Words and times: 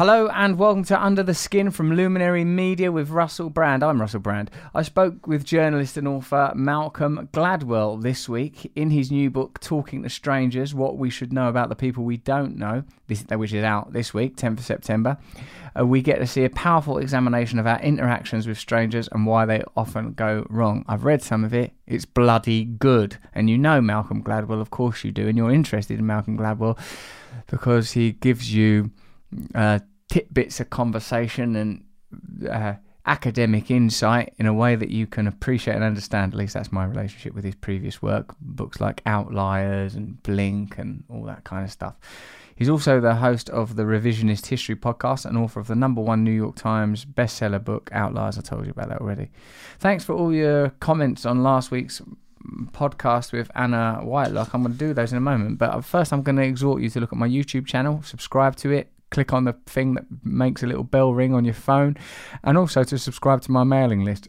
Hello 0.00 0.28
and 0.28 0.58
welcome 0.58 0.82
to 0.84 0.98
Under 0.98 1.22
the 1.22 1.34
Skin 1.34 1.70
from 1.70 1.92
Luminary 1.92 2.42
Media 2.42 2.90
with 2.90 3.10
Russell 3.10 3.50
Brand. 3.50 3.82
I'm 3.82 4.00
Russell 4.00 4.20
Brand. 4.20 4.50
I 4.74 4.80
spoke 4.80 5.26
with 5.26 5.44
journalist 5.44 5.98
and 5.98 6.08
author 6.08 6.52
Malcolm 6.54 7.28
Gladwell 7.34 8.00
this 8.00 8.26
week 8.26 8.72
in 8.74 8.88
his 8.88 9.10
new 9.10 9.28
book, 9.28 9.60
Talking 9.60 10.02
to 10.02 10.08
Strangers 10.08 10.74
What 10.74 10.96
We 10.96 11.10
Should 11.10 11.34
Know 11.34 11.50
About 11.50 11.68
the 11.68 11.76
People 11.76 12.04
We 12.04 12.16
Don't 12.16 12.56
Know, 12.56 12.84
which 13.08 13.52
is 13.52 13.62
out 13.62 13.92
this 13.92 14.14
week, 14.14 14.38
10th 14.38 14.60
of 14.60 14.64
September. 14.64 15.18
Uh, 15.78 15.86
we 15.86 16.00
get 16.00 16.18
to 16.20 16.26
see 16.26 16.44
a 16.44 16.50
powerful 16.50 16.96
examination 16.96 17.58
of 17.58 17.66
our 17.66 17.80
interactions 17.80 18.48
with 18.48 18.56
strangers 18.56 19.06
and 19.12 19.26
why 19.26 19.44
they 19.44 19.62
often 19.76 20.14
go 20.14 20.46
wrong. 20.48 20.82
I've 20.88 21.04
read 21.04 21.22
some 21.22 21.44
of 21.44 21.52
it, 21.52 21.72
it's 21.86 22.06
bloody 22.06 22.64
good. 22.64 23.18
And 23.34 23.50
you 23.50 23.58
know 23.58 23.82
Malcolm 23.82 24.24
Gladwell, 24.24 24.62
of 24.62 24.70
course 24.70 25.04
you 25.04 25.12
do, 25.12 25.28
and 25.28 25.36
you're 25.36 25.52
interested 25.52 25.98
in 25.98 26.06
Malcolm 26.06 26.38
Gladwell 26.38 26.78
because 27.48 27.92
he 27.92 28.12
gives 28.12 28.54
you. 28.54 28.92
Uh, 29.54 29.78
tidbits 30.10 30.60
of 30.60 30.68
conversation 30.70 31.56
and 31.56 31.84
uh, 32.50 32.74
academic 33.06 33.70
insight 33.70 34.34
in 34.38 34.46
a 34.46 34.52
way 34.52 34.76
that 34.76 34.90
you 34.90 35.06
can 35.06 35.26
appreciate 35.26 35.74
and 35.74 35.84
understand. 35.84 36.34
At 36.34 36.38
least 36.38 36.54
that's 36.54 36.72
my 36.72 36.84
relationship 36.84 37.34
with 37.34 37.44
his 37.44 37.54
previous 37.54 38.02
work, 38.02 38.34
books 38.40 38.80
like 38.80 39.02
Outliers 39.06 39.94
and 39.94 40.22
Blink 40.22 40.78
and 40.78 41.04
all 41.08 41.24
that 41.24 41.44
kind 41.44 41.64
of 41.64 41.70
stuff. 41.70 41.94
He's 42.56 42.68
also 42.68 43.00
the 43.00 43.14
host 43.14 43.48
of 43.48 43.76
the 43.76 43.84
Revisionist 43.84 44.46
History 44.46 44.76
podcast 44.76 45.24
and 45.24 45.38
author 45.38 45.60
of 45.60 45.66
the 45.66 45.74
number 45.74 46.02
one 46.02 46.24
New 46.24 46.30
York 46.30 46.56
Times 46.56 47.06
bestseller 47.06 47.62
book, 47.62 47.88
Outliers. 47.92 48.36
I 48.36 48.42
told 48.42 48.66
you 48.66 48.72
about 48.72 48.90
that 48.90 49.00
already. 49.00 49.30
Thanks 49.78 50.04
for 50.04 50.12
all 50.14 50.34
your 50.34 50.68
comments 50.80 51.24
on 51.24 51.42
last 51.42 51.70
week's 51.70 52.02
podcast 52.72 53.32
with 53.32 53.50
Anna 53.54 54.00
Whitelock. 54.02 54.52
I'm 54.52 54.62
going 54.62 54.74
to 54.74 54.78
do 54.78 54.92
those 54.92 55.10
in 55.10 55.16
a 55.16 55.22
moment, 55.22 55.56
but 55.56 55.80
first 55.84 56.12
I'm 56.12 56.22
going 56.22 56.36
to 56.36 56.42
exhort 56.42 56.82
you 56.82 56.90
to 56.90 57.00
look 57.00 57.12
at 57.12 57.18
my 57.18 57.28
YouTube 57.28 57.66
channel, 57.66 58.02
subscribe 58.02 58.56
to 58.56 58.72
it, 58.72 58.92
click 59.10 59.32
on 59.32 59.44
the 59.44 59.54
thing 59.66 59.94
that 59.94 60.04
makes 60.22 60.62
a 60.62 60.66
little 60.66 60.84
bell 60.84 61.12
ring 61.12 61.34
on 61.34 61.44
your 61.44 61.54
phone, 61.54 61.96
and 62.42 62.56
also 62.56 62.84
to 62.84 62.98
subscribe 62.98 63.42
to 63.42 63.52
my 63.52 63.64
mailing 63.64 64.04
list. 64.04 64.28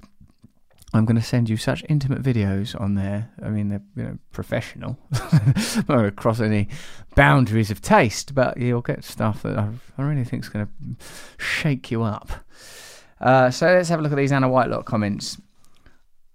I'm 0.93 1.05
going 1.05 1.15
to 1.15 1.21
send 1.21 1.49
you 1.49 1.55
such 1.55 1.85
intimate 1.87 2.21
videos 2.21 2.79
on 2.79 2.95
there. 2.95 3.31
I 3.41 3.49
mean, 3.49 3.69
they're 3.69 3.81
you 3.95 4.03
know, 4.03 4.17
professional, 4.33 4.99
not 5.87 6.17
to 6.17 6.43
any 6.43 6.67
boundaries 7.15 7.71
of 7.71 7.81
taste, 7.81 8.35
but 8.35 8.57
you'll 8.57 8.81
get 8.81 9.05
stuff 9.05 9.43
that 9.43 9.57
I, 9.57 9.69
I 9.97 10.01
really 10.01 10.25
think 10.25 10.43
is 10.43 10.49
going 10.49 10.67
to 10.67 11.05
shake 11.37 11.91
you 11.91 12.03
up. 12.03 12.31
Uh, 13.21 13.51
so 13.51 13.67
let's 13.67 13.87
have 13.87 13.99
a 13.99 14.03
look 14.03 14.11
at 14.11 14.17
these 14.17 14.33
Anna 14.33 14.49
Whitelock 14.49 14.85
comments. 14.85 15.39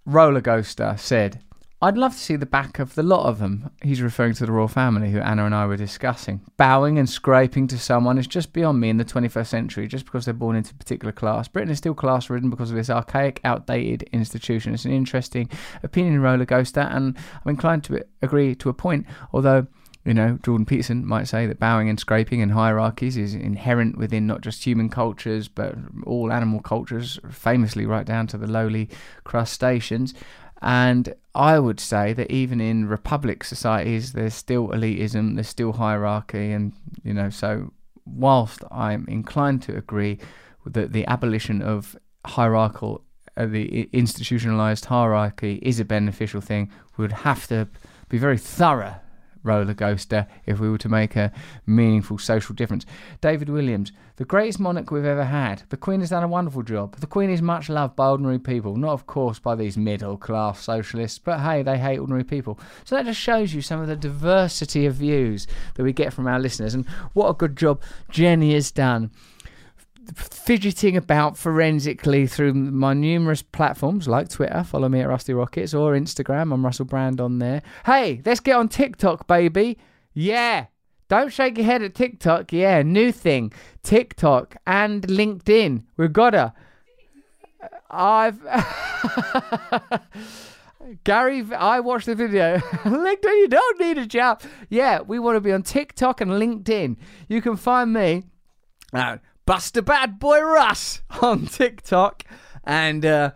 Roller 0.05 0.41
Ghoster 0.41 0.97
said, 0.97 1.43
I'd 1.79 1.95
love 1.95 2.13
to 2.13 2.19
see 2.19 2.35
the 2.35 2.47
back 2.47 2.79
of 2.79 2.95
the 2.95 3.03
lot 3.03 3.27
of 3.27 3.37
them. 3.37 3.69
He's 3.83 4.01
referring 4.01 4.33
to 4.35 4.47
the 4.47 4.51
royal 4.51 4.67
family 4.67 5.11
who 5.11 5.19
Anna 5.19 5.45
and 5.45 5.53
I 5.53 5.67
were 5.67 5.77
discussing. 5.77 6.41
Bowing 6.57 6.97
and 6.97 7.07
scraping 7.07 7.67
to 7.67 7.77
someone 7.77 8.17
is 8.17 8.25
just 8.25 8.51
beyond 8.51 8.79
me 8.79 8.89
in 8.89 8.97
the 8.97 9.05
21st 9.05 9.45
century, 9.45 9.87
just 9.87 10.05
because 10.05 10.25
they're 10.25 10.33
born 10.33 10.55
into 10.55 10.73
a 10.73 10.77
particular 10.77 11.11
class. 11.11 11.47
Britain 11.47 11.69
is 11.69 11.77
still 11.77 11.93
class 11.93 12.31
ridden 12.31 12.49
because 12.49 12.71
of 12.71 12.77
this 12.77 12.89
archaic, 12.89 13.39
outdated 13.43 14.09
institution. 14.11 14.73
It's 14.73 14.85
an 14.85 14.91
interesting 14.91 15.51
opinion 15.83 16.19
roller 16.19 16.47
coaster, 16.47 16.79
and 16.79 17.15
I'm 17.45 17.49
inclined 17.51 17.83
to 17.85 18.03
agree 18.23 18.55
to 18.55 18.69
a 18.69 18.73
point, 18.73 19.05
although. 19.31 19.67
You 20.05 20.13
know, 20.13 20.39
Jordan 20.41 20.65
Peterson 20.65 21.05
might 21.05 21.27
say 21.27 21.47
that 21.47 21.59
bowing 21.59 21.89
and 21.89 21.99
scraping 21.99 22.41
and 22.41 22.53
hierarchies 22.53 23.17
is 23.17 23.33
inherent 23.33 23.97
within 23.97 24.25
not 24.25 24.39
just 24.39 24.63
human 24.63 24.87
cultures, 24.87 25.49
but 25.49 25.75
all 26.05 26.31
animal 26.31 26.61
cultures, 26.61 27.19
famously 27.29 27.85
right 27.85 28.05
down 28.05 28.25
to 28.27 28.37
the 28.37 28.47
lowly 28.47 28.87
crustaceans. 29.25 30.13
And 30.61 31.13
I 31.35 31.59
would 31.59 31.79
say 31.79 32.13
that 32.13 32.31
even 32.31 32.59
in 32.59 32.87
republic 32.87 33.43
societies, 33.43 34.13
there's 34.13 34.33
still 34.33 34.69
elitism, 34.69 35.35
there's 35.35 35.47
still 35.47 35.73
hierarchy, 35.73 36.51
and 36.51 36.73
you 37.03 37.13
know, 37.13 37.29
so 37.29 37.73
whilst 38.05 38.63
I'm 38.71 39.05
inclined 39.07 39.61
to 39.63 39.77
agree 39.77 40.19
that 40.65 40.93
the 40.93 41.05
abolition 41.07 41.61
of 41.61 41.95
hierarchical, 42.25 43.03
uh, 43.35 43.45
the 43.45 43.89
institutionalized 43.93 44.85
hierarchy 44.85 45.59
is 45.61 45.79
a 45.79 45.85
beneficial 45.85 46.41
thing, 46.41 46.71
we 46.97 47.03
would 47.03 47.11
have 47.11 47.47
to 47.47 47.67
be 48.09 48.17
very 48.17 48.37
thorough 48.37 48.95
roller 49.47 49.73
coaster 49.73 50.27
if 50.45 50.59
we 50.59 50.69
were 50.69 50.77
to 50.77 50.89
make 50.89 51.15
a 51.15 51.31
meaningful 51.65 52.17
social 52.17 52.53
difference. 52.53 52.85
David 53.21 53.49
Williams, 53.49 53.91
the 54.17 54.25
greatest 54.25 54.59
monarch 54.59 54.91
we've 54.91 55.05
ever 55.05 55.25
had. 55.25 55.63
The 55.69 55.77
Queen 55.77 55.99
has 56.01 56.09
done 56.09 56.23
a 56.23 56.27
wonderful 56.27 56.63
job. 56.63 56.95
The 56.97 57.07
Queen 57.07 57.29
is 57.29 57.41
much 57.41 57.69
loved 57.69 57.95
by 57.95 58.09
ordinary 58.09 58.39
people, 58.39 58.75
not 58.75 58.93
of 58.93 59.07
course 59.07 59.39
by 59.39 59.55
these 59.55 59.77
middle 59.77 60.17
class 60.17 60.59
socialists, 60.59 61.19
but 61.19 61.39
hey, 61.39 61.63
they 61.63 61.77
hate 61.77 61.99
ordinary 61.99 62.23
people. 62.23 62.59
So 62.83 62.95
that 62.95 63.05
just 63.05 63.19
shows 63.19 63.53
you 63.53 63.61
some 63.61 63.79
of 63.79 63.87
the 63.87 63.95
diversity 63.95 64.85
of 64.85 64.95
views 64.95 65.47
that 65.75 65.83
we 65.83 65.93
get 65.93 66.13
from 66.13 66.27
our 66.27 66.39
listeners 66.39 66.73
and 66.73 66.87
what 67.13 67.29
a 67.29 67.33
good 67.33 67.55
job 67.55 67.81
Jenny 68.09 68.53
has 68.53 68.71
done 68.71 69.11
fidgeting 70.15 70.95
about 70.97 71.37
forensically 71.37 72.27
through 72.27 72.53
my 72.53 72.93
numerous 72.93 73.41
platforms 73.41 74.07
like 74.07 74.29
Twitter, 74.29 74.63
follow 74.63 74.89
me 74.89 75.01
at 75.01 75.07
Rusty 75.07 75.33
Rockets, 75.33 75.73
or 75.73 75.93
Instagram, 75.93 76.53
I'm 76.53 76.65
Russell 76.65 76.85
Brand 76.85 77.19
on 77.19 77.39
there. 77.39 77.61
Hey, 77.85 78.21
let's 78.25 78.39
get 78.39 78.55
on 78.55 78.69
TikTok, 78.69 79.27
baby. 79.27 79.77
Yeah. 80.13 80.67
Don't 81.09 81.31
shake 81.31 81.57
your 81.57 81.65
head 81.65 81.81
at 81.81 81.95
TikTok. 81.95 82.51
Yeah, 82.51 82.81
new 82.81 83.11
thing. 83.11 83.53
TikTok 83.83 84.57
and 84.65 85.03
LinkedIn. 85.03 85.83
We've 85.95 86.11
got 86.11 86.31
to. 86.31 86.53
I've. 87.89 88.41
Gary, 91.03 91.45
I 91.55 91.79
watched 91.79 92.05
the 92.05 92.15
video. 92.15 92.57
LinkedIn, 92.83 93.23
you 93.23 93.47
don't 93.47 93.79
need 93.79 93.97
a 93.97 94.05
job. 94.05 94.41
Yeah, 94.69 95.01
we 95.01 95.19
want 95.19 95.35
to 95.35 95.41
be 95.41 95.51
on 95.51 95.63
TikTok 95.63 96.21
and 96.21 96.31
LinkedIn. 96.31 96.97
You 97.27 97.41
can 97.41 97.55
find 97.55 97.93
me 97.93 98.23
at 98.93 99.21
Buster 99.47 99.81
Bad 99.81 100.19
Boy 100.19 100.41
Russ 100.41 101.01
on 101.21 101.45
TikTok 101.45 102.25
and 102.65 103.05
uh, 103.05 103.31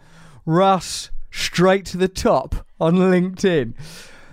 Russ 0.45 1.09
straight 1.31 1.85
to 1.85 1.97
the 1.97 2.09
top 2.09 2.67
on 2.81 2.95
LinkedIn. 2.95 3.75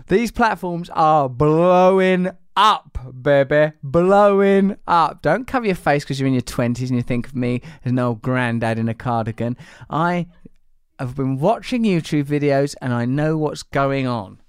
These 0.09 0.33
platforms 0.33 0.91
are 0.91 1.28
blowing 1.28 2.31
up, 2.56 2.99
baby. 3.22 3.75
Blowing 3.84 4.77
up. 4.88 5.22
Don't 5.22 5.47
cover 5.47 5.67
your 5.67 5.77
face 5.77 6.03
because 6.03 6.19
you're 6.19 6.27
in 6.27 6.33
your 6.34 6.43
20s 6.43 6.88
and 6.88 6.97
you 6.97 7.03
think 7.03 7.28
of 7.28 7.37
me 7.37 7.62
as 7.84 7.93
an 7.93 7.99
old 8.00 8.22
granddad 8.22 8.81
in 8.81 8.88
a 8.88 8.94
cardigan. 8.94 9.56
I 9.88 10.27
have 10.99 11.15
been 11.15 11.38
watching 11.38 11.84
YouTube 11.84 12.25
videos 12.25 12.75
and 12.83 12.93
I 12.93 13.05
know 13.05 13.38
what's 13.38 13.62
going 13.62 14.09
on. 14.09 14.41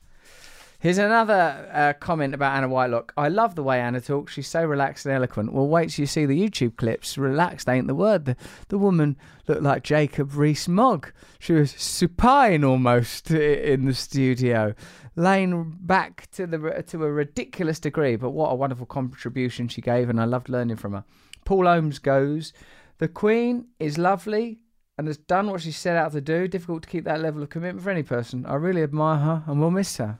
Here's 0.81 0.97
another 0.97 1.69
uh, 1.73 1.91
comment 1.99 2.33
about 2.33 2.55
Anna 2.55 2.69
Whitelock. 2.69 3.11
I 3.17 3.27
love 3.27 3.55
the 3.55 3.63
way 3.63 3.81
Anna 3.81 3.99
talks. 3.99 4.31
She's 4.31 4.47
so 4.47 4.63
relaxed 4.63 5.05
and 5.05 5.13
eloquent. 5.13 5.51
Well, 5.51 5.67
wait 5.67 5.89
till 5.89 6.03
you 6.03 6.07
see 6.07 6.25
the 6.25 6.41
YouTube 6.41 6.77
clips. 6.77 7.17
Relaxed 7.17 7.67
ain't 7.67 7.87
the 7.87 7.93
word. 7.95 8.23
The, 8.23 8.37
the 8.69 8.77
woman 8.77 9.17
looked 9.45 9.61
like 9.61 9.83
Jacob 9.83 10.33
Rees-Mogg. 10.37 11.11
She 11.37 11.51
was 11.51 11.71
supine 11.71 12.63
almost 12.63 13.29
in 13.29 13.87
the 13.87 13.93
studio, 13.93 14.73
laying 15.17 15.75
back 15.81 16.31
to 16.31 16.47
the 16.47 16.57
to 16.87 17.03
a 17.03 17.11
ridiculous 17.11 17.81
degree. 17.81 18.15
But 18.15 18.29
what 18.29 18.53
a 18.53 18.55
wonderful 18.55 18.85
contribution 18.85 19.67
she 19.67 19.81
gave, 19.81 20.09
and 20.09 20.21
I 20.21 20.23
loved 20.23 20.47
learning 20.47 20.77
from 20.77 20.93
her. 20.93 21.03
Paul 21.43 21.65
Holmes 21.65 21.99
goes, 21.99 22.53
"The 22.99 23.09
Queen 23.09 23.65
is 23.79 23.97
lovely." 23.97 24.59
And 24.97 25.07
has 25.07 25.17
done 25.17 25.49
what 25.49 25.61
she 25.61 25.71
set 25.71 25.95
out 25.95 26.11
to 26.11 26.21
do. 26.21 26.47
Difficult 26.47 26.83
to 26.83 26.89
keep 26.89 27.05
that 27.05 27.21
level 27.21 27.41
of 27.41 27.49
commitment 27.49 27.83
for 27.83 27.89
any 27.89 28.03
person. 28.03 28.45
I 28.45 28.55
really 28.55 28.83
admire 28.83 29.19
her 29.19 29.43
and 29.47 29.59
will 29.59 29.71
miss 29.71 29.95
her. 29.95 30.19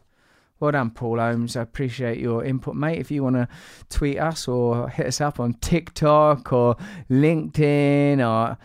Well 0.60 0.72
done, 0.72 0.92
Paul 0.92 1.20
Holmes. 1.20 1.56
I 1.56 1.62
appreciate 1.62 2.18
your 2.18 2.44
input, 2.44 2.76
mate. 2.76 3.00
If 3.00 3.12
you 3.12 3.24
want 3.24 3.38
to 3.38 3.48
tweet 3.90 4.20
us 4.20 4.46
or 4.46 4.90
hit 4.90 5.06
us 5.06 5.22
up 5.22 5.40
on 5.40 5.54
TikTok 5.54 6.52
or 6.52 6.76
LinkedIn 7.10 8.20
or 8.20 8.58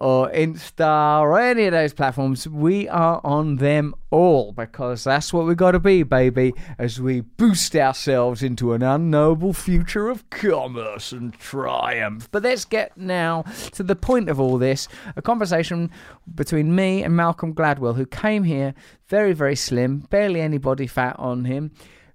or 0.00 0.30
Insta 0.30 1.20
or 1.20 1.38
any 1.38 1.66
of 1.66 1.72
those 1.72 1.92
platforms, 1.92 2.48
we 2.48 2.88
are 2.88 3.20
on 3.22 3.56
them 3.56 3.94
all 4.10 4.52
because 4.52 5.04
that's 5.04 5.32
what 5.32 5.46
we 5.46 5.54
got 5.54 5.72
to 5.72 5.78
be, 5.78 6.02
baby, 6.02 6.54
as 6.78 7.00
we 7.00 7.20
boost 7.20 7.76
ourselves 7.76 8.42
into 8.42 8.72
an 8.72 8.82
unknowable 8.82 9.52
future 9.52 10.08
of 10.08 10.28
commerce 10.30 11.12
and 11.12 11.34
triumph. 11.34 12.28
But 12.32 12.42
let's 12.42 12.64
get 12.64 12.96
now 12.96 13.42
to 13.72 13.82
the 13.82 13.94
point 13.94 14.30
of 14.30 14.40
all 14.40 14.56
this 14.56 14.88
a 15.16 15.22
conversation 15.22 15.90
between 16.34 16.74
me 16.74 17.02
and 17.02 17.14
Malcolm 17.14 17.54
Gladwell, 17.54 17.96
who 17.96 18.06
came 18.06 18.44
here 18.44 18.74
very, 19.08 19.34
very 19.34 19.56
slim, 19.56 20.00
barely 20.10 20.40
any 20.40 20.58
body 20.58 20.86
fat 20.86 21.16
on 21.18 21.44
him, 21.44 21.72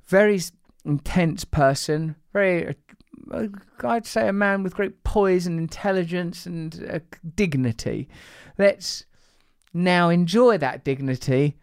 very 0.07 0.42
intense 0.86 1.45
person, 1.45 2.15
very 2.33 2.75
I'd 3.83 4.06
say 4.06 4.27
a 4.27 4.33
man 4.33 4.63
with 4.63 4.75
great 4.75 5.04
poise 5.04 5.48
and 5.48 5.60
intelligence 5.60 6.45
and 6.45 6.88
uh, 6.89 7.00
dignity. 7.36 8.07
Let's 8.57 9.06
now 9.74 10.10
enjoy 10.10 10.57
that 10.60 10.83
dignity 10.83 11.57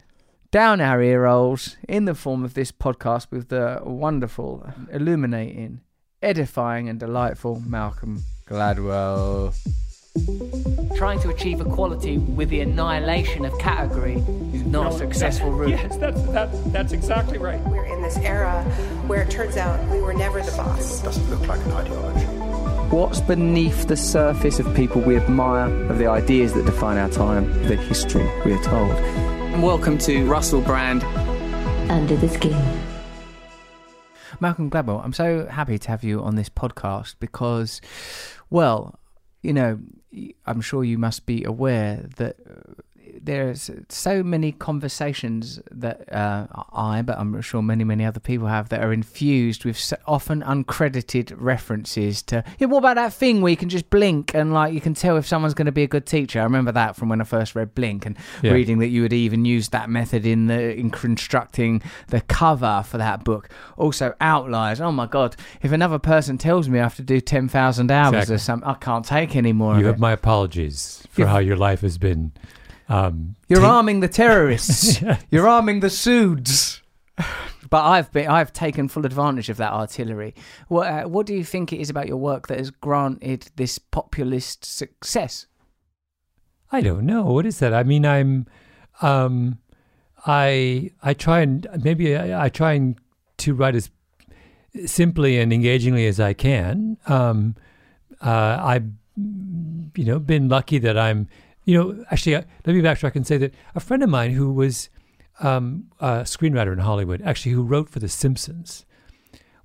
down 0.51 0.79
our 0.79 1.01
ear 1.01 1.25
holes 1.25 1.77
in 1.89 2.05
the 2.05 2.13
form 2.13 2.43
of 2.43 2.53
this 2.53 2.71
podcast 2.71 3.31
with 3.31 3.49
the 3.49 3.81
wonderful, 3.83 4.71
illuminating, 4.91 5.81
edifying, 6.21 6.87
and 6.87 6.99
delightful 6.99 7.59
Malcolm 7.65 8.23
Gladwell. 8.47 9.55
Trying 10.95 11.19
to 11.21 11.29
achieve 11.29 11.59
equality 11.59 12.19
with 12.19 12.49
the 12.49 12.59
annihilation 12.59 13.45
of 13.45 13.57
category 13.57 14.17
is 14.53 14.63
not 14.63 14.83
no, 14.83 14.87
a 14.89 14.91
successful 14.91 15.49
route. 15.51 15.71
Yes, 15.71 15.97
that's, 15.97 16.21
that, 16.27 16.71
that's 16.71 16.93
exactly 16.93 17.39
right. 17.39 17.59
We're 17.61 17.85
in 17.85 18.03
this 18.03 18.17
era 18.17 18.63
where 19.07 19.23
it 19.23 19.31
turns 19.31 19.57
out 19.57 19.83
we 19.89 20.01
were 20.01 20.13
never 20.13 20.39
the 20.43 20.51
boss. 20.51 21.01
It 21.01 21.05
doesn't 21.05 21.29
look 21.31 21.47
like 21.47 21.65
an 21.65 21.71
ideology. 21.71 22.27
What's 22.95 23.21
beneath 23.21 23.87
the 23.87 23.97
surface 23.97 24.59
of 24.59 24.71
people 24.75 25.01
we 25.01 25.17
admire, 25.17 25.65
of 25.89 25.97
the 25.97 26.05
ideas 26.05 26.53
that 26.53 26.67
define 26.67 26.99
our 26.99 27.09
time, 27.09 27.51
the 27.67 27.75
history 27.75 28.29
we 28.45 28.53
are 28.53 28.63
told? 28.63 28.93
Welcome 29.63 29.97
to 29.99 30.27
Russell 30.27 30.61
Brand. 30.61 31.03
Under 31.89 32.15
the 32.15 32.29
Skin. 32.29 32.51
Malcolm 34.39 34.69
Gladwell, 34.69 35.03
I'm 35.03 35.13
so 35.13 35.47
happy 35.47 35.79
to 35.79 35.87
have 35.89 36.03
you 36.03 36.21
on 36.21 36.35
this 36.35 36.49
podcast 36.49 37.15
because, 37.19 37.81
well, 38.51 38.99
you 39.41 39.53
know, 39.53 39.79
I'm 40.45 40.61
sure 40.61 40.83
you 40.83 40.97
must 40.97 41.25
be 41.25 41.43
aware 41.43 42.05
that 42.17 42.35
uh, 42.49 42.73
there's 43.23 43.69
so 43.89 44.21
many 44.21 44.51
conversations 44.51 45.59
that 45.71 46.11
uh, 46.13 46.45
I, 46.73 47.01
but 47.01 47.17
I'm 47.17 47.39
sure 47.41 47.61
many, 47.61 47.83
many 47.83 48.03
other 48.05 48.19
people 48.19 48.47
have 48.47 48.69
that 48.69 48.81
are 48.83 48.91
infused 48.91 49.63
with 49.65 49.77
so 49.77 49.95
often 50.05 50.41
uncredited 50.41 51.33
references 51.37 52.21
to, 52.23 52.43
yeah, 52.59 52.67
what 52.67 52.79
about 52.79 52.95
that 52.95 53.13
thing 53.13 53.41
where 53.41 53.49
you 53.49 53.57
can 53.57 53.69
just 53.69 53.89
blink 53.89 54.33
and 54.35 54.53
like 54.53 54.73
you 54.73 54.81
can 54.81 54.93
tell 54.93 55.15
if 55.17 55.25
someone's 55.25 55.53
going 55.53 55.67
to 55.67 55.71
be 55.71 55.83
a 55.83 55.87
good 55.87 56.05
teacher? 56.05 56.41
I 56.41 56.43
remember 56.43 56.71
that 56.73 56.95
from 56.95 57.07
when 57.09 57.21
I 57.21 57.23
first 57.23 57.55
read 57.55 57.73
Blink 57.73 58.05
and 58.05 58.17
Yeah. 58.41 58.51
reading 58.51 58.79
that 58.79 58.87
you 58.89 59.03
had 59.03 59.13
even 59.13 59.45
used 59.45 59.71
that 59.71 59.89
method 59.89 60.25
in 60.25 60.47
the 60.47 60.75
in 60.77 60.89
constructing 60.89 61.81
the 62.07 62.21
cover 62.21 62.83
for 62.85 62.97
that 62.97 63.23
book. 63.23 63.49
Also, 63.77 64.13
outliers. 64.19 64.81
Oh 64.81 64.91
my 64.91 65.05
God! 65.07 65.35
If 65.61 65.71
another 65.71 65.99
person 65.99 66.37
tells 66.37 66.67
me 66.67 66.79
I 66.79 66.83
have 66.83 66.95
to 66.97 67.01
do 67.03 67.21
ten 67.21 67.47
thousand 67.47 67.89
hours 67.91 68.13
Exactly. 68.13 68.35
or 68.35 68.39
something, 68.39 68.67
I 68.69 68.73
can't 68.75 69.05
take 69.05 69.35
any 69.35 69.53
more. 69.53 69.77
You 69.79 69.85
have 69.85 69.95
it. 69.95 69.99
my 70.01 70.11
apologies 70.11 71.07
for 71.09 71.21
You've- 71.21 71.31
how 71.31 71.39
your 71.39 71.55
life 71.57 71.81
has 71.81 71.97
been. 71.97 72.31
Um, 72.93 73.35
You're 73.47 73.61
ta- 73.61 73.77
arming 73.77 74.01
the 74.01 74.07
terrorists. 74.07 75.01
You're 75.31 75.47
arming 75.47 75.79
the 75.79 75.89
Suds. 75.89 76.81
But 77.69 77.85
I've 77.85 78.11
been, 78.11 78.27
I've 78.27 78.53
taken 78.53 78.87
full 78.87 79.03
advantage 79.03 79.49
of 79.49 79.57
that 79.57 79.73
artillery. 79.73 80.35
What, 80.67 80.87
uh, 80.87 81.03
what 81.05 81.25
do 81.25 81.33
you 81.33 81.43
think 81.43 81.73
it 81.73 81.79
is 81.79 81.89
about 81.89 82.07
your 82.07 82.17
work 82.17 82.47
that 82.47 82.59
has 82.59 82.69
granted 82.69 83.49
this 83.55 83.79
populist 83.79 84.63
success? 84.63 85.47
I 86.71 86.81
don't 86.81 87.03
know. 87.03 87.23
What 87.23 87.47
is 87.47 87.57
that? 87.59 87.73
I 87.73 87.81
mean, 87.81 88.05
I'm, 88.05 88.45
um, 89.01 89.57
I, 90.27 90.91
I 91.01 91.15
try 91.15 91.39
and 91.39 91.67
maybe 91.83 92.15
I, 92.15 92.45
I 92.45 92.49
try 92.49 92.73
and 92.73 92.95
to 93.37 93.55
write 93.55 93.73
as 93.73 93.89
simply 94.85 95.39
and 95.39 95.51
engagingly 95.51 96.05
as 96.05 96.19
I 96.19 96.33
can. 96.33 96.97
Um, 97.07 97.55
uh, 98.21 98.59
I've, 98.61 98.89
you 99.15 100.05
know, 100.05 100.19
been 100.19 100.47
lucky 100.47 100.77
that 100.77 100.95
I'm, 100.95 101.27
you 101.65 101.77
know, 101.77 102.05
actually, 102.11 102.35
uh, 102.35 102.43
let 102.65 102.75
me 102.75 102.81
backtrack 102.81 103.15
and 103.15 103.25
say 103.25 103.37
that 103.37 103.53
a 103.75 103.79
friend 103.79 104.03
of 104.03 104.09
mine 104.09 104.31
who 104.31 104.51
was 104.51 104.89
um, 105.39 105.85
a 105.99 106.21
screenwriter 106.21 106.73
in 106.73 106.79
Hollywood, 106.79 107.21
actually, 107.21 107.53
who 107.53 107.63
wrote 107.63 107.89
for 107.89 107.99
The 107.99 108.09
Simpsons, 108.09 108.85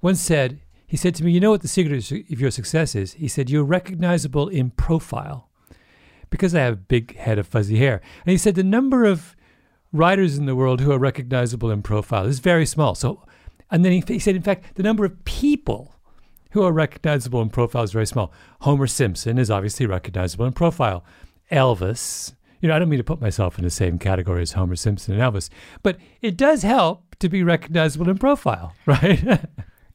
once 0.01 0.21
said, 0.21 0.61
he 0.87 0.97
said 0.97 1.15
to 1.17 1.25
me, 1.25 1.33
you 1.33 1.41
know 1.41 1.51
what 1.51 1.63
the 1.63 1.69
secret 1.69 2.11
of 2.11 2.41
your 2.41 2.51
success 2.51 2.95
is? 2.95 3.13
He 3.15 3.29
said, 3.29 3.51
you're 3.51 3.65
recognizable 3.65 4.49
in 4.49 4.71
profile 4.71 5.51
because 6.31 6.55
I 6.55 6.61
have 6.61 6.73
a 6.75 6.77
big 6.77 7.17
head 7.17 7.39
of 7.39 7.47
fuzzy 7.47 7.79
hair. 7.79 8.01
And 8.25 8.31
he 8.31 8.39
said 8.39 8.55
the 8.55 8.65
number 8.65 9.05
of 9.05 9.37
writers 9.93 10.39
in 10.39 10.47
the 10.47 10.55
world 10.55 10.81
who 10.81 10.93
are 10.93 10.99
recognizable 10.99 11.71
in 11.71 11.83
profile 11.83 12.27
is 12.27 12.39
very 12.39 12.67
small. 12.67 12.95
So, 12.95 13.25
and 13.71 13.85
then 13.85 13.93
he, 13.93 14.05
he 14.07 14.19
said, 14.19 14.37
in 14.37 14.43
fact, 14.43 14.77
the 14.77 14.83
number 14.83 15.05
of 15.05 15.25
people 15.25 15.95
who 16.53 16.63
are 16.63 16.73
recognizable 16.73 17.43
in 17.43 17.51
profile 17.51 17.83
is 17.83 17.93
very 17.93 18.07
small. 18.07 18.33
Homer 18.61 18.87
Simpson 18.87 19.39
is 19.39 19.51
obviously 19.51 19.85
recognizable 19.87 20.47
in 20.47 20.53
profile. 20.53 21.05
Elvis, 21.51 22.35
you 22.61 22.69
know, 22.69 22.77
I 22.77 22.79
don't 22.79 22.89
mean 22.89 22.99
to 22.99 23.05
put 23.05 23.21
myself 23.21 23.59
in 23.59 23.65
the 23.65 23.71
same 23.71 23.99
category 23.99 24.43
as 24.43 24.53
Homer 24.53 24.77
Simpson 24.77 25.15
and 25.19 25.23
Elvis, 25.23 25.49
but 25.83 25.97
it 26.23 26.37
does 26.37 26.63
help 26.63 27.15
to 27.21 27.29
be 27.29 27.43
recognizable 27.43 28.09
in 28.09 28.19
profile, 28.19 28.75
right? 28.87 29.41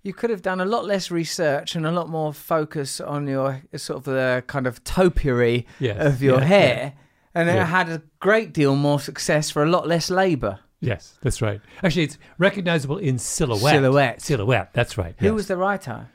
You 0.02 0.14
could 0.14 0.30
have 0.30 0.42
done 0.42 0.60
a 0.60 0.66
lot 0.66 0.86
less 0.86 1.10
research 1.12 1.76
and 1.76 1.86
a 1.86 1.92
lot 1.92 2.10
more 2.10 2.34
focus 2.34 3.00
on 3.00 3.28
your 3.28 3.62
sort 3.76 3.98
of 4.00 4.04
the 4.04 4.44
kind 4.48 4.68
of 4.68 4.84
topiary 4.84 5.66
Yes, 5.80 5.98
of 6.14 6.22
your 6.22 6.40
yeah, 6.40 6.46
hair, 6.46 6.94
and 7.36 7.50
it 7.50 7.56
Yeah. 7.56 7.66
had 7.66 7.90
a 7.90 8.02
great 8.20 8.54
deal 8.54 8.76
more 8.76 9.00
success 9.00 9.50
for 9.50 9.64
a 9.64 9.70
lot 9.70 9.88
less 9.88 10.10
labour. 10.10 10.60
yes, 10.82 11.18
that's 11.22 11.42
right. 11.42 11.62
Actually, 11.82 12.04
it's 12.04 12.18
recognizable 12.38 12.98
in 12.98 13.18
silhouette. 13.18 13.74
Silhouette. 13.76 14.22
Silhouette. 14.22 14.70
That's 14.74 14.98
right. 14.98 15.16
Who 15.20 15.28
yes. 15.28 15.34
was 15.36 15.48
the 15.48 15.56
writer? 15.58 16.10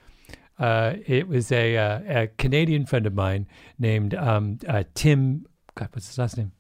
Uh, 0.58 0.94
it 1.06 1.28
was 1.28 1.52
a, 1.52 1.76
uh, 1.76 2.22
a 2.22 2.26
Canadian 2.38 2.84
friend 2.84 3.06
of 3.06 3.14
mine 3.14 3.46
named 3.78 4.14
um, 4.14 4.58
uh, 4.66 4.84
Tim. 4.94 5.46
God, 5.75 5.88
what's 5.93 6.08
his 6.08 6.19
last 6.19 6.37
name? 6.37 6.52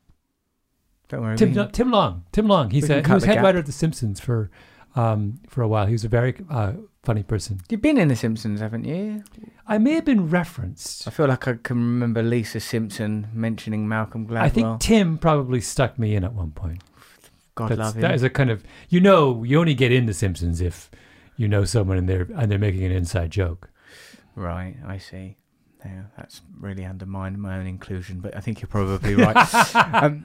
Don't 1.08 1.22
worry. 1.22 1.36
Tim. 1.36 1.54
can- 1.54 1.70
Tim 1.72 1.90
Long. 1.90 2.24
Tim 2.32 2.46
Long. 2.46 2.70
He's 2.70 2.88
a, 2.90 3.02
he 3.02 3.12
was 3.12 3.24
head 3.24 3.36
gap. 3.36 3.44
writer 3.44 3.58
of 3.58 3.66
The 3.66 3.72
Simpsons 3.72 4.20
for 4.20 4.50
um, 4.94 5.40
for 5.48 5.62
a 5.62 5.68
while. 5.68 5.86
He 5.86 5.92
was 5.92 6.04
a 6.04 6.08
very 6.08 6.34
uh, 6.50 6.72
funny 7.02 7.22
person. 7.22 7.60
You've 7.68 7.82
been 7.82 7.98
in 7.98 8.08
The 8.08 8.16
Simpsons, 8.16 8.60
haven't 8.60 8.84
you? 8.84 9.24
I 9.66 9.78
may 9.78 9.92
have 9.92 10.04
been 10.04 10.28
referenced. 10.28 11.08
I 11.08 11.10
feel 11.10 11.26
like 11.26 11.48
I 11.48 11.54
can 11.54 11.76
remember 11.78 12.22
Lisa 12.22 12.60
Simpson 12.60 13.28
mentioning 13.32 13.88
Malcolm 13.88 14.26
Gladwell. 14.26 14.42
I 14.42 14.48
think 14.48 14.80
Tim 14.80 15.18
probably 15.18 15.60
stuck 15.60 15.98
me 15.98 16.14
in 16.14 16.24
at 16.24 16.34
one 16.34 16.50
point. 16.52 16.82
God 17.54 17.70
That's, 17.70 17.78
love 17.78 17.94
him. 17.96 18.02
that 18.02 18.14
is 18.14 18.22
a 18.22 18.30
kind 18.30 18.50
of 18.50 18.62
you 18.88 19.00
know 19.00 19.42
you 19.42 19.58
only 19.58 19.74
get 19.74 19.90
in 19.90 20.06
The 20.06 20.14
Simpsons 20.14 20.60
if 20.60 20.90
you 21.36 21.48
know 21.48 21.64
someone 21.64 21.96
and 21.96 22.08
they're 22.08 22.28
and 22.36 22.50
they're 22.50 22.58
making 22.58 22.84
an 22.84 22.92
inside 22.92 23.30
joke. 23.30 23.70
Right, 24.38 24.76
I 24.86 24.98
see. 24.98 25.36
Yeah, 25.84 26.02
that's 26.16 26.42
really 26.60 26.84
undermined 26.84 27.38
my 27.38 27.58
own 27.58 27.66
inclusion, 27.66 28.20
but 28.20 28.36
I 28.36 28.40
think 28.40 28.60
you're 28.60 28.68
probably 28.68 29.14
right. 29.14 29.74
um, 29.94 30.24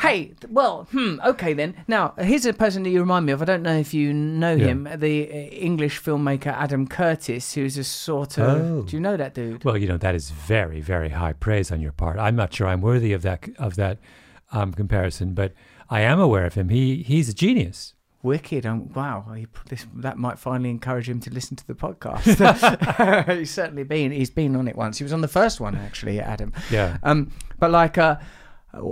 hey, 0.00 0.32
well, 0.48 0.84
hmm, 0.92 1.20
okay 1.24 1.52
then. 1.52 1.74
Now, 1.88 2.14
here's 2.18 2.46
a 2.46 2.52
person 2.52 2.82
that 2.84 2.90
you 2.90 3.00
remind 3.00 3.26
me 3.26 3.32
of. 3.32 3.42
I 3.42 3.44
don't 3.44 3.62
know 3.62 3.76
if 3.76 3.92
you 3.94 4.12
know 4.14 4.54
Yeah. 4.54 4.66
him, 4.66 4.88
the 4.96 5.28
uh, 5.30 5.34
English 5.68 6.00
filmmaker 6.02 6.46
Adam 6.48 6.86
Curtis, 6.86 7.54
who's 7.54 7.76
a 7.78 7.84
sort 7.84 8.38
of. 8.38 8.60
Oh. 8.60 8.82
Do 8.82 8.96
you 8.96 9.00
know 9.00 9.16
that 9.16 9.34
dude? 9.34 9.64
Well, 9.64 9.76
you 9.76 9.88
know 9.88 9.98
that 9.98 10.14
is 10.14 10.30
very, 10.30 10.80
very 10.80 11.10
high 11.10 11.32
praise 11.34 11.70
on 11.72 11.80
your 11.80 11.92
part. 11.92 12.18
I'm 12.18 12.36
not 12.36 12.52
sure 12.52 12.66
I'm 12.66 12.80
worthy 12.80 13.12
of 13.12 13.22
that 13.22 13.48
of 13.58 13.76
that 13.76 13.98
um, 14.52 14.72
comparison, 14.72 15.34
but 15.34 15.52
I 15.90 16.00
am 16.00 16.18
aware 16.20 16.46
of 16.46 16.54
him. 16.54 16.68
He 16.70 17.02
he's 17.02 17.28
a 17.28 17.34
genius. 17.34 17.94
Wicked. 18.24 18.66
Um, 18.66 18.92
wow. 18.92 19.32
He, 19.36 19.46
this, 19.68 19.86
that 19.96 20.18
might 20.18 20.38
finally 20.38 20.70
encourage 20.70 21.08
him 21.08 21.20
to 21.20 21.30
listen 21.30 21.56
to 21.56 21.66
the 21.66 21.74
podcast. 21.74 22.24
he's 23.38 23.50
certainly 23.50 23.84
been. 23.84 24.10
He's 24.10 24.30
been 24.30 24.56
on 24.56 24.66
it 24.66 24.76
once. 24.76 24.98
He 24.98 25.04
was 25.04 25.12
on 25.12 25.20
the 25.20 25.28
first 25.28 25.60
one, 25.60 25.76
actually, 25.76 26.18
Adam. 26.20 26.52
Yeah. 26.70 26.96
Um, 27.02 27.30
but 27.60 27.70
like, 27.70 27.98
uh, 27.98 28.16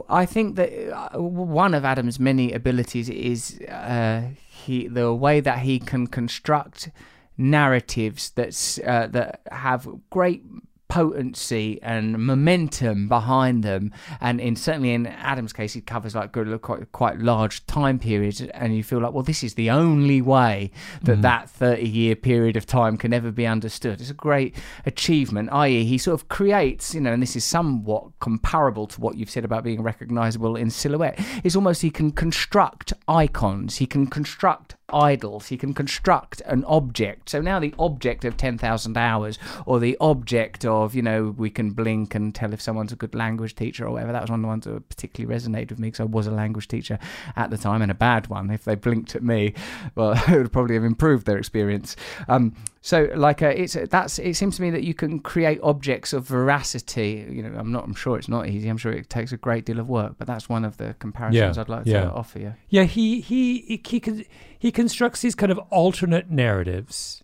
I 0.08 0.26
think 0.26 0.56
that 0.56 1.14
uh, 1.14 1.18
one 1.20 1.74
of 1.74 1.84
Adam's 1.84 2.20
many 2.20 2.52
abilities 2.52 3.08
is 3.08 3.60
uh, 3.62 4.28
he 4.46 4.86
the 4.86 5.12
way 5.12 5.40
that 5.40 5.60
he 5.60 5.78
can 5.78 6.06
construct 6.06 6.90
narratives 7.36 8.30
that's 8.30 8.78
uh, 8.80 9.08
that 9.10 9.40
have 9.50 9.88
great 10.10 10.44
potency 10.92 11.78
and 11.82 12.18
momentum 12.18 13.08
behind 13.08 13.62
them. 13.62 13.90
And 14.20 14.42
in 14.42 14.56
certainly 14.56 14.92
in 14.92 15.06
Adam's 15.06 15.54
case 15.54 15.72
he 15.72 15.80
covers 15.80 16.14
like 16.14 16.32
good 16.32 16.60
quite 16.60 16.92
quite 16.92 17.18
large 17.18 17.64
time 17.64 17.98
periods. 17.98 18.42
And 18.42 18.76
you 18.76 18.84
feel 18.84 18.98
like 19.00 19.14
well 19.14 19.22
this 19.22 19.42
is 19.42 19.54
the 19.54 19.70
only 19.70 20.20
way 20.20 20.70
that 21.00 21.18
mm. 21.18 21.22
that 21.22 21.48
30 21.48 21.88
year 21.88 22.14
period 22.14 22.58
of 22.58 22.66
time 22.66 22.98
can 22.98 23.14
ever 23.14 23.30
be 23.32 23.46
understood. 23.46 24.02
It's 24.02 24.10
a 24.10 24.14
great 24.14 24.54
achievement 24.84 25.48
i.e. 25.50 25.84
he 25.84 25.96
sort 25.96 26.20
of 26.20 26.28
creates 26.28 26.94
you 26.94 27.00
know 27.00 27.12
and 27.14 27.22
this 27.22 27.36
is 27.36 27.44
somewhat 27.44 28.04
comparable 28.20 28.86
to 28.88 29.00
what 29.00 29.16
you've 29.16 29.30
said 29.30 29.46
about 29.46 29.64
being 29.64 29.82
recognizable 29.82 30.56
in 30.56 30.68
silhouette. 30.68 31.18
It's 31.42 31.56
almost 31.56 31.80
he 31.80 31.90
can 31.90 32.10
construct 32.10 32.92
icons. 33.08 33.78
He 33.78 33.86
can 33.86 34.06
construct 34.08 34.76
idols. 34.88 35.48
He 35.48 35.56
can 35.56 35.74
construct 35.74 36.40
an 36.42 36.64
object. 36.64 37.30
So 37.30 37.40
now 37.40 37.58
the 37.58 37.74
object 37.78 38.24
of 38.24 38.36
10,000 38.36 38.96
hours 38.96 39.38
or 39.66 39.80
the 39.80 39.96
object 40.00 40.64
of 40.64 40.94
you 40.94 41.02
know 41.02 41.34
we 41.36 41.50
can 41.50 41.70
blink 41.70 42.14
and 42.14 42.34
tell 42.34 42.52
if 42.52 42.60
someone's 42.60 42.92
a 42.92 42.96
good 42.96 43.14
language 43.14 43.54
teacher 43.54 43.86
or 43.86 43.92
whatever 43.92 44.12
that 44.12 44.22
was 44.22 44.30
one 44.30 44.40
of 44.40 44.42
the 44.42 44.48
ones 44.48 44.64
that 44.64 44.88
particularly 44.88 45.34
resonated 45.34 45.70
with 45.70 45.78
me 45.78 45.88
because 45.88 46.00
I 46.00 46.04
was 46.04 46.26
a 46.26 46.30
language 46.30 46.68
teacher 46.68 46.98
at 47.36 47.50
the 47.50 47.58
time 47.58 47.82
and 47.82 47.90
a 47.90 47.94
bad 47.94 48.28
one 48.28 48.50
if 48.50 48.64
they 48.64 48.74
blinked 48.74 49.14
at 49.14 49.22
me. 49.22 49.54
Well 49.94 50.12
it 50.28 50.36
would 50.36 50.52
probably 50.52 50.74
have 50.74 50.84
improved 50.84 51.26
their 51.26 51.38
experience. 51.38 51.96
Um 52.28 52.54
so 52.82 53.08
like 53.14 53.40
uh, 53.42 53.46
it's 53.46 53.76
that's 53.90 54.18
it 54.18 54.34
seems 54.34 54.56
to 54.56 54.62
me 54.62 54.70
that 54.70 54.82
you 54.82 54.92
can 54.92 55.20
create 55.20 55.58
objects 55.62 56.12
of 56.12 56.26
veracity 56.26 57.26
you 57.30 57.42
know 57.42 57.56
I'm 57.58 57.72
not 57.72 57.84
I'm 57.84 57.94
sure 57.94 58.18
it's 58.18 58.28
not 58.28 58.48
easy 58.48 58.68
I'm 58.68 58.76
sure 58.76 58.92
it 58.92 59.08
takes 59.08 59.32
a 59.32 59.36
great 59.36 59.64
deal 59.64 59.78
of 59.78 59.88
work 59.88 60.16
but 60.18 60.26
that's 60.26 60.48
one 60.48 60.64
of 60.64 60.76
the 60.76 60.94
comparisons 60.98 61.56
I'd 61.58 61.68
like 61.68 61.86
yeah. 61.86 62.02
to 62.02 62.12
offer 62.12 62.38
you 62.38 62.54
Yeah, 62.68 62.84
he 62.84 63.20
he 63.20 63.60
he 63.60 63.80
he, 63.88 64.26
he 64.58 64.72
constructs 64.72 65.20
these 65.20 65.34
kind 65.34 65.52
of 65.52 65.58
alternate 65.70 66.30
narratives, 66.30 67.22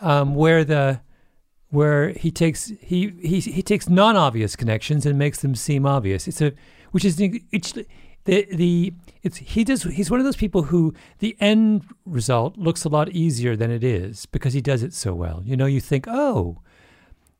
um, 0.00 0.34
where 0.34 0.64
the 0.64 1.00
where 1.70 2.10
he 2.10 2.30
takes 2.30 2.72
he 2.80 3.14
he 3.20 3.40
he 3.40 3.62
takes 3.62 3.88
non-obvious 3.88 4.56
connections 4.56 5.06
and 5.06 5.18
makes 5.18 5.40
them 5.40 5.54
seem 5.54 5.86
obvious. 5.86 6.28
It's 6.28 6.40
a 6.40 6.52
which 6.92 7.04
is 7.04 7.16
the 7.16 7.42
the 8.24 8.46
the 8.52 8.92
it's 9.24 9.38
he 9.38 9.64
does 9.64 9.82
he's 9.82 10.10
one 10.10 10.20
of 10.20 10.24
those 10.24 10.36
people 10.36 10.64
who 10.64 10.94
the 11.18 11.36
end 11.40 11.84
result 12.04 12.56
looks 12.56 12.84
a 12.84 12.88
lot 12.88 13.08
easier 13.08 13.56
than 13.56 13.70
it 13.70 13.82
is 13.82 14.26
because 14.26 14.52
he 14.52 14.60
does 14.60 14.82
it 14.82 14.92
so 14.92 15.14
well. 15.14 15.42
You 15.44 15.56
know, 15.56 15.66
you 15.66 15.80
think, 15.80 16.06
oh, 16.06 16.60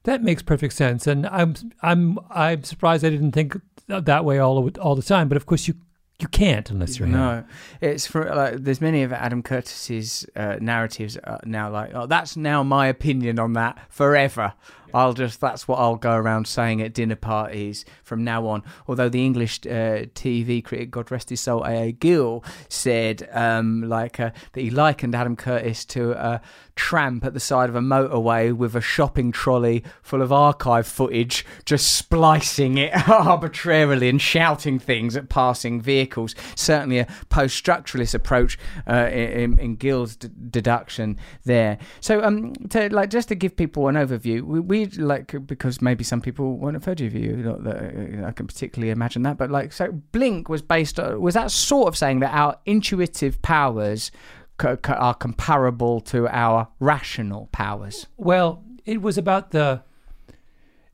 that 0.04 0.22
makes 0.22 0.42
perfect 0.42 0.72
sense, 0.72 1.06
and 1.06 1.26
I'm 1.26 1.54
I'm 1.82 2.18
I'm 2.30 2.64
surprised 2.64 3.04
I 3.04 3.10
didn't 3.10 3.32
think 3.32 3.60
that 3.86 4.24
way 4.24 4.38
all 4.38 4.68
all 4.80 4.96
the 4.96 5.02
time. 5.02 5.28
But 5.28 5.36
of 5.36 5.46
course, 5.46 5.68
you 5.68 5.74
you 6.18 6.28
can't 6.28 6.70
unless 6.70 6.98
you're 6.98 7.06
him. 7.06 7.12
No, 7.12 7.44
it's 7.80 8.06
for 8.06 8.24
like. 8.34 8.56
There's 8.56 8.80
many 8.80 9.02
of 9.02 9.12
Adam 9.12 9.42
Curtis's 9.42 10.26
uh, 10.34 10.56
narratives 10.60 11.18
uh, 11.18 11.38
now. 11.44 11.70
Like, 11.70 11.90
oh, 11.94 12.06
that's 12.06 12.36
now 12.36 12.62
my 12.62 12.86
opinion 12.86 13.38
on 13.38 13.52
that 13.54 13.78
forever. 13.90 14.54
I'll 14.94 15.12
just 15.12 15.40
that's 15.40 15.66
what 15.66 15.78
I'll 15.78 15.96
go 15.96 16.14
around 16.14 16.46
saying 16.46 16.80
at 16.80 16.94
dinner 16.94 17.16
parties 17.16 17.84
from 18.02 18.22
now 18.22 18.46
on. 18.46 18.62
Although 18.86 19.08
the 19.08 19.24
English 19.24 19.60
uh, 19.66 20.06
TV 20.14 20.64
critic, 20.64 20.90
God 20.90 21.10
rest 21.10 21.30
his 21.30 21.40
soul, 21.40 21.64
A. 21.64 21.88
A. 21.88 21.92
Gill, 21.92 22.44
said 22.68 23.28
um, 23.32 23.82
like 23.88 24.20
uh, 24.20 24.30
that 24.52 24.60
he 24.60 24.70
likened 24.70 25.14
Adam 25.14 25.34
Curtis 25.36 25.84
to 25.86 26.12
a 26.12 26.40
tramp 26.76 27.24
at 27.24 27.34
the 27.34 27.40
side 27.40 27.68
of 27.68 27.76
a 27.76 27.80
motorway 27.80 28.52
with 28.52 28.74
a 28.74 28.80
shopping 28.80 29.32
trolley 29.32 29.84
full 30.02 30.22
of 30.22 30.32
archive 30.32 30.86
footage, 30.86 31.44
just 31.64 31.92
splicing 31.92 32.78
it 32.78 32.92
arbitrarily 33.08 34.08
and 34.08 34.20
shouting 34.20 34.78
things 34.78 35.16
at 35.16 35.28
passing 35.28 35.80
vehicles. 35.80 36.34
Certainly 36.54 37.00
a 37.00 37.06
post-structuralist 37.28 38.14
approach 38.14 38.58
uh, 38.88 39.08
in, 39.10 39.58
in 39.58 39.76
Gill's 39.76 40.16
d- 40.16 40.28
deduction 40.50 41.18
there. 41.44 41.78
So, 42.00 42.22
um, 42.22 42.54
to, 42.70 42.92
like 42.94 43.10
just 43.10 43.28
to 43.28 43.34
give 43.34 43.56
people 43.56 43.88
an 43.88 43.94
overview, 43.94 44.42
we, 44.42 44.60
we 44.60 44.83
like 44.96 45.34
because 45.46 45.82
maybe 45.82 46.04
some 46.04 46.20
people 46.20 46.56
won't 46.56 46.74
have 46.74 46.84
heard 46.84 47.00
of 47.00 47.14
you. 47.14 47.36
Not 47.36 47.64
that 47.64 47.76
uh, 47.76 48.26
I 48.26 48.32
can 48.32 48.46
particularly 48.46 48.90
imagine 48.90 49.22
that, 49.22 49.36
but 49.36 49.50
like 49.50 49.72
so, 49.72 49.92
Blink 50.12 50.48
was 50.48 50.62
based 50.62 50.98
on 51.00 51.20
was 51.20 51.34
that 51.34 51.50
sort 51.50 51.88
of 51.88 51.96
saying 51.96 52.20
that 52.20 52.34
our 52.34 52.58
intuitive 52.66 53.40
powers 53.42 54.10
co- 54.58 54.76
co- 54.76 54.94
are 54.94 55.14
comparable 55.14 56.00
to 56.02 56.28
our 56.28 56.68
rational 56.80 57.48
powers. 57.52 58.06
Well, 58.16 58.62
it 58.84 59.02
was 59.02 59.18
about 59.18 59.50
the 59.50 59.82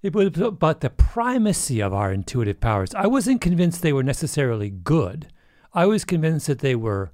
it 0.03 0.15
was 0.15 0.39
about 0.39 0.81
the 0.81 0.91
primacy 0.91 1.81
of 1.81 1.93
our 1.93 2.13
intuitive 2.13 2.61
powers. 2.61 2.95
I 2.95 3.07
wasn't 3.07 3.41
convinced 3.41 3.83
they 3.83 3.93
were 3.93 4.03
necessarily 4.03 4.71
good. 4.71 5.29
I 5.75 5.87
was 5.87 6.05
convinced 6.05 6.47
that 6.47 6.61
they 6.61 6.75
were 6.75 7.13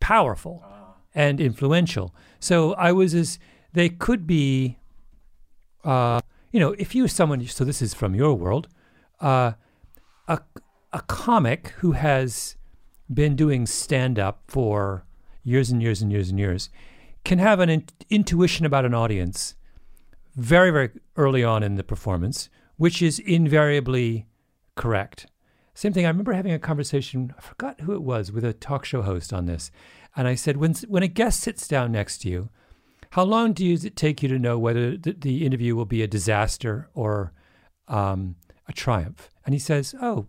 powerful 0.00 0.64
and 1.14 1.40
influential. 1.40 2.14
So 2.38 2.74
I 2.74 2.92
was 2.92 3.14
as 3.14 3.38
they 3.72 3.88
could 3.88 4.26
be. 4.26 4.76
Uh, 5.84 6.20
you 6.52 6.60
know, 6.60 6.74
if 6.78 6.94
you 6.94 7.08
someone, 7.08 7.44
so 7.46 7.64
this 7.64 7.80
is 7.80 7.94
from 7.94 8.14
your 8.14 8.34
world, 8.34 8.68
uh, 9.20 9.52
a 10.28 10.40
a 10.92 11.00
comic 11.02 11.68
who 11.78 11.92
has 11.92 12.56
been 13.12 13.36
doing 13.36 13.66
stand 13.66 14.18
up 14.18 14.42
for 14.46 15.04
years 15.44 15.70
and 15.70 15.82
years 15.82 16.02
and 16.02 16.10
years 16.12 16.30
and 16.30 16.38
years 16.38 16.68
can 17.24 17.38
have 17.38 17.60
an 17.60 17.68
in- 17.68 17.84
intuition 18.08 18.66
about 18.66 18.84
an 18.84 18.94
audience 18.94 19.54
very, 20.36 20.70
very 20.70 20.90
early 21.16 21.44
on 21.44 21.62
in 21.62 21.76
the 21.76 21.84
performance, 21.84 22.48
which 22.76 23.02
is 23.02 23.18
invariably 23.18 24.26
correct. 24.74 25.26
Same 25.74 25.92
thing. 25.92 26.04
I 26.04 26.08
remember 26.08 26.32
having 26.32 26.52
a 26.52 26.58
conversation. 26.58 27.34
I 27.36 27.40
forgot 27.40 27.80
who 27.80 27.92
it 27.92 28.02
was 28.02 28.32
with 28.32 28.44
a 28.44 28.52
talk 28.52 28.84
show 28.84 29.02
host 29.02 29.32
on 29.32 29.46
this, 29.46 29.70
and 30.16 30.26
I 30.26 30.34
said, 30.34 30.56
when 30.56 30.74
when 30.88 31.02
a 31.02 31.08
guest 31.08 31.40
sits 31.40 31.68
down 31.68 31.92
next 31.92 32.18
to 32.22 32.28
you, 32.28 32.50
how 33.10 33.24
long 33.24 33.52
does 33.52 33.84
it 33.84 33.96
take 33.96 34.22
you 34.22 34.28
to 34.28 34.38
know 34.38 34.58
whether 34.58 34.96
the, 34.96 35.12
the 35.12 35.44
interview 35.44 35.74
will 35.74 35.84
be 35.84 36.02
a 36.02 36.06
disaster 36.06 36.88
or 36.94 37.32
um, 37.88 38.36
a 38.68 38.72
triumph? 38.72 39.30
And 39.44 39.54
he 39.54 39.58
says, 39.58 39.94
oh, 40.00 40.26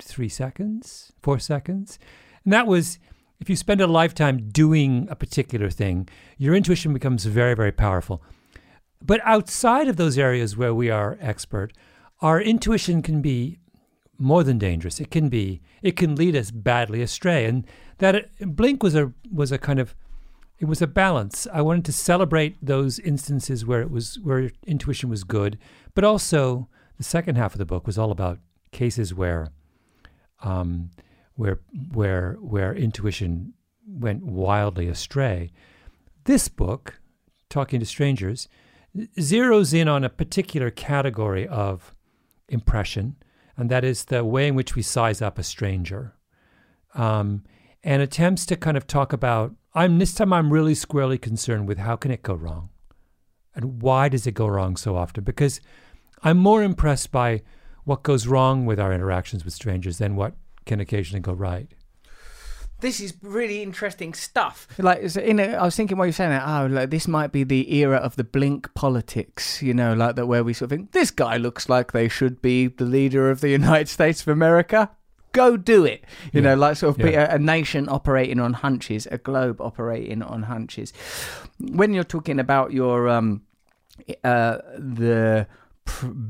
three 0.00 0.28
seconds, 0.28 1.12
four 1.22 1.38
seconds, 1.38 1.98
and 2.44 2.52
that 2.52 2.66
was. 2.66 2.98
If 3.40 3.50
you 3.50 3.56
spend 3.56 3.80
a 3.80 3.88
lifetime 3.88 4.50
doing 4.50 5.08
a 5.10 5.16
particular 5.16 5.68
thing, 5.68 6.08
your 6.38 6.54
intuition 6.54 6.92
becomes 6.92 7.24
very, 7.24 7.56
very 7.56 7.72
powerful. 7.72 8.22
But 9.04 9.20
outside 9.24 9.88
of 9.88 9.96
those 9.96 10.16
areas 10.16 10.56
where 10.56 10.72
we 10.72 10.90
are 10.90 11.18
expert, 11.20 11.72
our 12.20 12.40
intuition 12.40 13.02
can 13.02 13.20
be 13.20 13.58
more 14.16 14.44
than 14.44 14.58
dangerous. 14.58 15.00
It 15.00 15.10
can 15.10 15.28
be 15.28 15.60
it 15.82 15.96
can 15.96 16.14
lead 16.14 16.36
us 16.36 16.52
badly 16.52 17.02
astray. 17.02 17.44
And 17.46 17.66
that 17.98 18.30
Blink 18.38 18.82
was 18.82 18.94
a 18.94 19.12
was 19.30 19.50
a 19.50 19.58
kind 19.58 19.80
of 19.80 19.96
it 20.62 20.68
was 20.68 20.80
a 20.80 20.86
balance. 20.86 21.48
I 21.52 21.60
wanted 21.60 21.84
to 21.86 21.92
celebrate 21.92 22.56
those 22.64 23.00
instances 23.00 23.66
where 23.66 23.82
it 23.82 23.90
was 23.90 24.20
where 24.20 24.52
intuition 24.64 25.10
was 25.10 25.24
good, 25.24 25.58
but 25.92 26.04
also 26.04 26.68
the 26.98 27.02
second 27.02 27.34
half 27.34 27.52
of 27.52 27.58
the 27.58 27.66
book 27.66 27.84
was 27.84 27.98
all 27.98 28.12
about 28.12 28.38
cases 28.70 29.12
where 29.12 29.48
um, 30.44 30.90
where 31.34 31.58
where 31.92 32.34
where 32.40 32.72
intuition 32.72 33.54
went 33.88 34.24
wildly 34.24 34.86
astray. 34.86 35.50
This 36.26 36.46
book, 36.46 37.00
Talking 37.50 37.80
to 37.80 37.86
Strangers, 37.86 38.48
zeroes 39.18 39.74
in 39.74 39.88
on 39.88 40.04
a 40.04 40.08
particular 40.08 40.70
category 40.70 41.48
of 41.48 41.92
impression, 42.48 43.16
and 43.56 43.68
that 43.68 43.82
is 43.82 44.04
the 44.04 44.24
way 44.24 44.46
in 44.46 44.54
which 44.54 44.76
we 44.76 44.82
size 44.82 45.20
up 45.20 45.40
a 45.40 45.42
stranger, 45.42 46.14
um, 46.94 47.42
and 47.82 48.00
attempts 48.00 48.46
to 48.46 48.54
kind 48.54 48.76
of 48.76 48.86
talk 48.86 49.12
about. 49.12 49.56
I'm 49.74 49.98
this 49.98 50.14
time. 50.14 50.32
I'm 50.32 50.52
really 50.52 50.74
squarely 50.74 51.18
concerned 51.18 51.66
with 51.66 51.78
how 51.78 51.96
can 51.96 52.10
it 52.10 52.22
go 52.22 52.34
wrong, 52.34 52.68
and 53.54 53.82
why 53.82 54.08
does 54.08 54.26
it 54.26 54.32
go 54.32 54.46
wrong 54.46 54.76
so 54.76 54.96
often? 54.96 55.24
Because 55.24 55.60
I'm 56.22 56.38
more 56.38 56.62
impressed 56.62 57.10
by 57.10 57.42
what 57.84 58.02
goes 58.02 58.26
wrong 58.26 58.66
with 58.66 58.78
our 58.78 58.92
interactions 58.92 59.44
with 59.44 59.54
strangers 59.54 59.98
than 59.98 60.14
what 60.16 60.34
can 60.66 60.80
occasionally 60.80 61.20
go 61.20 61.32
right. 61.32 61.68
This 62.80 63.00
is 63.00 63.14
really 63.22 63.62
interesting 63.62 64.12
stuff. 64.12 64.66
Like, 64.76 65.08
so 65.08 65.20
in 65.20 65.38
a, 65.38 65.52
I 65.54 65.64
was 65.64 65.76
thinking 65.76 65.96
while 65.96 66.06
you're 66.06 66.12
saying 66.12 66.30
that, 66.30 66.46
oh, 66.46 66.66
like 66.66 66.90
this 66.90 67.06
might 67.06 67.30
be 67.30 67.44
the 67.44 67.76
era 67.76 67.96
of 67.96 68.16
the 68.16 68.24
blink 68.24 68.74
politics, 68.74 69.62
you 69.62 69.72
know, 69.72 69.94
like 69.94 70.16
that 70.16 70.26
where 70.26 70.42
we 70.42 70.52
sort 70.52 70.72
of 70.72 70.76
think 70.76 70.90
this 70.90 71.12
guy 71.12 71.36
looks 71.36 71.68
like 71.68 71.92
they 71.92 72.08
should 72.08 72.42
be 72.42 72.66
the 72.66 72.84
leader 72.84 73.30
of 73.30 73.40
the 73.40 73.48
United 73.60 73.88
States 73.88 74.22
of 74.22 74.28
America. 74.28 74.90
Go 75.32 75.56
do 75.56 75.84
it, 75.84 76.04
you 76.32 76.40
Yeah. 76.40 76.50
know, 76.50 76.54
like 76.56 76.76
sort 76.76 76.90
of 76.96 77.02
be 77.04 77.12
Yeah. 77.12 77.32
a, 77.32 77.36
a 77.36 77.38
nation 77.38 77.88
operating 77.88 78.38
on 78.40 78.52
hunches, 78.52 79.06
a 79.10 79.18
globe 79.18 79.60
operating 79.60 80.22
on 80.22 80.44
hunches. 80.44 80.92
When 81.58 81.94
you're 81.94 82.04
talking 82.04 82.38
about 82.38 82.72
your 82.72 83.08
um, 83.08 83.42
uh, 84.24 84.58
the 84.78 85.46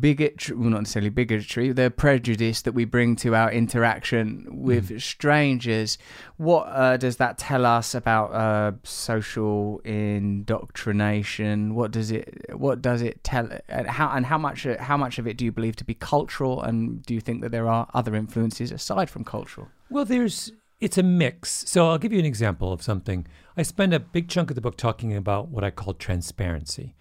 bigotry, 0.01 0.57
well, 0.57 0.71
not 0.71 0.81
necessarily 0.81 1.11
bigotry, 1.11 1.73
the 1.73 1.91
prejudice 1.91 2.63
that 2.63 2.73
we 2.73 2.85
bring 2.85 3.17
to 3.17 3.35
our 3.35 3.51
interaction 3.51 4.47
with 4.51 5.01
strangers. 5.01 5.99
What 6.37 6.65
uh, 6.65 6.97
does 6.97 7.17
that 7.17 7.39
tell 7.39 7.67
us 7.67 7.95
about 7.95 8.33
uh, 8.33 8.73
social 8.83 9.81
indoctrination? 9.85 11.75
What 11.75 11.91
does 11.91 12.11
it? 12.11 12.47
What 12.55 12.83
does 12.83 13.03
it 13.03 13.23
tell? 13.25 13.49
And 13.69 13.87
how 13.87 14.11
and 14.11 14.27
how 14.27 14.39
much? 14.39 14.67
How 14.79 14.97
much 14.97 15.19
of 15.19 15.27
it 15.27 15.37
do 15.37 15.45
you 15.45 15.53
believe 15.53 15.77
to 15.77 15.85
be 15.85 15.95
cultural? 15.95 16.63
And 16.63 17.03
do 17.03 17.15
you 17.15 17.21
think 17.21 17.43
that 17.43 17.51
there 17.51 17.69
are 17.69 17.89
other 17.95 18.15
influences 18.15 18.73
aside 18.73 19.11
from 19.11 19.25
cultural? 19.25 19.69
Well, 19.91 20.05
there's 20.05 20.53
it's 20.81 20.99
a 20.99 21.03
mix. 21.03 21.65
So 21.69 21.89
I'll 21.89 21.99
give 21.99 22.13
you 22.13 22.19
an 22.19 22.25
example 22.25 22.73
of 22.73 22.83
something. 22.83 23.27
I 23.57 23.63
spend 23.63 23.95
a 23.95 24.01
big 24.01 24.29
chunk 24.29 24.51
of 24.51 24.57
the 24.57 24.61
book 24.61 24.77
talking 24.77 25.15
about 25.15 25.49
what 25.49 25.63
I 25.63 25.71
call 25.71 25.95
transparency. 25.95 26.97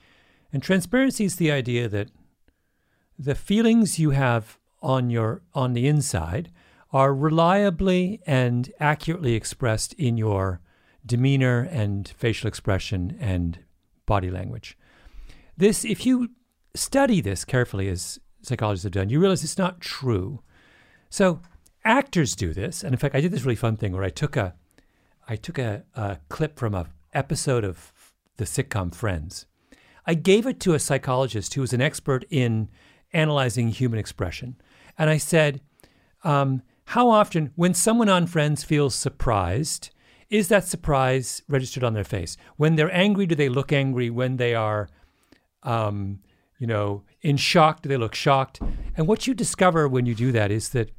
And 0.53 0.61
transparency 0.61 1.25
is 1.25 1.37
the 1.37 1.51
idea 1.51 1.87
that 1.89 2.09
the 3.21 3.35
feelings 3.35 3.99
you 3.99 4.09
have 4.09 4.57
on 4.81 5.11
your 5.11 5.43
on 5.53 5.73
the 5.73 5.87
inside 5.87 6.51
are 6.91 7.13
reliably 7.13 8.19
and 8.25 8.73
accurately 8.79 9.35
expressed 9.35 9.93
in 9.93 10.17
your 10.17 10.59
demeanor 11.05 11.67
and 11.71 12.09
facial 12.17 12.47
expression 12.47 13.15
and 13.19 13.59
body 14.07 14.31
language. 14.31 14.77
This 15.55 15.85
if 15.85 16.05
you 16.05 16.31
study 16.73 17.21
this 17.21 17.45
carefully 17.45 17.87
as 17.89 18.19
psychologists 18.41 18.85
have 18.85 18.93
done, 18.93 19.09
you 19.09 19.19
realize 19.19 19.43
it's 19.43 19.57
not 19.57 19.81
true. 19.81 20.41
So 21.09 21.41
actors 21.85 22.35
do 22.35 22.53
this, 22.53 22.83
and 22.83 22.93
in 22.93 22.99
fact, 22.99 23.13
I 23.13 23.21
did 23.21 23.31
this 23.31 23.43
really 23.43 23.55
fun 23.55 23.77
thing 23.77 23.93
where 23.93 24.03
I 24.03 24.09
took 24.09 24.35
a, 24.35 24.55
I 25.27 25.35
took 25.35 25.59
a, 25.59 25.83
a 25.93 26.17
clip 26.29 26.57
from 26.57 26.73
a 26.73 26.87
episode 27.13 27.63
of 27.63 27.93
the 28.37 28.45
sitcom 28.45 28.95
Friends. 28.95 29.45
I 30.07 30.15
gave 30.15 30.47
it 30.47 30.59
to 30.61 30.73
a 30.73 30.79
psychologist 30.79 31.53
who 31.53 31.61
was 31.61 31.73
an 31.73 31.81
expert 31.81 32.25
in 32.31 32.69
analyzing 33.13 33.69
human 33.69 33.99
expression, 33.99 34.55
and 34.97 35.09
I 35.09 35.17
said, 35.17 35.61
um, 36.23 36.61
"How 36.85 37.09
often, 37.09 37.51
when 37.55 37.73
someone 37.73 38.09
on 38.09 38.27
Friends 38.27 38.63
feels 38.63 38.95
surprised, 38.95 39.89
is 40.29 40.47
that 40.47 40.65
surprise 40.65 41.41
registered 41.47 41.83
on 41.83 41.93
their 41.93 42.03
face? 42.03 42.37
When 42.57 42.75
they're 42.75 42.93
angry, 42.93 43.25
do 43.25 43.35
they 43.35 43.49
look 43.49 43.71
angry? 43.73 44.09
When 44.09 44.37
they 44.37 44.55
are 44.55 44.87
um, 45.63 46.19
you 46.61 46.67
know, 46.67 47.03
in 47.21 47.37
shock, 47.37 47.81
do 47.81 47.89
they 47.89 47.97
look 47.97 48.13
shocked? 48.13 48.61
And 48.95 49.07
what 49.07 49.25
you 49.25 49.33
discover 49.33 49.87
when 49.87 50.05
you 50.05 50.13
do 50.13 50.31
that 50.31 50.51
is 50.51 50.69
that 50.69 50.91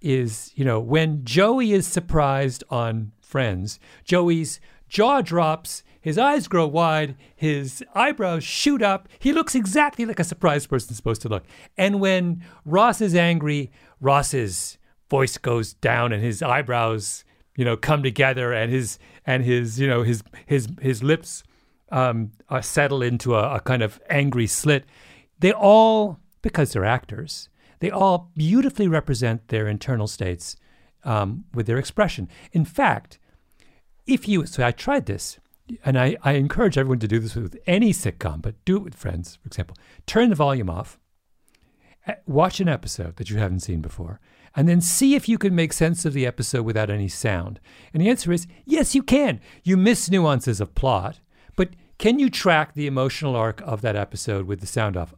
is, 0.00 0.52
you 0.54 0.64
know, 0.64 0.78
when 0.78 1.24
Joey 1.24 1.72
is 1.72 1.86
surprised 1.86 2.62
on 2.70 3.12
Friends, 3.20 3.80
Joey's 4.04 4.60
jaw 4.88 5.20
drops, 5.20 5.82
his 6.02 6.18
eyes 6.18 6.48
grow 6.48 6.66
wide, 6.66 7.16
his 7.34 7.82
eyebrows 7.94 8.44
shoot 8.44 8.82
up. 8.82 9.08
He 9.18 9.32
looks 9.32 9.54
exactly 9.54 10.04
like 10.04 10.18
a 10.18 10.24
surprised 10.24 10.68
person's 10.68 10.96
supposed 10.96 11.22
to 11.22 11.28
look. 11.28 11.44
And 11.78 12.00
when 12.00 12.44
Ross 12.64 13.00
is 13.00 13.14
angry, 13.14 13.70
Ross's 14.00 14.78
voice 15.08 15.38
goes 15.38 15.74
down 15.74 16.12
and 16.12 16.22
his 16.22 16.42
eyebrows, 16.42 17.24
you 17.56 17.64
know, 17.64 17.76
come 17.76 18.02
together 18.02 18.52
and 18.52 18.70
his 18.70 18.98
and 19.24 19.44
his, 19.44 19.78
you 19.78 19.86
know, 19.86 20.02
his 20.02 20.22
his 20.46 20.68
his 20.80 21.02
lips 21.02 21.44
um, 21.92 22.32
uh, 22.48 22.60
settle 22.60 23.02
into 23.02 23.36
a, 23.36 23.56
a 23.56 23.60
kind 23.60 23.82
of 23.82 24.00
angry 24.10 24.48
slit. 24.48 24.84
They 25.38 25.52
all, 25.52 26.18
because 26.40 26.72
they're 26.72 26.84
actors, 26.84 27.48
they 27.78 27.90
all 27.90 28.30
beautifully 28.34 28.88
represent 28.88 29.48
their 29.48 29.68
internal 29.68 30.06
states 30.06 30.56
um, 31.04 31.44
with 31.54 31.66
their 31.66 31.78
expression. 31.78 32.28
In 32.52 32.64
fact, 32.64 33.18
if 34.06 34.26
you, 34.26 34.46
so 34.46 34.64
I 34.64 34.72
tried 34.72 35.06
this, 35.06 35.38
and 35.84 35.98
I, 35.98 36.16
I 36.22 36.32
encourage 36.32 36.76
everyone 36.76 36.98
to 37.00 37.08
do 37.08 37.18
this 37.18 37.34
with 37.34 37.56
any 37.66 37.92
sitcom, 37.92 38.42
but 38.42 38.62
do 38.64 38.76
it 38.76 38.82
with 38.82 38.94
friends, 38.94 39.36
for 39.36 39.46
example. 39.46 39.76
Turn 40.06 40.30
the 40.30 40.36
volume 40.36 40.70
off, 40.70 40.98
watch 42.26 42.60
an 42.60 42.68
episode 42.68 43.16
that 43.16 43.30
you 43.30 43.38
haven't 43.38 43.60
seen 43.60 43.80
before, 43.80 44.20
and 44.54 44.68
then 44.68 44.80
see 44.80 45.14
if 45.14 45.28
you 45.28 45.38
can 45.38 45.54
make 45.54 45.72
sense 45.72 46.04
of 46.04 46.12
the 46.12 46.26
episode 46.26 46.62
without 46.62 46.90
any 46.90 47.08
sound. 47.08 47.60
And 47.92 48.02
the 48.02 48.08
answer 48.08 48.32
is 48.32 48.46
yes, 48.64 48.94
you 48.94 49.02
can. 49.02 49.40
You 49.62 49.76
miss 49.76 50.10
nuances 50.10 50.60
of 50.60 50.74
plot, 50.74 51.20
but 51.56 51.70
can 51.98 52.18
you 52.18 52.28
track 52.28 52.74
the 52.74 52.86
emotional 52.86 53.36
arc 53.36 53.60
of 53.62 53.80
that 53.82 53.96
episode 53.96 54.46
with 54.46 54.60
the 54.60 54.66
sound 54.66 54.96
off? 54.96 55.14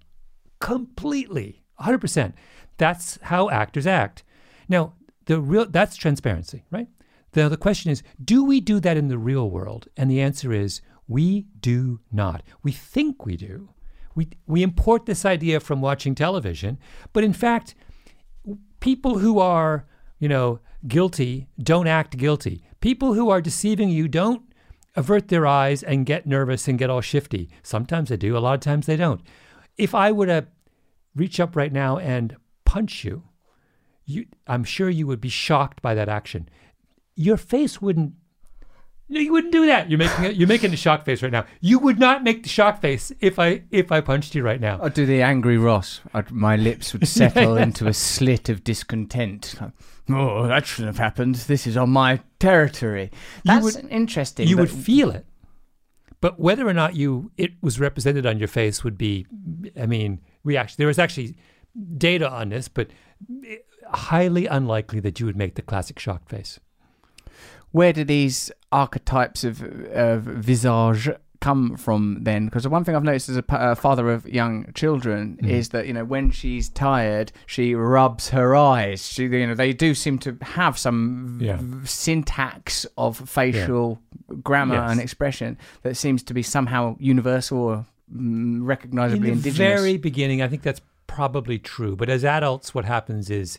Completely, 0.60 1.62
100%. 1.80 2.34
That's 2.76 3.18
how 3.22 3.50
actors 3.50 3.86
act. 3.86 4.24
Now, 4.68 4.94
the 5.26 5.40
real 5.40 5.66
that's 5.66 5.96
transparency, 5.96 6.64
right? 6.70 6.88
The, 7.34 7.48
the 7.48 7.56
question 7.56 7.90
is, 7.90 8.02
do 8.24 8.44
we 8.44 8.60
do 8.60 8.80
that 8.80 8.96
in 8.96 9.08
the 9.08 9.18
real 9.18 9.50
world? 9.50 9.88
And 9.96 10.10
the 10.10 10.20
answer 10.20 10.52
is, 10.52 10.80
we 11.06 11.46
do 11.60 12.00
not. 12.10 12.42
We 12.62 12.72
think 12.72 13.26
we 13.26 13.36
do. 13.36 13.70
We, 14.14 14.28
we 14.46 14.62
import 14.62 15.06
this 15.06 15.24
idea 15.24 15.58
from 15.60 15.80
watching 15.80 16.14
television, 16.14 16.78
but 17.12 17.24
in 17.24 17.32
fact, 17.32 17.74
people 18.78 19.18
who 19.18 19.40
are, 19.40 19.86
you 20.20 20.28
know, 20.28 20.60
guilty 20.86 21.48
don't 21.60 21.88
act 21.88 22.16
guilty. 22.16 22.62
People 22.80 23.14
who 23.14 23.28
are 23.30 23.40
deceiving 23.40 23.88
you 23.88 24.06
don't 24.06 24.42
avert 24.94 25.28
their 25.28 25.46
eyes 25.46 25.82
and 25.82 26.06
get 26.06 26.26
nervous 26.26 26.68
and 26.68 26.78
get 26.78 26.90
all 26.90 27.00
shifty. 27.00 27.50
Sometimes 27.64 28.10
they 28.10 28.16
do, 28.16 28.36
a 28.36 28.38
lot 28.38 28.54
of 28.54 28.60
times 28.60 28.86
they 28.86 28.96
don't. 28.96 29.20
If 29.76 29.92
I 29.92 30.12
were 30.12 30.26
to 30.26 30.46
reach 31.16 31.40
up 31.40 31.56
right 31.56 31.72
now 31.72 31.98
and 31.98 32.36
punch 32.64 33.02
you, 33.02 33.24
you 34.04 34.26
I'm 34.46 34.62
sure 34.62 34.88
you 34.88 35.08
would 35.08 35.20
be 35.20 35.28
shocked 35.28 35.82
by 35.82 35.94
that 35.94 36.08
action 36.08 36.48
your 37.14 37.36
face 37.36 37.80
wouldn't. 37.80 38.14
No, 39.06 39.20
you 39.20 39.32
wouldn't 39.32 39.52
do 39.52 39.66
that. 39.66 39.90
You're 39.90 39.98
making 39.98 40.24
a, 40.24 40.28
you're 40.30 40.48
making 40.48 40.72
a 40.72 40.76
shock 40.76 41.04
face 41.04 41.22
right 41.22 41.30
now. 41.30 41.44
You 41.60 41.78
would 41.78 41.98
not 41.98 42.24
make 42.24 42.42
the 42.42 42.48
shock 42.48 42.80
face 42.80 43.12
if 43.20 43.38
I 43.38 43.62
if 43.70 43.92
I 43.92 44.00
punched 44.00 44.34
you 44.34 44.42
right 44.42 44.60
now. 44.60 44.80
I'd 44.82 44.94
do 44.94 45.04
the 45.04 45.20
angry 45.20 45.58
Ross. 45.58 46.00
I'd, 46.14 46.30
my 46.30 46.56
lips 46.56 46.92
would 46.94 47.06
settle 47.06 47.56
into 47.58 47.86
a 47.86 47.92
slit 47.92 48.48
of 48.48 48.64
discontent. 48.64 49.54
Oh, 50.08 50.46
that 50.46 50.66
shouldn't 50.66 50.88
have 50.96 50.98
happened. 50.98 51.34
This 51.34 51.66
is 51.66 51.76
on 51.76 51.90
my 51.90 52.20
territory. 52.38 53.10
That's 53.44 53.64
would- 53.76 53.86
interesting. 53.90 54.48
you 54.48 54.56
would 54.56 54.70
feel 54.70 55.10
it, 55.10 55.26
but 56.22 56.40
whether 56.40 56.66
or 56.66 56.72
not 56.74 56.96
you 56.96 57.30
it 57.36 57.52
was 57.60 57.78
represented 57.78 58.24
on 58.24 58.38
your 58.38 58.48
face 58.48 58.82
would 58.82 58.96
be, 58.96 59.26
I 59.78 59.84
mean, 59.84 60.20
reaction. 60.44 60.76
There 60.78 60.86
was 60.88 60.98
actually 60.98 61.36
data 61.98 62.28
on 62.30 62.48
this, 62.48 62.68
but 62.68 62.88
eh, 63.46 63.56
highly 63.92 64.46
unlikely 64.46 65.00
that 65.00 65.20
you 65.20 65.26
would 65.26 65.36
make 65.36 65.56
the 65.56 65.62
classic 65.62 65.98
shock 65.98 66.26
face. 66.28 66.58
Where 67.74 67.92
do 67.92 68.04
these 68.04 68.52
archetypes 68.70 69.42
of, 69.42 69.60
of 69.92 70.22
visage 70.22 71.08
come 71.40 71.76
from 71.76 72.18
then? 72.22 72.44
Because 72.46 72.62
the 72.62 72.70
one 72.70 72.84
thing 72.84 72.94
I've 72.94 73.02
noticed 73.02 73.28
as 73.28 73.36
a 73.36 73.44
uh, 73.52 73.74
father 73.74 74.10
of 74.12 74.28
young 74.28 74.70
children 74.74 75.38
Mhm. 75.42 75.48
is 75.50 75.68
that 75.70 75.86
you 75.88 75.92
know 75.92 76.04
when 76.04 76.30
she's 76.30 76.68
tired, 76.68 77.32
she 77.46 77.74
rubs 77.74 78.30
her 78.30 78.54
eyes. 78.54 79.06
She, 79.08 79.24
you 79.24 79.46
know, 79.48 79.54
they 79.56 79.72
do 79.72 79.92
seem 79.94 80.18
to 80.20 80.36
have 80.42 80.78
some 80.78 81.38
Yeah. 81.42 81.58
v- 81.60 81.84
syntax 81.86 82.86
of 82.96 83.28
facial 83.28 84.00
grammar 84.42 84.76
Yes. 84.76 84.90
and 84.92 85.00
expression 85.00 85.58
that 85.82 85.96
seems 85.96 86.22
to 86.22 86.32
be 86.34 86.42
somehow 86.42 86.96
universal 87.00 87.58
or 87.58 87.86
mm, 88.14 88.60
recognizably 88.62 89.30
in 89.30 89.40
the 89.42 89.48
indigenous. 89.48 89.58
very 89.80 89.96
beginning, 89.96 90.40
I 90.42 90.48
think 90.48 90.62
that's 90.62 90.80
probably 91.08 91.58
true. 91.58 91.96
But 91.96 92.08
as 92.08 92.24
adults, 92.24 92.72
what 92.74 92.84
happens 92.84 93.30
is 93.30 93.58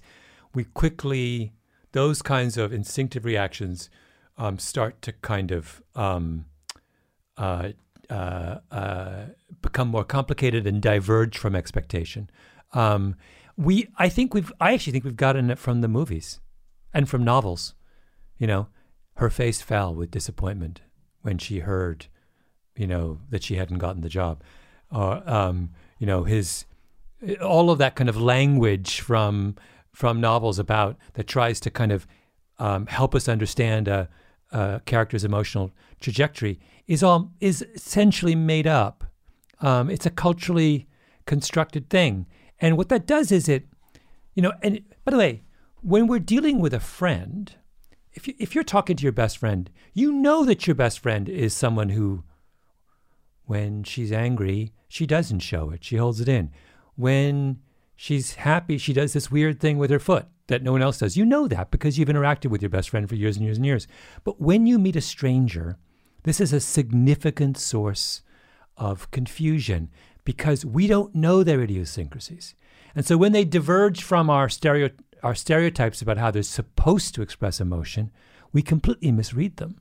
we 0.53 0.63
quickly 0.63 1.51
those 1.91 2.21
kinds 2.21 2.57
of 2.57 2.71
instinctive 2.73 3.25
reactions 3.25 3.89
um, 4.37 4.59
start 4.59 5.01
to 5.03 5.13
kind 5.13 5.51
of 5.51 5.81
um, 5.95 6.45
uh, 7.37 7.69
uh, 8.09 8.59
uh, 8.71 9.25
become 9.61 9.87
more 9.87 10.03
complicated 10.03 10.67
and 10.67 10.81
diverge 10.81 11.37
from 11.37 11.55
expectation. 11.55 12.29
Um, 12.73 13.15
we, 13.57 13.87
I 13.97 14.09
think 14.09 14.33
we've, 14.33 14.51
I 14.59 14.73
actually 14.73 14.93
think 14.93 15.05
we've 15.05 15.15
gotten 15.15 15.49
it 15.49 15.57
from 15.57 15.81
the 15.81 15.87
movies 15.87 16.39
and 16.93 17.09
from 17.09 17.23
novels. 17.23 17.73
You 18.37 18.47
know, 18.47 18.67
her 19.15 19.29
face 19.29 19.61
fell 19.61 19.95
with 19.95 20.11
disappointment 20.11 20.81
when 21.21 21.37
she 21.37 21.59
heard, 21.59 22.07
you 22.75 22.85
know, 22.85 23.19
that 23.29 23.43
she 23.43 23.55
hadn't 23.55 23.77
gotten 23.77 24.01
the 24.01 24.09
job, 24.09 24.43
or 24.91 25.27
um, 25.29 25.71
you 25.99 26.05
know, 26.05 26.25
his 26.25 26.65
all 27.41 27.71
of 27.71 27.77
that 27.77 27.95
kind 27.95 28.09
of 28.09 28.21
language 28.21 28.99
from 28.99 29.55
from 29.93 30.19
novels 30.19 30.59
about 30.59 30.97
that 31.13 31.25
tries 31.27 31.61
to 31.61 31.71
kind 31.71 31.93
of 31.93 32.05
um, 32.59 32.85
help 32.87 33.15
us 33.15 33.29
understand 33.29 33.87
a, 33.87 34.09
a 34.55 34.81
character's 34.85 35.25
emotional 35.25 35.71
trajectory 35.99 36.59
is 36.87 37.03
all 37.03 37.33
is 37.41 37.61
essentially 37.73 38.35
made 38.35 38.65
up. 38.65 39.03
Um, 39.59 39.89
it's 39.89 40.05
a 40.05 40.09
culturally 40.09 40.87
constructed 41.25 41.89
thing, 41.89 42.25
and 42.59 42.77
what 42.77 42.89
that 42.89 43.05
does 43.05 43.31
is 43.31 43.49
it, 43.49 43.65
you 44.33 44.41
know. 44.41 44.53
And 44.63 44.81
by 45.03 45.11
the 45.11 45.17
way, 45.17 45.43
when 45.81 46.07
we're 46.07 46.19
dealing 46.19 46.59
with 46.59 46.73
a 46.73 46.79
friend, 46.79 47.53
if 48.13 48.27
you, 48.27 48.33
if 48.39 48.55
you're 48.55 48.63
talking 48.63 48.95
to 48.95 49.03
your 49.03 49.11
best 49.11 49.37
friend, 49.37 49.69
you 49.93 50.13
know 50.13 50.45
that 50.45 50.67
your 50.67 50.75
best 50.75 50.99
friend 50.99 51.27
is 51.27 51.53
someone 51.53 51.89
who, 51.89 52.23
when 53.45 53.83
she's 53.83 54.11
angry, 54.11 54.73
she 54.87 55.05
doesn't 55.05 55.39
show 55.39 55.69
it; 55.71 55.83
she 55.83 55.97
holds 55.97 56.21
it 56.21 56.29
in. 56.29 56.51
When 56.95 57.59
she's 57.95 58.35
happy, 58.35 58.77
she 58.77 58.93
does 58.93 59.13
this 59.13 59.31
weird 59.31 59.59
thing 59.59 59.77
with 59.77 59.89
her 59.89 59.99
foot 59.99 60.27
that 60.47 60.63
no 60.63 60.71
one 60.71 60.81
else 60.81 60.99
does. 60.99 61.17
You 61.17 61.25
know 61.25 61.47
that 61.47 61.71
because 61.71 61.97
you've 61.97 62.09
interacted 62.09 62.49
with 62.49 62.61
your 62.61 62.69
best 62.69 62.89
friend 62.89 63.09
for 63.09 63.15
years 63.15 63.37
and 63.37 63.45
years 63.45 63.57
and 63.57 63.65
years. 63.65 63.87
But 64.23 64.39
when 64.39 64.65
you 64.67 64.77
meet 64.77 64.95
a 64.95 65.01
stranger, 65.01 65.77
this 66.23 66.39
is 66.39 66.53
a 66.53 66.59
significant 66.59 67.57
source 67.57 68.21
of 68.77 69.09
confusion 69.11 69.89
because 70.23 70.65
we 70.65 70.87
don't 70.87 71.15
know 71.15 71.43
their 71.43 71.61
idiosyncrasies. 71.61 72.55
And 72.95 73.05
so 73.05 73.17
when 73.17 73.31
they 73.31 73.45
diverge 73.45 74.03
from 74.03 74.29
our 74.29 74.49
stereo 74.49 74.89
our 75.23 75.35
stereotypes 75.35 76.03
about 76.03 76.19
how 76.19 76.29
they're 76.29 76.43
supposed 76.43 77.15
to 77.15 77.23
express 77.23 77.59
emotion, 77.59 78.11
we 78.53 78.61
completely 78.61 79.11
misread 79.11 79.57
them. 79.57 79.79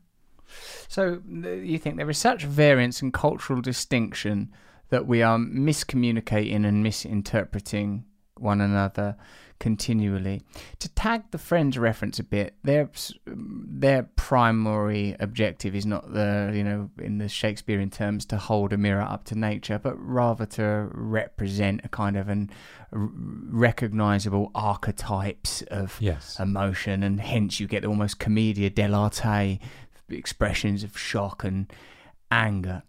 So 0.88 1.20
you 1.27 1.79
think 1.79 1.96
there 1.96 2.09
is 2.09 2.16
such 2.16 2.44
variance 2.44 3.03
and 3.03 3.12
cultural 3.12 3.61
distinction 3.61 4.50
that 4.94 5.09
we 5.09 5.22
are 5.22 5.38
miscommunicating 5.38 6.64
and 6.64 6.85
misinterpreting 6.85 8.04
one 8.38 8.61
another 8.61 9.16
continually. 9.59 10.40
To 10.78 10.88
tag 10.88 11.33
the 11.33 11.38
friends 11.38 11.76
reference 11.76 12.20
a 12.20 12.22
bit, 12.22 12.54
their 12.62 12.88
their 13.26 14.04
primary 14.14 15.16
objective 15.18 15.74
is 15.74 15.85
not 15.85 16.12
the 16.12 16.52
you 16.54 16.62
know 16.62 16.90
in 17.02 17.18
the 17.18 17.28
Shakespearean 17.28 17.90
terms 17.90 18.24
to 18.26 18.37
hold 18.37 18.72
a 18.72 18.76
mirror 18.76 19.02
up 19.02 19.24
to 19.24 19.35
nature, 19.35 19.80
but 19.80 19.96
rather 19.98 20.46
to 20.46 20.88
represent 20.92 21.80
a 21.83 21.88
kind 21.88 22.16
of 22.16 22.28
an 22.28 22.50
recognizable 22.92 24.52
archetypes 24.54 25.62
of 25.62 25.96
Yes. 26.00 26.38
emotion, 26.38 27.02
and 27.02 27.20
hence 27.20 27.59
you 27.59 27.66
get 27.66 27.85
almost 27.85 28.20
commedia 28.20 28.70
dell'arte 28.70 29.59
expressions 30.09 30.85
of 30.85 30.96
shock 30.96 31.42
and 31.42 31.72
anger. 32.30 32.85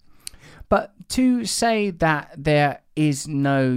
But 0.69 0.93
to 1.09 1.45
say 1.45 1.91
that 1.91 2.31
there 2.37 2.81
is 2.95 3.27
no 3.27 3.71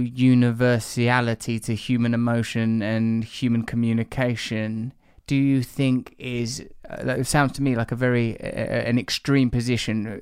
universality 0.63 1.59
to 1.59 1.75
human 1.75 2.13
emotion 2.13 2.81
and 2.81 3.23
human 3.23 3.63
communication, 3.63 4.93
do 5.27 5.35
you 5.35 5.61
think 5.61 6.15
is 6.17 6.65
uh, 6.89 7.03
that 7.03 7.27
sounds 7.27 7.51
to 7.53 7.61
me 7.61 7.75
like 7.75 7.91
a 7.91 7.95
very 7.95 8.39
uh, 8.41 8.45
an 8.89 8.97
extreme 8.97 9.49
position? 9.51 10.19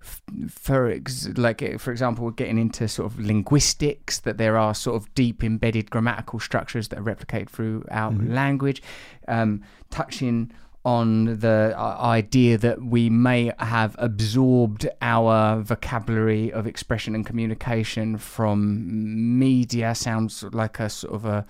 F- 0.00 0.22
For 0.50 0.90
ex- 0.90 1.28
like, 1.36 1.62
uh, 1.62 1.78
for 1.78 1.90
example, 1.90 2.24
we're 2.26 2.30
getting 2.32 2.58
into 2.58 2.86
sort 2.86 3.10
of 3.10 3.18
linguistics 3.18 4.20
that 4.20 4.36
there 4.38 4.56
are 4.58 4.74
sort 4.74 4.96
of 4.96 5.12
deep 5.14 5.42
embedded 5.42 5.90
grammatical 5.90 6.38
structures 6.38 6.88
that 6.88 6.98
are 6.98 7.02
replicated 7.02 7.48
throughout 7.48 8.12
Mhm. 8.14 8.32
language, 8.34 8.82
um, 9.26 9.62
touching 9.90 10.52
on 10.84 11.38
the 11.40 11.74
uh, 11.76 11.98
idea 12.00 12.56
that 12.58 12.82
we 12.82 13.10
may 13.10 13.52
have 13.58 13.94
absorbed 13.98 14.88
our 15.02 15.60
vocabulary 15.60 16.50
of 16.52 16.66
expression 16.66 17.14
and 17.14 17.26
communication 17.26 18.16
from 18.16 19.38
media 19.38 19.94
sounds 19.94 20.42
like 20.52 20.78
a 20.80 20.88
sort 20.88 21.14
of 21.14 21.24
a, 21.24 21.44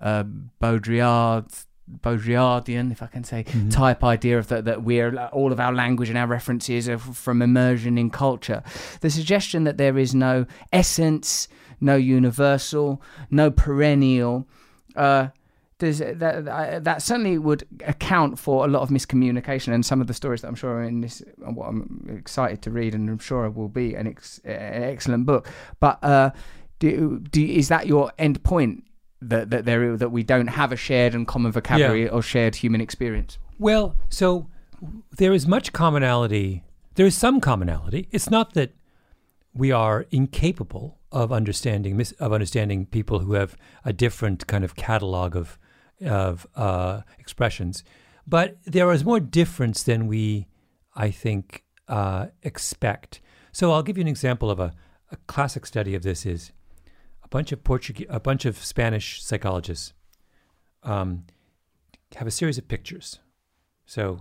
a 0.00 0.24
Baudrillard 0.60 1.64
Baudrillardian, 2.02 2.92
if 2.92 3.02
I 3.02 3.06
can 3.06 3.24
say, 3.24 3.44
Mhm. 3.44 3.70
type 3.72 4.04
idea 4.04 4.38
of 4.38 4.46
that 4.48 4.64
that 4.64 4.82
we're 4.84 5.16
all 5.32 5.50
of 5.52 5.58
our 5.60 5.72
language 5.72 6.08
and 6.08 6.16
our 6.16 6.26
references 6.26 6.88
are 6.88 6.98
from 6.98 7.42
immersion 7.42 7.98
in 7.98 8.10
culture. 8.10 8.62
The 9.00 9.10
suggestion 9.10 9.64
that 9.64 9.76
there 9.76 9.98
is 9.98 10.14
no 10.14 10.46
essence, 10.72 11.48
no 11.80 11.96
universal, 11.96 13.02
no 13.30 13.50
perennial. 13.50 14.46
Uh, 14.94 15.28
does 15.80 16.00
uh, 16.00 16.14
that 16.16 16.44
that 16.44 16.84
that 16.84 17.02
certainly 17.02 17.36
would 17.36 17.66
account 17.84 18.38
for 18.38 18.64
a 18.64 18.68
lot 18.68 18.82
of 18.82 18.90
miscommunication 18.90 19.74
and 19.74 19.84
some 19.84 20.00
of 20.00 20.06
the 20.06 20.14
stories 20.14 20.42
that 20.42 20.48
I'm 20.48 20.54
sure 20.54 20.74
are 20.76 20.84
in 20.84 21.00
this 21.00 21.22
what 21.38 21.66
I'm 21.66 22.06
excited 22.16 22.62
to 22.62 22.70
read 22.70 22.94
and 22.94 23.10
I'm 23.10 23.18
sure 23.18 23.44
it 23.46 23.54
will 23.54 23.68
be 23.68 23.94
an, 23.94 24.06
ex, 24.06 24.40
uh, 24.46 24.50
an 24.50 24.84
excellent 24.84 25.26
book. 25.26 25.48
But 25.80 26.02
uh 26.04 26.30
do, 26.78 27.18
do 27.18 27.44
is 27.44 27.68
that 27.68 27.86
your 27.88 28.12
end 28.18 28.42
point? 28.44 28.84
That 29.22 29.50
that 29.50 29.66
there 29.66 29.98
that 29.98 30.10
we 30.10 30.22
don't 30.22 30.46
have 30.46 30.72
a 30.72 30.76
shared 30.76 31.14
and 31.14 31.26
common 31.26 31.52
vocabulary 31.52 32.08
or 32.08 32.22
shared 32.22 32.54
human 32.54 32.80
experience? 32.80 33.36
Well, 33.58 33.96
so 34.08 34.48
there 35.18 35.34
is 35.34 35.46
much 35.46 35.74
commonality 35.74 36.62
there 36.94 37.06
is 37.06 37.16
some 37.16 37.40
commonality. 37.40 38.08
It's 38.10 38.30
not 38.30 38.54
that 38.54 38.74
we 39.54 39.72
are 39.72 40.06
incapable 40.10 40.98
of 41.12 41.32
understanding 41.32 41.96
mis- 41.96 42.12
of 42.12 42.32
understanding 42.32 42.86
people 42.86 43.20
who 43.20 43.32
have 43.32 43.56
a 43.84 43.92
different 43.92 44.46
kind 44.46 44.64
of 44.64 44.76
catalog 44.76 45.34
of 45.34 45.58
of 46.04 46.46
uh, 46.56 47.02
expressions, 47.18 47.84
but 48.26 48.58
there 48.64 48.90
is 48.92 49.04
more 49.04 49.20
difference 49.20 49.82
than 49.82 50.06
we, 50.06 50.46
I 50.94 51.10
think, 51.10 51.64
uh, 51.88 52.26
expect. 52.42 53.20
So 53.52 53.72
I'll 53.72 53.82
give 53.82 53.98
you 53.98 54.02
an 54.02 54.08
example 54.08 54.50
of 54.50 54.60
a, 54.60 54.72
a 55.10 55.16
classic 55.26 55.66
study 55.66 55.94
of 55.94 56.02
this 56.02 56.24
is 56.24 56.52
a 57.22 57.28
bunch 57.28 57.52
of 57.52 57.64
Portuguese, 57.64 58.06
a 58.08 58.20
bunch 58.20 58.44
of 58.44 58.56
Spanish 58.58 59.22
psychologists 59.22 59.92
um, 60.82 61.24
have 62.16 62.26
a 62.26 62.30
series 62.30 62.58
of 62.58 62.68
pictures. 62.68 63.18
So 63.86 64.20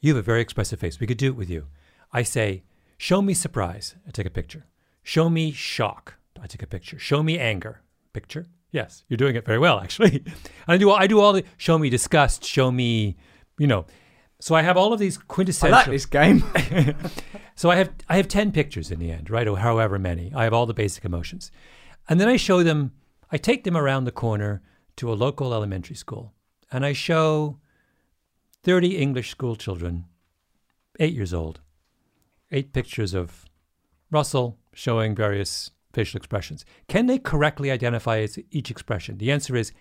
you 0.00 0.14
have 0.14 0.18
a 0.18 0.22
very 0.22 0.40
expressive 0.40 0.80
face. 0.80 1.00
We 1.00 1.06
could 1.06 1.18
do 1.18 1.28
it 1.28 1.36
with 1.36 1.50
you. 1.50 1.66
I 2.12 2.22
say, 2.22 2.64
show 2.96 3.22
me 3.22 3.34
surprise. 3.34 3.94
I 4.06 4.10
take 4.10 4.26
a 4.26 4.30
picture. 4.30 4.66
Show 5.02 5.30
me 5.30 5.52
shock. 5.52 6.14
I 6.40 6.46
take 6.46 6.62
a 6.62 6.66
picture. 6.66 6.98
Show 6.98 7.22
me 7.22 7.38
anger. 7.38 7.82
Picture. 8.12 8.46
Yes, 8.70 9.04
you're 9.08 9.16
doing 9.16 9.36
it 9.36 9.44
very 9.46 9.58
well, 9.58 9.80
actually. 9.80 10.24
I 10.66 10.76
do. 10.76 10.90
I 10.90 11.06
do 11.06 11.20
all 11.20 11.32
the. 11.32 11.44
Show 11.56 11.78
me 11.78 11.88
disgust. 11.88 12.44
Show 12.44 12.70
me, 12.70 13.16
you 13.58 13.66
know. 13.66 13.86
So 14.40 14.54
I 14.54 14.62
have 14.62 14.76
all 14.76 14.92
of 14.92 15.00
these 15.00 15.18
quintessential. 15.18 15.74
I 15.74 15.78
like 15.78 15.90
this 15.90 16.06
game. 16.06 16.44
So 17.58 17.72
I 17.72 17.74
have 17.74 17.90
I 18.08 18.18
have 18.18 18.28
ten 18.28 18.52
pictures 18.52 18.92
in 18.92 19.00
the 19.00 19.10
end, 19.10 19.30
right, 19.30 19.48
or 19.48 19.58
however 19.58 19.98
many. 19.98 20.32
I 20.32 20.44
have 20.44 20.52
all 20.52 20.64
the 20.64 20.72
basic 20.72 21.04
emotions, 21.04 21.50
and 22.08 22.20
then 22.20 22.28
I 22.28 22.36
show 22.36 22.62
them. 22.62 22.92
I 23.32 23.36
take 23.36 23.64
them 23.64 23.76
around 23.76 24.04
the 24.04 24.12
corner 24.12 24.62
to 24.94 25.12
a 25.12 25.18
local 25.18 25.52
elementary 25.52 25.96
school, 25.96 26.34
and 26.70 26.86
I 26.86 26.92
show 26.92 27.58
thirty 28.62 28.96
English 28.96 29.30
school 29.30 29.56
children, 29.56 30.04
eight 31.00 31.14
years 31.14 31.34
old, 31.34 31.58
eight 32.52 32.72
pictures 32.72 33.12
of 33.12 33.44
Russell 34.08 34.56
showing 34.72 35.16
various 35.16 35.72
facial 35.92 36.18
expressions. 36.18 36.64
Can 36.88 37.06
they 37.06 37.18
correctly 37.18 37.70
identify 37.70 38.26
each 38.50 38.70
expression? 38.70 39.18
The 39.18 39.32
answer 39.32 39.56
is 39.56 39.72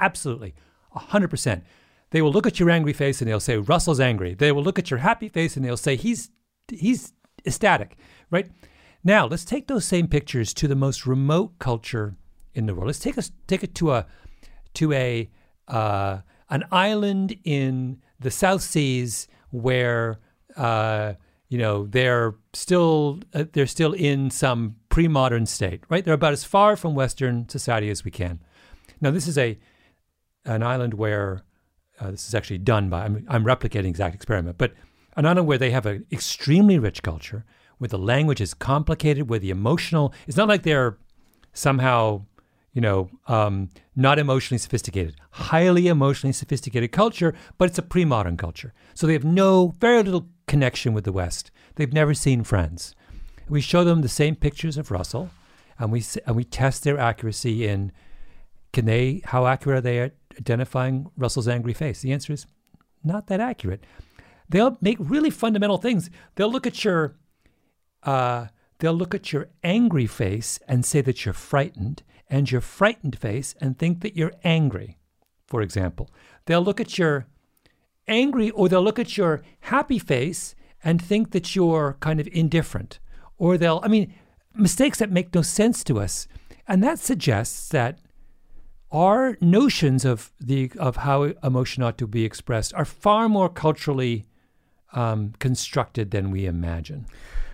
absolutely, 0.00 0.54
hundred 0.92 1.28
percent. 1.28 1.64
They 2.10 2.20
will 2.20 2.32
look 2.32 2.46
at 2.46 2.60
your 2.60 2.70
angry 2.70 2.92
face 2.92 3.20
and 3.20 3.30
they'll 3.30 3.40
say 3.40 3.56
Russell's 3.56 4.00
angry. 4.00 4.34
They 4.34 4.52
will 4.52 4.62
look 4.62 4.78
at 4.78 4.90
your 4.90 4.98
happy 4.98 5.28
face 5.28 5.56
and 5.56 5.64
they'll 5.64 5.76
say 5.76 5.96
he's 5.96 6.30
he's 6.68 7.12
ecstatic, 7.46 7.96
right? 8.30 8.50
Now 9.02 9.26
let's 9.26 9.44
take 9.44 9.66
those 9.66 9.84
same 9.84 10.06
pictures 10.08 10.52
to 10.54 10.68
the 10.68 10.76
most 10.76 11.06
remote 11.06 11.58
culture 11.58 12.16
in 12.54 12.66
the 12.66 12.74
world. 12.74 12.88
Let's 12.88 12.98
take 12.98 13.18
us 13.18 13.32
take 13.46 13.64
it 13.64 13.74
to 13.76 13.92
a 13.92 14.06
to 14.74 14.92
a 14.92 15.30
uh, 15.68 16.18
an 16.50 16.64
island 16.70 17.36
in 17.44 18.02
the 18.20 18.30
South 18.30 18.62
Seas 18.62 19.26
where 19.50 20.20
uh, 20.56 21.14
you 21.52 21.58
know 21.58 21.86
they're 21.86 22.34
still 22.54 23.20
uh, 23.34 23.44
they're 23.52 23.66
still 23.66 23.92
in 23.92 24.30
some 24.30 24.76
pre-modern 24.88 25.44
state, 25.44 25.84
right? 25.90 26.02
They're 26.02 26.14
about 26.14 26.32
as 26.32 26.44
far 26.44 26.76
from 26.76 26.94
Western 26.94 27.46
society 27.46 27.90
as 27.90 28.06
we 28.06 28.10
can. 28.10 28.40
Now 29.02 29.10
this 29.10 29.28
is 29.28 29.36
a 29.36 29.58
an 30.46 30.62
island 30.62 30.94
where 30.94 31.42
uh, 32.00 32.10
this 32.10 32.26
is 32.26 32.34
actually 32.34 32.56
done 32.56 32.88
by 32.88 33.04
I'm, 33.04 33.26
I'm 33.28 33.44
replicating 33.44 33.88
exact 33.88 34.14
experiment, 34.14 34.56
but 34.56 34.72
an 35.14 35.26
island 35.26 35.46
where 35.46 35.58
they 35.58 35.70
have 35.72 35.84
an 35.84 36.06
extremely 36.10 36.78
rich 36.78 37.02
culture, 37.02 37.44
where 37.76 37.88
the 37.88 37.98
language 37.98 38.40
is 38.40 38.54
complicated, 38.54 39.28
where 39.28 39.38
the 39.38 39.50
emotional 39.50 40.14
it's 40.26 40.38
not 40.38 40.48
like 40.48 40.62
they're 40.62 40.96
somehow 41.52 42.24
you 42.72 42.80
know 42.80 43.10
um, 43.26 43.70
not 43.94 44.18
emotionally 44.18 44.58
sophisticated, 44.58 45.16
highly 45.30 45.88
emotionally 45.88 46.32
sophisticated 46.32 46.92
culture, 46.92 47.34
but 47.58 47.68
it's 47.68 47.78
a 47.78 47.82
pre-modern 47.82 48.36
culture. 48.36 48.72
So 48.94 49.06
they 49.06 49.12
have 49.12 49.24
no 49.24 49.74
very 49.78 50.02
little 50.02 50.28
connection 50.46 50.92
with 50.92 51.04
the 51.04 51.12
West. 51.12 51.50
They've 51.76 51.92
never 51.92 52.14
seen 52.14 52.44
friends. 52.44 52.94
We 53.48 53.60
show 53.60 53.84
them 53.84 54.02
the 54.02 54.08
same 54.08 54.36
pictures 54.36 54.76
of 54.76 54.90
Russell, 54.90 55.30
and 55.78 55.92
we 55.92 56.02
and 56.26 56.36
we 56.36 56.44
test 56.44 56.84
their 56.84 56.98
accuracy 56.98 57.66
in 57.66 57.92
can 58.72 58.86
they 58.86 59.20
how 59.24 59.46
accurate 59.46 59.78
are 59.78 59.82
they 59.82 59.98
at 60.00 60.14
identifying 60.38 61.10
Russell's 61.16 61.48
angry 61.48 61.74
face? 61.74 62.00
The 62.00 62.12
answer 62.12 62.32
is 62.32 62.46
not 63.04 63.26
that 63.26 63.40
accurate. 63.40 63.84
They'll 64.48 64.76
make 64.80 64.96
really 65.00 65.30
fundamental 65.30 65.78
things. 65.78 66.10
They'll 66.34 66.50
look 66.50 66.66
at 66.66 66.84
your 66.84 67.16
uh, 68.02 68.46
they'll 68.78 68.94
look 68.94 69.14
at 69.14 69.32
your 69.32 69.48
angry 69.62 70.06
face 70.06 70.58
and 70.66 70.84
say 70.84 71.00
that 71.02 71.24
you're 71.24 71.34
frightened, 71.34 72.02
and 72.32 72.50
your 72.50 72.62
frightened 72.62 73.18
face 73.18 73.54
and 73.60 73.78
think 73.78 74.00
that 74.00 74.16
you're 74.16 74.32
angry. 74.42 74.96
For 75.46 75.60
example, 75.60 76.08
they'll 76.46 76.64
look 76.64 76.80
at 76.80 76.96
your 76.96 77.26
angry 78.08 78.50
or 78.50 78.70
they'll 78.70 78.82
look 78.82 78.98
at 78.98 79.18
your 79.18 79.42
happy 79.60 79.98
face 79.98 80.54
and 80.82 81.00
think 81.00 81.32
that 81.32 81.54
you're 81.54 81.98
kind 82.00 82.18
of 82.18 82.28
indifferent. 82.32 82.98
Or 83.36 83.58
they'll, 83.58 83.80
I 83.84 83.88
mean, 83.88 84.14
mistakes 84.54 84.98
that 84.98 85.12
make 85.12 85.34
no 85.34 85.42
sense 85.42 85.84
to 85.84 86.00
us. 86.00 86.26
And 86.66 86.82
that 86.82 86.98
suggests 86.98 87.68
that 87.68 87.98
our 88.90 89.36
notions 89.42 90.06
of 90.06 90.32
the 90.40 90.72
of 90.78 90.96
how 90.96 91.22
emotion 91.44 91.82
ought 91.82 91.98
to 91.98 92.06
be 92.06 92.24
expressed 92.24 92.72
are 92.74 92.84
far 92.86 93.28
more 93.28 93.50
culturally 93.50 94.24
um, 94.94 95.32
constructed 95.38 96.10
than 96.10 96.30
we 96.30 96.46
imagine. 96.46 97.06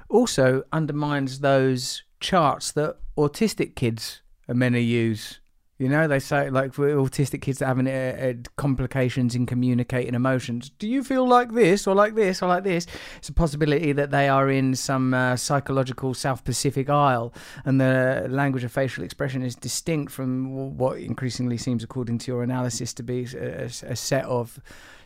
also 0.08 0.62
undermines 0.72 1.40
those 1.40 2.02
charts 2.20 2.72
that 2.72 2.96
autistic 3.16 3.74
kids 3.74 4.22
use. 4.48 5.40
You 5.78 5.88
know, 5.88 6.08
they 6.08 6.18
say 6.18 6.50
like 6.50 6.72
for 6.72 6.88
autistic 6.88 7.40
kids 7.42 7.61
that 7.61 7.66
having 7.66 7.87
uh, 7.87 7.90
uh, 8.20 8.32
complications 8.56 9.37
in 9.37 9.46
communicating 9.46 10.14
emotions. 10.14 10.70
Do 10.70 10.88
you 10.88 11.04
feel 11.04 11.24
like 11.24 11.54
this 11.54 11.87
or 11.87 11.94
like 11.94 12.16
this 12.16 12.42
or 12.42 12.48
like 12.48 12.64
this? 12.64 12.84
It's 13.18 13.28
a 13.28 13.32
possibility 13.32 13.92
that 13.92 14.11
they 14.11 14.28
are 14.28 14.50
in 14.50 14.74
some 14.74 15.14
uh, 15.14 15.37
psychological 15.37 16.14
South 16.14 16.42
Pacific 16.42 16.90
isle, 16.90 17.32
and 17.64 17.80
the 17.80 18.26
language 18.28 18.64
of 18.64 18.72
facial 18.72 19.04
expression 19.04 19.42
is 19.42 19.54
distinct 19.54 20.12
from 20.12 20.76
what 20.76 20.98
increasingly 20.98 21.56
seems, 21.56 21.84
according 21.84 22.18
to 22.18 22.32
your 22.32 22.42
analysis, 22.42 22.92
to 22.94 23.04
be 23.04 23.28
a, 23.37 23.66
a 23.66 23.94
set 23.94 24.24
of 24.24 24.58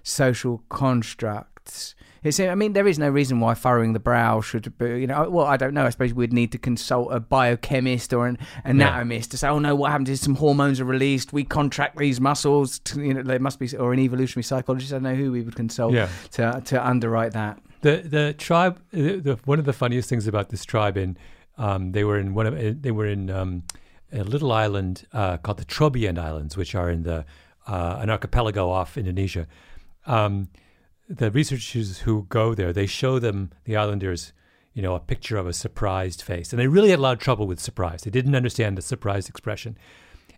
social 0.02 0.62
constructs. 0.70 1.94
It's, 2.22 2.38
I 2.38 2.54
mean, 2.54 2.72
there 2.72 2.86
is 2.86 2.98
no 2.98 3.08
reason 3.08 3.40
why 3.40 3.54
furrowing 3.54 3.94
the 3.94 3.98
brow 4.00 4.40
should 4.40 4.76
be, 4.78 5.00
you 5.00 5.06
know, 5.06 5.28
well, 5.28 5.46
I 5.46 5.56
don't 5.56 5.74
know. 5.74 5.84
I 5.86 5.90
suppose 5.90 6.14
we'd 6.14 6.32
need 6.32 6.52
to 6.52 6.58
consult 6.58 7.12
a 7.12 7.18
biochemist 7.18 8.12
or 8.12 8.26
an 8.28 8.38
anatomist 8.64 9.32
to 9.32 9.36
say, 9.36 9.48
oh 9.48 9.58
no, 9.58 9.74
what 9.74 9.90
happens 9.90 10.08
is 10.08 10.20
some 10.20 10.36
hormones 10.36 10.80
are 10.80 10.84
released, 10.84 11.32
we 11.32 11.42
contract 11.44 11.98
these 11.98 12.20
muscles, 12.20 12.78
to, 12.80 13.02
you 13.02 13.14
know, 13.14 13.22
there 13.22 13.38
must 13.40 13.58
be, 13.58 13.76
or 13.76 13.92
an 13.92 13.98
evolutionary 13.98 14.44
psychologist, 14.44 14.92
I 14.92 14.96
don't 14.96 15.02
know 15.02 15.14
who 15.14 15.32
we 15.32 15.42
would 15.42 15.56
consult 15.56 15.94
Yeah. 15.94 16.08
to, 16.32 16.62
to 16.66 16.86
underwrite 16.86 17.32
that. 17.32 17.58
The 17.80 17.96
the 18.04 18.32
tribe. 18.38 18.80
The, 18.92 19.16
the, 19.16 19.34
one 19.44 19.58
of 19.58 19.64
the 19.64 19.72
funniest 19.72 20.08
things 20.08 20.28
about 20.28 20.50
this 20.50 20.64
tribe, 20.64 20.96
in 20.96 21.16
um, 21.58 21.90
they 21.90 22.04
were 22.04 22.16
in 22.16 22.32
one 22.32 22.46
of 22.46 22.82
they 22.82 22.92
were 22.92 23.06
in 23.06 23.28
um, 23.28 23.64
a 24.12 24.22
little 24.22 24.52
island 24.52 25.04
uh, 25.12 25.38
called 25.38 25.58
the 25.58 25.64
Trobriand 25.64 26.16
Islands, 26.16 26.56
which 26.56 26.76
are 26.76 26.88
in 26.88 27.02
the 27.02 27.24
uh, 27.66 27.98
an 28.00 28.08
archipelago 28.08 28.70
off 28.70 28.96
Indonesia. 28.96 29.48
Um, 30.06 30.46
the 31.16 31.30
researchers 31.30 32.00
who 32.00 32.26
go 32.28 32.54
there, 32.54 32.72
they 32.72 32.86
show 32.86 33.18
them 33.18 33.50
the 33.64 33.76
islanders, 33.76 34.32
you 34.72 34.82
know, 34.82 34.94
a 34.94 35.00
picture 35.00 35.36
of 35.36 35.46
a 35.46 35.52
surprised 35.52 36.22
face, 36.22 36.52
and 36.52 36.60
they 36.60 36.66
really 36.66 36.90
had 36.90 36.98
a 36.98 37.02
lot 37.02 37.12
of 37.12 37.18
trouble 37.18 37.46
with 37.46 37.60
surprise. 37.60 38.02
They 38.02 38.10
didn't 38.10 38.34
understand 38.34 38.78
the 38.78 38.82
surprised 38.82 39.28
expression, 39.28 39.76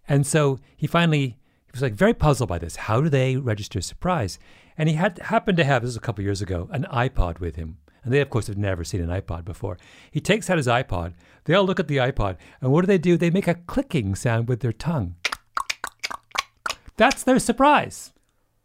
and 0.09 0.27
so 0.27 0.59
he 0.77 0.87
finally 0.87 1.39
he 1.67 1.73
was 1.73 1.83
like 1.83 1.95
very 1.95 2.15
puzzled 2.15 2.49
by 2.49 2.59
this. 2.59 2.77
How 2.77 3.01
do 3.01 3.09
they 3.09 3.37
register 3.37 3.81
surprise? 3.81 4.39
And 4.77 4.89
he 4.89 4.97
had 4.97 5.19
happened 5.19 5.57
to 5.59 5.65
have 5.65 5.83
this 5.83 5.91
was 5.91 5.97
a 5.97 6.01
couple 6.01 6.25
years 6.25 6.43
ago 6.43 6.69
an 6.73 6.87
iPod 6.93 7.39
with 7.39 7.55
him, 7.57 7.79
and 8.03 8.13
they 8.13 8.21
of 8.21 8.31
course 8.31 8.49
have 8.49 8.59
never 8.59 8.83
seen 8.83 9.01
an 9.01 9.21
iPod 9.21 9.45
before. 9.45 9.79
He 10.11 10.21
takes 10.21 10.51
out 10.51 10.57
his 10.57 10.67
iPod. 10.67 11.15
They 11.45 11.55
all 11.55 11.65
look 11.65 11.81
at 11.81 11.89
the 11.89 11.99
iPod, 11.99 12.37
and 12.61 12.73
what 12.73 12.81
do 12.81 12.89
they 12.89 12.99
do? 12.99 13.17
They 13.17 13.31
make 13.31 13.49
a 13.49 13.55
clicking 13.55 14.15
sound 14.17 14.49
with 14.49 14.61
their 14.61 14.73
tongue. 14.73 15.15
That's 16.97 17.23
their 17.23 17.39
surprise. 17.39 18.14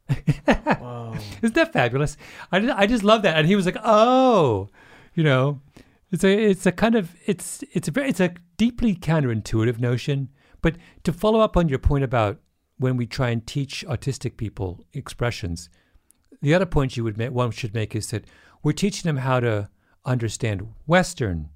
Isn't 1.42 1.56
that 1.56 1.74
fabulous? 1.74 2.18
I 2.52 2.58
I 2.72 2.88
just 2.88 3.04
love 3.04 3.22
that. 3.24 3.38
And 3.38 3.48
he 3.48 3.56
was 3.56 3.66
like, 3.66 3.78
"Oh, 3.84 4.70
you 5.14 5.24
know, 5.24 5.62
it's 6.12 6.24
a 6.24 6.50
it's 6.50 6.66
a 6.66 6.72
kind 6.72 6.96
of 6.96 7.16
it's 7.26 7.64
it's 7.74 7.88
a 7.88 7.92
very 7.92 8.10
it's 8.10 8.20
a 8.20 8.34
deeply 8.58 8.96
counterintuitive 8.96 9.80
notion." 9.80 10.30
But 10.62 10.76
to 11.04 11.14
follow 11.14 11.40
up 11.40 11.56
on 11.56 11.70
your 11.70 11.80
point 11.80 12.04
about 12.04 12.40
when 12.78 12.98
we 12.98 13.06
try 13.06 13.30
and 13.30 13.46
teach 13.46 13.86
autistic 13.88 14.38
people 14.38 14.84
expressions, 14.94 15.70
the 16.42 16.54
other 16.54 16.66
point 16.66 16.98
you 16.98 17.04
would 17.04 17.18
make, 17.18 17.32
one 17.32 17.52
should 17.52 17.74
make 17.74 17.96
is 17.96 18.10
that 18.12 18.26
we're 18.64 18.72
teaching 18.72 19.08
them 19.08 19.18
how 19.18 19.40
to 19.40 19.70
understand 20.06 20.68
Western. 20.86 21.50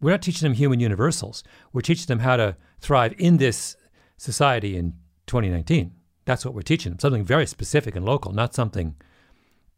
We're 0.00 0.10
not 0.12 0.22
teaching 0.22 0.46
them 0.46 0.54
human 0.54 0.80
universals. 0.80 1.44
We're 1.72 1.80
teaching 1.82 2.06
them 2.06 2.20
how 2.20 2.36
to 2.36 2.56
thrive 2.80 3.14
in 3.18 3.36
this 3.36 3.76
society 4.16 4.76
in 4.76 4.94
2019. 5.26 5.92
That's 6.30 6.44
what 6.44 6.54
we're 6.54 6.62
teaching 6.62 6.92
them. 6.92 7.00
Something 7.00 7.24
very 7.24 7.44
specific 7.44 7.96
and 7.96 8.06
local, 8.06 8.32
not 8.32 8.54
something 8.54 8.94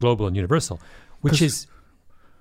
global 0.03 0.27
and 0.27 0.37
universal. 0.37 0.83
which 1.23 1.41
is, 1.41 1.67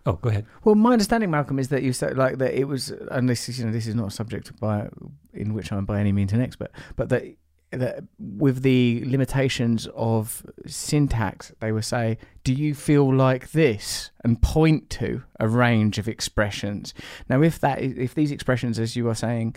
oh, 0.05 0.13
go 0.13 0.27
ahead. 0.27 0.45
Well, 0.65 0.75
my 0.75 0.91
understanding, 0.91 1.31
Malcolm, 1.31 1.57
is 1.57 1.69
that 1.69 1.81
you 1.81 1.93
said 1.93 2.17
like 2.17 2.37
that 2.39 2.53
it 2.53 2.65
was, 2.65 2.89
and 2.89 3.29
this 3.29 3.47
is 3.47 3.57
you 3.57 3.65
know 3.65 3.71
this 3.71 3.87
is 3.87 3.95
not 3.95 4.07
a 4.07 4.11
subject 4.11 4.59
by 4.59 4.89
in 5.33 5.53
which 5.53 5.71
I'm 5.71 5.85
by 5.85 6.01
any 6.01 6.11
means 6.11 6.33
an 6.33 6.41
expert, 6.41 6.71
but 6.97 7.07
that 7.07 7.23
that 7.71 8.03
with 8.19 8.63
the 8.63 9.01
limitations 9.05 9.87
of 9.95 10.45
syntax, 10.67 11.53
they 11.61 11.71
would 11.71 11.85
say, 11.85 12.17
"Do 12.43 12.51
you 12.51 12.75
feel 12.75 13.15
like 13.15 13.51
this?" 13.51 14.11
and 14.25 14.41
point 14.41 14.89
to 14.89 15.23
a 15.39 15.47
range 15.47 15.99
of 15.99 16.09
expressions. 16.09 16.93
Now, 17.29 17.41
if 17.41 17.61
that 17.61 17.81
if 17.81 18.13
these 18.13 18.31
expressions, 18.31 18.77
as 18.77 18.97
you 18.97 19.07
are 19.07 19.15
saying, 19.15 19.55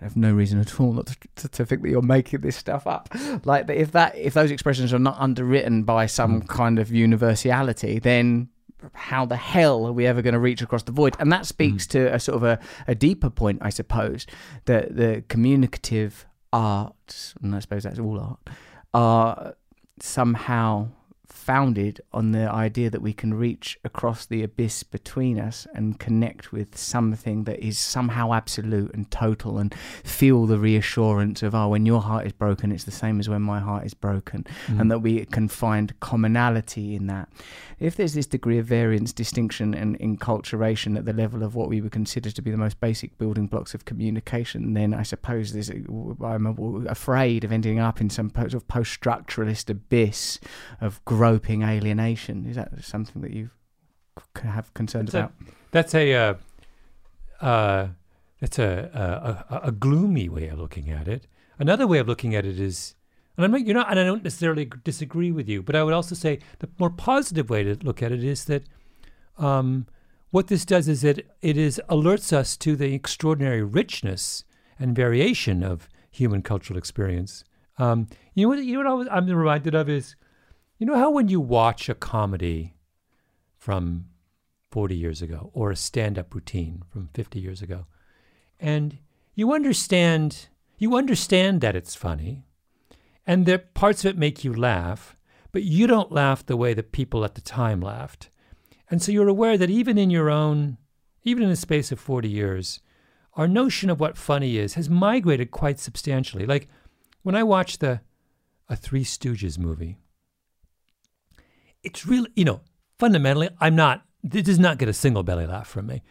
I 0.00 0.04
have 0.04 0.16
no 0.16 0.32
reason 0.32 0.58
at 0.58 0.80
all 0.80 0.92
not 0.92 1.06
to, 1.06 1.16
to, 1.36 1.48
to 1.48 1.66
think 1.66 1.82
that 1.82 1.88
you're 1.88 2.02
making 2.02 2.40
this 2.40 2.56
stuff 2.56 2.86
up. 2.86 3.08
Like 3.44 3.68
if 3.70 3.92
that 3.92 4.16
if 4.16 4.34
those 4.34 4.50
expressions 4.50 4.92
are 4.92 4.98
not 4.98 5.16
underwritten 5.18 5.84
by 5.84 6.06
some 6.06 6.42
mm. 6.42 6.48
kind 6.48 6.78
of 6.78 6.90
universality, 6.90 7.98
then 7.98 8.48
how 8.94 9.24
the 9.24 9.36
hell 9.36 9.86
are 9.86 9.92
we 9.92 10.06
ever 10.06 10.22
going 10.22 10.34
to 10.34 10.40
reach 10.40 10.62
across 10.62 10.82
the 10.82 10.92
void? 10.92 11.14
And 11.18 11.30
that 11.32 11.46
speaks 11.46 11.86
mm. 11.86 11.90
to 11.90 12.14
a 12.14 12.18
sort 12.18 12.36
of 12.36 12.42
a, 12.42 12.58
a 12.88 12.94
deeper 12.94 13.30
point, 13.30 13.58
I 13.62 13.70
suppose, 13.70 14.26
that 14.64 14.96
the 14.96 15.22
communicative 15.28 16.26
arts, 16.52 17.34
and 17.42 17.54
I 17.54 17.60
suppose 17.60 17.84
that's 17.84 17.98
all 17.98 18.18
art, 18.18 18.40
are 18.92 19.54
somehow 20.00 20.88
founded 21.32 22.00
on 22.12 22.32
the 22.32 22.48
idea 22.50 22.90
that 22.90 23.02
we 23.02 23.12
can 23.12 23.34
reach 23.34 23.78
across 23.84 24.26
the 24.26 24.42
abyss 24.42 24.82
between 24.82 25.40
us 25.40 25.66
and 25.74 25.98
connect 25.98 26.52
with 26.52 26.76
something 26.76 27.44
that 27.44 27.58
is 27.58 27.78
somehow 27.78 28.32
absolute 28.32 28.92
and 28.94 29.10
total 29.10 29.58
and 29.58 29.74
feel 30.04 30.46
the 30.46 30.58
reassurance 30.58 31.42
of 31.42 31.54
oh 31.54 31.68
when 31.68 31.86
your 31.86 32.00
heart 32.00 32.26
is 32.26 32.32
broken 32.32 32.70
it's 32.70 32.84
the 32.84 32.90
same 32.90 33.18
as 33.18 33.28
when 33.28 33.42
my 33.42 33.58
heart 33.58 33.84
is 33.84 33.94
broken 33.94 34.44
mm-hmm. 34.66 34.80
and 34.80 34.90
that 34.90 35.00
we 35.00 35.24
can 35.26 35.48
find 35.48 35.98
commonality 36.00 36.94
in 36.94 37.06
that. 37.06 37.28
If 37.80 37.96
there's 37.96 38.14
this 38.14 38.26
degree 38.26 38.58
of 38.58 38.66
variance 38.66 39.12
distinction 39.12 39.74
and 39.74 39.98
enculturation 39.98 40.96
at 40.96 41.04
the 41.04 41.12
level 41.12 41.42
of 41.42 41.54
what 41.54 41.68
we 41.68 41.80
would 41.80 41.92
consider 41.92 42.30
to 42.30 42.42
be 42.42 42.50
the 42.50 42.56
most 42.56 42.78
basic 42.80 43.18
building 43.18 43.46
blocks 43.46 43.74
of 43.74 43.84
communication 43.84 44.74
then 44.74 44.94
i 44.94 45.02
suppose 45.02 45.52
there's 45.52 45.70
i'm 45.70 46.86
afraid 46.88 47.44
of 47.44 47.52
ending 47.52 47.78
up 47.78 48.00
in 48.00 48.10
some 48.10 48.30
sort 48.34 48.54
of 48.54 48.66
post-structuralist 48.68 49.70
abyss 49.70 50.38
of 50.80 51.04
groping 51.22 51.62
alienation. 51.62 52.46
Is 52.46 52.56
that 52.56 52.70
something 52.82 53.22
that 53.22 53.32
you 53.32 53.50
have 54.42 54.74
concerns 54.74 55.12
That's 55.12 55.14
a- 55.14 55.18
about? 55.18 55.32
That's 55.70 55.94
a 55.94 56.14
uh, 56.14 56.34
uh, 57.40 57.88
that's 58.40 58.58
a, 58.58 59.44
a, 59.50 59.54
a 59.54 59.68
a 59.68 59.72
gloomy 59.72 60.28
way 60.28 60.48
of 60.48 60.58
looking 60.58 60.90
at 60.90 61.06
it. 61.06 61.28
Another 61.58 61.86
way 61.86 61.98
of 62.00 62.08
looking 62.08 62.34
at 62.34 62.44
it 62.44 62.58
is, 62.58 62.96
and 63.36 63.44
I'm 63.44 63.52
not, 63.52 63.64
you're 63.64 63.74
not, 63.74 63.88
and 63.90 64.00
I 64.00 64.04
don't 64.04 64.24
necessarily 64.24 64.68
disagree 64.82 65.30
with 65.30 65.48
you, 65.48 65.62
but 65.62 65.76
I 65.76 65.84
would 65.84 65.94
also 65.94 66.16
say 66.16 66.40
the 66.58 66.68
more 66.78 66.90
positive 66.90 67.48
way 67.50 67.62
to 67.62 67.76
look 67.82 68.02
at 68.02 68.10
it 68.10 68.24
is 68.24 68.46
that 68.46 68.64
um, 69.38 69.86
what 70.30 70.48
this 70.48 70.64
does 70.64 70.88
is 70.88 71.02
that 71.02 71.18
it 71.40 71.56
is 71.56 71.80
alerts 71.88 72.32
us 72.32 72.56
to 72.58 72.74
the 72.74 72.92
extraordinary 72.94 73.62
richness 73.62 74.44
and 74.80 74.96
variation 74.96 75.62
of 75.62 75.88
human 76.10 76.42
cultural 76.42 76.78
experience. 76.78 77.44
Um, 77.78 78.08
you 78.34 78.44
know 78.44 78.48
what? 78.48 78.64
You 78.64 78.72
know 78.74 78.80
what 78.80 78.90
I 78.90 78.94
was, 78.94 79.08
I'm 79.10 79.26
reminded 79.26 79.74
of 79.74 79.88
is, 79.88 80.16
you 80.82 80.86
know 80.86 80.98
how 80.98 81.12
when 81.12 81.28
you 81.28 81.40
watch 81.40 81.88
a 81.88 81.94
comedy 81.94 82.74
from 83.56 84.06
40 84.72 84.96
years 84.96 85.22
ago 85.22 85.52
or 85.54 85.70
a 85.70 85.76
stand-up 85.76 86.34
routine 86.34 86.82
from 86.90 87.08
50 87.14 87.38
years 87.38 87.62
ago, 87.62 87.86
and 88.58 88.98
you 89.36 89.52
understand 89.52 90.48
you 90.78 90.96
understand 90.96 91.60
that 91.60 91.76
it's 91.76 91.94
funny, 91.94 92.42
and 93.24 93.46
that 93.46 93.74
parts 93.74 94.04
of 94.04 94.10
it 94.10 94.18
make 94.18 94.42
you 94.42 94.52
laugh, 94.52 95.16
but 95.52 95.62
you 95.62 95.86
don't 95.86 96.10
laugh 96.10 96.44
the 96.44 96.56
way 96.56 96.74
that 96.74 96.90
people 96.90 97.24
at 97.24 97.36
the 97.36 97.40
time 97.40 97.80
laughed. 97.80 98.28
And 98.90 99.00
so 99.00 99.12
you're 99.12 99.28
aware 99.28 99.56
that 99.56 99.70
even 99.70 99.96
in 99.96 100.10
your 100.10 100.30
own, 100.30 100.78
even 101.22 101.44
in 101.44 101.50
the 101.50 101.54
space 101.54 101.92
of 101.92 102.00
40 102.00 102.28
years, 102.28 102.80
our 103.34 103.46
notion 103.46 103.88
of 103.88 104.00
what 104.00 104.18
funny 104.18 104.56
is 104.56 104.74
has 104.74 104.90
migrated 104.90 105.52
quite 105.52 105.78
substantially. 105.78 106.44
Like 106.44 106.68
when 107.22 107.36
I 107.36 107.44
watch 107.44 107.78
the 107.78 108.00
a 108.68 108.74
Three 108.74 109.04
Stooges 109.04 109.56
movie, 109.60 109.98
it's 111.82 112.06
really, 112.06 112.30
you 112.36 112.44
know, 112.44 112.60
fundamentally, 112.98 113.48
I'm 113.60 113.76
not, 113.76 114.04
this 114.22 114.44
does 114.44 114.58
not 114.58 114.78
get 114.78 114.88
a 114.88 114.92
single 114.92 115.22
belly 115.22 115.46
laugh 115.46 115.68
from 115.68 115.86
me. 115.86 116.02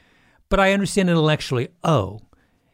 But 0.50 0.60
I 0.60 0.74
understand 0.74 1.10
intellectually, 1.10 1.70
oh, 1.84 2.20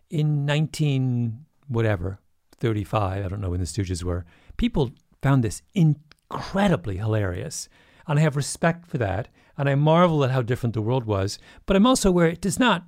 in 0.09 0.45
19, 0.45 1.45
whatever, 1.67 2.19
35, 2.59 3.25
I 3.25 3.27
don't 3.27 3.41
know 3.41 3.51
when 3.51 3.59
the 3.59 3.65
Stooges 3.65 4.03
were, 4.03 4.25
people 4.57 4.91
found 5.21 5.43
this 5.43 5.61
incredibly 5.75 6.97
hilarious. 6.97 7.69
And 8.07 8.17
I 8.17 8.21
have 8.21 8.35
respect 8.35 8.87
for 8.87 8.97
that. 8.97 9.27
And 9.57 9.69
I 9.69 9.75
marvel 9.75 10.23
at 10.23 10.31
how 10.31 10.41
different 10.41 10.73
the 10.73 10.81
world 10.81 11.05
was. 11.05 11.39
But 11.65 11.75
I'm 11.75 11.85
also 11.85 12.09
aware 12.09 12.27
it 12.27 12.41
does 12.41 12.59
not, 12.59 12.85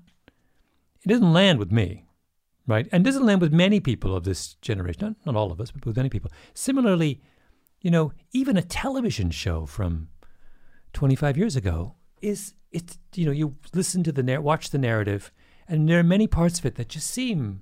it 1.04 1.10
doesn't 1.10 1.34
land 1.34 1.60
with 1.60 1.72
me, 1.72 2.06
right? 2.67 2.88
And 2.91 3.04
doesn't 3.04 3.26
land 3.26 3.41
with 3.41 3.52
many 3.52 3.80
people 3.80 4.15
of 4.15 4.24
this 4.24 4.56
generation. 4.62 5.02
Not, 5.02 5.15
not 5.26 5.36
all 5.36 5.52
of 5.52 5.60
us, 5.60 5.72
but 5.72 5.86
with 5.86 5.98
many 5.98 6.10
people. 6.10 6.32
Similarly, 6.54 7.22
you 7.82 7.92
know, 7.92 8.12
even 8.34 8.58
a 8.58 8.62
television 8.62 9.32
show 9.32 9.65
from 9.65 10.10
25 10.94 11.38
years 11.38 11.56
ago 11.56 11.96
is, 12.22 12.54
it's, 12.72 12.98
you 13.15 13.26
know, 13.26 13.32
you 13.32 13.56
listen 13.74 14.04
to 14.04 14.12
the, 14.12 14.24
nar- 14.24 14.42
watch 14.42 14.70
the 14.70 14.78
narrative, 14.78 15.32
and 15.68 15.88
there 15.88 16.00
are 16.00 16.04
many 16.04 16.28
parts 16.28 16.60
of 16.60 16.65
it 16.65 16.76
that 16.76 16.89
just 16.89 17.10
seem 17.10 17.62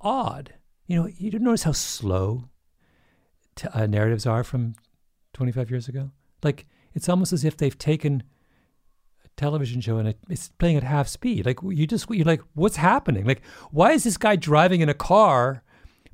odd. 0.00 0.54
You 0.86 0.96
know, 0.96 1.08
you 1.16 1.30
don't 1.30 1.42
notice 1.42 1.64
how 1.64 1.72
slow 1.72 2.44
t- 3.54 3.68
uh, 3.72 3.86
narratives 3.86 4.26
are 4.26 4.44
from 4.44 4.74
25 5.34 5.70
years 5.70 5.88
ago? 5.88 6.10
Like, 6.42 6.66
it's 6.94 7.08
almost 7.08 7.32
as 7.32 7.44
if 7.44 7.56
they've 7.56 7.76
taken 7.76 8.22
a 9.24 9.28
television 9.36 9.80
show 9.80 9.98
and 9.98 10.08
it, 10.08 10.18
it's 10.28 10.48
playing 10.58 10.76
at 10.76 10.82
half 10.82 11.08
speed. 11.08 11.46
Like, 11.46 11.58
you 11.62 11.86
just, 11.86 12.08
you're 12.10 12.24
like, 12.24 12.42
what's 12.54 12.76
happening? 12.76 13.24
Like, 13.26 13.42
why 13.70 13.92
is 13.92 14.04
this 14.04 14.16
guy 14.16 14.36
driving 14.36 14.80
in 14.80 14.88
a 14.88 14.94
car 14.94 15.62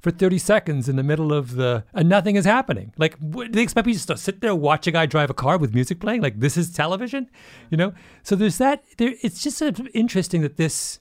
for 0.03 0.11
30 0.11 0.37
seconds 0.39 0.89
in 0.89 0.97
the 0.97 1.03
middle 1.03 1.33
of 1.33 1.55
the, 1.55 1.85
and 1.95 2.09
nothing 2.09 2.37
is 2.37 2.45
happening? 2.45 2.93
Like, 2.99 3.17
what, 3.19 3.47
do 3.47 3.53
they 3.53 3.63
expect 3.63 3.87
me 3.87 3.93
just 3.93 4.09
to 4.09 4.17
sit 4.17 4.41
there, 4.41 4.55
watch 4.55 4.87
a 4.87 4.91
guy 4.91 5.07
drive 5.07 5.31
a 5.31 5.35
car 5.35 5.59
with 5.59 5.75
music 5.75 6.01
playing? 6.01 6.21
Like, 6.21 6.41
this 6.41 6.57
is 6.57 6.73
television? 6.73 7.31
You 7.71 7.77
know? 7.77 7.95
So 8.23 8.35
there's 8.35 8.59
that, 8.59 8.85
there, 8.99 9.15
it's 9.23 9.43
just 9.43 9.59
sort 9.59 9.79
of 9.79 9.89
interesting 9.95 10.43
that 10.43 10.57
this, 10.57 10.99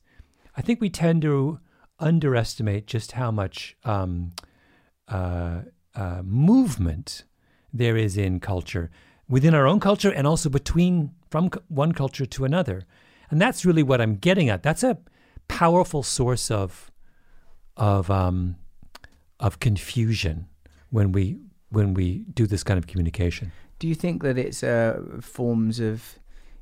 I 0.55 0.61
think 0.61 0.79
we 0.79 0.89
tend 0.89 1.23
to 1.23 1.59
underestimate 1.99 2.87
just 2.87 3.13
how 3.13 3.31
much 3.31 3.75
um, 3.83 4.31
uh, 5.07 5.61
uh, 5.95 6.21
movement 6.23 7.23
there 7.73 7.97
is 7.97 8.17
in 8.17 8.39
culture 8.39 8.89
within 9.27 9.53
our 9.53 9.65
own 9.65 9.79
culture 9.79 10.11
and 10.11 10.27
also 10.27 10.49
between 10.49 11.11
from 11.29 11.49
one 11.69 11.93
culture 11.93 12.25
to 12.25 12.43
another 12.43 12.85
and 13.29 13.41
that's 13.41 13.65
really 13.65 13.83
what 13.83 14.01
i'm 14.01 14.15
getting 14.15 14.49
at 14.49 14.61
that's 14.61 14.83
a 14.83 14.97
powerful 15.47 16.03
source 16.03 16.51
of 16.51 16.91
of 17.77 18.11
um, 18.11 18.57
of 19.41 19.59
confusion 19.59 20.47
when 20.89 21.11
we 21.11 21.37
when 21.69 21.93
we 21.93 22.25
do 22.33 22.47
this 22.47 22.63
kind 22.63 22.77
of 22.77 22.87
communication 22.87 23.51
Do 23.81 23.87
you 23.87 23.95
think 23.95 24.21
that 24.21 24.37
it's 24.37 24.63
uh, 24.63 25.01
forms 25.21 25.79
of 25.79 26.19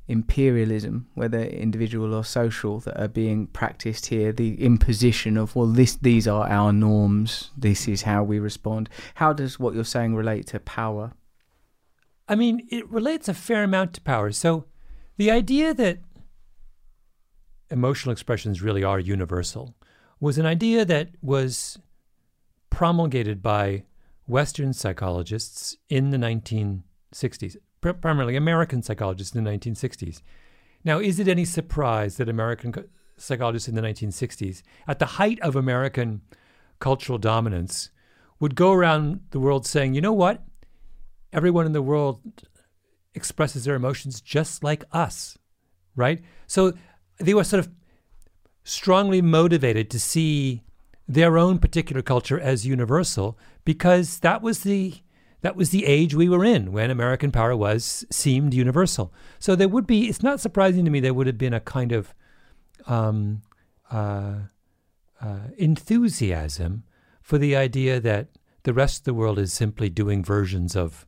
imperialism, 0.08 1.06
whether 1.14 1.40
individual 1.40 2.14
or 2.14 2.24
social, 2.24 2.80
that 2.80 2.98
are 2.98 3.08
being 3.08 3.46
practiced 3.46 4.06
here? 4.06 4.32
The 4.32 4.60
imposition 4.64 5.36
of 5.36 5.54
well, 5.54 5.66
this 5.66 5.96
these 5.96 6.26
are 6.26 6.48
our 6.48 6.72
norms. 6.72 7.50
This 7.56 7.86
is 7.86 8.02
how 8.02 8.24
we 8.24 8.38
respond. 8.38 8.88
How 9.16 9.34
does 9.34 9.60
what 9.60 9.74
you're 9.74 9.84
saying 9.84 10.14
relate 10.14 10.46
to 10.48 10.60
power? 10.60 11.12
I 12.26 12.36
mean, 12.36 12.66
it 12.70 12.88
relates 12.88 13.28
a 13.28 13.34
fair 13.34 13.64
amount 13.64 13.92
to 13.94 14.00
power. 14.00 14.32
So 14.32 14.64
the 15.18 15.30
idea 15.30 15.74
that 15.74 15.98
emotional 17.70 18.12
expressions 18.12 18.62
really 18.62 18.82
are 18.82 18.98
universal 18.98 19.74
was 20.20 20.38
an 20.38 20.46
idea 20.46 20.86
that 20.86 21.10
was 21.20 21.78
promulgated 22.70 23.42
by 23.42 23.84
Western 24.26 24.72
psychologists 24.72 25.76
in 25.88 26.10
the 26.10 26.16
1960s, 26.16 27.56
pr- 27.80 27.90
primarily 27.90 28.36
American 28.36 28.82
psychologists 28.82 29.34
in 29.34 29.44
the 29.44 29.50
1960s. 29.50 30.22
Now, 30.84 30.98
is 30.98 31.18
it 31.18 31.28
any 31.28 31.44
surprise 31.44 32.16
that 32.16 32.28
American 32.28 32.72
psychologists 33.16 33.68
in 33.68 33.74
the 33.74 33.82
1960s, 33.82 34.62
at 34.86 34.98
the 34.98 35.06
height 35.06 35.38
of 35.40 35.56
American 35.56 36.22
cultural 36.78 37.18
dominance, 37.18 37.90
would 38.38 38.54
go 38.54 38.72
around 38.72 39.20
the 39.30 39.40
world 39.40 39.66
saying, 39.66 39.94
you 39.94 40.00
know 40.00 40.12
what? 40.12 40.42
Everyone 41.32 41.66
in 41.66 41.72
the 41.72 41.82
world 41.82 42.20
expresses 43.14 43.64
their 43.64 43.74
emotions 43.74 44.20
just 44.20 44.64
like 44.64 44.84
us, 44.92 45.36
right? 45.94 46.22
So 46.46 46.72
they 47.18 47.34
were 47.34 47.44
sort 47.44 47.60
of 47.60 47.70
strongly 48.64 49.20
motivated 49.20 49.90
to 49.90 50.00
see 50.00 50.62
their 51.10 51.36
own 51.36 51.58
particular 51.58 52.02
culture 52.02 52.38
as 52.38 52.64
universal 52.64 53.36
because 53.64 54.20
that 54.20 54.40
was 54.42 54.60
the 54.60 54.94
that 55.42 55.56
was 55.56 55.70
the 55.70 55.86
age 55.86 56.14
we 56.14 56.28
were 56.28 56.44
in 56.44 56.70
when 56.70 56.90
American 56.90 57.32
power 57.32 57.56
was 57.56 58.04
seemed 58.10 58.54
universal. 58.54 59.12
So 59.38 59.56
there 59.56 59.68
would 59.68 59.86
be. 59.86 60.08
It's 60.08 60.22
not 60.22 60.38
surprising 60.38 60.84
to 60.84 60.90
me 60.90 61.00
there 61.00 61.14
would 61.14 61.26
have 61.26 61.38
been 61.38 61.54
a 61.54 61.60
kind 61.60 61.92
of 61.92 62.14
um, 62.86 63.42
uh, 63.90 64.34
uh, 65.20 65.38
enthusiasm 65.56 66.84
for 67.22 67.38
the 67.38 67.56
idea 67.56 67.98
that 68.00 68.28
the 68.62 68.74
rest 68.74 68.98
of 68.98 69.04
the 69.04 69.14
world 69.14 69.38
is 69.38 69.52
simply 69.52 69.88
doing 69.88 70.22
versions 70.22 70.76
of 70.76 71.06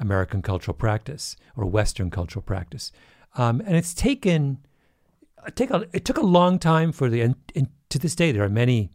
American 0.00 0.42
cultural 0.42 0.74
practice 0.74 1.36
or 1.56 1.66
Western 1.66 2.10
cultural 2.10 2.42
practice, 2.42 2.90
um, 3.36 3.60
and 3.64 3.76
it's 3.76 3.94
taken. 3.94 4.58
Take 5.54 5.70
a, 5.70 5.86
it 5.92 6.06
took 6.06 6.16
a 6.16 6.22
long 6.22 6.58
time 6.58 6.90
for 6.90 7.08
the 7.10 7.20
and, 7.20 7.36
and 7.54 7.68
to 7.90 7.98
this 7.98 8.16
day 8.16 8.32
there 8.32 8.42
are 8.42 8.48
many 8.48 8.90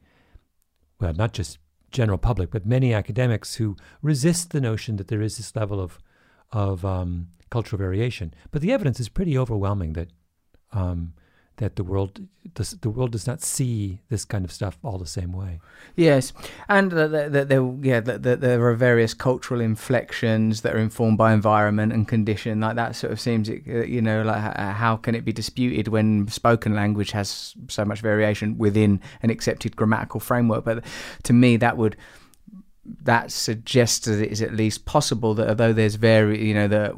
well 1.00 1.14
not 1.14 1.34
just 1.34 1.58
general 1.92 2.18
public, 2.18 2.52
but 2.52 2.66
many 2.66 2.94
academics 2.94 3.56
who 3.56 3.76
resist 4.02 4.52
the 4.52 4.62
notion 4.62 4.98
that 4.98 5.08
there 5.08 5.22
is 5.22 5.38
this 5.38 5.56
level 5.56 5.80
of 5.80 6.00
of 6.52 6.84
um, 6.84 7.28
cultural 7.50 7.78
variation. 7.78 8.34
But 8.52 8.62
the 8.62 8.72
evidence 8.72 9.00
is 9.00 9.10
pretty 9.10 9.38
overwhelming 9.38 9.94
that 9.94 10.10
um, 10.72 11.14
that 11.60 11.76
the 11.76 11.84
world 11.84 12.22
the, 12.56 12.78
the 12.82 12.90
world 12.90 13.12
does 13.12 13.28
not 13.28 13.42
see 13.42 14.00
this 14.10 14.26
kind 14.26 14.44
of 14.44 14.52
stuff 14.52 14.78
all 14.84 14.98
the 14.98 15.06
same 15.06 15.32
way. 15.32 15.60
Yes, 15.96 16.34
and 16.68 16.92
that 16.92 17.12
the, 17.12 17.30
the, 17.30 17.46
the, 17.46 17.80
yeah, 17.82 18.00
the, 18.00 18.18
there 18.18 18.66
are 18.66 18.74
various 18.76 19.14
cultural 19.14 19.62
inflections 19.62 20.62
that 20.62 20.74
are 20.74 20.80
informed 20.80 21.18
by 21.18 21.34
environment 21.34 21.94
and 21.94 22.08
condition. 22.08 22.62
Like 22.62 22.76
that 22.76 22.96
sort 22.96 23.14
of 23.14 23.20
seems, 23.20 23.50
uh, 23.50 23.54
you 23.54 24.02
know, 24.02 24.24
like 24.24 24.56
how 24.58 24.98
can 24.98 25.16
it 25.16 25.26
be 25.26 25.34
disputed 25.34 25.90
when 25.90 26.28
spoken 26.28 26.74
language 26.74 27.12
has 27.12 27.56
so 27.68 27.86
much 27.86 28.02
variation 28.02 28.58
within 28.58 29.02
an 29.22 29.30
accepted 29.30 29.76
grammatical 29.76 30.20
framework? 30.20 30.66
But 30.66 30.84
to 31.24 31.34
me, 31.34 31.58
that 31.58 31.78
would 31.78 31.96
that 33.04 33.32
suggests 33.32 34.06
that 34.06 34.20
it 34.20 34.32
is 34.32 34.42
at 34.42 34.54
least 34.54 34.86
possible 34.86 35.34
that 35.36 35.48
although 35.48 35.74
there's 35.74 35.96
very 35.96 36.44
you 36.46 36.54
know 36.54 36.68
that 36.68 36.94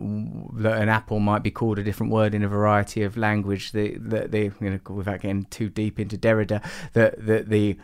that 0.54 0.82
an 0.82 0.90
apple 0.90 1.20
might 1.20 1.44
be 1.44 1.52
called 1.52 1.78
a 1.78 1.84
different 1.84 2.12
word 2.12 2.34
in 2.34 2.44
a 2.44 2.48
variety 2.48 3.04
of 3.04 3.18
language 3.18 3.72
the, 3.72 3.98
the 3.98 4.52
you 4.62 4.70
know 4.70 4.80
without 4.94 5.22
getting 5.22 5.46
too 5.46 5.70
deep 5.70 6.00
into 6.00 6.18
Derrida 6.18 6.64
that 6.94 7.26
that 7.26 7.50
the 7.50 7.78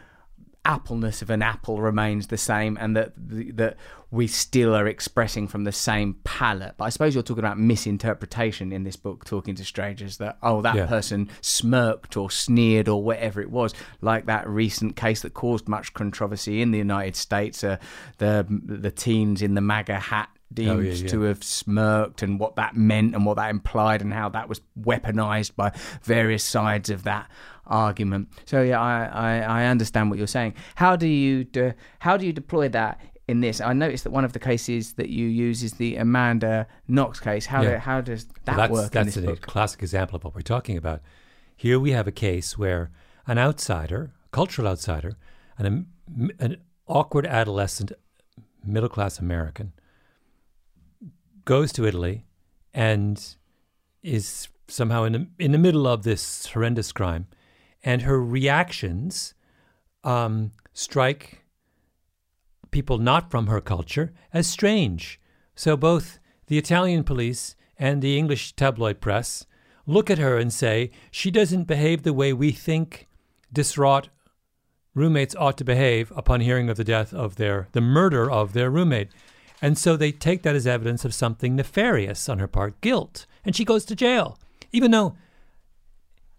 appleness 0.67 1.21
of 1.21 1.29
an 1.29 1.41
apple 1.41 1.79
remains 1.81 2.27
the 2.27 2.37
same 2.37 2.77
and 2.81 2.95
that 2.95 3.13
that 3.55 3.77
we 4.11 4.27
still 4.27 4.75
are 4.75 4.85
expressing 4.87 5.47
from 5.47 5.63
the 5.63 5.71
same 5.71 6.13
palette 6.25 6.73
but 6.77 6.83
i 6.85 6.89
suppose 6.89 7.13
you're 7.13 7.23
talking 7.23 7.43
about 7.43 7.57
misinterpretation 7.57 8.71
in 8.73 8.83
this 8.83 8.95
book 8.97 9.23
talking 9.25 9.55
to 9.55 9.63
strangers 9.63 10.17
that 10.17 10.37
oh 10.43 10.61
that 10.61 10.75
Yeah. 10.75 10.85
person 10.85 11.29
smirked 11.41 12.17
or 12.17 12.29
sneered 12.29 12.87
or 12.89 13.01
whatever 13.01 13.41
it 13.41 13.49
was 13.49 13.73
like 14.01 14.25
that 14.25 14.47
recent 14.47 14.95
case 14.95 15.21
that 15.21 15.33
caused 15.33 15.67
much 15.67 15.93
controversy 15.93 16.61
in 16.61 16.71
the 16.71 16.77
united 16.77 17.15
states 17.15 17.63
uh, 17.63 17.77
the 18.17 18.45
the 18.49 18.91
teens 18.91 19.41
in 19.41 19.53
the 19.55 19.61
maga 19.61 19.99
hat 19.99 20.29
deemed 20.53 20.71
Oh, 20.71 20.79
yeah, 20.79 20.93
yeah. 20.93 21.07
to 21.09 21.21
have 21.23 21.43
smirked 21.43 22.21
and 22.23 22.39
what 22.39 22.55
that 22.55 22.75
meant 22.75 23.13
and 23.15 23.25
what 23.25 23.35
that 23.37 23.49
implied 23.49 24.01
and 24.01 24.13
how 24.13 24.29
that 24.29 24.47
was 24.47 24.61
weaponized 24.79 25.55
by 25.55 25.71
various 26.03 26.43
sides 26.43 26.89
of 26.89 27.03
that 27.03 27.29
argument. 27.65 28.29
So 28.45 28.61
yeah, 28.61 28.79
I, 28.81 29.05
I, 29.05 29.39
I 29.39 29.65
understand 29.65 30.09
what 30.09 30.17
you're 30.17 30.27
saying. 30.27 30.53
How 30.75 30.95
do 30.95 31.07
you 31.07 31.43
de- 31.43 31.75
how 31.99 32.17
do 32.17 32.25
you 32.25 32.33
deploy 32.33 32.69
that 32.69 33.01
in 33.27 33.41
this? 33.41 33.59
I 33.59 33.73
noticed 33.73 34.05
that 34.05 34.11
one 34.11 34.23
of 34.23 34.31
the 34.33 34.39
cases 34.39 34.93
that 34.93 35.09
you 35.09 35.27
use 35.27 35.63
is 35.63 35.73
the 35.73 35.97
Amanda 35.97 36.65
Knox 36.87 37.19
case. 37.19 37.45
How 37.45 37.61
Yeah. 37.61 37.71
do, 37.71 37.77
how 37.79 38.01
does 38.01 38.25
that 38.45 38.55
Well, 38.55 38.57
that's 38.57 38.71
work 38.71 38.91
that's 38.91 39.17
a 39.17 39.21
book? 39.21 39.41
classic 39.41 39.81
example 39.83 40.15
of 40.15 40.23
what 40.23 40.33
we're 40.33 40.41
talking 40.41 40.77
about. 40.77 41.01
Here 41.55 41.79
we 41.79 41.91
have 41.91 42.07
a 42.07 42.11
case 42.11 42.57
where 42.57 42.89
an 43.25 43.37
outsider, 43.37 44.11
cultural 44.31 44.67
outsider, 44.67 45.17
an, 45.57 45.87
an 46.39 46.57
awkward 46.87 47.25
adolescent, 47.25 47.91
middle 48.63 48.87
class 48.89 49.19
American, 49.19 49.73
goes 51.47 51.71
to 51.71 51.85
Italy 51.85 52.25
and 52.73 53.35
is 54.03 54.49
somehow 54.67 55.05
in 55.05 55.13
the, 55.13 55.27
in 55.39 55.53
the 55.53 55.57
middle 55.57 55.87
of 55.87 56.03
this 56.03 56.45
horrendous 56.47 56.91
crime, 56.91 57.25
and 57.83 58.01
her 58.01 58.21
reactions 58.21 59.33
um, 60.03 60.51
strike 60.73 61.45
people 62.69 62.97
not 62.97 63.31
from 63.31 63.47
her 63.47 63.61
culture 63.61 64.13
as 64.33 64.45
strange. 64.45 65.21
So 65.55 65.77
both 65.77 66.19
the 66.47 66.57
Italian 66.57 67.05
police 67.05 67.55
and 67.79 68.01
the 68.01 68.17
English 68.17 68.53
tabloid 68.57 68.99
press 68.99 69.45
look 69.85 70.09
at 70.09 70.17
her 70.17 70.37
and 70.37 70.51
say 70.51 70.91
she 71.11 71.31
doesn't 71.31 71.63
behave 71.63 72.03
the 72.03 72.13
way 72.13 72.33
we 72.33 72.51
think 72.51 73.07
distraught 73.53 74.09
roommates 74.93 75.35
ought 75.35 75.57
to 75.59 75.63
behave 75.63 76.11
upon 76.13 76.41
hearing 76.41 76.69
of 76.69 76.75
the 76.75 76.83
death 76.83 77.13
of 77.13 77.37
their 77.37 77.69
the 77.71 77.81
murder 77.81 78.29
of 78.29 78.51
their 78.51 78.69
roommate. 78.69 79.11
And 79.61 79.77
so 79.77 79.97
they 79.97 80.11
take 80.11 80.43
that 80.43 80.55
as 80.55 80.67
evidence 80.67 81.03
of 81.03 81.13
something 81.13 81.55
nefarious 81.55 82.29
on 82.29 82.39
her 82.39 82.47
part, 82.47 82.79
guilt, 82.81 83.25
and 83.43 83.55
she 83.55 83.65
goes 83.65 83.85
to 83.85 83.95
jail, 83.95 84.37
even 84.71 84.91
though 84.91 85.15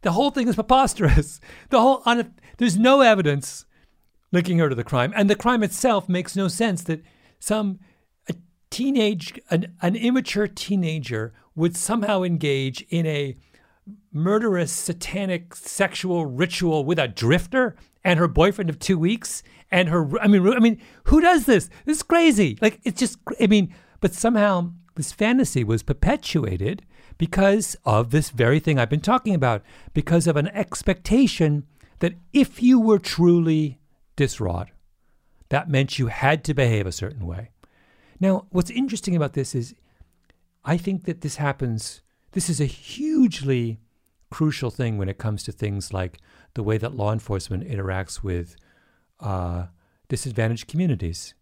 the 0.02 0.12
whole 0.12 0.30
thing 0.30 0.48
is 0.48 0.54
preposterous. 0.54 1.40
The 1.70 1.80
whole 1.80 2.02
on 2.06 2.34
there's 2.58 2.78
no 2.78 3.00
evidence 3.00 3.66
linking 4.32 4.58
her 4.58 4.68
to 4.68 4.74
the 4.74 4.84
crime, 4.84 5.12
and 5.16 5.28
the 5.28 5.36
crime 5.36 5.62
itself 5.62 6.08
makes 6.08 6.36
no 6.36 6.48
sense. 6.48 6.82
That 6.84 7.02
some 7.38 7.80
a 8.28 8.34
teenage, 8.70 9.40
an, 9.50 9.74
an 9.82 9.96
immature 9.96 10.46
teenager 10.46 11.34
would 11.54 11.76
somehow 11.76 12.22
engage 12.22 12.82
in 12.90 13.06
a 13.06 13.36
murderous, 14.12 14.72
satanic, 14.72 15.54
sexual 15.54 16.26
ritual 16.26 16.84
with 16.84 16.98
a 16.98 17.08
drifter 17.08 17.76
and 18.04 18.18
her 18.18 18.28
boyfriend 18.28 18.70
of 18.70 18.78
two 18.78 18.98
weeks, 18.98 19.42
and 19.70 19.88
her. 19.88 20.18
I 20.20 20.26
mean, 20.26 20.46
I 20.48 20.58
mean, 20.58 20.80
who 21.04 21.20
does 21.20 21.46
this? 21.46 21.68
This 21.84 21.98
is 21.98 22.02
crazy. 22.02 22.58
Like 22.60 22.80
it's 22.84 22.98
just. 22.98 23.18
I 23.40 23.46
mean, 23.46 23.74
but 24.00 24.14
somehow 24.14 24.72
this 24.94 25.12
fantasy 25.12 25.64
was 25.64 25.82
perpetuated 25.82 26.84
because 27.18 27.76
of 27.84 28.10
this 28.10 28.30
very 28.30 28.60
thing 28.60 28.78
I've 28.78 28.90
been 28.90 29.00
talking 29.00 29.34
about, 29.34 29.62
because 29.92 30.26
of 30.26 30.36
an 30.36 30.48
expectation 30.48 31.66
that 31.98 32.14
if 32.32 32.62
you 32.62 32.80
were 32.80 32.98
truly 32.98 33.80
distraught, 34.16 34.68
that 35.48 35.68
meant 35.68 35.98
you 35.98 36.06
had 36.06 36.44
to 36.44 36.54
behave 36.54 36.86
a 36.86 36.92
certain 36.92 37.26
way. 37.26 37.50
Now, 38.20 38.46
what's 38.50 38.70
interesting 38.70 39.16
about 39.16 39.32
this 39.32 39.54
is 39.54 39.74
I 40.64 40.76
think 40.76 41.04
that 41.04 41.22
this 41.22 41.36
happens, 41.36 42.02
this 42.32 42.48
is 42.48 42.60
a 42.60 42.66
hugely 42.66 43.80
crucial 44.30 44.70
thing 44.70 44.98
when 44.98 45.08
it 45.08 45.18
comes 45.18 45.42
to 45.44 45.52
things 45.52 45.92
like 45.92 46.18
the 46.54 46.62
way 46.62 46.78
that 46.78 46.94
law 46.94 47.12
enforcement 47.12 47.66
interacts 47.68 48.22
with 48.22 48.56
uh, 49.20 49.66
disadvantaged 50.08 50.68
communities. 50.68 51.34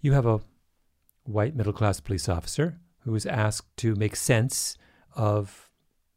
You 0.00 0.12
have 0.12 0.26
a 0.26 0.40
white 1.24 1.56
middle 1.56 1.72
class 1.72 2.00
police 2.00 2.28
officer 2.28 2.78
who 3.00 3.14
is 3.14 3.26
asked 3.26 3.76
to 3.78 3.94
make 3.94 4.16
sense 4.16 4.76
of 5.14 5.68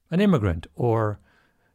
an 0.10 0.20
immigrant 0.20 0.68
or 0.76 1.20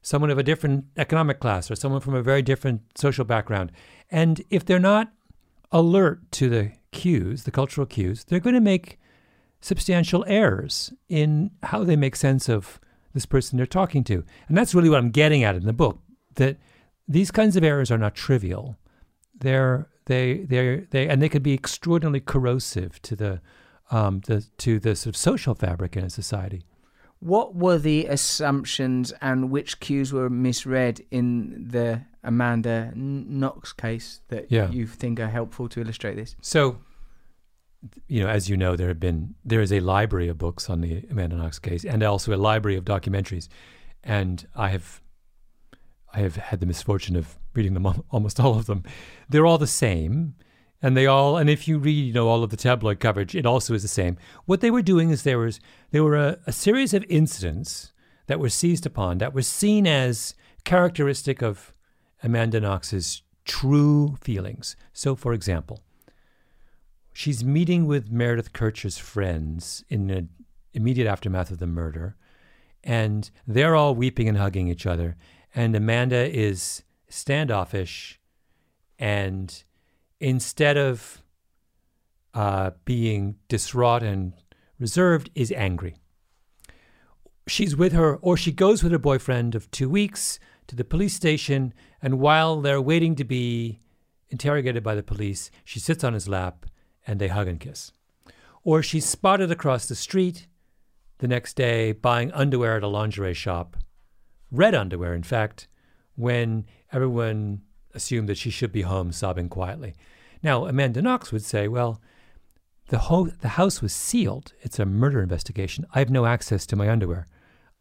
someone 0.01 0.31
of 0.31 0.39
a 0.39 0.43
different 0.43 0.87
economic 0.97 1.39
class 1.39 1.71
or 1.71 1.77
someone 1.77 2.01
from 2.01 2.15
a 2.15 2.23
very 2.23 2.43
different 2.43 2.83
social 2.97 3.25
background. 3.25 3.71
And 4.11 4.43
if 4.51 4.65
they're 4.65 4.79
not 4.79 5.13
alert 5.71 6.31
to 6.33 6.49
the 6.49 6.73
cues, 6.91 7.45
the 7.45 7.51
cultural 7.51 7.87
cues, 7.87 8.25
they're 8.25 8.41
going 8.41 8.55
to 8.55 8.61
make 8.61 8.99
substantial 9.61 10.25
errors 10.27 10.93
in 11.09 11.53
how 11.63 11.85
they 11.85 11.97
make 11.97 12.17
sense 12.17 12.49
of 12.49 12.81
this 13.15 13.27
person 13.27 13.57
they're 13.57 13.67
talking 13.67 14.03
to. 14.05 14.25
And 14.49 14.57
that's 14.57 14.75
really 14.75 14.89
what 14.89 14.99
I'm 14.99 15.11
getting 15.11 15.45
at 15.45 15.55
in 15.55 15.67
the 15.67 15.73
book 15.73 16.01
that 16.35 16.57
these 17.07 17.31
kinds 17.31 17.57
of 17.57 17.65
errors 17.65 17.91
are 17.91 17.99
not 17.99 18.15
trivial. 18.15 18.77
They're 19.39 19.89
they 20.07 20.45
they 20.45 20.87
they 20.91 21.09
and 21.09 21.21
they 21.23 21.29
could 21.29 21.43
be 21.43 21.55
extraordinarily 21.55 22.21
corrosive 22.21 23.01
to 23.03 23.17
the 23.17 23.41
um 23.91 24.21
the 24.27 24.45
to 24.59 24.79
the 24.79 24.95
sort 24.97 25.15
of 25.15 25.17
social 25.17 25.55
fabric 25.55 25.97
in 25.97 26.05
a 26.05 26.11
society. 26.11 26.63
What 27.21 27.55
were 27.55 27.79
the 27.79 28.07
assumptions 28.07 29.13
and 29.21 29.51
which 29.51 29.79
cues 29.79 30.13
were 30.13 30.29
misread 30.29 31.05
in 31.13 31.69
the 31.69 32.03
Amanda 32.25 32.93
Knox 32.97 33.73
case 33.73 34.21
that 34.29 34.51
Yeah. 34.51 34.71
you 34.71 34.87
think 34.89 35.21
are 35.21 35.29
helpful 35.29 35.69
to 35.69 35.81
illustrate 35.81 36.17
this? 36.17 36.35
So, 36.41 36.79
you 38.09 38.23
know, 38.25 38.29
as 38.29 38.49
you 38.49 38.57
know, 38.57 38.75
there 38.75 38.89
have 38.89 38.99
been 38.99 39.37
there 39.45 39.61
is 39.61 39.73
a 39.73 39.79
library 39.81 40.27
of 40.29 40.37
books 40.39 40.69
on 40.69 40.81
the 40.81 41.05
Amanda 41.11 41.37
Knox 41.37 41.61
case, 41.61 41.85
and 41.85 42.03
also 42.03 42.35
a 42.35 42.37
library 42.37 42.77
of 42.77 42.85
documentaries, 42.85 43.49
and 44.03 44.47
I 44.57 44.71
have 44.71 45.01
I 46.13 46.21
have 46.21 46.35
had 46.37 46.59
the 46.61 46.67
misfortune 46.67 47.15
of 47.17 47.39
reading 47.55 47.75
them 47.75 48.05
almost 48.11 48.41
all 48.41 48.59
of 48.59 48.67
them. 48.67 48.83
They're 49.29 49.47
all 49.47 49.59
the 49.59 49.67
same, 49.67 50.35
and 50.81 50.97
they 50.97 51.07
all 51.07 51.37
and 51.37 51.49
if 51.49 51.69
you 51.69 51.79
read 51.79 52.07
you 52.07 52.13
know 52.13 52.29
all 52.29 52.43
of 52.43 52.51
the 52.51 52.57
tabloid 52.57 53.01
coverage, 53.01 53.35
it 53.35 53.47
also 53.47 53.75
is 53.75 53.83
the 53.83 53.89
same. 53.89 54.17
What 54.47 54.61
they 54.61 54.71
were 54.71 54.83
doing 54.83 55.11
is 55.11 55.23
there 55.23 55.39
was 55.39 55.61
there 55.91 56.05
were 56.05 56.17
a, 56.17 56.39
a 56.47 56.53
series 56.53 56.95
of 56.95 57.05
incidents 57.09 57.93
that 58.27 58.41
were 58.41 58.49
seized 58.49 58.87
upon 58.87 59.19
that 59.19 59.35
were 59.35 59.43
seen 59.43 59.87
as 59.87 60.35
characteristic 60.65 61.43
of 61.43 61.73
Amanda 62.23 62.61
Knox's 62.61 63.23
true 63.45 64.17
feelings. 64.21 64.77
So, 64.93 65.17
for 65.17 65.33
example 65.33 65.83
she's 67.13 67.45
meeting 67.45 67.87
with 67.87 68.11
Meredith 68.11 68.53
Kercher's 68.53 68.99
friends 68.99 69.85
in 69.89 70.07
the 70.07 70.29
immediate 70.73 71.07
aftermath 71.07 71.51
of 71.51 71.59
the 71.59 71.67
murder, 71.67 72.17
and 72.83 73.31
they're 73.47 73.77
all 73.77 73.95
weeping 73.95 74.29
and 74.29 74.39
hugging 74.39 74.69
each 74.69 74.87
other. 74.87 75.17
And 75.55 75.77
Amanda 75.77 76.35
is 76.35 76.83
standoffish, 77.13 78.21
and 78.99 79.63
instead 80.21 80.77
of 80.77 81.23
uh, 82.35 82.71
being 82.85 83.37
distraught 83.49 84.03
and 84.03 84.33
reserved, 84.79 85.31
is 85.35 85.53
angry. 85.53 85.97
She's 87.47 87.77
with 87.77 87.93
her, 87.93 88.17
or 88.17 88.37
she 88.37 88.53
goes 88.53 88.83
with 88.83 88.93
her 88.93 88.99
boyfriend 88.99 89.55
of 89.55 89.71
two 89.71 89.89
weeks 89.89 90.39
to 90.69 90.77
the 90.77 90.85
police 90.85 91.15
station, 91.15 91.75
and 92.01 92.19
while 92.19 92.61
they're 92.61 92.81
waiting 92.81 93.15
to 93.17 93.25
be 93.25 93.81
interrogated 94.31 94.83
by 94.83 94.95
the 94.95 95.03
police, 95.03 95.51
she 95.65 95.79
sits 95.79 96.03
on 96.03 96.15
his 96.15 96.29
lap 96.29 96.67
and 97.07 97.21
they 97.21 97.29
hug 97.29 97.49
and 97.49 97.61
kiss. 97.61 97.93
Or 98.65 98.83
she's 98.83 99.05
spotted 99.05 99.51
across 99.51 99.87
the 99.87 99.95
street 99.95 100.47
the 101.19 101.29
next 101.29 101.55
day 101.55 101.93
buying 101.93 102.33
underwear 102.33 102.77
at 102.77 102.83
a 102.83 102.89
lingerie 102.89 103.35
shop, 103.35 103.77
red 104.51 104.75
underwear, 104.75 105.15
in 105.15 105.23
fact, 105.23 105.69
when 106.15 106.65
everyone 106.93 107.63
assumed 107.95 108.29
that 108.29 108.39
she 108.39 108.51
should 108.51 108.73
be 108.73 108.83
home 108.83 109.13
sobbing 109.13 109.49
quietly. 109.49 109.95
Now, 110.43 110.67
Amanda 110.67 111.03
Knox 111.03 111.33
would 111.33 111.45
say, 111.45 111.69
well, 111.69 112.01
the, 112.89 112.99
ho- 112.99 113.31
the 113.41 113.49
house 113.49 113.81
was 113.81 113.95
sealed. 113.95 114.53
It's 114.61 114.79
a 114.79 114.87
murder 114.87 115.23
investigation. 115.23 115.87
I 115.95 116.01
have 116.01 116.11
no 116.11 116.27
access 116.27 116.67
to 116.67 116.77
my 116.77 116.91
underwear. 116.91 117.27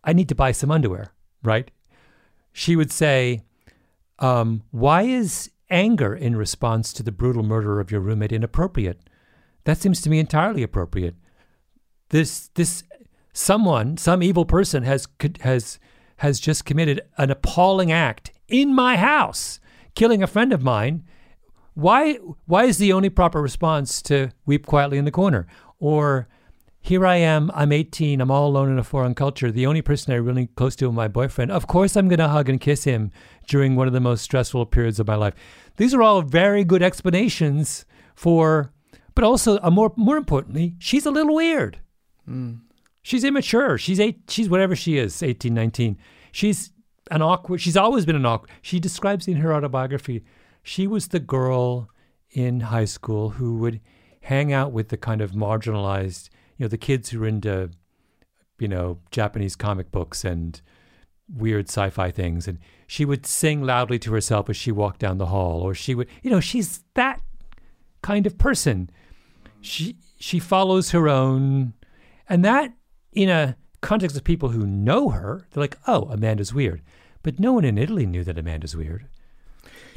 I 0.04 0.14
need 0.14 0.30
to 0.30 0.36
buy 0.36 0.52
some 0.52 0.72
underwear, 0.72 1.14
right? 1.44 1.72
She 2.54 2.76
would 2.76 2.92
say, 2.92 3.42
um, 4.20 4.64
why 4.72 5.04
is 5.04 5.52
anger 5.70 6.16
in 6.16 6.36
response 6.36 6.94
to 6.94 7.04
the 7.04 7.12
brutal 7.12 7.44
murder 7.44 7.80
of 7.80 7.92
your 7.92 8.02
roommate 8.02 8.32
inappropriate? 8.32 9.02
That 9.64 9.78
seems 9.78 10.02
to 10.02 10.10
me 10.10 10.20
entirely 10.20 10.64
appropriate. 10.64 11.16
This, 12.10 12.50
this, 12.56 12.84
someone, 13.34 13.98
some 13.98 14.22
evil 14.22 14.46
person 14.46 14.84
has, 14.84 15.08
has, 15.42 15.80
has 16.18 16.40
just 16.40 16.66
committed 16.66 17.02
an 17.18 17.32
appalling 17.32 17.92
act 17.92 18.32
in 18.52 18.74
my 18.74 18.98
house, 18.98 19.60
killing 19.96 20.22
a 20.22 20.28
friend 20.28 20.54
of 20.54 20.62
mine 20.62 21.04
why 21.74 22.16
why 22.46 22.66
is 22.66 22.78
the 22.78 22.92
only 22.94 23.10
proper 23.10 23.42
response 23.42 24.02
to 24.02 24.30
weep 24.46 24.66
quietly 24.66 24.98
in 24.98 25.06
the 25.06 25.12
corner 25.12 25.48
or 25.80 26.28
here 26.84 27.06
I 27.06 27.18
am, 27.18 27.52
I'm 27.54 27.72
18, 27.72 28.20
I'm 28.22 28.32
all 28.32 28.48
alone 28.48 28.72
in 28.72 28.80
a 28.80 28.84
foreign 28.84 29.14
culture. 29.14 29.52
The 29.52 29.68
only 29.68 29.84
person 29.84 30.14
I'm 30.14 30.26
really 30.26 30.48
close 30.48 30.76
to 30.78 30.88
is 30.88 30.94
my 30.94 31.08
boyfriend. 31.08 31.52
Of 31.52 31.68
course, 31.68 31.96
I'm 31.96 32.08
going 32.08 32.18
to 32.18 32.28
hug 32.28 32.50
and 32.50 32.60
kiss 32.60 32.86
him 32.86 33.12
during 33.48 33.76
one 33.76 33.86
of 33.86 33.94
the 33.94 34.00
most 34.00 34.24
stressful 34.24 34.66
periods 34.66 35.00
of 35.00 35.06
my 35.06 35.14
life. 35.14 35.36
These 35.78 35.94
are 35.94 36.02
all 36.02 36.24
very 36.24 36.64
good 36.64 36.82
explanations 36.82 37.86
for, 38.16 38.74
but 39.14 39.24
also, 39.24 39.58
a 39.58 39.70
more 39.70 39.94
more 39.96 40.18
importantly, 40.18 40.76
she's 40.80 41.06
a 41.06 41.12
little 41.12 41.36
weird. 41.36 41.78
Mm. 42.28 42.62
She's 43.04 43.24
immature. 43.24 43.78
She's 43.78 44.00
eight. 44.00 44.22
She's 44.28 44.50
whatever 44.50 44.76
she 44.76 44.98
is, 44.98 45.22
18, 45.22 45.54
19. 45.54 45.98
She's 46.32 46.71
an 47.12 47.22
awkward. 47.22 47.62
She's 47.62 47.78
always 47.78 48.06
been 48.06 48.16
an 48.16 48.26
awkward. 48.26 48.50
She 48.62 48.80
describes 48.80 49.28
in 49.28 49.38
her 49.38 49.54
autobiography 49.54 50.24
she 50.64 50.88
was 50.88 51.08
the 51.08 51.20
girl 51.20 51.90
in 52.32 52.62
high 52.62 52.86
school 52.86 53.32
who 53.32 53.58
would 53.58 53.82
hang 54.22 54.54
out 54.54 54.72
with 54.72 54.90
the 54.90 54.98
kind 54.98 55.22
of 55.22 55.32
marginalized, 55.32 56.30
you 56.58 56.66
know, 56.66 56.68
the 56.70 56.78
kids 56.78 57.10
who 57.10 57.20
were 57.20 57.28
into, 57.28 57.72
you 58.60 58.68
know, 58.68 59.00
Japanese 59.12 59.56
comic 59.56 59.92
books 59.92 60.24
and 60.24 60.62
weird 61.34 61.70
sci-fi 61.70 62.12
things 62.12 62.46
and 62.46 62.60
she 62.88 63.06
would 63.06 63.26
sing 63.26 63.64
loudly 63.64 63.98
to 63.98 64.12
herself 64.12 64.50
as 64.50 64.58
she 64.58 64.70
walked 64.70 65.00
down 65.00 65.18
the 65.18 65.28
hall 65.28 65.62
or 65.62 65.74
she 65.74 65.96
would 65.96 66.06
you 66.24 66.30
know 66.30 66.42
she's 66.42 66.84
that 66.94 67.22
kind 68.02 68.26
of 68.28 68.38
person 68.38 68.90
she 69.62 69.96
she 70.20 70.40
follows 70.40 70.92
her 70.92 71.08
own 71.08 71.74
and 72.28 72.44
that 72.44 72.74
in 73.14 73.30
a 73.30 73.56
context 73.82 74.16
of 74.16 74.24
people 74.24 74.50
who 74.50 74.66
know 74.66 75.10
her 75.10 75.46
they're 75.52 75.62
like 75.62 75.78
oh 75.88 76.04
amanda's 76.12 76.54
weird 76.54 76.82
but 77.24 77.40
no 77.40 77.54
one 77.54 77.66
in 77.66 77.78
italy 77.78 78.06
knew 78.06 78.24
that 78.24 78.38
amanda's 78.38 78.76
weird 78.76 79.06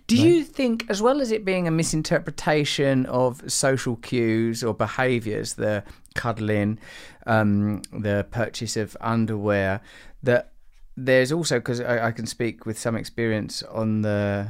do 0.07 0.17
right? 0.17 0.25
you 0.25 0.45
think, 0.45 0.85
as 0.91 1.01
well 1.01 1.21
as 1.21 1.33
it 1.33 1.45
being 1.45 1.67
a 1.67 1.71
misinterpretation 1.71 3.07
of 3.07 3.51
social 3.51 3.97
cues 3.97 4.63
or 4.63 4.75
behaviours, 4.75 5.55
the 5.55 5.83
cuddling, 6.15 6.79
um, 7.27 7.83
the 7.91 8.27
purchase 8.31 8.77
of 8.77 8.97
underwear, 9.01 9.81
that 10.23 10.53
there's 10.97 11.33
also, 11.33 11.59
because 11.59 11.81
I, 11.81 12.09
I 12.09 12.13
can 12.13 12.27
speak 12.27 12.67
with 12.67 12.79
some 12.79 12.97
experience 12.97 13.63
on 13.63 14.03
the 14.03 14.49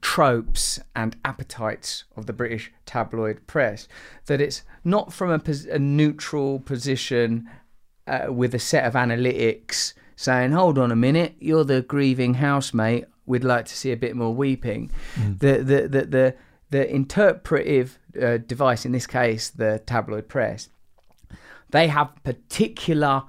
tropes 0.00 0.78
and 0.94 1.16
appetites 1.24 2.04
of 2.16 2.26
the 2.26 2.32
British 2.32 2.72
tabloid 2.86 3.44
press, 3.48 3.88
that 4.26 4.40
it's 4.40 4.62
not 4.84 5.12
from 5.12 5.30
a, 5.30 5.42
a 5.70 5.78
neutral 5.80 6.60
position 6.60 7.50
uh, 8.10 8.32
with 8.32 8.54
a 8.54 8.58
set 8.58 8.84
of 8.84 8.94
analytics 8.94 9.94
saying, 10.16 10.52
hold 10.52 10.78
on 10.78 10.90
a 10.92 10.96
minute, 10.96 11.34
you're 11.38 11.64
the 11.64 11.82
grieving 11.82 12.34
housemate 12.34 13.06
we'd 13.30 13.44
like 13.44 13.64
to 13.64 13.76
see 13.76 13.92
a 13.92 13.96
bit 13.96 14.16
more 14.16 14.34
weeping. 14.34 14.90
Mm. 15.14 15.38
The, 15.38 15.52
the, 15.58 15.88
the, 15.88 16.06
the, 16.06 16.34
the 16.70 16.94
interpretive 16.94 17.98
uh, 18.20 18.38
device, 18.38 18.84
in 18.84 18.92
this 18.92 19.06
case, 19.06 19.50
the 19.50 19.80
tabloid 19.86 20.28
press, 20.28 20.68
they 21.70 21.86
have 21.86 22.10
particular 22.24 23.22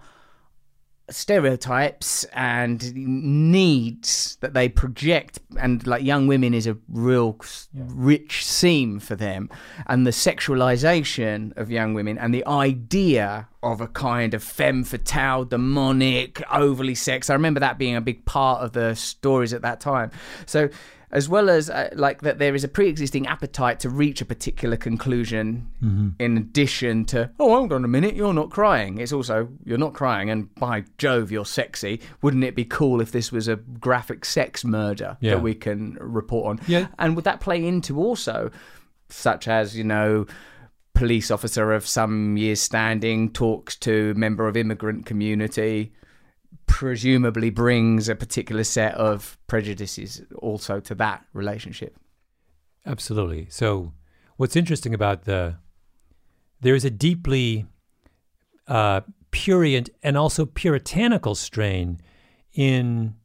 stereotypes 1.10 2.24
and 2.34 2.94
needs 2.96 4.38
that 4.42 4.54
they 4.54 4.70
project. 4.70 5.40
And 5.60 5.86
like 5.86 6.04
young 6.04 6.28
women 6.28 6.54
is 6.54 6.68
a 6.68 6.78
real 6.90 7.38
yeah. 7.74 7.84
rich 7.88 8.46
seam 8.46 9.00
for 9.00 9.16
them. 9.16 9.50
And 9.88 10.06
the 10.06 10.12
sexualization 10.12 11.56
of 11.58 11.72
young 11.72 11.94
women 11.94 12.18
and 12.18 12.34
the 12.34 12.46
idea 12.46 13.48
of 13.64 13.82
a 13.82 13.88
kind 13.88 14.34
of 14.34 14.44
femme 14.44 14.84
fatale 14.84 15.46
demonic 15.46 16.42
overly 16.52 16.96
sex 16.96 17.30
i 17.30 17.34
remember 17.34 17.60
that 17.60 17.78
being 17.78 17.96
a 17.96 18.02
big 18.02 18.26
part 18.26 18.64
of 18.64 18.72
the 18.72 18.96
stories 18.96 19.54
at 19.54 19.62
that 19.62 19.80
time. 19.80 20.10
So 20.46 20.70
as 21.12 21.28
well 21.28 21.50
as 21.50 21.70
uh, 21.70 21.90
like 21.94 22.22
that 22.22 22.40
there 22.40 22.56
is 22.56 22.64
a 22.64 22.68
pre-existing 22.68 23.28
appetite 23.28 23.80
to 23.82 23.90
reach 23.90 24.22
a 24.22 24.26
particular 24.26 24.78
conclusion 24.78 25.70
mm-hmm. 25.84 26.10
in 26.20 26.38
addition 26.38 27.06
to 27.06 27.30
oh 27.40 27.50
hold 27.50 27.74
on 27.74 27.84
a 27.84 27.88
minute 27.88 28.16
you're 28.16 28.34
not 28.34 28.50
crying. 28.50 28.98
It's 28.98 29.14
also 29.14 29.50
you're 29.66 29.78
not 29.78 29.94
crying 29.94 30.30
and 30.30 30.54
by 30.56 30.86
jove 30.98 31.32
you're 31.32 31.46
sexy. 31.46 32.02
Wouldn't 32.22 32.44
it 32.44 32.56
be 32.56 32.66
cool 32.66 33.02
if 33.02 33.12
this 33.12 33.32
was 33.32 33.48
a 33.48 33.58
graphic 33.58 34.26
sex 34.26 34.64
murder 34.64 35.18
yeah. 35.20 35.32
that 35.32 35.42
we 35.42 35.54
can 35.54 35.98
report 36.00 36.48
on? 36.48 36.66
Yeah. 36.68 36.88
And 36.98 37.16
would 37.16 37.26
that 37.26 37.42
play 37.42 37.66
into 37.66 38.00
also 38.00 38.52
such 39.10 39.48
as 39.48 39.78
you 39.78 39.84
know 39.84 40.26
police 40.94 41.32
officer 41.32 41.72
of 41.74 41.88
some 41.88 42.38
years 42.38 42.62
standing 42.62 43.32
talks 43.32 43.76
to 43.76 44.14
member 44.14 44.48
of 44.48 44.58
immigrant 44.58 45.06
community 45.06 45.92
presumably 46.72 47.50
brings 47.50 48.08
a 48.08 48.16
particular 48.16 48.64
set 48.64 48.96
of 48.96 49.38
prejudices 49.48 50.22
also 50.38 50.80
to 50.80 50.96
that 50.96 51.26
relationship. 51.34 51.98
Absolutely. 52.86 53.48
So, 53.50 53.92
what's 54.38 54.56
interesting 54.56 54.94
about 54.94 55.26
the 55.26 55.58
there 56.62 56.74
is 56.74 56.86
a 56.86 56.90
deeply 56.90 57.66
uh, 58.68 59.02
purient 59.32 59.90
and 60.02 60.18
also 60.18 60.46
puritanical 60.46 61.36
strain 61.36 62.00
in 62.54 63.16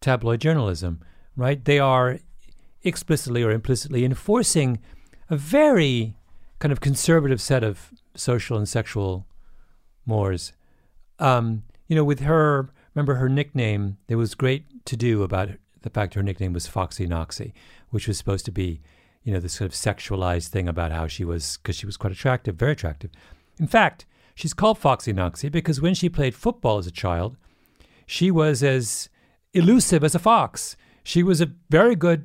tabloid 0.00 0.40
journalism, 0.40 1.00
right? 1.36 1.64
They 1.64 1.78
are 1.78 2.18
explicitly 2.82 3.44
or 3.44 3.52
implicitly 3.52 4.04
enforcing 4.04 4.80
a 5.30 5.36
very 5.36 6.16
kind 6.58 6.72
of 6.72 6.80
conservative 6.80 7.40
set 7.40 7.62
of 7.62 7.92
social 8.16 8.56
and 8.56 8.68
sexual 8.68 9.26
mores. 10.04 10.52
Um, 11.20 11.62
you 11.92 11.96
know, 11.96 12.04
with 12.04 12.20
her, 12.20 12.70
remember 12.94 13.16
her 13.16 13.28
nickname, 13.28 13.98
there 14.06 14.16
was 14.16 14.34
great 14.34 14.64
to 14.86 14.96
do 14.96 15.22
about 15.22 15.50
the 15.82 15.90
fact 15.90 16.14
her 16.14 16.22
nickname 16.22 16.54
was 16.54 16.66
Foxy 16.66 17.06
Knoxy, 17.06 17.52
which 17.90 18.08
was 18.08 18.16
supposed 18.16 18.46
to 18.46 18.50
be, 18.50 18.80
you 19.24 19.30
know, 19.30 19.38
this 19.38 19.52
sort 19.52 19.70
of 19.70 19.74
sexualized 19.74 20.48
thing 20.48 20.68
about 20.68 20.90
how 20.90 21.06
she 21.06 21.22
was, 21.22 21.58
because 21.58 21.76
she 21.76 21.84
was 21.84 21.98
quite 21.98 22.14
attractive, 22.14 22.54
very 22.54 22.72
attractive. 22.72 23.10
In 23.60 23.66
fact, 23.66 24.06
she's 24.34 24.54
called 24.54 24.78
Foxy 24.78 25.12
Knoxy 25.12 25.50
because 25.50 25.82
when 25.82 25.92
she 25.92 26.08
played 26.08 26.34
football 26.34 26.78
as 26.78 26.86
a 26.86 26.90
child, 26.90 27.36
she 28.06 28.30
was 28.30 28.62
as 28.62 29.10
elusive 29.52 30.02
as 30.02 30.14
a 30.14 30.18
fox. 30.18 30.78
She 31.04 31.22
was 31.22 31.42
a 31.42 31.52
very 31.68 31.94
good 31.94 32.24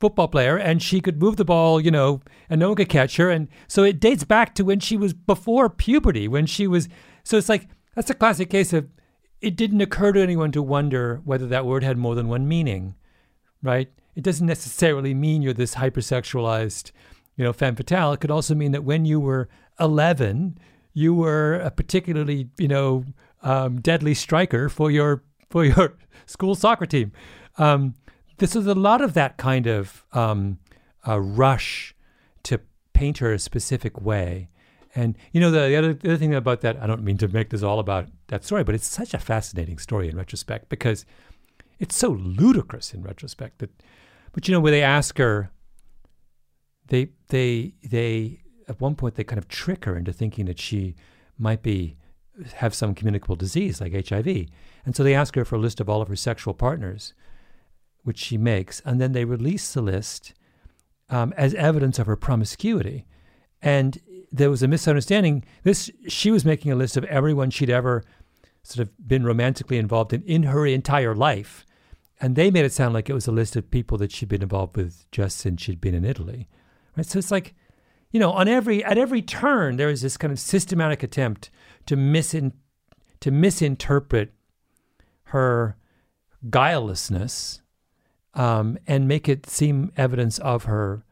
football 0.00 0.26
player 0.26 0.56
and 0.56 0.82
she 0.82 1.00
could 1.00 1.22
move 1.22 1.36
the 1.36 1.44
ball, 1.44 1.80
you 1.80 1.92
know, 1.92 2.20
and 2.50 2.58
no 2.58 2.70
one 2.70 2.76
could 2.76 2.88
catch 2.88 3.16
her. 3.16 3.30
And 3.30 3.46
so 3.68 3.84
it 3.84 4.00
dates 4.00 4.24
back 4.24 4.56
to 4.56 4.64
when 4.64 4.80
she 4.80 4.96
was 4.96 5.12
before 5.12 5.70
puberty, 5.70 6.26
when 6.26 6.46
she 6.46 6.66
was, 6.66 6.88
so 7.22 7.36
it's 7.36 7.48
like, 7.48 7.68
that's 7.98 8.10
a 8.10 8.14
classic 8.14 8.48
case 8.48 8.72
of 8.72 8.86
it 9.40 9.56
didn't 9.56 9.80
occur 9.80 10.12
to 10.12 10.20
anyone 10.20 10.52
to 10.52 10.62
wonder 10.62 11.20
whether 11.24 11.48
that 11.48 11.66
word 11.66 11.82
had 11.82 11.98
more 11.98 12.14
than 12.14 12.28
one 12.28 12.46
meaning, 12.46 12.94
right? 13.60 13.90
It 14.14 14.22
doesn't 14.22 14.46
necessarily 14.46 15.14
mean 15.14 15.42
you're 15.42 15.52
this 15.52 15.74
hypersexualized, 15.74 16.92
you 17.34 17.42
know, 17.42 17.52
femme 17.52 17.74
fatale. 17.74 18.12
It 18.12 18.20
could 18.20 18.30
also 18.30 18.54
mean 18.54 18.70
that 18.70 18.84
when 18.84 19.04
you 19.04 19.18
were 19.18 19.48
11, 19.80 20.58
you 20.92 21.12
were 21.12 21.54
a 21.54 21.72
particularly, 21.72 22.50
you 22.56 22.68
know, 22.68 23.04
um, 23.42 23.80
deadly 23.80 24.14
striker 24.14 24.68
for 24.68 24.92
your 24.92 25.24
for 25.50 25.64
your 25.64 25.98
school 26.26 26.54
soccer 26.54 26.86
team. 26.86 27.10
Um, 27.56 27.96
this 28.36 28.54
is 28.54 28.68
a 28.68 28.76
lot 28.76 29.00
of 29.00 29.14
that 29.14 29.38
kind 29.38 29.66
of 29.66 30.04
um, 30.12 30.60
rush 31.04 31.96
to 32.44 32.60
paint 32.92 33.18
her 33.18 33.32
a 33.32 33.40
specific 33.40 34.00
way 34.00 34.50
and 34.98 35.16
you 35.30 35.40
know 35.40 35.52
the, 35.52 35.68
the, 35.68 35.76
other 35.76 35.94
the 35.94 36.08
other 36.08 36.16
thing 36.16 36.34
about 36.34 36.60
that, 36.62 36.76
I 36.82 36.88
don't 36.88 37.04
mean 37.04 37.18
to 37.18 37.28
make 37.28 37.50
this 37.50 37.62
all 37.62 37.78
about 37.78 38.08
that 38.26 38.44
story, 38.44 38.64
but 38.64 38.74
it's 38.74 38.88
such 38.88 39.14
a 39.14 39.18
fascinating 39.18 39.78
story 39.78 40.08
in 40.08 40.16
retrospect 40.16 40.68
because 40.68 41.06
it's 41.78 41.94
so 41.94 42.08
ludicrous 42.10 42.92
in 42.92 43.02
retrospect 43.02 43.58
that. 43.58 43.70
But 44.32 44.48
you 44.48 44.52
know, 44.52 44.60
where 44.60 44.72
they 44.72 44.82
ask 44.82 45.16
her, 45.18 45.52
they 46.88 47.10
they 47.28 47.74
they 47.88 48.40
at 48.66 48.80
one 48.80 48.96
point 48.96 49.14
they 49.14 49.22
kind 49.22 49.38
of 49.38 49.46
trick 49.46 49.84
her 49.84 49.96
into 49.96 50.12
thinking 50.12 50.46
that 50.46 50.58
she 50.58 50.96
might 51.38 51.62
be 51.62 51.96
have 52.54 52.74
some 52.74 52.92
communicable 52.92 53.36
disease 53.36 53.80
like 53.80 54.08
HIV, 54.08 54.48
and 54.84 54.96
so 54.96 55.04
they 55.04 55.14
ask 55.14 55.36
her 55.36 55.44
for 55.44 55.54
a 55.54 55.60
list 55.60 55.80
of 55.80 55.88
all 55.88 56.02
of 56.02 56.08
her 56.08 56.16
sexual 56.16 56.54
partners, 56.54 57.14
which 58.02 58.18
she 58.18 58.36
makes, 58.36 58.80
and 58.84 59.00
then 59.00 59.12
they 59.12 59.24
release 59.24 59.72
the 59.72 59.80
list 59.80 60.34
um, 61.08 61.32
as 61.36 61.54
evidence 61.54 62.00
of 62.00 62.08
her 62.08 62.16
promiscuity. 62.16 63.06
And 63.62 63.98
there 64.30 64.50
was 64.50 64.62
a 64.62 64.68
misunderstanding. 64.68 65.44
This 65.62 65.90
she 66.08 66.30
was 66.30 66.44
making 66.44 66.72
a 66.72 66.76
list 66.76 66.96
of 66.96 67.04
everyone 67.04 67.50
she'd 67.50 67.70
ever 67.70 68.04
sort 68.62 68.86
of 68.86 69.08
been 69.08 69.24
romantically 69.24 69.78
involved 69.78 70.12
in 70.12 70.22
in 70.22 70.42
her 70.44 70.66
entire 70.66 71.14
life, 71.14 71.64
and 72.20 72.36
they 72.36 72.50
made 72.50 72.64
it 72.64 72.72
sound 72.72 72.94
like 72.94 73.08
it 73.08 73.14
was 73.14 73.26
a 73.26 73.32
list 73.32 73.56
of 73.56 73.70
people 73.70 73.98
that 73.98 74.12
she'd 74.12 74.28
been 74.28 74.42
involved 74.42 74.76
with 74.76 75.04
just 75.10 75.38
since 75.38 75.62
she'd 75.62 75.80
been 75.80 75.94
in 75.94 76.04
Italy. 76.04 76.48
Right? 76.96 77.06
So 77.06 77.18
it's 77.18 77.30
like, 77.30 77.54
you 78.10 78.20
know, 78.20 78.32
on 78.32 78.48
every 78.48 78.84
at 78.84 78.98
every 78.98 79.22
turn 79.22 79.76
there 79.76 79.90
is 79.90 80.02
this 80.02 80.16
kind 80.16 80.32
of 80.32 80.38
systematic 80.38 81.02
attempt 81.02 81.50
to 81.86 81.96
misin 81.96 82.52
to 83.20 83.30
misinterpret 83.30 84.32
her 85.24 85.76
guilelessness 86.48 87.60
um, 88.34 88.78
and 88.86 89.08
make 89.08 89.28
it 89.28 89.46
seem 89.46 89.92
evidence 89.96 90.38
of 90.38 90.64
her 90.64 91.04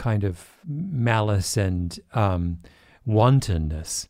kind 0.00 0.24
of 0.24 0.56
malice 0.66 1.58
and 1.58 2.00
um, 2.14 2.58
wantonness. 3.04 4.08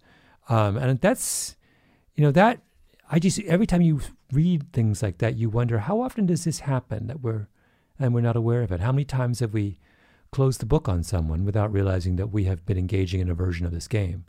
Um, 0.48 0.76
and 0.76 1.00
that's, 1.00 1.56
you 2.14 2.22
know, 2.22 2.30
that 2.30 2.60
I 3.10 3.18
just 3.18 3.40
every 3.40 3.66
time 3.66 3.82
you 3.82 4.00
read 4.32 4.72
things 4.72 5.02
like 5.02 5.18
that, 5.18 5.36
you 5.36 5.50
wonder 5.50 5.80
how 5.80 6.00
often 6.00 6.26
does 6.26 6.44
this 6.44 6.60
happen 6.60 7.08
that 7.08 7.20
we're 7.22 7.48
and 7.98 8.14
we're 8.14 8.20
not 8.20 8.36
aware 8.36 8.62
of 8.62 8.70
it. 8.70 8.80
How 8.80 8.92
many 8.92 9.04
times 9.04 9.40
have 9.40 9.52
we 9.52 9.78
closed 10.30 10.60
the 10.60 10.66
book 10.66 10.88
on 10.88 11.02
someone 11.02 11.44
without 11.44 11.72
realizing 11.72 12.14
that 12.16 12.28
we 12.28 12.44
have 12.44 12.64
been 12.64 12.78
engaging 12.78 13.20
in 13.20 13.28
a 13.28 13.34
version 13.34 13.66
of 13.66 13.72
this 13.72 13.88
game? 13.88 14.24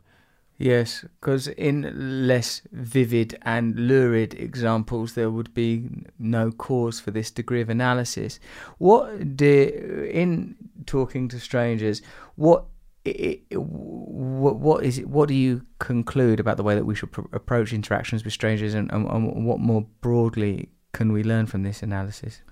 Yes, 0.58 1.04
because 1.20 1.48
in 1.48 2.28
less 2.28 2.62
vivid 2.70 3.36
and 3.42 3.74
lurid 3.74 4.34
examples, 4.34 5.14
there 5.14 5.30
would 5.30 5.52
be 5.54 5.88
no 6.18 6.52
cause 6.52 7.00
for 7.00 7.10
this 7.10 7.32
degree 7.32 7.60
of 7.60 7.68
analysis. 7.68 8.38
What 8.78 9.36
do, 9.36 10.08
in 10.12 10.54
talking 10.86 11.28
to 11.28 11.40
strangers, 11.40 12.00
what 12.36 12.66
what, 13.04 14.84
is 14.84 14.98
it, 14.98 15.08
what 15.08 15.28
do 15.28 15.34
you 15.34 15.66
conclude 15.80 16.38
about 16.38 16.56
the 16.56 16.62
way 16.62 16.76
that 16.76 16.84
we 16.84 16.94
should 16.94 17.10
pr- 17.10 17.22
approach 17.32 17.72
interactions 17.72 18.22
with 18.22 18.32
strangers, 18.32 18.74
and, 18.74 18.92
and, 18.92 19.08
and 19.08 19.44
what 19.44 19.58
more 19.58 19.84
broadly 20.00 20.68
can 20.92 21.12
we 21.12 21.24
learn 21.24 21.46
from 21.46 21.64
this 21.64 21.82
analysis? 21.82 22.42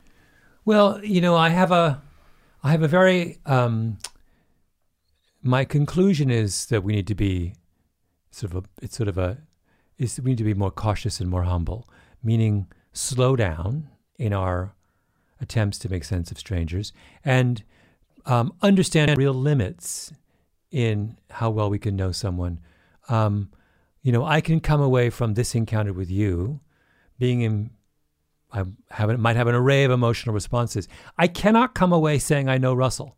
Well, 0.65 1.05
you 1.05 1.21
know, 1.21 1.37
I 1.37 1.51
have 1.51 1.71
a, 1.71 2.03
I 2.65 2.73
have 2.73 2.83
a 2.83 2.89
very, 2.89 3.39
um, 3.47 3.99
my 5.41 5.65
conclusion 5.65 6.31
is 6.31 6.67
that 6.67 6.83
we 6.83 6.95
need 6.95 7.07
to 7.07 7.15
be 7.15 7.55
sort 8.31 8.55
of 8.55 8.64
a, 8.64 8.68
it's 8.83 8.97
sort 8.97 9.09
of 9.09 9.18
a, 9.18 9.39
is 9.99 10.20
we 10.20 10.31
need 10.31 10.39
to 10.39 10.45
be 10.45 10.55
more 10.55 10.70
cautious 10.70 11.20
and 11.20 11.28
more 11.28 11.43
humble, 11.43 11.89
meaning 12.22 12.66
slow 12.93 13.37
down 13.37 13.89
in 14.18 14.33
our 14.33 14.74
attempts 15.41 15.78
to 15.78 15.89
make 15.89 16.05
sense 16.05 16.31
of 16.31 16.39
strangers 16.39 16.93
and 17.24 17.62
um, 18.26 18.53
understand 18.62 19.16
real 19.16 19.33
limits 19.33 20.12
in 20.70 21.18
how 21.31 21.51
well 21.51 21.70
we 21.70 21.78
can 21.78 21.97
know 21.97 22.12
someone. 22.12 22.61
Um, 23.09 23.51
you 24.03 24.12
know, 24.12 24.24
I 24.24 24.41
can 24.41 24.61
come 24.61 24.81
away 24.81 25.11
from 25.11 25.35
this 25.35 25.55
encounter 25.55 25.93
with 25.93 26.11
you 26.11 26.61
being 27.18 27.43
in, 27.43 27.70
I 28.53 28.64
have, 28.91 29.18
might 29.18 29.37
have 29.37 29.47
an 29.47 29.55
array 29.55 29.85
of 29.85 29.91
emotional 29.91 30.35
responses. 30.35 30.89
I 31.18 31.26
cannot 31.26 31.74
come 31.74 31.93
away 31.93 32.18
saying 32.18 32.49
I 32.49 32.59
know 32.59 32.72
Russell, 32.74 33.16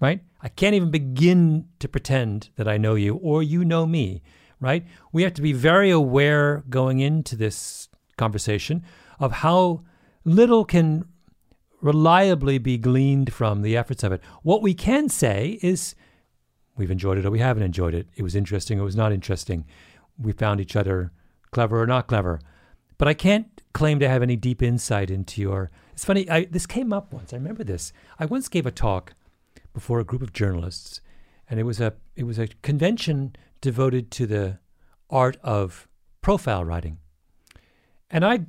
right? 0.00 0.22
I 0.40 0.48
can't 0.48 0.74
even 0.74 0.90
begin 0.90 1.68
to 1.78 1.88
pretend 1.88 2.50
that 2.56 2.68
I 2.68 2.76
know 2.76 2.94
you 2.94 3.16
or 3.16 3.42
you 3.42 3.64
know 3.64 3.86
me, 3.86 4.22
right? 4.60 4.84
We 5.12 5.22
have 5.22 5.34
to 5.34 5.42
be 5.42 5.52
very 5.52 5.90
aware 5.90 6.64
going 6.68 7.00
into 7.00 7.36
this 7.36 7.88
conversation 8.16 8.84
of 9.18 9.32
how 9.32 9.82
little 10.24 10.64
can 10.64 11.04
reliably 11.80 12.58
be 12.58 12.78
gleaned 12.78 13.32
from 13.32 13.62
the 13.62 13.76
efforts 13.76 14.02
of 14.02 14.12
it. 14.12 14.20
What 14.42 14.62
we 14.62 14.74
can 14.74 15.08
say 15.08 15.58
is 15.62 15.94
We've 16.76 16.90
enjoyed 16.90 17.18
it 17.18 17.24
or 17.24 17.30
we 17.30 17.38
haven't 17.38 17.62
enjoyed 17.62 17.94
it. 17.94 18.08
It 18.14 18.22
was 18.22 18.36
interesting 18.36 18.78
or 18.78 18.82
it 18.82 18.86
was 18.86 18.96
not 18.96 19.12
interesting. 19.12 19.64
We 20.18 20.32
found 20.32 20.60
each 20.60 20.76
other 20.76 21.12
clever 21.50 21.80
or 21.80 21.86
not 21.86 22.06
clever. 22.06 22.40
But 22.98 23.08
I 23.08 23.14
can't 23.14 23.62
claim 23.72 23.98
to 24.00 24.08
have 24.08 24.22
any 24.22 24.36
deep 24.36 24.62
insight 24.62 25.10
into 25.10 25.40
your. 25.40 25.70
It's 25.92 26.04
funny, 26.04 26.28
I, 26.28 26.44
this 26.44 26.66
came 26.66 26.92
up 26.92 27.12
once. 27.12 27.32
I 27.32 27.36
remember 27.36 27.64
this. 27.64 27.92
I 28.18 28.26
once 28.26 28.48
gave 28.48 28.66
a 28.66 28.70
talk 28.70 29.14
before 29.76 30.00
a 30.00 30.04
group 30.04 30.22
of 30.22 30.32
journalists, 30.32 31.02
and 31.50 31.60
it 31.60 31.64
was 31.64 31.82
a 31.82 31.92
it 32.14 32.24
was 32.24 32.38
a 32.38 32.48
convention 32.62 33.36
devoted 33.60 34.10
to 34.10 34.26
the 34.26 34.58
art 35.10 35.36
of 35.42 35.86
profile 36.22 36.64
writing. 36.64 36.96
And 38.10 38.24
I 38.24 38.46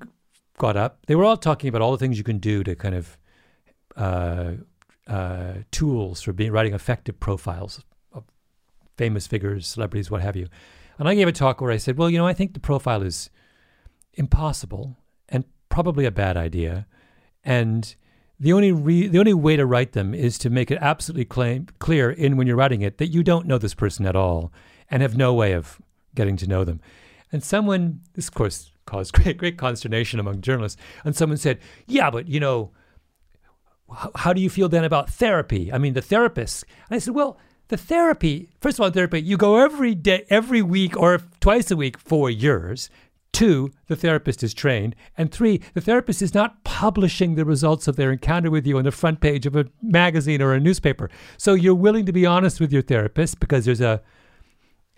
got 0.57 0.77
up. 0.77 1.05
They 1.05 1.15
were 1.15 1.25
all 1.25 1.35
talking 1.35 1.67
about 1.67 1.81
all 1.81 1.91
the 1.91 1.97
things 1.97 2.17
you 2.17 2.23
can 2.23 2.37
do 2.37 2.63
to 2.63 2.75
kind 2.75 2.95
of 2.95 3.17
uh, 3.97 4.51
uh, 5.05 5.53
tools 5.69 6.21
for 6.21 6.31
being 6.31 6.53
writing 6.53 6.73
effective 6.73 7.19
profiles 7.19 7.83
of 8.13 8.23
famous 8.95 9.27
figures, 9.27 9.67
celebrities, 9.67 10.09
what 10.09 10.21
have 10.21 10.37
you. 10.37 10.47
And 10.97 11.09
I 11.09 11.15
gave 11.15 11.27
a 11.27 11.33
talk 11.33 11.59
where 11.59 11.73
I 11.73 11.77
said, 11.77 11.97
well, 11.97 12.09
you 12.09 12.17
know, 12.17 12.25
I 12.25 12.33
think 12.33 12.53
the 12.53 12.61
profile 12.61 13.01
is 13.01 13.29
impossible 14.13 14.95
and 15.27 15.43
probably 15.67 16.05
a 16.05 16.11
bad 16.11 16.37
idea. 16.37 16.87
And 17.43 17.97
the 18.39 18.53
only 18.53 18.71
re- 18.71 19.07
the 19.07 19.19
only 19.19 19.33
way 19.33 19.55
to 19.55 19.65
write 19.65 19.93
them 19.93 20.13
is 20.13 20.37
to 20.39 20.49
make 20.49 20.69
it 20.69 20.77
absolutely 20.81 21.25
claim- 21.25 21.67
clear 21.79 22.11
in 22.11 22.37
when 22.37 22.47
you're 22.47 22.55
writing 22.55 22.81
it 22.81 22.97
that 22.97 23.07
you 23.07 23.23
don't 23.23 23.47
know 23.47 23.57
this 23.57 23.73
person 23.73 24.05
at 24.05 24.15
all 24.15 24.51
and 24.89 25.01
have 25.01 25.17
no 25.17 25.33
way 25.33 25.53
of 25.53 25.81
getting 26.15 26.37
to 26.37 26.47
know 26.47 26.63
them. 26.63 26.79
And 27.31 27.43
someone, 27.43 28.01
this 28.13 28.27
of 28.27 28.33
course 28.33 28.71
caused 28.85 29.13
great 29.17 29.37
great 29.37 29.57
consternation 29.57 30.19
among 30.19 30.41
journalists. 30.41 30.81
And 31.03 31.15
someone 31.15 31.37
said, 31.37 31.59
"Yeah, 31.87 32.09
but 32.09 32.27
you 32.27 32.39
know, 32.39 32.71
how 34.15 34.33
do 34.33 34.41
you 34.41 34.49
feel 34.49 34.69
then 34.69 34.83
about 34.83 35.09
therapy? 35.09 35.71
I 35.73 35.77
mean, 35.77 35.93
the 35.93 36.01
therapist." 36.01 36.63
And 36.89 36.95
I 36.95 36.99
said, 36.99 37.15
"Well, 37.15 37.39
the 37.69 37.77
therapy, 37.77 38.49
first 38.61 38.79
of 38.79 38.83
all, 38.83 38.91
therapy, 38.91 39.21
you 39.21 39.35
go 39.35 39.57
every 39.57 39.93
day, 39.93 40.25
every 40.29 40.61
week 40.61 40.95
or 40.95 41.19
twice 41.41 41.69
a 41.69 41.75
week 41.75 41.97
for 41.97 42.29
years. 42.29 42.89
Two, 43.37 43.71
the 43.85 43.95
therapist 43.95 44.41
is 44.41 44.51
trained. 44.51 44.95
And 45.15 45.31
three, 45.31 45.61
the 45.75 45.79
therapist 45.79 46.23
is 46.23 46.33
not 46.33 46.63
publishing 46.63 47.35
the 47.35 47.45
results 47.45 47.87
of 47.87 47.95
their 47.95 48.11
encounter 48.11 48.49
with 48.49 48.65
you 48.65 48.79
on 48.79 48.83
the 48.83 48.91
front 48.91 49.21
page 49.21 49.45
of 49.45 49.55
a 49.55 49.67
magazine 49.79 50.41
or 50.41 50.55
a 50.55 50.59
newspaper. 50.59 51.11
So 51.37 51.53
you're 51.53 51.75
willing 51.75 52.07
to 52.07 52.11
be 52.11 52.25
honest 52.25 52.59
with 52.59 52.73
your 52.73 52.81
therapist 52.81 53.39
because 53.39 53.65
there's 53.65 53.79
a 53.79 54.01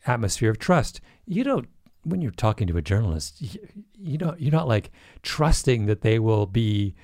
atmosphere 0.08 0.50
of 0.50 0.58
trust. 0.58 1.02
You 1.26 1.44
don't 1.44 1.68
when 2.04 2.22
you're 2.22 2.32
talking 2.32 2.66
to 2.68 2.78
a 2.78 2.82
journalist, 2.82 3.42
you, 3.42 3.60
you 3.98 4.18
don't 4.18 4.40
you're 4.40 4.54
not 4.54 4.70
like 4.70 4.92
trusting 5.22 5.88
that 5.88 6.00
they 6.00 6.18
will 6.18 6.46
be 6.46 6.96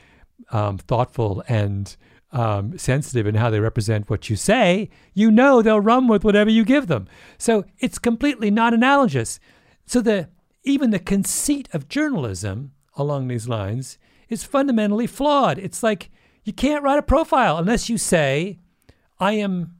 um, 0.54 0.78
thoughtful 0.78 1.44
and 1.50 1.98
um, 2.32 2.78
sensitive 2.78 3.28
in 3.28 3.36
how 3.36 3.50
they 3.50 3.60
represent 3.60 4.10
what 4.10 4.30
you 4.30 4.38
say, 4.38 4.90
you 5.14 5.30
know 5.30 5.62
they'll 5.62 5.82
run 5.82 6.08
with 6.08 6.24
whatever 6.24 6.50
you 6.50 6.64
give 6.64 6.88
them. 6.88 7.10
So 7.38 7.66
it's 7.80 8.00
completely 8.00 8.52
not 8.52 8.74
analogous. 8.74 9.38
So 9.86 10.00
the 10.00 10.30
even 10.66 10.90
the 10.90 11.00
conceit 11.00 11.70
of 11.74 11.88
journalism 11.88 12.72
along 12.96 13.28
these 13.28 13.48
lines 13.48 13.98
is 14.30 14.44
fundamentally 14.44 15.08
flawed. 15.08 15.58
It's 15.60 15.84
like 15.84 16.10
you 16.44 16.54
can't 16.54 16.84
write 16.84 17.00
a 17.00 17.04
profile 17.04 17.58
unless 17.58 17.90
you 17.90 17.98
say, 17.98 18.60
"I 19.20 19.34
am, 19.34 19.76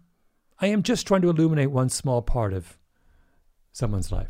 I 0.60 0.68
am 0.68 0.84
just 0.84 1.06
trying 1.08 1.22
to 1.24 1.30
illuminate 1.30 1.72
one 1.72 1.90
small 1.90 2.22
part 2.22 2.54
of 2.54 2.78
someone's 3.72 4.12
life." 4.12 4.30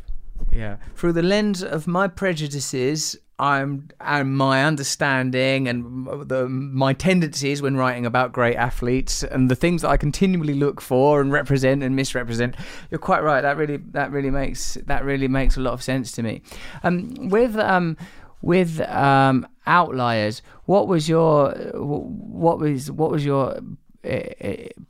Yeah, 0.50 0.76
through 0.94 1.12
the 1.12 1.22
lens 1.22 1.62
of 1.62 1.86
my 1.86 2.08
prejudices 2.08 3.16
I'm 3.38 3.90
and 4.00 4.36
my 4.36 4.64
understanding 4.64 5.68
and 5.68 6.06
the, 6.28 6.48
my 6.48 6.94
tendencies 6.94 7.60
when 7.60 7.76
writing 7.76 8.06
about 8.06 8.32
great 8.32 8.56
athletes 8.56 9.22
and 9.22 9.50
the 9.50 9.54
things 9.54 9.82
that 9.82 9.90
I 9.90 9.98
continually 9.98 10.54
look 10.54 10.80
for 10.80 11.20
and 11.20 11.30
represent 11.30 11.82
and 11.82 11.94
misrepresent. 11.94 12.56
You're 12.90 12.98
quite 12.98 13.22
right. 13.22 13.42
That 13.42 13.58
really 13.58 13.76
that 13.92 14.10
really 14.10 14.30
makes 14.30 14.78
that 14.86 15.04
really 15.04 15.28
makes 15.28 15.56
a 15.56 15.60
lot 15.60 15.74
of 15.74 15.82
sense 15.82 16.12
to 16.12 16.22
me. 16.22 16.42
Um, 16.82 17.28
with 17.28 17.56
um, 17.56 17.98
with 18.40 18.80
um, 18.80 19.46
outliers, 19.66 20.40
what 20.64 20.88
was 20.88 21.06
your 21.08 21.50
what 21.74 22.58
was 22.58 22.90
what 22.90 23.10
was 23.10 23.24
your 23.24 23.60
uh, 24.08 24.18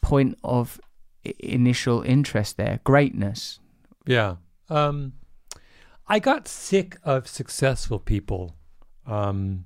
point 0.03 0.39
of 0.45 0.81
initial 1.41 2.03
interest 2.03 2.57
there? 2.57 2.79
Greatness. 2.85 3.59
Yeah. 4.07 4.37
Um, 4.69 5.15
I 6.09 6.19
got 6.21 6.47
sick 6.47 6.97
of 7.03 7.27
successful 7.27 7.99
people 7.99 8.55
um, 9.07 9.65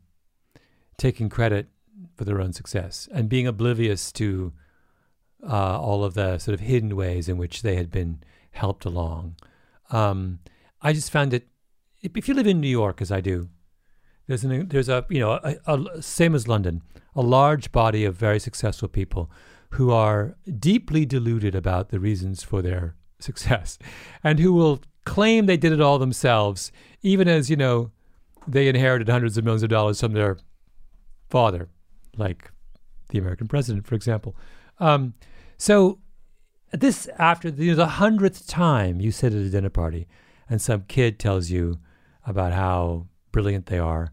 taking 0.97 1.28
credit 1.28 1.68
for 2.16 2.24
their 2.24 2.41
own 2.41 2.53
success 2.53 3.09
and 3.12 3.28
being 3.28 3.47
oblivious 3.47 4.11
to 4.12 4.53
uh, 5.47 5.78
all 5.78 6.03
of 6.03 6.14
the 6.14 6.38
sort 6.38 6.55
of 6.55 6.61
hidden 6.61 6.97
ways 6.97 7.28
in 7.28 7.36
which 7.36 7.62
they 7.62 7.76
had 7.76 7.91
been 7.91 8.22
helped 8.53 8.84
along. 8.84 9.36
Um, 9.91 10.41
I 10.80 10.93
just 10.93 11.11
found 11.11 11.34
it. 11.34 11.49
If 12.03 12.28
you 12.28 12.34
live 12.34 12.47
in 12.47 12.61
New 12.61 12.68
York, 12.68 13.03
as 13.03 13.12
I 13.12 13.20
do, 13.20 13.51
there's 14.26 14.45
an 14.45 14.68
there's 14.68 14.88
a 14.88 15.05
you 15.11 15.20
know 15.20 15.32
a, 15.43 15.57
a, 15.66 16.03
same 16.03 16.34
as 16.34 16.49
London, 16.49 16.82
a 17.14 17.20
large 17.20 17.72
body 17.72 18.05
of 18.05 18.14
very 18.14 18.38
successful 18.38 18.88
people 18.88 19.30
who 19.70 19.91
are 19.91 20.36
deeply 20.59 21.05
deluded 21.05 21.55
about 21.55 21.91
the 21.91 22.01
reasons 22.01 22.43
for 22.43 22.62
their 22.62 22.97
success, 23.22 23.78
and 24.22 24.38
who 24.38 24.52
will 24.52 24.80
claim 25.04 25.46
they 25.46 25.56
did 25.56 25.72
it 25.72 25.80
all 25.80 25.98
themselves, 25.98 26.72
even 27.02 27.28
as, 27.28 27.50
you 27.50 27.56
know, 27.56 27.90
they 28.46 28.68
inherited 28.68 29.08
hundreds 29.08 29.36
of 29.36 29.44
millions 29.44 29.62
of 29.62 29.68
dollars 29.68 30.00
from 30.00 30.12
their 30.12 30.38
father, 31.28 31.68
like 32.16 32.50
the 33.08 33.18
American 33.18 33.48
president, 33.48 33.86
for 33.86 33.94
example. 33.94 34.36
Um, 34.78 35.14
so 35.56 35.98
this 36.72 37.08
after 37.18 37.48
you 37.48 37.72
know, 37.72 37.76
the 37.76 37.86
hundredth 37.86 38.46
time 38.46 39.00
you 39.00 39.10
sit 39.10 39.32
at 39.32 39.40
a 39.40 39.50
dinner 39.50 39.70
party 39.70 40.06
and 40.48 40.62
some 40.62 40.84
kid 40.88 41.18
tells 41.18 41.50
you 41.50 41.78
about 42.26 42.52
how 42.52 43.06
brilliant 43.32 43.66
they 43.66 43.78
are 43.78 44.12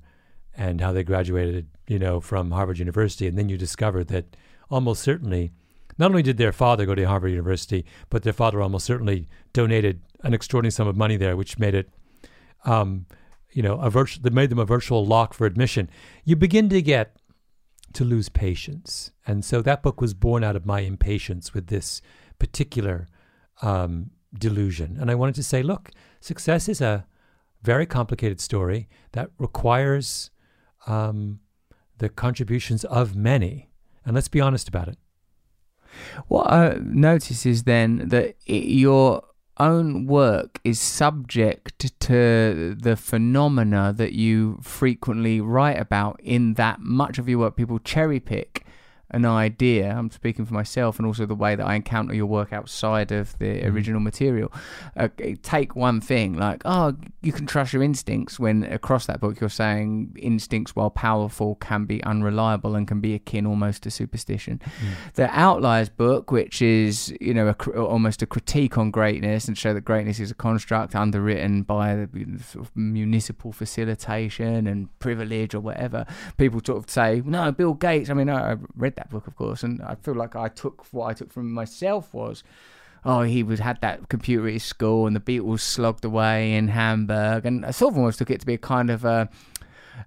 and 0.55 0.81
how 0.81 0.91
they 0.91 1.03
graduated 1.03 1.67
you 1.87 1.97
know, 1.97 2.19
from 2.19 2.51
Harvard 2.51 2.79
University, 2.79 3.27
and 3.27 3.37
then 3.37 3.49
you 3.49 3.57
discover 3.57 4.03
that 4.03 4.35
almost 4.69 5.01
certainly, 5.01 5.51
not 5.97 6.11
only 6.11 6.23
did 6.23 6.37
their 6.37 6.51
father 6.51 6.85
go 6.85 6.95
to 6.95 7.03
Harvard 7.03 7.31
University, 7.31 7.85
but 8.09 8.23
their 8.23 8.33
father 8.33 8.61
almost 8.61 8.85
certainly 8.85 9.27
donated 9.53 10.01
an 10.23 10.33
extraordinary 10.33 10.71
sum 10.71 10.87
of 10.87 10.95
money 10.95 11.17
there, 11.17 11.35
which 11.35 11.59
made 11.59 11.75
it, 11.75 11.89
um, 12.65 13.05
you 13.51 13.61
know, 13.61 13.79
a 13.79 13.89
virtual 13.89 14.21
that 14.23 14.33
made 14.33 14.49
them 14.49 14.59
a 14.59 14.65
virtual 14.65 15.05
lock 15.05 15.33
for 15.33 15.45
admission. 15.45 15.89
You 16.23 16.35
begin 16.35 16.69
to 16.69 16.81
get 16.81 17.17
to 17.93 18.03
lose 18.03 18.29
patience, 18.29 19.11
and 19.25 19.43
so 19.43 19.61
that 19.61 19.81
book 19.81 20.01
was 20.01 20.13
born 20.13 20.43
out 20.43 20.55
of 20.55 20.65
my 20.65 20.81
impatience 20.81 21.53
with 21.53 21.67
this 21.67 22.01
particular 22.39 23.07
um, 23.61 24.11
delusion. 24.37 24.97
And 24.99 25.09
I 25.09 25.15
wanted 25.15 25.35
to 25.35 25.43
say, 25.43 25.63
look, 25.63 25.91
success 26.19 26.69
is 26.69 26.81
a 26.81 27.05
very 27.61 27.85
complicated 27.85 28.39
story 28.39 28.87
that 29.13 29.31
requires 29.39 30.29
um, 30.85 31.39
the 31.97 32.09
contributions 32.09 32.83
of 32.85 33.15
many. 33.15 33.69
And 34.05 34.15
let's 34.15 34.27
be 34.27 34.41
honest 34.41 34.67
about 34.67 34.87
it. 34.87 34.97
What 36.27 36.51
I 36.51 36.77
notice 36.81 37.45
is 37.45 37.63
then 37.63 38.09
that 38.09 38.35
it, 38.45 38.63
your 38.65 39.23
own 39.59 40.05
work 40.05 40.59
is 40.63 40.79
subject 40.79 41.99
to 41.99 42.75
the 42.79 42.95
phenomena 42.95 43.93
that 43.97 44.13
you 44.13 44.59
frequently 44.61 45.41
write 45.41 45.79
about 45.79 46.19
in 46.23 46.53
that 46.53 46.79
much 46.79 47.17
of 47.17 47.27
your 47.27 47.39
work. 47.39 47.55
People 47.55 47.79
cherry 47.79 48.19
pick 48.19 48.65
an 49.11 49.25
idea. 49.25 49.89
I'm 49.91 50.11
speaking 50.11 50.45
for 50.45 50.53
myself, 50.53 50.99
and 50.99 51.05
also 51.05 51.25
the 51.25 51.35
way 51.35 51.55
that 51.55 51.65
I 51.65 51.75
encounter 51.75 52.13
your 52.13 52.27
work 52.27 52.53
outside 52.53 53.11
of 53.11 53.37
the 53.39 53.57
Mm-hmm. 53.57 53.75
original 53.75 53.99
material. 53.99 54.51
Uh, 54.95 55.09
take 55.41 55.75
one 55.75 56.01
thing, 56.01 56.37
like 56.37 56.61
oh, 56.65 56.95
you 57.21 57.31
can 57.31 57.45
trust 57.45 57.73
your 57.73 57.83
instincts. 57.83 58.39
When 58.39 58.63
across 58.63 59.05
that 59.07 59.19
book, 59.19 59.39
you're 59.39 59.49
saying 59.49 60.15
instincts, 60.19 60.75
while 60.75 60.89
powerful, 60.89 61.55
can 61.55 61.85
be 61.85 62.03
unreliable 62.03 62.75
and 62.75 62.87
can 62.87 62.99
be 62.99 63.13
akin 63.13 63.45
almost 63.45 63.83
to 63.83 63.91
superstition. 63.91 64.59
Mm. 64.59 65.13
The 65.15 65.29
Outliers 65.31 65.89
book, 65.89 66.31
which 66.31 66.61
is 66.61 67.15
you 67.19 67.33
know 67.33 67.47
a, 67.47 67.81
almost 67.81 68.21
a 68.21 68.25
critique 68.25 68.77
on 68.77 68.91
greatness 68.91 69.47
and 69.47 69.57
show 69.57 69.73
that 69.73 69.81
greatness 69.81 70.19
is 70.19 70.31
a 70.31 70.35
construct 70.35 70.95
underwritten 70.95 71.63
by 71.63 71.95
the 71.95 72.43
sort 72.43 72.65
of 72.65 72.75
municipal 72.75 73.51
facilitation 73.51 74.67
and 74.67 74.87
privilege 74.99 75.55
or 75.55 75.59
whatever. 75.59 76.05
People 76.37 76.61
sort 76.65 76.77
of 76.77 76.89
say, 76.89 77.21
no, 77.25 77.51
Bill 77.51 77.73
Gates. 77.73 78.09
I 78.09 78.13
mean, 78.13 78.29
I, 78.29 78.53
I 78.53 78.55
read 78.75 78.95
that 78.97 79.09
book, 79.09 79.25
of 79.27 79.35
course, 79.35 79.63
and 79.63 79.81
I 79.81 79.95
feel 79.95 80.13
like 80.15 80.35
I 80.35 80.49
took 80.49 80.85
what 80.91 81.05
I 81.07 81.13
took 81.13 81.31
from 81.31 81.51
myself 81.51 82.13
was. 82.13 82.43
Oh, 83.05 83.21
he 83.21 83.41
was 83.41 83.59
had 83.61 83.79
that 83.81 84.09
computer 84.09 84.47
at 84.47 84.53
his 84.53 84.63
school, 84.63 85.07
and 85.07 85.15
the 85.15 85.21
Beatles 85.21 85.61
slogged 85.61 86.03
away 86.03 86.55
in 86.55 86.67
Hamburg, 86.67 87.45
and 87.45 87.65
I 87.65 87.71
sort 87.71 87.93
of 87.93 87.97
almost 87.99 88.17
took 88.19 88.29
it 88.29 88.41
to 88.41 88.45
be 88.45 88.55
a 88.55 88.57
kind 88.57 88.89
of 88.89 89.05
a, 89.05 89.29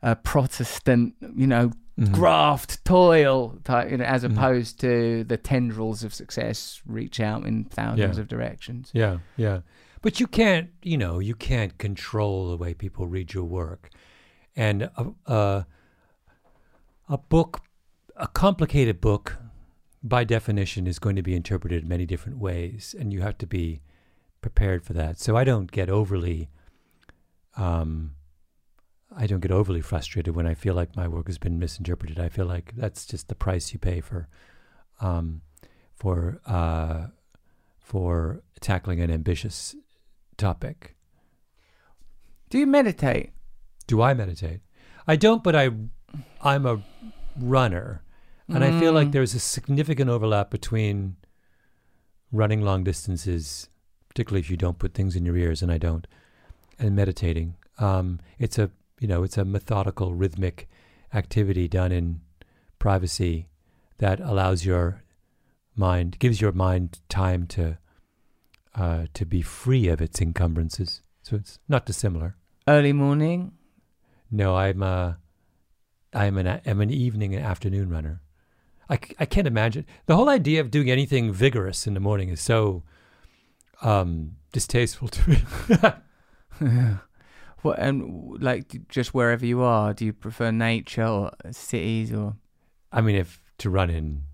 a 0.03 0.17
Protestant, 0.17 1.15
you 1.35 1.47
know, 1.47 1.71
Mhm. 1.99 2.13
graft, 2.13 2.85
toil 2.85 3.59
type, 3.65 3.91
you 3.91 3.97
know, 3.99 4.05
as 4.05 4.23
Mhm. 4.25 4.33
opposed 4.33 4.81
to 4.81 5.25
the 5.25 5.37
tendrils 5.39 6.03
of 6.05 6.13
success 6.13 6.83
reach 6.85 7.21
out 7.21 7.47
in 7.47 7.65
thousands 7.65 8.17
Yeah. 8.17 8.23
of 8.23 8.29
directions. 8.29 8.91
Yeah, 8.93 9.19
yeah. 9.37 9.61
But 10.03 10.19
you 10.21 10.27
can't, 10.27 10.71
you 10.83 10.99
know, 10.99 11.21
you 11.21 11.35
can't 11.35 11.79
control 11.79 12.51
the 12.51 12.57
way 12.57 12.75
people 12.75 13.07
read 13.07 13.33
your 13.35 13.45
work. 13.45 13.91
And 14.57 14.83
a, 14.97 15.07
a, 15.27 15.67
a 17.09 17.19
book, 17.19 17.61
a 18.21 18.29
complicated 18.29 19.01
book, 19.01 19.39
by 20.03 20.25
definition, 20.25 20.87
is 20.87 20.99
going 20.99 21.17
to 21.17 21.23
be 21.23 21.35
interpreted 21.35 21.89
many 21.89 22.07
different 22.07 22.39
ways, 22.39 22.95
and 22.99 23.13
you 23.13 23.23
have 23.23 23.39
to 23.39 23.47
be 23.47 23.81
prepared 24.43 24.85
for 24.85 24.93
that. 24.93 25.19
So 25.19 25.37
I 25.37 25.45
don't 25.45 25.71
get 25.71 25.89
overly, 25.89 26.51
um, 27.57 28.13
I 29.17 29.27
don't 29.27 29.41
get 29.41 29.51
overly 29.51 29.81
frustrated 29.81 30.37
when 30.37 30.47
I 30.47 30.55
feel 30.55 30.75
like 30.75 30.95
my 30.97 31.09
work 31.09 31.27
has 31.27 31.39
been 31.39 31.59
misinterpreted. 31.59 32.19
I 32.19 32.29
feel 32.29 32.47
like 32.47 32.75
that's 32.77 33.07
just 33.07 33.29
the 33.29 33.35
price 33.35 33.73
you 33.73 33.79
pay 33.79 34.01
for, 34.01 34.29
um, 35.01 35.43
for 35.95 36.41
uh, 36.47 37.07
for 37.79 38.43
tackling 38.61 39.01
an 39.01 39.11
ambitious 39.11 39.75
topic. 40.37 40.95
Do 42.51 42.59
you 42.59 42.67
meditate? 42.67 43.31
Do 43.87 44.01
I 44.01 44.15
meditate? 44.15 44.61
I 45.09 45.17
don't, 45.17 45.43
but 45.43 45.57
I 45.57 45.71
I'm 46.43 46.67
a 46.67 46.83
runner, 47.37 48.03
and 48.55 48.65
I 48.65 48.79
feel 48.81 48.93
like 48.93 49.09
Mm. 49.09 49.13
there's 49.13 49.35
a 49.35 49.41
significant 49.41 50.11
overlap 50.11 50.51
between 50.51 51.17
running 52.33 52.61
long 52.63 52.85
distances, 52.85 53.69
particularly 54.09 54.41
if 54.41 54.51
you 54.51 54.57
don't 54.57 54.79
put 54.79 54.95
things 54.95 55.17
in 55.17 55.25
your 55.25 55.37
ears, 55.37 55.63
and 55.63 55.71
I 55.73 55.79
don't, 55.79 56.07
and 56.79 56.95
meditating. 56.97 57.57
Um, 57.79 58.21
it's 58.39 58.59
a 58.59 58.71
you 59.01 59.09
know 59.09 59.23
it's 59.23 59.39
a 59.39 59.45
methodical, 59.45 60.15
rhythmic 60.15 60.69
activity 61.13 61.67
done 61.69 61.93
in 61.93 62.21
privacy 62.79 63.49
that 63.99 64.21
allows 64.21 64.65
your 64.65 65.03
mind 65.77 66.19
gives 66.19 66.41
your 66.41 66.53
mind 66.53 67.01
time 67.09 67.47
to 67.47 67.79
uh, 68.75 69.07
to 69.15 69.25
be 69.25 69.43
free 69.43 69.89
of 69.89 70.01
its 70.01 70.21
encumbrances. 70.21 71.03
So 71.23 71.37
it's 71.37 71.59
not 71.69 71.87
dissimilar. 71.87 72.37
Early 72.69 72.93
morning? 72.93 73.53
No, 74.31 74.57
I'm 74.57 74.83
a, 74.83 75.19
I'm 76.15 76.39
an 76.39 76.61
I'm 76.65 76.81
an 76.81 76.91
evening 76.91 77.35
and 77.35 77.45
afternoon 77.45 77.91
runner. 77.91 78.21
I, 78.91 78.99
I 79.21 79.25
can't 79.25 79.47
imagine 79.47 79.87
the 80.07 80.17
whole 80.17 80.29
idea 80.29 80.61
of 80.61 80.71
doing 80.71 80.91
anything 80.91 81.33
vigorous 81.33 81.87
in 81.87 81.95
the 81.95 82.01
morning 82.01 82.29
is 82.29 82.41
so 82.41 82.83
um, 83.83 84.37
distasteful 84.53 85.09
to 85.09 85.31
me. 85.31 85.37
what 87.63 87.79
and 87.79 88.43
like 88.43 88.89
just 88.89 89.15
wherever 89.15 89.47
you 89.47 89.63
are? 89.63 89.95
Do 89.95 90.05
you 90.05 90.13
prefer 90.13 90.51
nature 90.51 91.07
or 91.07 91.31
cities 91.53 92.13
or? 92.13 92.35
I 92.91 93.01
mean, 93.01 93.15
if 93.15 93.41
to 93.59 93.71
run 93.71 93.91
in 93.91 94.25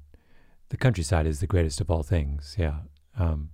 the 0.71 0.79
countryside 0.79 1.27
is 1.27 1.41
the 1.41 1.47
greatest 1.47 1.81
of 1.83 1.91
all 1.91 2.03
things, 2.03 2.57
yeah. 2.59 2.79
Um, 3.19 3.51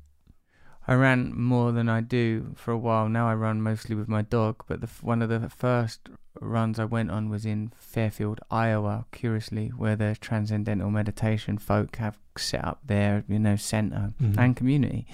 I 0.86 0.94
ran 0.94 1.36
more 1.36 1.72
than 1.72 1.88
I 1.88 2.00
do 2.00 2.54
for 2.56 2.72
a 2.72 2.78
while. 2.78 3.08
Now 3.08 3.28
I 3.28 3.34
run 3.34 3.60
mostly 3.60 3.94
with 3.94 4.08
my 4.08 4.22
dog, 4.22 4.64
but 4.66 4.80
the, 4.80 4.88
one 5.00 5.22
of 5.22 5.28
the 5.28 5.48
first 5.48 6.08
runs 6.42 6.78
I 6.78 6.84
went 6.84 7.10
on 7.10 7.28
was 7.28 7.44
in 7.46 7.72
Fairfield, 7.78 8.40
Iowa, 8.50 9.06
curiously, 9.12 9.68
where 9.68 9.96
the 9.96 10.16
transcendental 10.20 10.90
meditation 10.90 11.58
folk 11.58 11.96
have 11.96 12.18
set 12.36 12.64
up 12.64 12.80
their, 12.86 13.24
you 13.28 13.38
know, 13.38 13.56
center 13.56 14.12
Mhm. 14.20 14.38
and 14.38 14.56
community. 14.56 15.06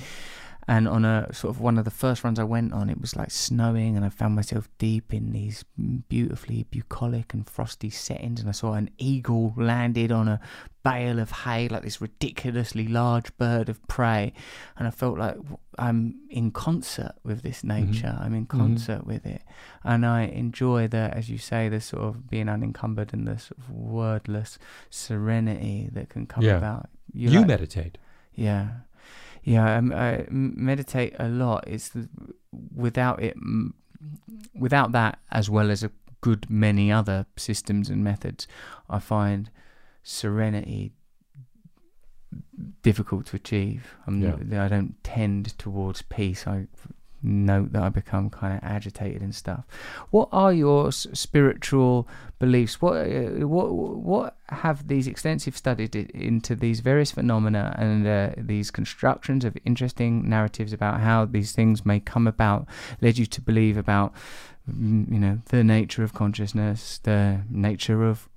And 0.68 0.86
on 0.86 1.06
a 1.06 1.32
sort 1.32 1.54
of 1.54 1.62
one 1.62 1.78
of 1.78 1.86
the 1.86 1.90
first 1.90 2.22
runs 2.22 2.38
I 2.38 2.44
went 2.44 2.74
on, 2.74 2.90
it 2.90 3.00
was 3.00 3.16
like 3.16 3.30
snowing, 3.30 3.96
and 3.96 4.04
I 4.04 4.10
found 4.10 4.36
myself 4.36 4.68
deep 4.76 5.14
in 5.14 5.32
these 5.32 5.64
beautifully 6.10 6.66
bucolic 6.70 7.32
and 7.32 7.48
frosty 7.48 7.88
settings. 7.88 8.40
And 8.40 8.50
I 8.50 8.52
saw 8.52 8.74
an 8.74 8.90
eagle 8.98 9.54
landed 9.56 10.12
on 10.12 10.28
a 10.28 10.40
bale 10.84 11.18
of 11.20 11.30
hay, 11.30 11.68
like 11.68 11.84
this 11.84 12.02
ridiculously 12.02 12.86
large 12.86 13.34
bird 13.38 13.70
of 13.70 13.86
prey. 13.88 14.34
And 14.76 14.86
I 14.86 14.90
felt 14.90 15.16
like 15.16 15.36
I'm 15.78 16.20
in 16.28 16.50
concert 16.50 17.12
with 17.24 17.40
this 17.42 17.62
mm-hmm. 17.62 17.90
nature. 17.90 18.18
I'm 18.20 18.34
in 18.34 18.46
mm-hmm. 18.46 18.58
concert 18.58 19.06
with 19.06 19.24
it, 19.24 19.40
and 19.84 20.04
I 20.04 20.24
enjoy 20.24 20.86
the, 20.86 21.10
as 21.14 21.30
you 21.30 21.38
say, 21.38 21.70
the 21.70 21.80
sort 21.80 22.02
of 22.02 22.28
being 22.28 22.50
unencumbered 22.50 23.14
and 23.14 23.26
the 23.26 23.38
sort 23.38 23.58
of 23.58 23.70
wordless 23.70 24.58
serenity 24.90 25.88
that 25.92 26.10
can 26.10 26.26
come 26.26 26.44
Yeah. 26.44 26.58
about. 26.58 26.90
you 27.14 27.30
like- 27.30 27.46
meditate. 27.46 27.96
yeah, 28.34 28.68
yeah. 29.44 29.76
Um, 29.78 29.92
I 29.92 30.18
m- 30.28 30.54
meditate 30.56 31.14
a 31.18 31.28
lot. 31.28 31.64
It's 31.66 31.90
without 32.74 33.22
it, 33.22 33.36
without 34.54 34.92
that, 34.92 35.18
as 35.30 35.48
well 35.50 35.70
as 35.70 35.82
a 35.82 35.90
good 36.20 36.48
many 36.50 36.90
other 36.92 37.26
systems 37.36 37.88
and 37.90 38.02
methods, 38.02 38.46
I 38.90 38.98
find 38.98 39.50
serenity 40.02 40.92
difficult 42.82 43.26
to 43.26 43.36
achieve. 43.36 43.94
I'm, 44.06 44.20
Yeah. 44.20 44.64
I 44.64 44.68
don't 44.68 45.02
tend 45.04 45.56
towards 45.58 46.02
peace. 46.02 46.46
I 46.46 46.66
note 47.22 47.72
that 47.72 47.82
I 47.82 47.88
become 47.88 48.30
kind 48.30 48.54
of 48.54 48.60
agitated 48.62 49.22
and 49.22 49.34
stuff. 49.34 49.64
What 50.10 50.28
are 50.32 50.52
your 50.52 50.88
s- 50.88 51.06
spiritual 51.12 52.06
beliefs? 52.38 52.80
What 52.80 52.96
uh, 53.06 53.46
what 53.46 53.72
what 53.72 54.36
have 54.50 54.86
these 54.88 55.06
extensive 55.06 55.56
studies 55.56 55.90
into 56.14 56.54
these 56.54 56.80
various 56.80 57.10
phenomena 57.12 57.74
and 57.78 58.06
uh, 58.06 58.30
these 58.36 58.70
constructions 58.70 59.44
of 59.44 59.56
interesting 59.64 60.28
narratives 60.28 60.72
about 60.72 61.00
how 61.00 61.24
these 61.24 61.52
things 61.52 61.84
may 61.84 62.00
come 62.00 62.26
about 62.26 62.66
led 63.00 63.18
you 63.18 63.26
to 63.26 63.40
believe 63.40 63.76
about 63.76 64.12
mm, 64.70 65.10
you 65.12 65.18
know 65.18 65.38
the 65.46 65.64
nature 65.64 66.04
of 66.04 66.12
consciousness, 66.14 66.98
the 67.02 67.42
nature 67.50 68.04
of 68.04 68.28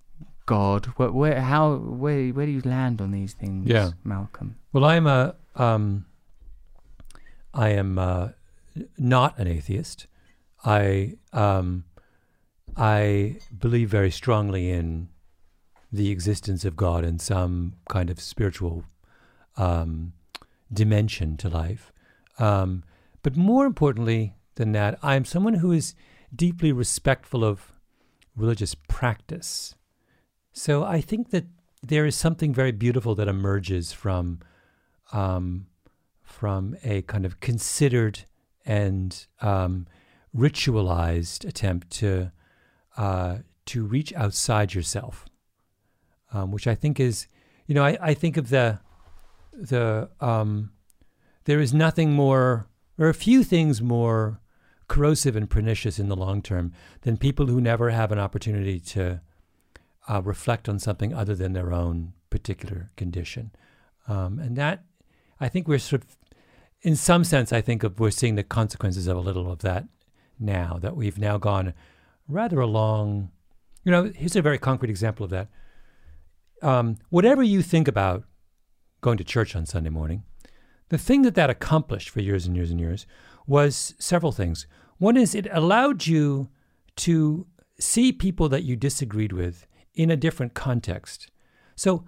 God? 0.48 0.88
Where, 0.98 1.12
where 1.12 1.42
how 1.42 1.76
where 1.76 2.30
where 2.30 2.46
do 2.48 2.52
you 2.52 2.62
land 2.66 3.00
on 3.00 3.12
these 3.12 3.34
things, 3.34 3.68
Yeah. 3.70 3.92
Malcolm? 4.04 4.56
Well, 4.74 4.86
I'm 4.86 5.06
a 5.06 5.36
um, 5.56 6.06
I 7.54 7.70
am 7.70 8.00
uh, 8.00 8.30
not 8.98 9.38
an 9.40 9.48
atheist. 9.48 10.08
I 10.64 11.18
um, 11.34 11.86
I 12.78 13.38
believe 13.58 13.90
very 13.90 14.12
strongly 14.12 14.70
in 14.70 15.10
the 15.92 16.10
existence 16.10 16.64
of 16.64 16.76
God 16.76 17.04
and 17.04 17.20
some 17.22 17.74
kind 17.90 18.10
of 18.10 18.20
spiritual 18.20 18.86
um, 19.58 20.14
dimension 20.72 21.38
to 21.38 21.50
life. 21.50 21.92
Um, 22.40 22.84
but 23.24 23.36
more 23.36 23.66
importantly 23.66 24.36
than 24.56 24.72
that, 24.72 24.98
I'm 25.04 25.26
someone 25.26 25.56
who 25.56 25.72
is 25.72 25.96
deeply 26.34 26.72
respectful 26.72 27.44
of 27.44 27.74
religious 28.38 28.74
practice 28.88 29.76
So 30.54 30.84
I 30.84 31.02
think 31.02 31.30
that 31.32 31.46
there 31.82 32.06
is 32.06 32.16
something 32.16 32.54
very 32.54 32.72
beautiful 32.72 33.16
that 33.16 33.28
emerges 33.28 33.92
from 33.92 34.40
um, 35.14 35.68
from 36.24 36.76
a 36.84 37.02
kind 37.04 37.26
of 37.26 37.40
considered 37.40 38.26
and 38.66 39.28
um, 39.42 39.88
ritualized 40.36 41.48
attempt 41.48 41.90
to 41.92 42.32
uh, 42.98 43.38
to 43.66 43.84
reach 43.86 44.14
outside 44.14 44.74
yourself, 44.74 45.26
um, 46.34 46.52
which 46.52 46.68
I 46.68 46.76
think 46.76 47.00
is, 47.00 47.28
you 47.68 47.76
know, 47.76 47.84
I, 47.84 47.98
I 48.02 48.14
think 48.14 48.38
of 48.38 48.50
the 48.50 48.80
the 49.54 50.10
um, 50.20 50.72
there 51.46 51.60
is 51.60 51.74
nothing 51.74 52.12
more 52.14 52.68
or 52.98 53.10
a 53.10 53.14
few 53.14 53.44
things 53.44 53.82
more 53.82 54.40
corrosive 54.88 55.36
and 55.36 55.50
pernicious 55.50 56.00
in 56.00 56.10
the 56.10 56.16
long 56.16 56.42
term 56.42 56.74
than 57.02 57.18
people 57.18 57.48
who 57.48 57.62
never 57.62 57.90
have 57.90 58.12
an 58.12 58.20
opportunity 58.20 58.80
to 58.80 59.22
uh, 60.10 60.22
reflect 60.22 60.68
on 60.68 60.80
something 60.80 61.14
other 61.14 61.36
than 61.36 61.54
their 61.54 61.72
own 61.72 62.14
particular 62.30 62.90
condition. 62.98 63.52
Um, 64.08 64.40
and 64.40 64.56
that, 64.58 64.84
I 65.40 65.48
think 65.48 65.68
we're 65.68 65.80
sort 65.80 66.04
of, 66.04 66.18
in 66.82 66.96
some 66.96 67.24
sense, 67.24 67.54
I 67.54 67.62
think 67.62 67.84
of, 67.84 68.00
we're 68.00 68.12
seeing 68.12 68.36
the 68.36 68.44
consequences 68.44 69.08
of 69.08 69.18
a 69.18 69.22
little 69.22 69.52
of 69.52 69.60
that 69.60 69.86
now, 70.40 70.80
that 70.82 70.96
we've 70.96 71.18
now 71.18 71.38
gone 71.38 71.74
rather 72.28 72.60
a 72.60 72.68
long, 72.68 73.32
you 73.84 73.92
know, 73.92 74.12
here's 74.16 74.36
a 74.36 74.42
very 74.42 74.58
concrete 74.58 74.90
example 74.90 75.24
of 75.24 75.30
that. 75.30 75.48
Um, 76.62 76.98
whatever 77.10 77.44
you 77.44 77.62
think 77.62 77.88
about 77.88 78.24
going 79.02 79.18
to 79.18 79.24
church 79.24 79.56
on 79.56 79.66
Sunday 79.66 79.90
morning, 79.90 80.24
the 80.90 80.98
thing 80.98 81.22
that 81.22 81.36
that 81.36 81.50
accomplished 81.50 82.10
for 82.10 82.22
years 82.22 82.46
and 82.46 82.56
years 82.56 82.72
and 82.72 82.80
years 82.80 83.06
was 83.48 83.96
several 83.98 84.32
things. 84.32 84.68
One 84.98 85.18
is 85.18 85.34
it 85.34 85.48
allowed 85.52 86.06
you 86.06 86.50
to 86.98 87.48
see 87.80 88.12
people 88.12 88.50
that 88.50 88.64
you 88.64 88.76
disagreed 88.76 89.34
with 89.34 89.66
in 89.96 90.12
a 90.12 90.18
different 90.18 90.54
context. 90.54 91.30
So 91.76 92.06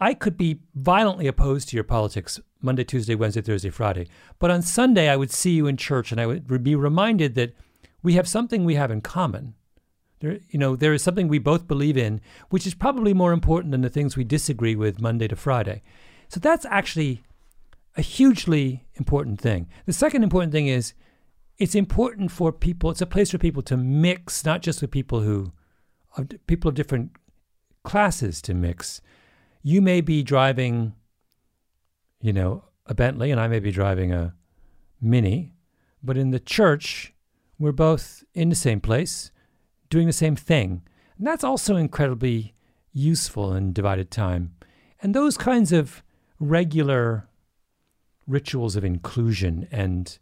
I 0.00 0.14
could 0.14 0.36
be 0.36 0.60
violently 0.74 1.26
opposed 1.26 1.68
to 1.68 1.76
your 1.76 1.84
politics 1.84 2.40
Monday, 2.62 2.84
Tuesday, 2.84 3.14
Wednesday, 3.14 3.42
Thursday, 3.42 3.70
Friday. 3.70 4.08
But 4.38 4.50
on 4.50 4.62
Sunday, 4.62 5.08
I 5.08 5.16
would 5.16 5.30
see 5.30 5.52
you 5.52 5.66
in 5.66 5.76
church 5.76 6.10
and 6.10 6.20
I 6.20 6.26
would 6.26 6.64
be 6.64 6.74
reminded 6.74 7.34
that 7.34 7.54
we 8.02 8.14
have 8.14 8.28
something 8.28 8.64
we 8.64 8.76
have 8.76 8.90
in 8.90 9.00
common. 9.02 9.54
There, 10.20 10.38
you 10.48 10.58
know, 10.58 10.76
there 10.76 10.92
is 10.92 11.02
something 11.02 11.28
we 11.28 11.38
both 11.38 11.66
believe 11.66 11.96
in, 11.96 12.20
which 12.50 12.66
is 12.66 12.74
probably 12.74 13.14
more 13.14 13.32
important 13.32 13.72
than 13.72 13.80
the 13.80 13.88
things 13.88 14.16
we 14.16 14.24
disagree 14.24 14.74
with 14.74 15.00
Monday 15.00 15.28
to 15.28 15.36
Friday. 15.36 15.82
So 16.28 16.40
that's 16.40 16.66
actually 16.66 17.22
a 17.96 18.02
hugely 18.02 18.86
important 18.94 19.40
thing. 19.40 19.68
The 19.86 19.92
second 19.92 20.22
important 20.22 20.52
thing 20.52 20.66
is 20.66 20.94
it's 21.58 21.74
important 21.74 22.30
for 22.30 22.52
people, 22.52 22.90
it's 22.90 23.00
a 23.00 23.06
place 23.06 23.30
for 23.30 23.38
people 23.38 23.62
to 23.62 23.76
mix, 23.76 24.44
not 24.44 24.62
just 24.62 24.80
with 24.80 24.90
people 24.90 25.20
who, 25.20 25.52
people 26.46 26.68
of 26.68 26.74
different 26.74 27.12
classes 27.82 28.40
to 28.42 28.54
mix. 28.54 29.00
You 29.62 29.82
may 29.82 30.00
be 30.00 30.22
driving, 30.22 30.94
you 32.20 32.32
know, 32.32 32.64
a 32.86 32.94
Bentley, 32.94 33.30
and 33.30 33.40
I 33.40 33.48
may 33.48 33.60
be 33.60 33.70
driving 33.70 34.12
a 34.12 34.34
Mini, 35.00 35.52
but 36.02 36.16
in 36.16 36.30
the 36.30 36.40
church, 36.40 37.12
we're 37.58 37.72
both 37.72 38.24
in 38.34 38.48
the 38.48 38.54
same 38.54 38.80
place, 38.80 39.30
doing 39.90 40.06
the 40.06 40.12
same 40.12 40.36
thing. 40.36 40.82
And 41.18 41.26
that's 41.26 41.44
also 41.44 41.76
incredibly 41.76 42.54
useful 42.92 43.54
in 43.54 43.72
divided 43.72 44.10
time. 44.10 44.54
And 45.02 45.14
those 45.14 45.36
kinds 45.36 45.72
of 45.72 46.02
regular 46.38 47.28
rituals 48.26 48.76
of 48.76 48.84
inclusion 48.84 49.68
and 49.70 50.18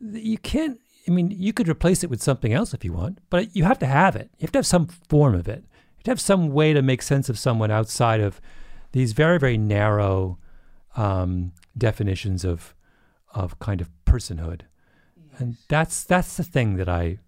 you 0.00 0.38
can't 0.38 0.78
I 1.06 1.10
mean, 1.10 1.30
you 1.30 1.54
could 1.54 1.68
replace 1.68 2.04
it 2.04 2.10
with 2.10 2.22
something 2.22 2.52
else 2.52 2.74
if 2.74 2.84
you 2.84 2.92
want, 2.92 3.18
but 3.30 3.56
you 3.56 3.64
have 3.64 3.78
to 3.78 3.86
have 3.86 4.14
it. 4.14 4.30
You 4.36 4.44
have 4.44 4.52
to 4.52 4.58
have 4.58 4.66
some 4.66 4.86
form 4.86 5.34
of 5.34 5.48
it 5.48 5.64
to 6.08 6.12
have 6.12 6.20
some 6.20 6.48
way 6.48 6.72
to 6.72 6.80
make 6.80 7.02
sense 7.02 7.28
of 7.28 7.38
someone 7.38 7.70
outside 7.70 8.20
of 8.20 8.40
these 8.92 9.12
very 9.12 9.38
very 9.38 9.58
narrow 9.58 10.38
um, 10.96 11.52
definitions 11.76 12.44
of 12.44 12.74
of 13.34 13.58
kind 13.58 13.80
of 13.82 13.90
personhood, 14.06 14.62
yes. 15.16 15.40
and 15.40 15.56
that's 15.68 16.04
that's 16.04 16.38
the 16.38 16.44
thing 16.44 16.76
that 16.76 16.88
I 16.88 17.18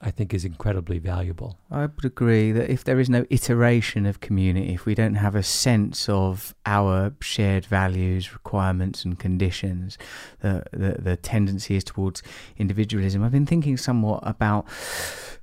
I 0.00 0.10
think 0.10 0.34
is 0.34 0.44
incredibly 0.44 0.98
valuable. 0.98 1.56
I 1.70 1.82
would 1.82 2.04
agree 2.04 2.50
that 2.52 2.68
if 2.68 2.82
there 2.82 2.98
is 2.98 3.08
no 3.08 3.24
iteration 3.30 4.06
of 4.06 4.20
community, 4.20 4.74
if 4.74 4.84
we 4.84 4.94
don't 4.94 5.14
have 5.14 5.36
a 5.36 5.42
sense 5.42 6.08
of 6.08 6.54
our 6.66 7.14
shared 7.20 7.64
values, 7.64 8.32
requirements, 8.32 9.04
and 9.04 9.18
conditions, 9.18 9.96
the, 10.40 10.64
the, 10.72 11.00
the 11.00 11.16
tendency 11.16 11.76
is 11.76 11.84
towards 11.84 12.22
individualism. 12.58 13.22
I've 13.22 13.32
been 13.32 13.46
thinking 13.46 13.78
somewhat 13.78 14.20
about 14.22 14.66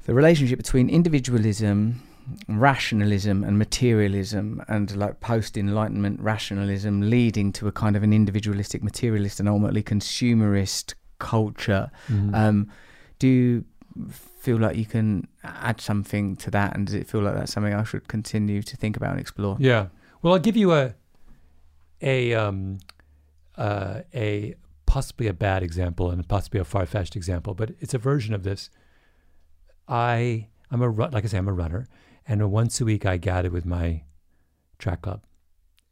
the 0.05 0.13
relationship 0.13 0.59
between 0.59 0.87
individualism 0.87 2.01
rationalism 2.47 3.43
and 3.43 3.57
materialism 3.57 4.63
and 4.67 4.95
like 4.95 5.19
post 5.19 5.57
enlightenment 5.57 6.19
rationalism 6.19 7.09
leading 7.09 7.51
to 7.53 7.67
a 7.67 7.71
kind 7.71 7.95
of 7.95 8.03
an 8.03 8.13
individualistic 8.13 8.83
materialist 8.83 9.39
and 9.39 9.49
ultimately 9.49 9.83
consumerist 9.83 10.93
culture. 11.19 11.91
Mm-hmm. 12.07 12.35
um, 12.35 12.69
do 13.19 13.27
you 13.27 13.65
feel 14.09 14.57
like 14.57 14.75
you 14.75 14.85
can 14.85 15.27
add 15.43 15.79
something 15.79 16.35
to 16.37 16.51
that? 16.51 16.75
And 16.75 16.87
does 16.87 16.95
it 16.95 17.07
feel 17.07 17.21
like 17.21 17.35
that's 17.35 17.53
something 17.53 17.73
i 17.73 17.83
should 17.83 18.07
continue 18.07 18.61
to 18.61 18.75
think 18.75 18.97
about 18.97 19.11
and 19.11 19.19
explore? 19.19 19.55
Yeah. 19.59 19.87
Well 20.21 20.33
i'll 20.33 20.39
give 20.39 20.57
you 20.57 20.73
a 20.73 20.95
a 22.01 22.33
um 22.33 22.79
uh, 23.57 24.01
a 24.13 24.55
possibly 24.85 25.27
a 25.27 25.33
bad 25.33 25.63
example 25.63 26.09
and 26.09 26.27
possibly 26.27 26.59
a 26.59 26.65
far-fetched 26.65 27.15
example 27.15 27.53
but 27.53 27.71
it's 27.79 27.93
a 27.93 27.97
version 27.97 28.33
of 28.33 28.43
this. 28.43 28.69
I 29.87 30.47
i'm 30.71 30.81
a 30.81 30.89
like 30.89 31.23
i 31.23 31.27
say 31.27 31.37
i'm 31.37 31.47
a 31.47 31.53
runner 31.53 31.87
and 32.25 32.51
once 32.51 32.79
a 32.79 32.85
week, 32.85 33.05
I 33.05 33.17
gather 33.17 33.49
with 33.49 33.65
my 33.65 34.03
track 34.79 35.01
club 35.01 35.23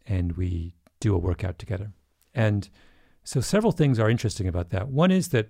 and 0.06 0.34
we 0.34 0.76
do 1.00 1.16
a 1.16 1.20
workout 1.20 1.60
together. 1.60 1.92
And 2.34 2.70
so 3.24 3.42
several 3.42 3.72
things 3.72 4.00
are 4.00 4.10
interesting 4.10 4.48
about 4.48 4.70
that. 4.70 4.90
One 4.90 5.12
is 5.12 5.30
that 5.30 5.50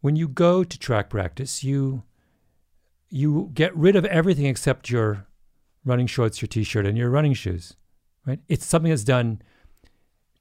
when 0.00 0.16
you 0.16 0.28
go 0.28 0.64
to 0.64 0.78
track 0.78 1.10
practice, 1.10 1.62
you 1.62 2.04
you 3.12 3.50
get 3.52 3.76
rid 3.76 3.96
of 3.96 4.04
everything 4.04 4.46
except 4.46 4.88
your 4.88 5.26
running 5.84 6.06
shorts, 6.06 6.40
your 6.40 6.46
t-shirt, 6.46 6.86
and 6.86 6.96
your 6.96 7.10
running 7.10 7.34
shoes. 7.34 7.74
Right? 8.24 8.38
It's 8.48 8.64
something 8.64 8.90
that's 8.90 9.02
done 9.04 9.42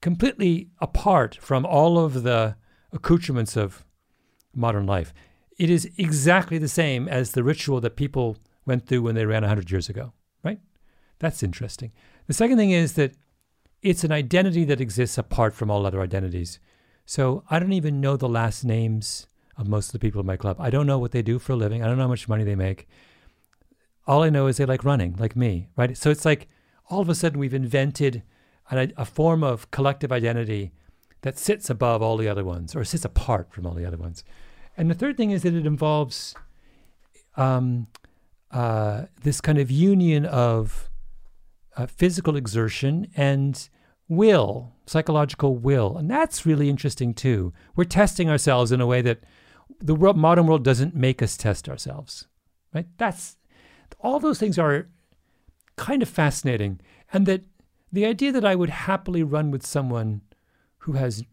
completely 0.02 0.70
apart 0.80 1.38
from 1.42 1.66
all 1.66 1.98
of 1.98 2.24
the 2.24 2.56
accoutrements 2.94 3.58
of 3.58 3.86
modern 4.54 4.86
life. 4.86 5.14
It 5.58 5.70
is 5.70 5.90
exactly 5.98 6.58
the 6.58 6.68
same 6.68 7.08
as 7.08 7.32
the 7.32 7.44
ritual 7.44 7.82
that 7.82 7.96
people 7.96 8.38
went 8.66 8.88
through 8.88 9.02
when 9.02 9.16
they 9.16 9.26
ran 9.26 9.42
100 9.42 9.72
years 9.72 9.90
ago, 9.90 10.14
right? 10.44 10.60
That's 11.20 11.44
interesting. 11.44 11.92
The 12.28 12.34
second 12.34 12.58
thing 12.58 12.72
is 12.72 12.94
that 12.94 13.14
it's 13.82 14.04
an 14.04 14.12
identity 14.12 14.66
that 14.66 14.82
exists 14.82 15.18
apart 15.18 15.54
from 15.54 15.72
all 15.72 15.86
other 15.86 16.02
identities. 16.02 16.60
So 17.06 17.44
I 17.50 17.60
don't 17.60 17.74
even 17.74 18.02
know 18.02 18.18
the 18.18 18.30
last 18.30 18.64
names 18.64 19.28
of 19.58 19.68
most 19.68 19.88
of 19.88 19.94
the 19.94 20.00
people 20.00 20.22
in 20.22 20.28
my 20.28 20.38
club. 20.38 20.58
I 20.60 20.70
don't 20.70 20.88
know 20.88 21.00
what 21.00 21.12
they 21.12 21.22
do 21.22 21.40
for 21.40 21.54
a 21.54 21.56
living. 21.56 21.84
I 21.84 21.88
don't 21.88 21.98
know 21.98 22.04
how 22.04 22.10
much 22.10 22.30
money 22.30 22.44
they 22.44 22.56
make. 22.56 22.88
All 24.08 24.24
I 24.24 24.30
know 24.30 24.48
is 24.48 24.58
they 24.58 24.66
like 24.66 24.84
running, 24.84 25.16
like 25.18 25.36
me, 25.36 25.70
right? 25.76 25.98
So 25.98 26.10
it's 26.10 26.26
like 26.26 26.48
all 26.90 27.02
of 27.02 27.10
a 27.10 27.16
sudden 27.16 27.40
we've 27.40 27.54
invented 27.54 28.24
an, 28.70 28.94
a 28.98 29.06
form 29.06 29.44
of 29.44 29.70
collective 29.72 30.12
identity 30.12 30.72
that 31.22 31.38
sits 31.38 31.70
above 31.70 32.02
all 32.02 32.18
the 32.18 32.30
other 32.30 32.46
ones 32.46 32.76
or 32.76 32.84
sits 32.84 33.06
apart 33.06 33.52
from 33.52 33.66
all 33.66 33.74
the 33.74 33.86
other 33.86 33.98
ones. 33.98 34.24
And 34.78 34.90
the 34.90 34.96
third 34.96 35.18
thing 35.18 35.32
is 35.32 35.44
that 35.44 35.54
it 35.54 35.66
involves 35.66 36.36
um, 37.36 37.88
uh, 38.52 39.06
this 39.24 39.42
kind 39.42 39.58
of 39.58 39.70
union 39.70 40.26
of 40.26 40.90
uh, 41.78 41.86
physical 41.86 42.36
exertion 42.36 43.08
and 43.16 43.70
will, 44.08 44.74
psychological 44.86 45.56
will. 45.56 45.98
And 45.98 46.10
that's 46.10 46.46
really 46.46 46.70
interesting 46.70 47.14
too. 47.14 47.54
We're 47.76 47.84
testing 47.84 48.30
ourselves 48.30 48.72
in 48.72 48.82
a 48.82 48.88
way 48.88 49.02
that 49.04 49.24
the 49.80 49.96
world, 49.96 50.18
modern 50.18 50.48
world 50.48 50.64
doesn't 50.64 50.96
make 50.96 51.22
us 51.22 51.38
test 51.38 51.70
ourselves, 51.70 52.28
right? 52.74 52.88
That's 52.98 53.38
all 54.00 54.20
those 54.20 54.40
things 54.40 54.58
are 54.58 54.88
kind 55.76 56.02
of 56.02 56.10
fascinating. 56.10 56.80
And 57.14 57.26
that 57.28 57.44
the 57.92 58.06
idea 58.06 58.32
that 58.32 58.46
I 58.46 58.56
would 58.56 58.70
happily 58.70 59.24
run 59.24 59.52
with 59.52 59.66
someone 59.66 60.22
who 60.80 60.94
has 60.94 61.24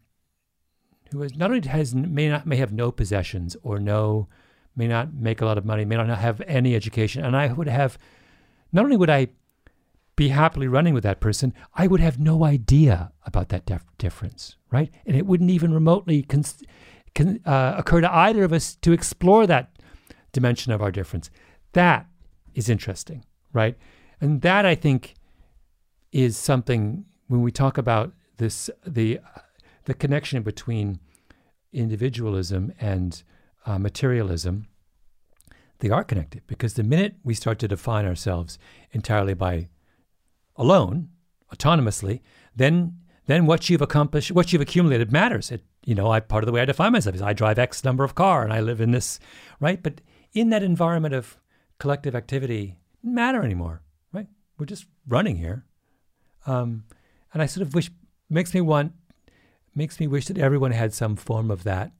who 1.11 1.21
has 1.21 1.35
not 1.35 1.51
only 1.51 1.67
has 1.67 1.95
may 1.95 2.29
not 2.29 2.45
may 2.45 2.57
have 2.57 2.73
no 2.73 2.91
possessions 2.91 3.55
or 3.63 3.79
no 3.79 4.27
may 4.77 4.87
not 4.87 5.13
make 5.13 5.41
a 5.41 5.45
lot 5.45 5.57
of 5.57 5.65
money, 5.65 5.83
may 5.83 5.97
not 5.97 6.07
have 6.17 6.41
any 6.47 6.75
education. 6.75 7.25
And 7.25 7.35
I 7.35 7.51
would 7.51 7.67
have, 7.67 7.97
not 8.71 8.85
only 8.85 8.95
would 8.95 9.09
I 9.09 9.27
be 10.15 10.29
happily 10.29 10.67
running 10.67 10.93
with 10.93 11.03
that 11.03 11.19
person, 11.19 11.53
I 11.75 11.87
would 11.87 11.99
have 11.99 12.19
no 12.19 12.45
idea 12.45 13.11
about 13.25 13.49
that 13.49 13.65
def- 13.65 13.85
difference, 13.97 14.55
right? 14.71 14.89
And 15.05 15.15
it 15.15 15.25
wouldn't 15.25 15.49
even 15.49 15.73
remotely 15.73 16.25
uh, 16.25 17.73
occur 17.77 18.01
to 18.01 18.15
either 18.15 18.43
of 18.43 18.53
us 18.53 18.75
to 18.75 18.91
explore 18.93 19.47
that 19.47 19.77
dimension 20.31 20.71
of 20.71 20.81
our 20.81 20.91
difference. 20.91 21.29
That 21.73 22.07
is 22.53 22.69
interesting, 22.69 23.25
right? 23.53 23.77
And 24.21 24.41
that 24.41 24.65
I 24.65 24.75
think 24.75 25.15
is 26.11 26.37
something 26.37 27.05
when 27.27 27.41
we 27.41 27.51
talk 27.51 27.77
about 27.77 28.13
this 28.37 28.69
the 28.85 29.19
the 29.85 29.93
connection 29.93 30.41
between 30.43 30.99
individualism 31.73 32.71
and 32.79 33.23
uh, 33.67 33.77
materialism, 33.77 34.65
they 35.79 35.89
are 35.89 36.03
connected 36.03 36.41
because 36.47 36.73
the 36.73 36.83
minute 36.83 37.15
we 37.23 37.33
start 37.33 37.59
to 37.59 37.67
define 37.67 38.05
ourselves 38.05 38.57
entirely 38.91 39.33
by 39.33 39.67
alone, 40.55 41.09
autonomously, 41.53 42.21
then 42.55 42.97
then 43.27 43.45
what 43.45 43.69
you've 43.69 43.81
accomplished, 43.81 44.31
what 44.31 44.53
you've 44.53 44.61
accumulated 44.61 45.11
matters. 45.11 45.51
It, 45.51 45.61
you 45.83 45.93
know, 45.93 46.09
I 46.09 46.21
part 46.21 46.43
of 46.43 46.45
the 46.45 46.53
way 46.53 46.61
I 46.61 46.65
define 46.65 46.93
myself 46.93 47.13
is 47.13 47.21
I 47.21 47.33
drive 47.33 47.59
X 47.59 47.83
number 47.83 48.05
of 48.05 48.15
car 48.15 48.43
and 48.43 48.53
I 48.53 48.61
live 48.61 48.79
in 48.79 48.91
this, 48.91 49.19
right? 49.59 49.83
But 49.83 49.99
in 50.31 50.49
that 50.49 50.63
environment 50.63 51.13
of 51.13 51.37
collective 51.77 52.15
activity, 52.15 52.77
matter 53.03 53.43
anymore, 53.43 53.81
right? 54.13 54.27
We're 54.57 54.65
just 54.65 54.85
running 55.07 55.35
here, 55.35 55.65
um, 56.45 56.85
and 57.33 57.41
I 57.41 57.47
sort 57.47 57.67
of 57.67 57.75
wish 57.75 57.91
makes 58.29 58.53
me 58.53 58.61
want 58.61 58.93
makes 59.75 59.99
me 59.99 60.07
wish 60.07 60.25
that 60.27 60.37
everyone 60.37 60.71
had 60.71 60.93
some 60.93 61.17
form 61.17 61.51
of 61.51 61.63
that 61.65 61.91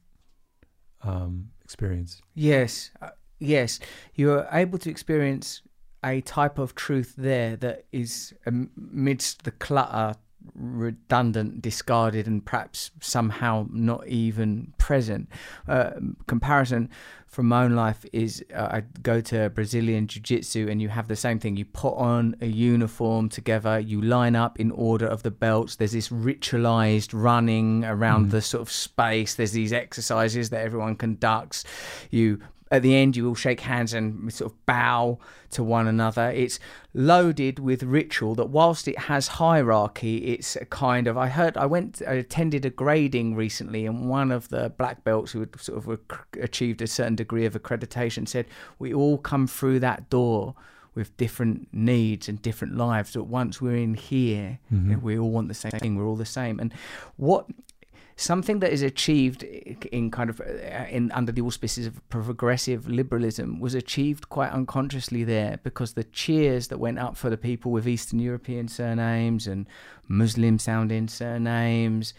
um, 1.04 1.50
experience. 1.68 2.22
Yes, 2.34 2.92
uh, 3.02 3.10
yes, 3.40 3.82
you're 4.16 4.48
able 4.54 4.78
to 4.80 4.90
experience 4.90 5.64
a 6.02 6.22
type 6.22 6.58
of 6.60 6.76
truth 6.76 7.14
there 7.18 7.58
that 7.58 7.84
is 7.92 8.34
amidst 8.46 9.44
the 9.44 9.52
clutter 9.52 10.18
redundant, 10.56 11.62
discarded, 11.62 12.28
and 12.28 12.46
perhaps 12.46 12.92
somehow 13.00 13.68
not 13.72 14.08
even 14.08 14.74
present. 14.78 15.30
Uh, 15.68 15.92
comparison 16.28 16.90
from 17.28 17.48
my 17.48 17.66
own 17.66 17.76
life 17.76 18.06
is 18.14 18.44
uh, 18.56 18.68
I 18.72 18.84
go 19.02 19.22
to 19.22 19.50
Brazilian 19.50 20.08
Jiu 20.08 20.22
Jitsu 20.22 20.68
and 20.70 20.82
you 20.82 20.90
have 20.90 21.08
the 21.08 21.16
same 21.16 21.40
thing. 21.40 21.58
You 21.58 21.66
put 21.66 21.96
on 21.96 22.36
a 22.42 22.48
uniform 22.48 23.30
together, 23.30 23.80
you 23.80 24.02
line 24.02 24.36
up 24.36 24.60
in 24.60 24.72
order 24.72 25.06
of 25.06 25.24
the 25.24 25.32
belts. 25.32 25.76
There's 25.76 25.92
this 25.92 26.10
ritualized 26.10 27.10
running 27.14 27.84
around 27.84 28.28
mm. 28.28 28.32
the 28.32 28.42
sort 28.42 28.62
of 28.62 28.72
space. 28.72 29.36
There's 29.36 29.52
these 29.52 29.74
exercises 29.74 30.50
that 30.50 30.62
everyone 30.62 30.96
conducts. 30.96 31.64
You 32.10 32.40
at 32.72 32.82
the 32.82 32.96
end 32.96 33.16
you 33.16 33.28
all 33.28 33.36
shake 33.36 33.62
hands 33.62 33.94
and 33.94 34.32
sort 34.34 34.52
of 34.52 34.66
bow 34.66 35.20
to 35.52 35.64
one 35.64 35.88
another. 35.88 36.30
It's 36.30 36.60
loaded 36.94 37.60
with 37.60 37.84
ritual 37.84 38.36
that 38.36 38.50
whilst 38.50 38.88
it 38.88 38.98
has 38.98 39.28
hierarchy 39.28 40.18
it's 40.34 40.56
a 40.56 40.66
kind 40.66 41.06
of 41.06 41.16
i 41.16 41.28
heard 41.28 41.56
i 41.56 41.66
went 41.66 42.02
i 42.08 42.14
attended 42.14 42.66
a 42.66 42.72
grading 42.72 43.36
recently 43.36 43.86
and 43.86 44.10
one 44.10 44.32
of 44.32 44.50
the 44.50 44.74
black 44.80 45.04
belts 45.04 45.32
who 45.32 45.42
had 45.42 45.62
sort 45.62 45.78
of 45.78 46.00
achieved 46.42 46.82
a 46.82 46.88
certain 46.88 47.16
degree 47.16 47.46
of 47.46 47.54
accreditation 47.54 48.28
said 48.28 48.48
we 48.80 48.92
all 48.92 49.20
come 49.20 49.46
through 49.46 49.80
that 49.80 50.10
door 50.10 50.56
with 50.98 51.16
different 51.16 51.68
needs 51.72 52.28
and 52.28 52.42
different 52.42 52.76
lives. 52.76 53.14
But 53.14 53.26
once 53.26 53.62
we're 53.62 53.76
in 53.76 53.94
here. 53.94 54.58
Mm-hmm. 54.74 55.00
we 55.02 55.20
all 55.20 55.30
want 55.30 55.48
the 55.48 55.54
same 55.54 55.72
thing 55.72 55.96
we're 55.96 56.08
all 56.08 56.16
the 56.16 56.26
same. 56.26 56.60
And 56.60 56.74
what 57.18 57.46
something 58.18 58.60
that 58.60 58.74
is 58.74 58.82
achieved 58.82 59.44
in 59.44 60.10
kind 60.10 60.30
of 60.30 60.42
uh, 60.42 60.86
in 60.90 61.12
under 61.12 61.32
the 61.32 61.42
auspices 61.42 61.86
of 61.86 62.10
progressive 62.10 62.90
liberalism 62.90 63.60
was 63.60 63.76
achieved 63.76 64.28
quite 64.28 64.52
unconsciously 64.52 65.24
there 65.24 65.60
because 65.64 65.94
the 65.94 66.04
cheers 66.04 66.68
that 66.68 66.80
went 66.80 66.98
up 66.98 67.16
for 67.16 67.30
the 67.30 67.38
people 67.38 67.72
with 67.72 67.88
Eastern 67.88 68.18
European 68.18 68.68
surnames 68.68 69.46
and 69.46 69.68
Muslim 70.08 70.58
sounding 70.58 71.08
surnames 71.08 72.16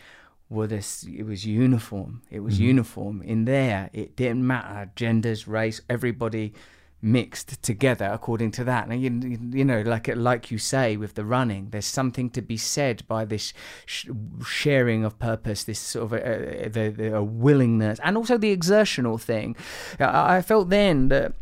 were 0.49 0.69
this 0.69 1.05
it 1.05 1.25
was 1.25 1.45
uniform 1.45 2.23
it 2.31 2.41
was 2.41 2.55
mm-hmm. 2.55 2.65
uniform 2.65 3.21
in 3.23 3.45
there 3.45 3.91
it 3.93 4.17
didn't 4.17 4.47
matter 4.47 4.91
genders 4.95 5.49
race 5.49 5.81
everybody 5.91 6.55
mixed 7.01 7.63
together 7.63 8.11
according 8.13 8.51
to 8.53 8.65
that. 8.65 8.89
And 8.89 9.01
you, 9.01 9.39
you 9.59 9.65
know 9.65 9.83
like 9.83 10.09
like 10.17 10.51
you 10.51 10.59
say 10.59 10.97
with 10.97 11.15
the 11.15 11.25
running 11.25 11.71
there's 11.71 11.87
something 11.87 12.31
to 12.31 12.43
be 12.43 12.57
said 12.57 13.07
by 13.07 13.25
this 13.25 13.53
sh- 13.87 14.09
sharing 14.45 15.05
of 15.05 15.19
purpose 15.19 15.65
this 15.65 15.79
sort 15.79 16.05
of 16.07 16.13
a, 16.13 16.67
a, 16.67 16.69
the, 16.69 16.89
the, 16.91 17.23
willingness 17.23 18.01
and 18.03 18.17
also 18.17 18.37
the 18.37 18.51
exertional 18.51 19.19
thing. 19.19 19.57
I, 20.01 20.37
I 20.37 20.43
felt 20.43 20.71
then 20.71 21.09
that 21.09 21.33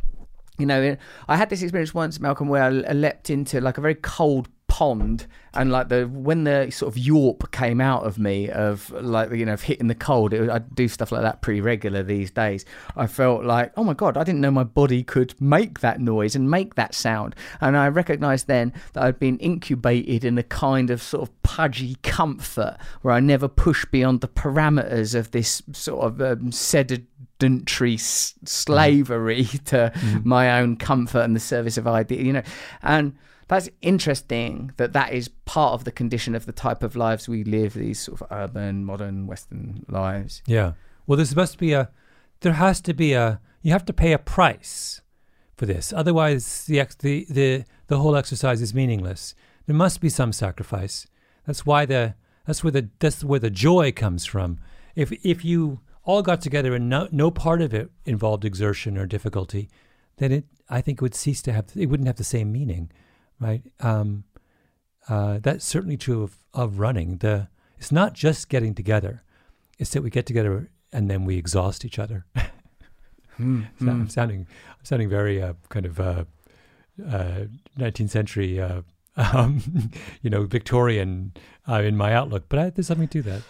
you 0.58 0.66
know, 0.66 0.96
I 1.28 1.36
had 1.36 1.50
this 1.50 1.62
experience 1.62 1.92
once, 1.92 2.18
Malcolm, 2.18 2.48
where 2.48 2.62
I 2.62 2.70
leapt 2.70 3.28
into 3.28 3.60
like 3.60 3.76
a 3.76 3.80
very 3.80 3.94
cold 3.94 4.48
pond 4.68 5.26
and 5.56 5.72
like 5.72 5.88
the 5.88 6.06
when 6.06 6.44
the 6.44 6.70
sort 6.70 6.94
of 6.94 7.02
yorp 7.02 7.50
came 7.50 7.80
out 7.80 8.04
of 8.04 8.18
me 8.18 8.48
of 8.50 8.90
like 8.90 9.30
you 9.30 9.44
know 9.44 9.54
of 9.54 9.62
hitting 9.62 9.88
the 9.88 9.94
cold 9.94 10.32
it, 10.32 10.48
i 10.50 10.58
do 10.58 10.86
stuff 10.86 11.10
like 11.10 11.22
that 11.22 11.42
pretty 11.42 11.60
regular 11.60 12.02
these 12.02 12.30
days. 12.30 12.64
I 12.96 13.06
felt 13.06 13.44
like 13.44 13.72
oh 13.76 13.84
my 13.84 13.94
god 13.94 14.16
i 14.16 14.24
didn't 14.24 14.40
know 14.40 14.50
my 14.50 14.64
body 14.64 15.02
could 15.02 15.40
make 15.40 15.80
that 15.80 16.00
noise 16.00 16.36
and 16.36 16.50
make 16.50 16.74
that 16.74 16.94
sound. 16.94 17.34
And 17.60 17.76
i 17.76 17.88
recognized 17.88 18.46
then 18.46 18.72
that 18.92 19.02
i'd 19.02 19.18
been 19.18 19.38
incubated 19.38 20.24
in 20.24 20.38
a 20.38 20.42
kind 20.42 20.90
of 20.90 21.02
sort 21.02 21.28
of 21.28 21.42
pudgy 21.42 21.96
comfort 22.02 22.76
where 23.02 23.14
i 23.14 23.20
never 23.20 23.48
pushed 23.48 23.90
beyond 23.90 24.20
the 24.20 24.28
parameters 24.28 25.14
of 25.14 25.30
this 25.30 25.62
sort 25.72 26.04
of 26.04 26.20
um, 26.20 26.52
sedentary 26.52 27.96
slavery 27.96 29.44
to 29.64 29.92
mm. 29.94 30.24
my 30.24 30.60
own 30.60 30.76
comfort 30.76 31.20
and 31.20 31.34
the 31.34 31.40
service 31.40 31.78
of 31.78 31.86
idea 31.86 32.22
you 32.22 32.32
know? 32.32 32.42
And 32.82 33.16
that's 33.48 33.68
interesting 33.80 34.72
that 34.76 34.92
that 34.92 35.12
is 35.12 35.28
part 35.44 35.74
of 35.74 35.84
the 35.84 35.92
condition 35.92 36.34
of 36.34 36.46
the 36.46 36.52
type 36.52 36.82
of 36.82 36.96
lives 36.96 37.28
we 37.28 37.44
live 37.44 37.74
these 37.74 38.00
sort 38.00 38.20
of 38.20 38.26
urban 38.30 38.84
modern 38.84 39.26
western 39.26 39.84
lives. 39.88 40.42
Yeah. 40.46 40.72
Well 41.06 41.16
there's 41.16 41.28
supposed 41.28 41.52
to 41.52 41.58
be 41.58 41.72
a 41.72 41.90
there 42.40 42.54
has 42.54 42.80
to 42.82 42.94
be 42.94 43.12
a 43.12 43.40
you 43.62 43.72
have 43.72 43.84
to 43.86 43.92
pay 43.92 44.12
a 44.12 44.18
price 44.18 45.00
for 45.56 45.66
this. 45.66 45.92
Otherwise 45.92 46.64
the 46.66 46.80
ex, 46.80 46.94
the 46.96 47.26
the 47.30 47.64
the 47.86 47.98
whole 47.98 48.16
exercise 48.16 48.60
is 48.60 48.74
meaningless. 48.74 49.34
There 49.66 49.76
must 49.76 50.00
be 50.00 50.08
some 50.08 50.32
sacrifice. 50.32 51.06
That's 51.46 51.64
why 51.64 51.86
the 51.86 52.14
that's 52.46 52.64
where 52.64 52.72
the 52.72 52.88
that's 52.98 53.22
where 53.22 53.40
the 53.40 53.50
joy 53.50 53.92
comes 53.92 54.24
from. 54.24 54.58
If 54.94 55.12
if 55.24 55.44
you 55.44 55.80
all 56.06 56.22
got 56.22 56.40
together 56.40 56.74
and 56.74 56.88
no, 56.88 57.08
no 57.10 57.30
part 57.30 57.60
of 57.60 57.74
it 57.74 57.90
involved 58.04 58.44
exertion 58.44 58.96
or 58.96 59.06
difficulty 59.06 59.68
then 60.16 60.32
it 60.32 60.44
i 60.70 60.80
think 60.80 60.98
it 60.98 61.02
would 61.02 61.14
cease 61.14 61.42
to 61.42 61.52
have 61.52 61.66
it 61.74 61.86
wouldn't 61.86 62.06
have 62.06 62.16
the 62.16 62.24
same 62.24 62.50
meaning 62.50 62.90
right? 63.40 63.62
Um, 63.80 64.24
uh, 65.08 65.38
that's 65.42 65.64
certainly 65.64 65.96
true 65.96 66.22
of, 66.22 66.36
of 66.54 66.78
running. 66.78 67.18
The 67.18 67.48
it's 67.78 67.92
not 67.92 68.14
just 68.14 68.48
getting 68.48 68.74
together; 68.74 69.22
it's 69.78 69.90
that 69.90 70.02
we 70.02 70.10
get 70.10 70.26
together 70.26 70.70
and 70.92 71.10
then 71.10 71.24
we 71.24 71.36
exhaust 71.36 71.84
each 71.84 71.98
other. 71.98 72.26
mm, 73.38 73.66
so 73.78 73.84
mm. 73.84 73.90
I'm 73.90 74.08
sounding 74.08 74.46
I'm 74.70 74.84
sounding 74.84 75.08
very 75.08 75.42
uh, 75.42 75.54
kind 75.68 75.86
of 75.86 76.00
uh, 76.00 76.24
19th 76.98 78.04
uh, 78.04 78.08
century, 78.08 78.60
uh, 78.60 78.82
um, 79.16 79.62
you 80.22 80.30
know, 80.30 80.44
Victorian 80.44 81.32
uh, 81.68 81.80
in 81.82 81.96
my 81.96 82.12
outlook, 82.12 82.44
but 82.48 82.58
I, 82.58 82.70
there's 82.70 82.86
something 82.86 83.08
to 83.08 83.22
that. 83.22 83.42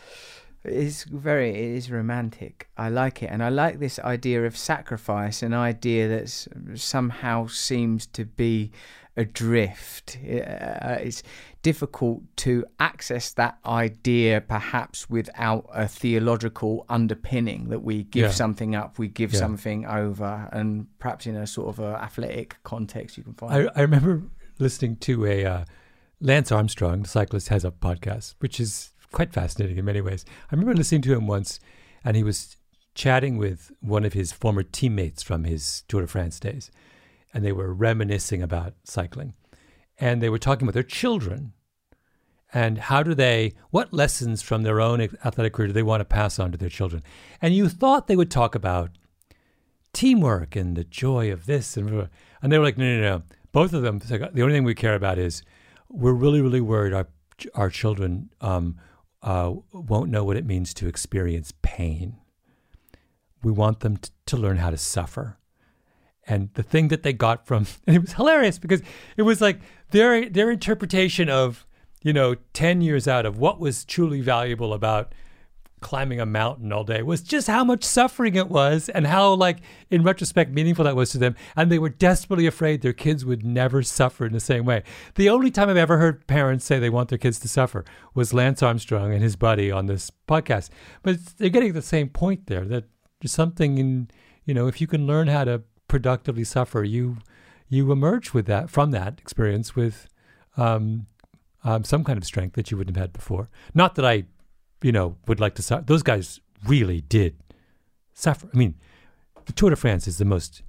It's 0.64 1.05
very, 1.05 1.51
it 1.51 1.76
is 1.76 1.91
romantic. 1.93 2.68
I 2.76 2.89
like 2.89 3.22
it, 3.22 3.26
and 3.26 3.43
I 3.43 3.51
like 3.51 3.78
this 3.78 4.01
idea 4.01 4.45
of 4.45 4.57
sacrifice, 4.57 5.43
an 5.43 5.55
idea 5.55 6.09
that 6.09 6.28
somehow 6.74 7.47
seems 7.47 8.07
to 8.09 8.24
be 8.24 8.72
adrift. 9.17 10.19
Uh, 10.23 10.99
it's 11.01 11.23
difficult 11.62 12.23
to 12.37 12.64
access 12.79 13.33
that 13.33 13.59
idea 13.64 14.41
perhaps 14.41 15.09
without 15.11 15.69
a 15.73 15.89
theological 15.89 16.85
underpinning 16.89 17.69
that 17.71 17.83
we 17.83 18.05
give 18.05 18.27
yeah. 18.27 18.31
something 18.31 18.75
up, 18.75 18.99
we 18.99 19.09
give 19.09 19.33
yeah. 19.33 19.39
something 19.39 19.87
over, 19.87 20.49
and 20.53 20.87
perhaps 20.99 21.27
in 21.27 21.37
a 21.37 21.47
sort 21.47 21.69
of 21.69 21.79
a 21.81 21.97
athletic 22.03 22.57
context 22.62 23.17
you 23.17 23.25
can 23.25 23.35
find. 23.35 23.69
I, 23.69 23.73
I 23.75 23.83
remember 23.83 24.23
listening 24.59 24.97
to 24.97 25.27
a 25.27 25.45
uh, 25.45 25.64
Lance 26.21 26.53
Armstrong, 26.53 27.03
the 27.03 27.09
cyclist, 27.09 27.49
has 27.49 27.64
a 27.64 27.71
podcast, 27.71 28.35
which 28.39 28.61
is 28.61 28.93
quite 29.12 29.33
fascinating 29.33 29.77
in 29.79 29.85
many 29.85 30.01
ways. 30.01 30.25
I 30.51 30.55
remember 30.55 30.75
listening 30.75 31.03
to 31.03 31.14
him 31.14 31.27
once, 31.27 31.59
and 32.05 32.17
he 32.17 32.23
was 32.23 32.57
chatting 32.95 33.37
with 33.37 33.73
one 33.81 34.05
of 34.05 34.12
his 34.14 34.33
former 34.33 34.62
teammates 34.62 35.23
from 35.23 35.45
his 35.45 35.85
Tour 35.89 36.03
de 36.03 36.07
France 36.07 36.41
days 36.41 36.71
and 37.37 37.45
they 37.45 37.53
were 37.53 37.74
reminiscing 37.74 38.43
about 38.43 38.72
cycling. 38.84 39.34
And 39.99 40.22
they 40.22 40.30
were 40.30 40.39
talking 40.39 40.66
about 40.66 40.72
their 40.72 40.82
children 40.82 41.53
and 42.55 42.78
how 42.78 43.03
do 43.03 43.14
they, 43.14 43.53
what 43.68 43.93
lessons 43.93 44.41
from 44.41 44.62
their 44.62 44.80
own 44.80 45.03
athletic 45.03 45.53
career 45.53 45.66
do 45.66 45.74
they 45.74 45.82
want 45.82 46.01
to 46.01 46.07
pass 46.07 46.39
on 46.39 46.51
to 46.53 46.57
their 46.57 46.70
children? 46.70 47.03
And 47.43 47.55
you 47.55 47.68
thought 47.68 48.07
they 48.07 48.16
would 48.16 48.30
talk 48.30 48.55
about 48.55 48.93
teamwork 49.93 50.57
and 50.57 50.76
the 50.76 50.84
joy 50.84 51.30
of 51.30 51.45
this. 51.45 51.76
And, 51.76 52.09
and 52.41 52.51
they 52.51 52.57
were 52.57 52.64
like, 52.64 52.78
no, 52.78 52.87
no, 52.87 53.01
no. 53.03 53.22
Both 53.53 53.74
of 53.74 53.82
them, 53.82 53.99
the 53.99 54.41
only 54.41 54.55
thing 54.55 54.64
we 54.64 54.74
care 54.74 54.95
about 54.95 55.18
is 55.18 55.43
we're 55.91 56.14
really, 56.14 56.41
really 56.41 56.62
worried 56.62 56.95
our, 56.95 57.09
our 57.55 57.68
children 57.68 58.30
um, 58.41 58.78
uh, 59.22 59.53
won't 59.74 60.11
know 60.11 60.24
what 60.24 60.39
it 60.39 60.47
means 60.47 60.72
to 60.72 60.89
experience 60.89 61.53
pain. 61.61 62.16
We 63.43 63.53
want 63.53 63.80
them 63.80 63.99
to 64.24 64.37
learn 64.39 64.57
how 64.57 64.70
to 64.70 64.78
suffer 64.78 65.37
and 66.27 66.51
the 66.55 66.62
thing 66.62 66.89
that 66.89 67.03
they 67.03 67.12
got 67.12 67.47
from 67.47 67.66
and 67.87 67.97
it 67.97 68.01
was 68.01 68.12
hilarious 68.12 68.59
because 68.59 68.83
it 69.16 69.22
was 69.22 69.41
like 69.41 69.61
their 69.91 70.29
their 70.29 70.51
interpretation 70.51 71.29
of 71.29 71.66
you 72.03 72.12
know 72.12 72.35
10 72.53 72.81
years 72.81 73.09
out 73.09 73.27
of 73.27 73.39
what 73.39 73.61
was 73.61 73.85
truly 73.85 74.20
valuable 74.20 74.72
about 74.72 75.12
climbing 75.81 76.20
a 76.20 76.27
mountain 76.27 76.72
all 76.72 76.85
day 76.85 77.03
was 77.03 77.20
just 77.20 77.47
how 77.47 77.62
much 77.62 77.85
suffering 77.85 78.35
it 78.35 78.49
was 78.49 78.89
and 78.89 79.07
how 79.07 79.33
like 79.35 79.59
in 79.91 80.03
retrospect 80.03 80.51
meaningful 80.51 80.85
that 80.85 80.97
was 80.97 81.11
to 81.11 81.18
them. 81.18 81.37
And 81.55 81.70
they 81.70 81.79
were 81.79 81.91
desperately 81.91 82.47
afraid 82.47 82.81
their 82.81 82.93
kids 82.93 83.24
would 83.24 83.45
never 83.45 83.83
suffer 83.83 84.27
in 84.27 84.33
the 84.33 84.41
same 84.41 84.64
way. 84.64 84.83
The 85.16 85.29
only 85.29 85.51
time 85.51 85.68
i've 85.68 85.77
ever 85.77 85.99
heard 85.99 86.27
parents 86.27 86.64
say 86.64 86.79
they 86.79 86.91
want 86.91 87.09
their 87.09 87.18
kids 87.18 87.39
to 87.41 87.49
suffer 87.49 87.85
was 88.14 88.33
lance 88.33 88.62
armstrong 88.62 89.12
and 89.12 89.22
his 89.22 89.37
buddy 89.37 89.70
on 89.70 89.87
this 89.87 90.11
podcast. 90.27 90.70
But 91.03 91.24
they're 91.39 91.51
getting 91.51 91.74
the 91.74 91.83
same 91.83 92.09
point 92.09 92.47
there 92.47 92.64
that 92.64 92.85
there's 93.20 93.33
something 93.33 93.79
in 93.79 94.09
you 94.45 94.55
know 94.55 94.66
if 94.66 94.81
you 94.81 94.87
can 94.87 95.07
learn 95.07 95.29
how 95.29 95.45
to 95.45 95.62
productively 95.89 96.45
suffer, 96.45 96.82
you 96.84 97.18
you 97.68 97.91
emerge 97.91 98.32
with 98.32 98.47
that 98.47 98.70
from 98.70 98.93
that 98.93 99.18
experience 99.18 99.74
with 99.74 100.09
um, 100.57 101.07
um, 101.64 101.82
some 101.82 102.05
kind 102.05 102.16
of 102.16 102.24
strength 102.24 102.55
that 102.55 102.70
you 102.70 102.76
wouldn't 102.76 102.97
have 102.97 103.05
had 103.05 103.12
before. 103.12 103.49
Not 103.74 103.97
that 103.97 104.05
I, 104.05 104.24
you 104.82 104.93
know, 104.93 105.16
would 105.26 105.41
like 105.41 105.55
to 105.57 105.62
suffer. 105.62 105.84
Those 105.84 106.03
guys 106.03 106.41
really 106.64 107.01
did 107.01 107.37
suffer. 108.14 108.49
I 108.53 108.57
mean, 108.57 108.76
the 109.47 109.53
Tour 109.53 109.70
de 109.70 109.76
France 109.76 110.07
is 110.07 110.18
the 110.18 110.24
most 110.24 110.62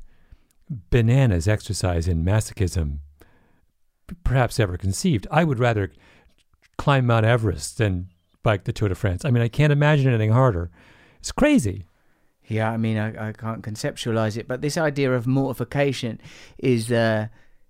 bananas 0.90 1.48
exercise 1.48 2.08
in 2.08 2.26
masochism 2.26 3.00
perhaps 4.24 4.60
ever 4.60 4.78
conceived. 4.78 5.28
I 5.32 5.44
would 5.44 5.60
rather 5.60 5.92
climb 6.78 7.06
Mount 7.06 7.26
Everest 7.26 7.78
than 7.78 8.10
bike 8.44 8.64
the 8.64 8.74
Tour 8.74 8.90
de 8.90 8.96
France. 8.96 9.26
I 9.26 9.32
mean, 9.32 9.44
I 9.44 9.48
can't 9.48 9.74
imagine 9.74 10.08
anything 10.08 10.32
harder. 10.32 10.70
It's 11.20 11.32
crazy. 11.32 11.87
Yeah, 12.48 12.72
I 12.72 12.78
mean, 12.78 12.98
I, 12.98 13.30
I 13.30 13.32
can't 13.34 13.62
conceptualize 13.62 14.38
it, 14.38 14.48
but 14.48 14.62
this 14.62 14.78
idea 14.78 15.14
of 15.14 15.28
mortification 15.28 16.20
is 16.58 16.92
uh, 16.92 17.28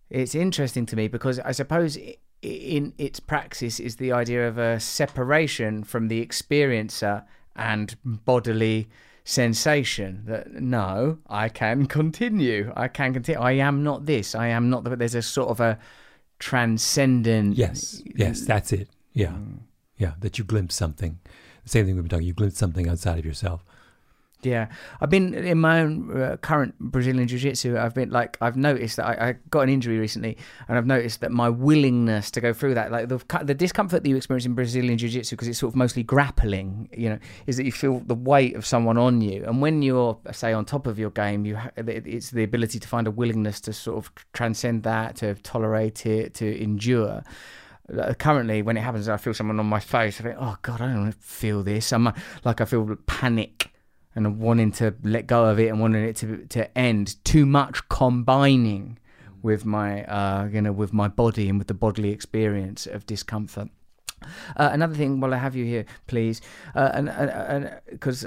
it's 0.10 0.36
interesting 0.36 0.86
to 0.88 0.96
me 0.96 1.08
because 1.08 1.40
I 1.40 1.52
suppose 1.52 1.98
in 2.44 2.94
its 2.98 3.20
praxis 3.20 3.80
is 3.80 3.96
the 3.96 4.12
idea 4.12 4.48
of 4.48 4.58
a 4.60 4.80
separation 4.80 5.84
from 5.84 6.08
the 6.08 6.24
experiencer 6.26 7.24
and 7.56 7.96
bodily 8.04 8.88
sensation 9.24 10.24
that 10.26 10.54
no 10.54 11.18
i 11.28 11.50
can 11.50 11.86
continue 11.86 12.72
i 12.78 12.88
can 12.88 13.12
continue 13.12 13.42
i 13.42 13.52
am 13.52 13.84
not 13.84 14.06
this 14.06 14.34
i 14.36 14.48
am 14.48 14.70
not 14.70 14.86
the 14.86 14.96
there's 14.96 15.16
a 15.16 15.22
sort 15.22 15.50
of 15.50 15.60
a 15.60 15.78
transcendent 16.40 17.58
Yes, 17.58 18.02
yes, 18.16 18.42
that's 18.42 18.72
it. 18.72 18.90
Yeah, 19.14 19.32
Mm. 19.32 19.60
yeah, 19.98 20.14
that 20.20 20.38
you 20.38 20.44
glimpse 20.46 20.76
something. 20.76 21.20
The 21.64 21.70
same 21.70 21.86
thing 21.86 21.96
we've 21.96 22.04
been 22.04 22.10
talking. 22.10 22.28
You 22.28 22.34
glimpse 22.34 22.58
something 22.58 22.88
outside 22.88 23.20
of 23.20 23.26
yourself. 23.26 23.66
Yeah, 24.44 24.68
I've 25.02 25.10
been 25.10 25.34
in 25.34 25.58
my 25.58 25.82
own 25.82 26.22
uh, 26.22 26.38
current 26.38 26.78
Brazilian 26.80 27.28
Jiu 27.28 27.40
Jitsu. 27.40 27.76
I've 27.76 27.96
been 27.96 28.12
like 28.12 28.38
I've 28.40 28.56
noticed 28.56 28.98
that 28.98 29.06
I, 29.08 29.30
I 29.30 29.36
got 29.50 29.62
an 29.62 29.70
injury 29.70 29.98
recently, 29.98 30.38
and 30.68 30.78
I've 30.78 30.86
noticed 30.86 31.22
that 31.22 31.32
my 31.32 31.50
willingness 31.50 32.30
to 32.32 32.42
go 32.42 32.54
through 32.54 32.76
that, 32.76 32.92
like 32.92 33.10
the 33.10 33.20
the 33.44 33.56
discomfort 33.56 34.04
that 34.04 34.10
you 34.10 34.16
experience 34.16 34.46
in 34.46 34.54
Brazilian 34.54 34.98
Jiu 35.00 35.10
Jitsu, 35.10 35.36
because 35.36 35.48
it's 35.48 35.58
sort 35.58 35.74
of 35.74 35.76
mostly 35.76 36.04
grappling, 36.04 36.88
you 36.96 37.10
know, 37.10 37.18
is 37.48 37.58
that 37.58 37.66
you 37.66 37.72
feel 37.72 38.00
the 38.02 38.14
weight 38.14 38.56
of 38.56 38.64
someone 38.64 38.98
on 38.98 39.22
you, 39.22 39.44
and 39.44 39.60
when 39.60 39.82
you're 39.82 40.20
say 40.32 40.54
on 40.54 40.66
top 40.66 40.86
of 40.86 41.00
your 41.00 41.10
game, 41.10 41.44
you 41.44 41.56
ha- 41.56 41.72
it's 41.76 42.30
the 42.30 42.44
ability 42.44 42.78
to 42.78 42.88
find 42.88 43.08
a 43.08 43.12
willingness 43.12 43.60
to 43.62 43.74
sort 43.74 43.98
of 43.98 44.12
transcend 44.34 44.84
that, 44.84 45.16
to 45.16 45.34
tolerate 45.36 46.06
it, 46.06 46.36
to 46.36 46.62
endure. 46.62 47.24
Uh, 47.92 48.14
Currently, 48.14 48.62
when 48.62 48.78
it 48.78 48.82
happens, 48.82 49.10
I 49.10 49.18
feel 49.18 49.34
someone 49.34 49.60
on 49.60 49.66
my 49.66 49.80
face. 49.80 50.20
I 50.20 50.24
think, 50.26 50.36
"Oh 50.40 50.58
God, 50.62 50.80
I 50.82 50.94
don't 50.94 51.12
feel 51.14 51.64
this." 51.64 51.92
I'm 51.92 52.14
like, 52.44 52.62
I 52.62 52.66
feel 52.66 52.98
panic 53.08 53.72
and 54.18 54.40
wanting 54.40 54.72
to 54.72 54.96
let 55.04 55.28
go 55.28 55.46
of 55.46 55.60
it 55.60 55.68
and 55.68 55.80
wanting 55.80 56.04
it 56.04 56.16
to 56.16 56.46
to 56.48 56.78
end 56.78 57.24
too 57.24 57.46
much 57.46 57.88
combining 57.88 58.98
with 59.44 59.64
my 59.64 60.04
uh 60.06 60.48
you 60.52 60.62
know 60.62 60.72
with 60.72 60.92
my 60.92 61.08
body 61.08 61.48
and 61.48 61.60
with 61.60 61.68
the 61.68 61.74
bodily 61.74 62.10
experience 62.10 62.88
of 62.88 63.06
discomfort. 63.06 63.70
Uh, 64.56 64.70
another 64.74 64.96
thing 64.96 65.20
while 65.20 65.32
i 65.32 65.38
have 65.38 65.56
you 65.56 65.64
here 65.64 65.86
please 66.08 66.42
uh, 66.74 66.90
and 66.96 67.08
and 67.08 67.80
because 67.92 68.26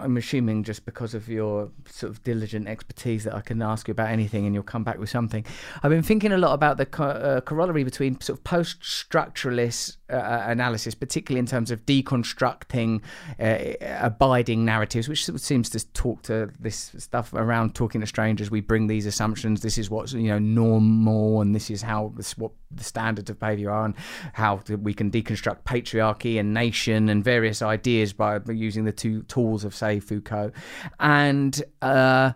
I'm 0.00 0.16
assuming 0.16 0.64
just 0.64 0.84
because 0.84 1.14
of 1.14 1.28
your 1.28 1.70
sort 1.88 2.10
of 2.10 2.22
diligent 2.22 2.68
expertise 2.68 3.24
that 3.24 3.34
I 3.34 3.40
can 3.40 3.62
ask 3.62 3.88
you 3.88 3.92
about 3.92 4.08
anything 4.08 4.46
and 4.46 4.54
you'll 4.54 4.62
come 4.62 4.84
back 4.84 4.98
with 4.98 5.10
something. 5.10 5.44
I've 5.82 5.90
been 5.90 6.02
thinking 6.02 6.32
a 6.32 6.38
lot 6.38 6.54
about 6.54 6.76
the 6.76 6.86
co- 6.86 7.04
uh, 7.04 7.40
corollary 7.40 7.84
between 7.84 8.20
sort 8.20 8.38
of 8.38 8.44
post 8.44 8.80
structuralist 8.80 9.96
uh, 10.10 10.44
analysis, 10.46 10.94
particularly 10.94 11.38
in 11.38 11.46
terms 11.46 11.70
of 11.70 11.86
deconstructing 11.86 13.00
uh, 13.38 13.74
abiding 14.00 14.64
narratives, 14.64 15.08
which 15.08 15.24
seems 15.40 15.70
to 15.70 15.86
talk 15.92 16.22
to 16.22 16.50
this 16.58 16.92
stuff 16.98 17.32
around 17.32 17.74
talking 17.74 18.00
to 18.00 18.06
strangers. 18.06 18.50
We 18.50 18.60
bring 18.60 18.86
these 18.86 19.06
assumptions. 19.06 19.62
This 19.62 19.78
is 19.78 19.90
what's 19.90 20.12
you 20.12 20.28
know 20.28 20.38
normal, 20.38 21.40
and 21.40 21.54
this 21.54 21.70
is 21.70 21.82
how 21.82 22.12
this 22.16 22.36
what 22.36 22.52
the 22.70 22.84
standards 22.84 23.30
of 23.30 23.38
behavior 23.38 23.70
are, 23.70 23.84
and 23.84 23.94
how 24.32 24.60
we 24.80 24.94
can 24.94 25.10
deconstruct 25.10 25.62
patriarchy 25.64 26.38
and 26.38 26.52
nation 26.52 27.08
and 27.08 27.22
various 27.22 27.62
ideas 27.62 28.12
by 28.12 28.40
using 28.48 28.84
the 28.84 28.92
two 28.92 29.22
tools 29.24 29.64
of 29.64 29.74
say 29.74 29.89
Foucault 29.98 30.52
and 31.00 31.62
uh, 31.82 32.32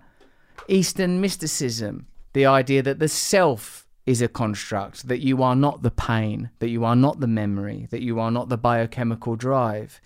Eastern 0.69 1.21
mysticism. 1.21 2.07
The 2.33 2.47
idea 2.47 2.83
that 2.83 2.99
the 2.99 3.09
self 3.09 3.85
is 4.07 4.21
a 4.21 4.29
construct, 4.29 5.09
that 5.09 5.21
you 5.21 5.43
are 5.43 5.57
not 5.57 5.83
the 5.83 5.91
pain, 5.91 6.51
that 6.59 6.69
you 6.69 6.85
are 6.85 6.97
not 6.97 7.21
the 7.21 7.27
memory, 7.27 7.87
that 7.91 8.03
you 8.03 8.21
are 8.21 8.31
not 8.31 8.51
the 8.51 8.59
biochemical 8.59 9.35
drive. 9.35 10.01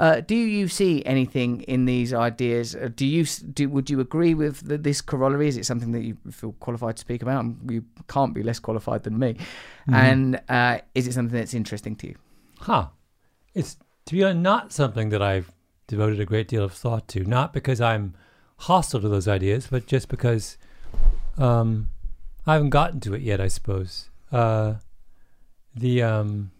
Uh, 0.00 0.20
do 0.20 0.34
you 0.34 0.66
see 0.66 1.04
anything 1.06 1.60
in 1.62 1.84
these 1.84 2.12
ideas? 2.12 2.74
Uh, 2.74 2.88
do 2.94 3.06
you 3.06 3.24
do? 3.24 3.68
Would 3.68 3.88
you 3.88 4.00
agree 4.00 4.34
with 4.34 4.66
the, 4.66 4.78
this 4.78 5.00
corollary? 5.00 5.46
Is 5.46 5.56
it 5.56 5.64
something 5.64 5.92
that 5.92 6.02
you 6.02 6.16
feel 6.30 6.52
qualified 6.58 6.96
to 6.96 7.00
speak 7.00 7.22
about? 7.22 7.44
You 7.68 7.84
can't 8.08 8.34
be 8.34 8.42
less 8.42 8.58
qualified 8.58 9.04
than 9.04 9.18
me. 9.18 9.36
And 9.92 10.40
uh, 10.48 10.78
is 10.96 11.06
it 11.06 11.12
something 11.12 11.38
that's 11.38 11.54
interesting 11.54 11.94
to 11.96 12.08
you? 12.08 12.16
Huh. 12.58 12.88
It's 13.54 13.76
to 14.06 14.14
be 14.14 14.24
honest, 14.24 14.40
not 14.40 14.72
something 14.72 15.10
that 15.10 15.22
I've 15.22 15.52
devoted 15.86 16.20
a 16.20 16.24
great 16.24 16.48
deal 16.48 16.64
of 16.64 16.72
thought 16.72 17.08
to. 17.08 17.24
Not 17.24 17.52
because 17.52 17.80
I'm 17.80 18.14
hostile 18.58 19.00
to 19.00 19.08
those 19.08 19.28
ideas, 19.28 19.68
but 19.70 19.86
just 19.86 20.08
because 20.08 20.58
um, 21.38 21.90
I 22.46 22.54
haven't 22.54 22.70
gotten 22.70 23.00
to 23.00 23.14
it 23.14 23.22
yet. 23.22 23.40
I 23.40 23.48
suppose. 23.48 24.10
Uh, 24.32 24.74
the 25.74 26.02
um, 26.02 26.50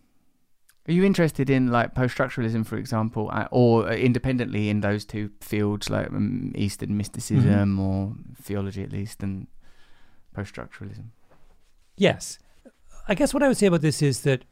Are 0.87 0.93
you 0.93 1.05
interested 1.05 1.49
in 1.51 1.72
like 1.72 1.95
post-structuralism, 1.95 2.66
for 2.66 2.77
example, 2.77 3.31
uh, 3.33 3.49
or 3.51 3.91
independently 3.91 4.68
in 4.68 4.83
those 4.83 5.05
two 5.05 5.31
fields, 5.41 5.91
like 5.91 6.09
um, 6.09 6.53
Eastern 6.55 6.97
mysticism 6.97 7.81
or 7.81 8.12
theology, 8.41 8.83
at 8.83 8.93
least, 8.93 9.22
and 9.22 9.47
post-structuralism? 10.35 11.07
Yes. 11.97 12.39
I 13.09 13.14
guess 13.14 13.33
what 13.33 13.43
I 13.43 13.49
would 13.49 13.57
say 13.57 13.68
about 13.68 13.81
this 13.81 14.03
is 14.03 14.20
that 14.22 14.45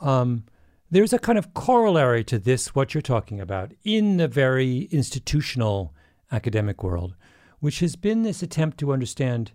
um, 0.00 0.44
there's 0.90 1.12
a 1.12 1.18
kind 1.18 1.38
of 1.38 1.54
corollary 1.54 2.24
to 2.24 2.38
this, 2.38 2.74
what 2.74 2.94
you're 2.94 3.02
talking 3.02 3.40
about, 3.40 3.72
in 3.84 4.16
the 4.16 4.28
very 4.28 4.88
institutional 4.90 5.94
academic 6.30 6.82
world, 6.82 7.14
which 7.60 7.80
has 7.80 7.96
been 7.96 8.22
this 8.22 8.42
attempt 8.42 8.78
to 8.78 8.92
understand, 8.92 9.52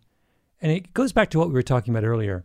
and 0.61 0.71
it 0.71 0.93
goes 0.93 1.11
back 1.11 1.29
to 1.29 1.39
what 1.39 1.47
we 1.47 1.53
were 1.53 1.63
talking 1.63 1.93
about 1.93 2.07
earlier, 2.07 2.43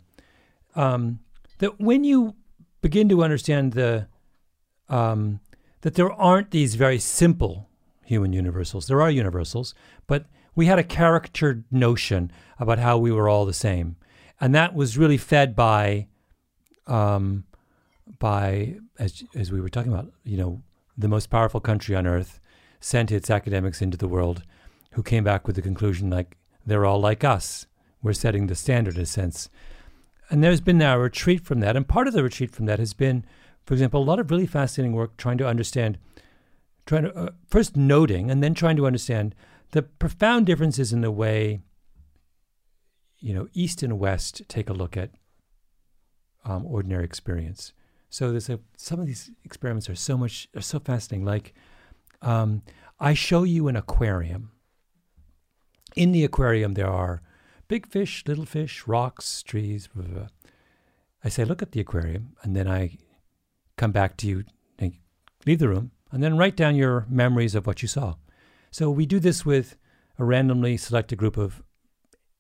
um, 0.74 1.20
that 1.59 1.80
when 1.80 2.05
you 2.05 2.34
begin 2.80 3.09
to 3.09 3.24
understand 3.24 3.72
the 3.72 4.07
um, 4.89 5.41
that 5.80 5.95
there 5.95 6.12
aren't 6.12 6.53
these 6.53 6.76
very 6.76 6.99
simple 6.99 7.68
human 8.05 8.32
universals. 8.32 8.87
There 8.87 9.03
are 9.03 9.11
universals, 9.11 9.74
but 10.07 10.26
we 10.55 10.66
had 10.66 10.78
a 10.78 10.84
caricatured 10.84 11.64
notion 11.70 12.30
about 12.61 12.78
how 12.78 12.97
we 12.97 13.11
were 13.11 13.28
all 13.28 13.45
the 13.45 13.53
same, 13.53 13.97
and 14.41 14.55
that 14.55 14.74
was 14.74 14.97
really 14.97 15.16
fed 15.16 15.57
by, 15.57 16.07
um, 16.87 17.45
by 18.19 18.77
as 18.99 19.25
as 19.35 19.51
we 19.53 19.61
were 19.61 19.69
talking 19.69 19.93
about, 19.93 20.13
you 20.25 20.37
know, 20.37 20.63
the 20.97 21.09
most 21.09 21.31
powerful 21.31 21.61
country 21.61 21.95
on 21.95 22.07
earth 22.07 22.41
sent 22.81 23.11
its 23.11 23.31
academics 23.31 23.83
into 23.83 23.97
the 23.97 24.09
world, 24.09 24.43
who 24.93 25.03
came 25.03 25.25
back 25.25 25.47
with 25.47 25.57
the 25.57 25.63
conclusion 25.63 26.11
like 26.11 26.37
they're 26.65 26.85
all 26.85 27.01
like 27.01 27.25
us. 27.25 27.67
We're 28.03 28.13
setting 28.13 28.47
the 28.47 28.55
standard 28.55 28.97
in 28.97 29.03
a 29.03 29.07
sense. 29.07 29.49
And 30.31 30.43
there's 30.43 30.61
been 30.61 30.79
now 30.79 30.97
a 30.97 30.99
retreat 30.99 31.45
from 31.45 31.61
that. 31.61 31.77
And 31.77 31.87
part 31.87 32.09
of 32.09 32.15
the 32.15 32.23
retreat 32.23 32.51
from 32.51 32.67
that 32.67 32.79
has 32.79 32.93
been, 32.95 33.25
for 33.65 33.75
example, 33.75 34.03
a 34.03 34.05
lot 34.05 34.19
of 34.19 34.31
really 34.31 34.47
fascinating 34.47 34.95
work 34.95 35.17
trying 35.17 35.39
to 35.39 35.47
understand, 35.47 35.99
trying 36.85 37.05
to 37.05 37.17
uh, 37.17 37.31
first 37.47 37.77
noting 37.77 38.31
and 38.31 38.43
then 38.43 38.55
trying 38.55 38.77
to 38.77 38.87
understand 38.87 39.35
the 39.71 39.83
profound 39.83 40.47
differences 40.47 40.93
in 40.93 41.01
the 41.01 41.11
way, 41.11 41.61
you 43.19 43.35
know, 43.35 43.49
East 43.53 43.83
and 43.83 43.99
West 43.99 44.43
take 44.49 44.69
a 44.69 44.73
look 44.73 44.97
at 44.97 45.11
um, 46.45 46.65
ordinary 46.67 47.05
experience. 47.05 47.73
So 48.09 48.31
there's 48.31 48.49
a, 48.49 48.61
some 48.77 49.01
of 49.01 49.07
these 49.07 49.31
experiments 49.45 49.89
are 49.91 49.95
so 49.95 50.17
much, 50.17 50.49
are 50.55 50.63
so 50.63 50.79
fascinating. 50.79 51.27
Like, 51.27 51.55
um, 52.23 52.63
I 52.99 53.15
show 53.15 53.43
you 53.43 53.69
an 53.69 53.77
aquarium. 53.77 54.53
In 55.95 56.13
the 56.13 56.25
aquarium, 56.25 56.75
there 56.75 56.91
are 56.91 57.23
big 57.69 57.87
fish, 57.87 58.25
little 58.27 58.47
fish, 58.47 58.87
rocks, 58.87 59.43
trees. 59.43 59.89
Blah, 59.95 60.05
blah, 60.05 60.15
blah. 60.15 60.29
I 61.25 61.29
say, 61.29 61.45
look 61.45 61.63
at 61.63 61.73
the 61.73 61.81
aquarium, 61.81 62.37
and 62.43 62.55
then 62.55 62.69
I 62.69 62.99
come 63.77 63.93
back 63.93 64.17
to 64.19 64.27
you, 64.27 64.45
and 64.79 64.95
leave 65.45 65.59
the 65.59 65.69
room, 65.69 65.91
and 66.13 66.23
then 66.23 66.39
write 66.39 66.57
down 66.57 66.77
your 66.77 67.07
memories 67.09 67.55
of 67.55 67.67
what 67.67 67.83
you 67.83 67.89
saw. 67.89 68.15
So 68.71 68.91
we 68.91 69.07
do 69.07 69.19
this 69.19 69.45
with 69.45 69.77
a 70.19 70.25
randomly 70.25 70.77
selected 70.77 71.17
group 71.17 71.37
of 71.37 71.63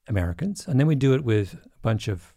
Americans, 0.06 0.66
and 0.68 0.78
then 0.78 0.86
we 0.86 0.94
do 0.94 1.14
it 1.14 1.24
with 1.24 1.54
a 1.54 1.78
bunch 1.82 2.08
of 2.08 2.32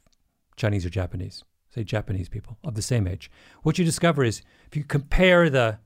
Chinese 0.56 0.86
or 0.86 0.90
Japanese, 0.90 1.44
say 1.70 1.84
Japanese 1.84 2.30
people 2.30 2.58
of 2.64 2.76
the 2.76 2.82
same 2.82 3.08
age. 3.08 3.30
What 3.64 3.78
you 3.78 3.86
discover 3.86 4.24
is 4.24 4.42
if 4.68 4.76
you 4.76 4.84
compare 4.84 5.50
the 5.50 5.80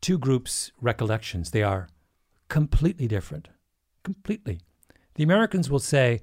two 0.00 0.18
groups' 0.18 0.72
recollections, 0.80 1.50
they 1.50 1.62
are 1.62 1.88
completely 2.48 3.08
different. 3.08 3.48
Completely. 4.04 4.60
The 5.14 5.24
Americans 5.24 5.70
will 5.70 5.80
say, 5.80 6.20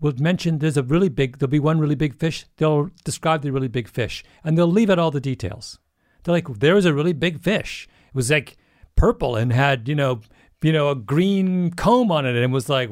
will 0.00 0.14
mention 0.18 0.58
there's 0.58 0.76
a 0.76 0.82
really 0.82 1.08
big, 1.08 1.38
there'll 1.38 1.50
be 1.50 1.60
one 1.60 1.78
really 1.78 1.94
big 1.94 2.18
fish. 2.18 2.46
They'll 2.56 2.90
describe 3.04 3.42
the 3.42 3.52
really 3.52 3.68
big 3.68 3.88
fish 3.88 4.24
and 4.42 4.56
they'll 4.56 4.66
leave 4.66 4.90
out 4.90 4.98
all 4.98 5.10
the 5.10 5.20
details. 5.20 5.78
They're 6.24 6.34
like, 6.34 6.48
there 6.58 6.74
was 6.74 6.86
a 6.86 6.94
really 6.94 7.12
big 7.12 7.40
fish. 7.40 7.88
It 8.08 8.14
was 8.14 8.30
like 8.30 8.56
purple 8.96 9.36
and 9.36 9.52
had, 9.52 9.88
you 9.88 9.94
know, 9.94 10.20
you 10.62 10.72
know, 10.72 10.90
a 10.90 10.94
green 10.94 11.72
comb 11.72 12.10
on 12.10 12.24
it 12.24 12.36
and 12.36 12.52
was 12.52 12.68
like 12.68 12.90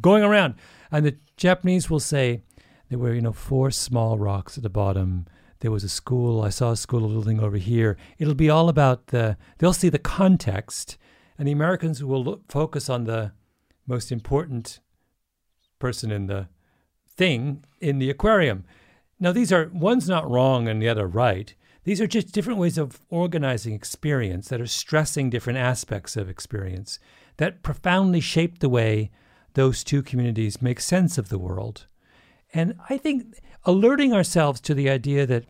going 0.00 0.22
around. 0.22 0.54
And 0.90 1.04
the 1.04 1.16
Japanese 1.36 1.90
will 1.90 2.00
say 2.00 2.42
there 2.88 2.98
were, 2.98 3.14
you 3.14 3.20
know, 3.20 3.32
four 3.32 3.70
small 3.70 4.18
rocks 4.18 4.56
at 4.56 4.62
the 4.62 4.70
bottom. 4.70 5.26
There 5.60 5.70
was 5.70 5.84
a 5.84 5.88
school. 5.88 6.42
I 6.42 6.48
saw 6.48 6.72
a 6.72 6.76
school 6.76 7.08
building 7.08 7.40
over 7.40 7.56
here. 7.56 7.96
It'll 8.18 8.34
be 8.34 8.50
all 8.50 8.68
about 8.68 9.08
the, 9.08 9.36
they'll 9.58 9.72
see 9.72 9.88
the 9.88 9.98
context. 9.98 10.96
And 11.36 11.46
the 11.46 11.52
Americans 11.52 12.02
will 12.02 12.24
look, 12.24 12.42
focus 12.50 12.88
on 12.88 13.04
the 13.04 13.32
most 13.86 14.10
important 14.10 14.80
person 15.78 16.10
in 16.10 16.26
the 16.26 16.48
thing 17.08 17.64
in 17.80 17.98
the 17.98 18.10
aquarium. 18.10 18.64
Now, 19.20 19.32
these 19.32 19.52
are, 19.52 19.70
one's 19.72 20.08
not 20.08 20.30
wrong 20.30 20.68
and 20.68 20.80
the 20.80 20.88
other 20.88 21.06
right. 21.06 21.54
These 21.84 22.00
are 22.00 22.06
just 22.06 22.32
different 22.32 22.58
ways 22.58 22.78
of 22.78 23.00
organizing 23.08 23.74
experience 23.74 24.48
that 24.48 24.60
are 24.60 24.66
stressing 24.66 25.30
different 25.30 25.58
aspects 25.58 26.16
of 26.16 26.28
experience 26.28 26.98
that 27.38 27.62
profoundly 27.62 28.20
shape 28.20 28.58
the 28.58 28.68
way 28.68 29.10
those 29.54 29.82
two 29.82 30.02
communities 30.02 30.62
make 30.62 30.80
sense 30.80 31.18
of 31.18 31.28
the 31.28 31.38
world. 31.38 31.86
And 32.54 32.74
I 32.88 32.96
think 32.96 33.38
alerting 33.64 34.12
ourselves 34.12 34.60
to 34.62 34.74
the 34.74 34.88
idea 34.88 35.26
that 35.26 35.44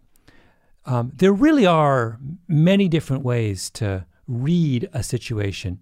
um, 0.84 1.12
there 1.14 1.32
really 1.32 1.66
are 1.66 2.18
many 2.46 2.88
different 2.88 3.22
ways 3.22 3.70
to 3.70 4.06
read 4.26 4.88
a 4.92 5.02
situation, 5.02 5.80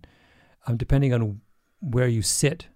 um, 0.67 0.77
depending 0.77 1.15
on 1.15 1.41
where 1.81 2.09
you 2.09 2.23
sit, 2.23 2.67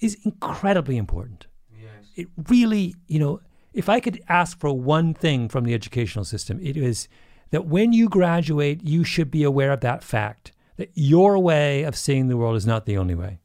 is 0.00 0.16
incredibly 0.24 0.96
important. 0.96 1.46
Yes. 1.70 1.90
It 2.16 2.28
really, 2.48 2.94
you 3.06 3.18
know, 3.18 3.40
if 3.72 3.88
I 3.88 4.00
could 4.00 4.22
ask 4.28 4.58
for 4.58 4.72
one 4.72 5.14
thing 5.14 5.48
from 5.48 5.64
the 5.64 5.74
educational 5.74 6.24
system, 6.24 6.58
it 6.62 6.76
is 6.76 7.08
that 7.50 7.66
when 7.66 7.92
you 7.92 8.08
graduate, 8.08 8.82
you 8.82 9.04
should 9.04 9.30
be 9.30 9.42
aware 9.42 9.72
of 9.72 9.80
that 9.80 10.02
fact 10.02 10.52
that 10.76 10.90
your 10.94 11.38
way 11.38 11.82
of 11.82 11.96
seeing 11.96 12.28
the 12.28 12.36
world 12.36 12.56
is 12.56 12.66
not 12.66 12.86
the 12.86 12.96
only 12.96 13.14
way. 13.14 13.38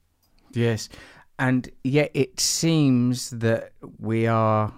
Yes. 0.53 0.89
And 1.37 1.69
yet 1.83 2.11
it 2.13 2.39
seems 2.39 3.29
that 3.31 3.73
we 3.99 4.25
are 4.27 4.73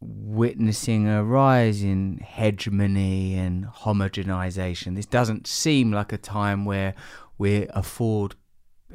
witnessing 0.00 1.08
a 1.08 1.24
rise 1.24 1.82
in 1.82 2.18
hegemony 2.18 3.34
and 3.34 3.66
homogenization. 3.66 4.94
This 4.94 5.06
doesn't 5.06 5.46
seem 5.46 5.92
like 5.92 6.12
a 6.12 6.18
time 6.18 6.64
where 6.64 6.94
we 7.36 7.66
afford 7.70 8.36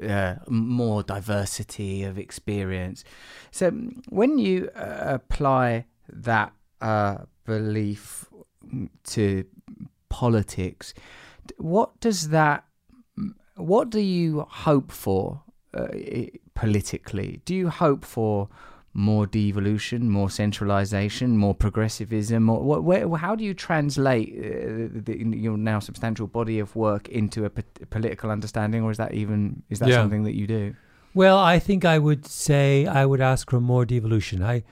uh, 0.01 0.36
more 0.47 1.03
diversity 1.03 2.03
of 2.03 2.18
experience. 2.18 3.03
So 3.51 3.72
when 4.09 4.39
you 4.39 4.70
uh, 4.76 5.03
apply 5.05 5.86
that 6.09 6.53
uh, 6.82 7.18
belief 7.45 8.26
to 9.05 9.45
politics, 10.09 10.93
what 11.57 11.99
does 11.99 12.30
that? 12.30 12.64
What 13.55 13.91
do 13.91 13.99
you 13.99 14.47
hope 14.49 14.91
for 14.91 15.43
uh, 15.76 15.88
politically? 16.56 17.41
Do 17.45 17.56
you 17.56 17.70
hope 17.70 18.06
for 18.06 18.49
more 18.93 19.26
devolution, 19.26 20.10
more 20.10 20.30
centralization, 20.30 21.38
more 21.38 21.56
progressivism? 21.56 22.49
Or 22.49 22.62
what, 22.62 22.84
where, 22.84 23.10
how 23.16 23.36
do 23.36 23.43
you 23.43 23.54
translate 23.54 24.30
uh, 24.38 24.89
the, 24.91 25.18
your 25.36 25.58
now 25.58 25.80
substantial 25.80 26.28
body 26.28 26.60
of 26.60 26.76
work 26.76 27.10
into 27.10 27.45
a 27.45 27.49
p- 27.49 27.64
political 27.89 28.30
understanding, 28.30 28.84
or 28.84 28.91
is 28.91 28.97
that 28.97 29.14
even 29.14 29.64
is 29.70 29.80
that 29.80 29.89
yeah. 29.89 29.95
something 29.95 30.24
that 30.24 30.36
you 30.36 30.47
do? 30.47 30.76
Well, 31.16 31.38
I 31.38 31.60
think 31.60 31.86
I 31.86 31.99
would 31.99 32.26
say 32.26 32.86
I 32.86 33.06
would 33.06 33.22
ask 33.22 33.49
for 33.49 33.60
more 33.60 33.86
devolution. 33.86 34.43
I 34.43 34.64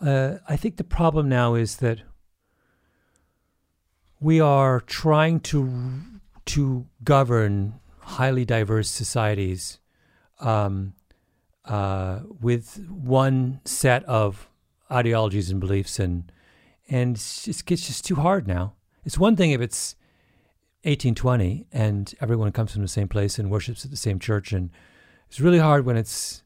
uh, 0.00 0.38
I 0.48 0.56
think 0.56 0.76
the 0.76 0.84
problem 0.84 1.28
now 1.28 1.54
is 1.54 1.76
that 1.76 2.02
we 4.20 4.40
are 4.40 4.80
trying 4.80 5.40
to 5.40 6.00
to 6.46 6.86
govern 7.04 7.74
highly 8.00 8.44
diverse 8.44 8.90
societies 8.90 9.80
um, 10.40 10.94
uh, 11.68 12.20
with 12.40 12.88
one 12.88 13.60
set 13.64 14.04
of 14.04 14.48
ideologies 14.90 15.50
and 15.50 15.60
beliefs, 15.60 15.98
and 15.98 16.32
and 16.88 17.16
it's 17.16 17.44
just, 17.44 17.70
it's 17.70 17.86
just 17.86 18.04
too 18.04 18.16
hard 18.16 18.48
now. 18.48 18.74
It's 19.04 19.18
one 19.18 19.36
thing 19.36 19.52
if 19.52 19.60
it's 19.60 19.94
1820 20.82 21.66
and 21.72 22.14
everyone 22.20 22.52
comes 22.52 22.72
from 22.72 22.82
the 22.82 22.88
same 22.88 23.08
place 23.08 23.38
and 23.38 23.50
worships 23.50 23.84
at 23.84 23.90
the 23.90 23.96
same 23.96 24.18
church, 24.18 24.52
and 24.52 24.70
it's 25.26 25.40
really 25.40 25.58
hard 25.58 25.84
when 25.84 25.96
it's 25.96 26.42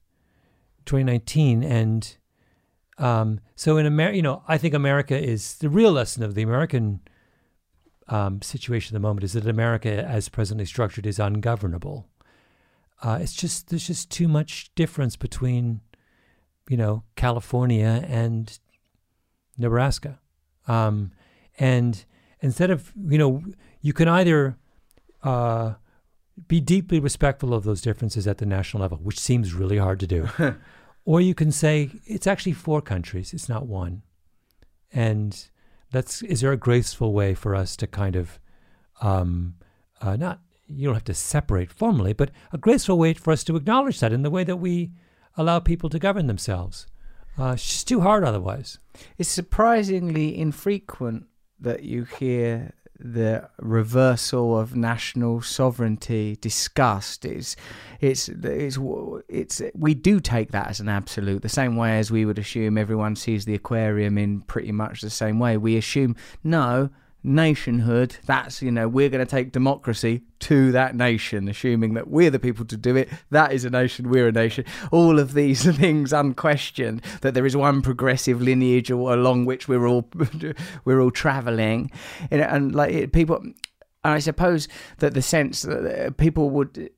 2019 0.87 1.63
and 1.63 2.17
um, 2.99 3.41
so 3.57 3.79
in 3.79 3.87
America, 3.87 4.17
you 4.17 4.23
know, 4.23 4.43
I 4.47 4.59
think 4.59 4.75
America 4.75 5.19
is 5.19 5.57
the 5.57 5.69
real 5.69 5.93
lesson 5.93 6.23
of 6.23 6.35
the 6.35 6.43
American 6.43 7.01
um, 8.09 8.43
situation 8.43 8.95
at 8.95 9.01
the 9.01 9.07
moment 9.07 9.25
is 9.25 9.33
that 9.33 9.47
America, 9.47 9.91
as 9.91 10.29
presently 10.29 10.67
structured, 10.67 11.07
is 11.07 11.19
ungovernable. 11.19 12.07
Uh, 13.03 13.19
it's 13.21 13.33
just 13.33 13.69
there's 13.69 13.87
just 13.87 14.11
too 14.11 14.29
much 14.29 14.73
difference 14.75 15.17
between, 15.17 15.81
you 16.69 16.77
know, 16.77 17.03
California 17.17 18.05
and 18.09 18.59
Nebraska, 19.59 20.21
um, 20.69 21.11
and 21.59 22.05
instead 22.41 22.71
of 22.71 22.93
you 22.97 23.19
know, 23.19 23.43
you 23.81 23.93
can 23.93 24.09
either 24.09 24.57
uh, 25.25 25.75
be 26.49 26.61
deeply 26.61 27.01
respectful 27.01 27.53
of 27.53 27.65
those 27.65 27.83
differences 27.83 28.27
at 28.27 28.39
the 28.39 28.47
national 28.47 28.83
level, 28.83 28.99
which 28.99 29.19
seems 29.19 29.53
really 29.53 29.79
hard 29.79 30.01
to 30.01 30.07
do. 30.07 30.29
or 31.05 31.21
you 31.21 31.35
can 31.35 31.51
say 31.51 31.91
it's 32.07 32.27
actually 32.27 32.53
four 32.53 32.81
countries, 32.81 33.33
it's 33.33 33.49
not 33.49 33.67
one. 33.67 34.03
And 34.93 35.49
that's 35.91 36.23
is 36.23 36.41
there 36.41 36.53
a 36.53 36.57
graceful 36.57 37.13
way 37.13 37.35
for 37.35 37.55
us 37.55 37.77
to 37.77 37.87
kind 37.87 38.17
of 38.17 38.39
um, 39.01 39.55
uh, 40.01 40.17
not 40.17 40.41
you 40.75 40.87
don't 40.87 40.95
have 40.95 41.05
to 41.05 41.15
separate 41.15 41.71
formally, 41.71 42.13
but 42.13 42.31
a 42.53 42.59
graceful 42.59 42.99
way 42.99 43.15
for 43.15 43.33
us 43.33 43.45
to 43.45 43.57
acknowledge 43.57 44.01
that 44.01 44.13
in 44.13 44.23
the 44.23 44.31
way 44.31 44.45
that 44.45 44.57
we 44.57 44.93
allow 45.37 45.59
people 45.59 45.89
to 45.91 45.99
govern 45.99 46.27
themselves. 46.27 46.87
Uh, 47.39 47.53
it's 47.55 47.67
just 47.67 47.89
too 47.89 48.01
hard 48.01 48.25
otherwise. 48.25 48.79
It's 49.17 49.31
surprisingly 49.31 50.39
infrequent 50.39 51.27
that 51.61 51.83
you 51.83 52.05
hear 52.05 52.75
the 52.99 53.49
reversal 53.59 54.59
of 54.59 54.77
national 54.77 55.43
sovereignty 55.43 56.37
discussed. 56.41 57.25
It's, 57.25 57.57
it's, 58.01 58.29
it's, 58.29 58.79
it's, 59.29 59.63
we 59.75 59.95
do 59.95 60.21
take 60.21 60.53
that 60.53 60.69
as 60.69 60.79
an 60.79 60.89
absolute, 60.89 61.43
the 61.43 61.49
same 61.49 61.77
way 61.77 61.99
as 61.99 62.11
we 62.11 62.25
would 62.25 62.39
assume 62.39 62.79
everyone 62.79 63.17
sees 63.17 63.45
the 63.45 63.55
aquarium 63.55 64.19
in 64.19 64.43
pretty 64.43 64.73
much 64.73 65.01
the 65.01 65.11
same 65.11 65.39
way. 65.39 65.57
We 65.57 65.77
assume, 65.77 66.15
no, 66.45 66.91
nationhood 67.25 68.17
that's 68.27 68.61
you 68.63 68.71
know 68.71 68.89
we're 68.89 69.09
going 69.09 69.25
to 69.25 69.31
take 69.31 69.53
democracy 69.53 70.23
to 70.41 70.73
that 70.73 70.97
nation 70.97 71.49
assuming 71.49 71.95
that 71.95 72.09
we're 72.09 72.31
the 72.31 72.39
people 72.39 72.65
to 72.65 72.77
do 72.77 72.97
it. 72.97 73.09
That 73.31 73.53
is 73.53 73.65
a 73.65 73.71
nation 73.71 74.11
we're 74.11 74.29
a 74.29 74.33
nation. 74.33 74.65
All 74.91 75.19
of 75.19 75.35
these 75.35 75.65
things 75.77 76.13
unquestioned 76.13 77.03
that 77.21 77.35
there 77.35 77.47
is 77.47 77.57
one 77.57 77.81
progressive 77.83 78.43
lineage 78.43 78.91
along 78.91 79.45
which 79.45 79.69
we're 79.69 79.87
all 79.87 80.09
we're 80.85 81.01
all 81.01 81.11
traveling. 81.11 81.91
And, 82.31 82.41
and 82.41 82.75
like 82.75 83.13
people 83.13 83.37
and 84.05 84.15
i 84.15 84.19
suppose 84.19 84.69
that 84.99 85.15
the 85.15 85.23
sense 85.23 85.63
that 85.63 86.07
uh, 86.07 86.11
people 86.11 86.51
would 86.51 86.91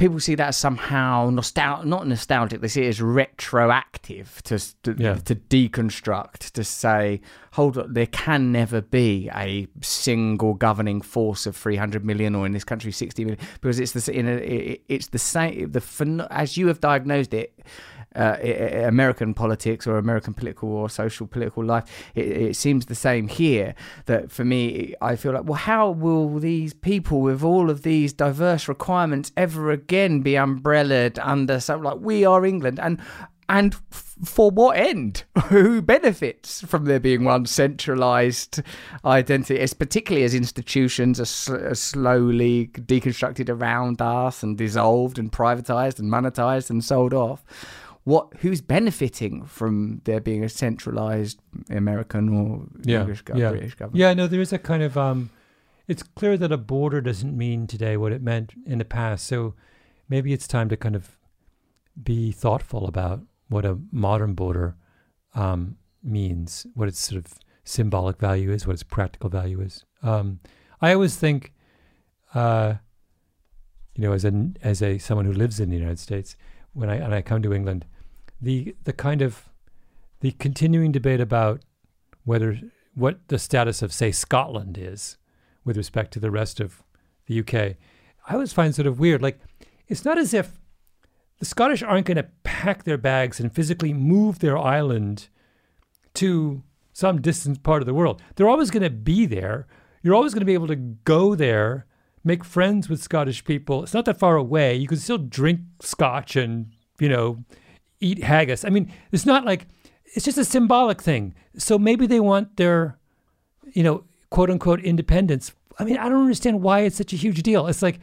people 0.00 0.18
see 0.18 0.34
that 0.34 0.48
as 0.48 0.56
somehow 0.56 1.30
nostalgic, 1.30 1.86
not 1.86 2.06
nostalgic. 2.06 2.60
They 2.60 2.68
see 2.68 2.86
it 2.86 2.88
as 2.88 3.02
retroactive 3.02 4.42
to 4.44 4.58
to, 4.82 4.96
yeah. 4.98 5.14
to 5.14 5.36
deconstruct, 5.36 6.52
to 6.52 6.64
say, 6.64 7.20
hold 7.52 7.78
on, 7.78 7.92
there 7.92 8.06
can 8.06 8.50
never 8.50 8.80
be 8.80 9.30
a 9.34 9.68
single 9.82 10.54
governing 10.54 11.02
force 11.02 11.46
of 11.46 11.54
300 11.54 12.04
million, 12.04 12.34
or 12.34 12.46
in 12.46 12.52
this 12.52 12.64
country 12.64 12.90
60 12.90 13.24
million, 13.24 13.40
because 13.60 13.78
it's 13.78 13.92
the 13.92 14.12
in 14.12 14.26
a, 14.26 14.80
it's 14.88 15.08
the 15.08 15.18
same. 15.18 15.70
The 15.70 16.26
as 16.30 16.56
you 16.56 16.66
have 16.68 16.80
diagnosed 16.80 17.34
it 17.34 17.60
uh, 18.16 18.36
American 18.84 19.34
politics 19.34 19.86
or 19.86 19.96
American 19.96 20.34
political 20.34 20.70
or 20.70 20.88
social 20.88 21.26
political 21.26 21.64
life. 21.64 21.84
It, 22.14 22.26
it, 22.26 22.56
seems 22.56 22.86
the 22.86 22.94
same 22.94 23.28
here. 23.28 23.74
That 24.06 24.30
for 24.30 24.44
me, 24.44 24.94
I 25.00 25.16
feel 25.16 25.32
like, 25.32 25.44
well, 25.44 25.54
how 25.54 25.90
will 25.90 26.38
these 26.38 26.74
people 26.74 27.20
with 27.20 27.42
all 27.42 27.70
of 27.70 27.82
these 27.82 28.12
diverse 28.12 28.68
requirements 28.68 29.32
ever 29.36 29.70
again 29.70 30.20
be 30.20 30.36
umbrellaed 30.36 31.18
under 31.20 31.60
something 31.60 31.84
like 31.84 31.98
we 32.00 32.24
are 32.24 32.44
England 32.44 32.80
and 32.80 33.00
and 33.50 33.74
for 33.90 34.50
what 34.50 34.76
end? 34.76 35.24
Who 35.48 35.82
benefits 35.82 36.60
from 36.62 36.84
there 36.84 37.00
being 37.00 37.24
one 37.24 37.46
centralized 37.46 38.62
identity? 39.04 39.56
It's 39.56 39.74
particularly 39.74 40.24
as 40.24 40.36
institutions 40.36 41.20
are, 41.20 41.24
sl- 41.24 41.54
are, 41.54 41.74
slowly 41.74 42.68
deconstructed 42.68 43.48
around 43.48 44.00
us 44.00 44.44
and 44.44 44.56
dissolved 44.56 45.18
and 45.18 45.32
privatized 45.32 45.98
and 45.98 46.10
monetized 46.12 46.70
and 46.70 46.84
sold 46.84 47.12
off 47.12 47.44
what 48.04 48.28
who's 48.40 48.60
benefiting 48.60 49.44
from 49.44 50.00
there 50.04 50.20
being 50.20 50.42
a 50.42 50.48
centralized 50.48 51.40
American 51.70 52.28
or 52.28 52.66
yeah, 52.82 53.00
English 53.00 53.22
yeah. 53.34 53.50
British 53.50 53.74
government? 53.74 53.98
Yeah, 53.98 54.14
no, 54.14 54.26
there 54.26 54.40
is 54.40 54.52
a 54.52 54.58
kind 54.58 54.82
of 54.82 54.96
um, 54.96 55.30
it's 55.86 56.02
clear 56.02 56.36
that 56.38 56.52
a 56.52 56.56
border 56.56 57.00
doesn't 57.00 57.36
mean 57.36 57.66
today 57.66 57.96
what 57.96 58.12
it 58.12 58.22
meant 58.22 58.54
in 58.64 58.78
the 58.78 58.84
past. 58.84 59.26
So 59.26 59.54
maybe 60.08 60.32
it's 60.32 60.46
time 60.46 60.68
to 60.68 60.76
kind 60.76 60.96
of 60.96 61.18
be 62.02 62.32
thoughtful 62.32 62.86
about 62.86 63.20
what 63.48 63.64
a 63.64 63.78
modern 63.90 64.34
border 64.34 64.76
um, 65.34 65.76
means, 66.02 66.66
what 66.74 66.88
its 66.88 67.00
sort 67.00 67.24
of 67.24 67.38
symbolic 67.64 68.18
value 68.18 68.50
is, 68.52 68.66
what 68.66 68.74
its 68.74 68.82
practical 68.82 69.28
value 69.28 69.60
is. 69.60 69.84
Um, 70.02 70.40
I 70.80 70.94
always 70.94 71.16
think, 71.16 71.52
uh, 72.34 72.74
you 73.94 74.02
know, 74.02 74.12
as 74.12 74.24
a 74.24 74.50
as 74.62 74.82
a 74.82 74.98
someone 74.98 75.26
who 75.26 75.32
lives 75.32 75.60
in 75.60 75.68
the 75.70 75.76
United 75.76 75.98
States, 75.98 76.36
when 76.72 76.88
I 76.90 76.96
and 76.96 77.14
I 77.14 77.22
come 77.22 77.42
to 77.42 77.52
England, 77.52 77.86
the 78.40 78.74
the 78.84 78.92
kind 78.92 79.22
of 79.22 79.48
the 80.20 80.32
continuing 80.32 80.92
debate 80.92 81.20
about 81.20 81.60
whether 82.24 82.58
what 82.94 83.28
the 83.28 83.38
status 83.38 83.82
of 83.82 83.92
say 83.92 84.12
Scotland 84.12 84.76
is 84.78 85.16
with 85.64 85.76
respect 85.76 86.12
to 86.12 86.20
the 86.20 86.30
rest 86.30 86.60
of 86.60 86.82
the 87.26 87.40
UK, 87.40 87.76
I 88.28 88.34
always 88.34 88.52
find 88.52 88.74
sort 88.74 88.86
of 88.86 88.98
weird. 88.98 89.22
Like 89.22 89.40
it's 89.88 90.04
not 90.04 90.18
as 90.18 90.34
if 90.34 90.60
the 91.38 91.44
Scottish 91.44 91.82
aren't 91.82 92.06
going 92.06 92.16
to 92.16 92.28
pack 92.42 92.84
their 92.84 92.98
bags 92.98 93.40
and 93.40 93.52
physically 93.52 93.92
move 93.92 94.38
their 94.38 94.58
island 94.58 95.28
to 96.14 96.62
some 96.92 97.20
distant 97.20 97.62
part 97.62 97.82
of 97.82 97.86
the 97.86 97.94
world. 97.94 98.22
They're 98.36 98.48
always 98.48 98.70
going 98.70 98.82
to 98.82 98.90
be 98.90 99.26
there. 99.26 99.66
You're 100.02 100.14
always 100.14 100.34
going 100.34 100.42
to 100.42 100.46
be 100.46 100.54
able 100.54 100.66
to 100.66 100.76
go 100.76 101.34
there, 101.34 101.86
make 102.24 102.44
friends 102.44 102.88
with 102.88 103.02
Scottish 103.02 103.44
people. 103.44 103.82
It's 103.82 103.94
not 103.94 104.04
that 104.04 104.18
far 104.18 104.36
away. 104.36 104.76
You 104.76 104.86
can 104.86 104.98
still 104.98 105.18
drink 105.18 105.60
scotch 105.80 106.36
and, 106.36 106.72
you 106.98 107.08
know, 107.08 107.44
eat 108.00 108.22
haggis. 108.22 108.64
I 108.64 108.70
mean, 108.70 108.92
it's 109.12 109.26
not 109.26 109.44
like 109.44 109.66
it's 110.14 110.24
just 110.24 110.38
a 110.38 110.44
symbolic 110.44 111.00
thing. 111.00 111.34
So 111.56 111.78
maybe 111.78 112.06
they 112.06 112.20
want 112.20 112.56
their, 112.56 112.98
you 113.72 113.82
know, 113.82 114.04
quote 114.30 114.50
unquote 114.50 114.80
independence. 114.80 115.52
I 115.78 115.84
mean, 115.84 115.96
I 115.96 116.08
don't 116.08 116.22
understand 116.22 116.62
why 116.62 116.80
it's 116.80 116.96
such 116.96 117.12
a 117.12 117.16
huge 117.16 117.42
deal. 117.42 117.66
It's 117.66 117.82
like 117.82 118.00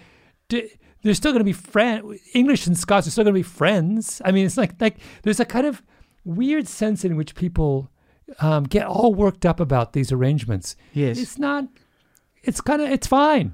they're 0.49 1.13
still 1.13 1.31
going 1.31 1.39
to 1.39 1.45
be 1.45 1.53
friends. 1.53 2.19
English 2.33 2.67
and 2.67 2.77
Scots 2.77 3.07
are 3.07 3.11
still 3.11 3.23
going 3.23 3.33
to 3.33 3.39
be 3.39 3.43
friends. 3.43 4.21
I 4.25 4.31
mean, 4.31 4.45
it's 4.45 4.57
like 4.57 4.79
like 4.81 4.97
there's 5.23 5.39
a 5.39 5.45
kind 5.45 5.67
of 5.67 5.83
weird 6.25 6.67
sense 6.67 7.05
in 7.05 7.15
which 7.15 7.35
people 7.35 7.89
um, 8.39 8.63
get 8.63 8.85
all 8.85 9.13
worked 9.13 9.45
up 9.45 9.59
about 9.59 9.93
these 9.93 10.11
arrangements. 10.11 10.75
Yes, 10.93 11.17
it's 11.17 11.37
not. 11.37 11.67
It's 12.43 12.61
kind 12.61 12.81
of 12.81 12.89
it's 12.89 13.07
fine. 13.07 13.53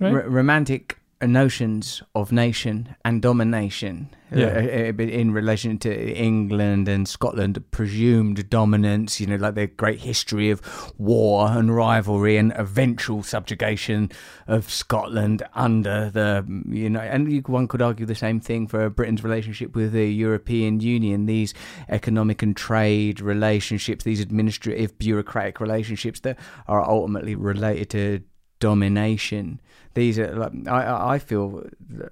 Right? 0.00 0.12
R- 0.14 0.28
romantic 0.28 0.98
notions 1.22 2.02
of 2.14 2.32
nation 2.32 2.94
and 3.02 3.22
domination 3.22 4.10
uh, 4.30 4.38
Yeah. 4.40 4.46
uh, 4.46 5.02
uh, 5.02 5.06
in 5.06 5.32
relation 5.32 5.78
to 5.78 6.14
England 6.14 6.86
and 6.86 7.08
Scotland 7.08 7.62
presumed 7.70 8.50
dominance 8.50 9.20
you 9.20 9.26
know 9.28 9.36
like 9.36 9.54
their 9.54 9.68
great 9.68 10.00
history 10.00 10.50
of 10.50 10.60
war 10.98 11.48
and 11.48 11.74
rivalry 11.74 12.36
and 12.36 12.52
eventual 12.56 13.22
subjugation 13.22 14.10
of 14.46 14.70
Scotland 14.70 15.42
under 15.54 16.10
the 16.10 16.44
you 16.68 16.90
know 16.90 17.00
and 17.00 17.32
you, 17.32 17.40
one 17.46 17.68
could 17.68 17.80
argue 17.80 18.04
the 18.04 18.14
same 18.14 18.38
thing 18.38 18.66
for 18.66 18.90
Britain's 18.90 19.24
relationship 19.24 19.74
with 19.74 19.92
the 19.92 20.12
European 20.12 20.80
Union 20.80 21.24
these 21.24 21.54
economic 21.88 22.42
and 22.42 22.54
trade 22.54 23.20
relationships 23.22 24.04
these 24.04 24.20
administrative 24.20 24.98
bureaucratic 24.98 25.58
relationships 25.58 26.20
that 26.20 26.38
are 26.68 26.82
ultimately 26.82 27.34
related 27.34 27.88
to 27.90 28.20
domination. 28.60 29.60
These 29.94 30.18
are 30.18 30.34
like 30.34 30.52
I 30.68 31.14
I 31.14 31.18
feel 31.18 31.64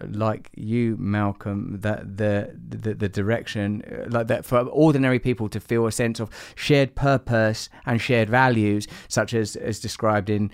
like 0.08 0.50
you, 0.54 0.96
Malcolm, 0.98 1.78
that 1.80 2.16
the 2.16 2.56
the, 2.56 2.94
the 2.94 3.08
direction 3.08 3.82
uh, 3.90 4.08
like 4.08 4.28
that 4.28 4.44
for 4.44 4.60
ordinary 4.60 5.18
people 5.18 5.48
to 5.48 5.60
feel 5.60 5.86
a 5.86 5.92
sense 5.92 6.20
of 6.20 6.30
shared 6.54 6.94
purpose 6.94 7.68
and 7.84 8.00
shared 8.00 8.30
values, 8.30 8.86
such 9.08 9.34
as 9.34 9.56
as 9.56 9.80
described 9.80 10.30
in 10.30 10.50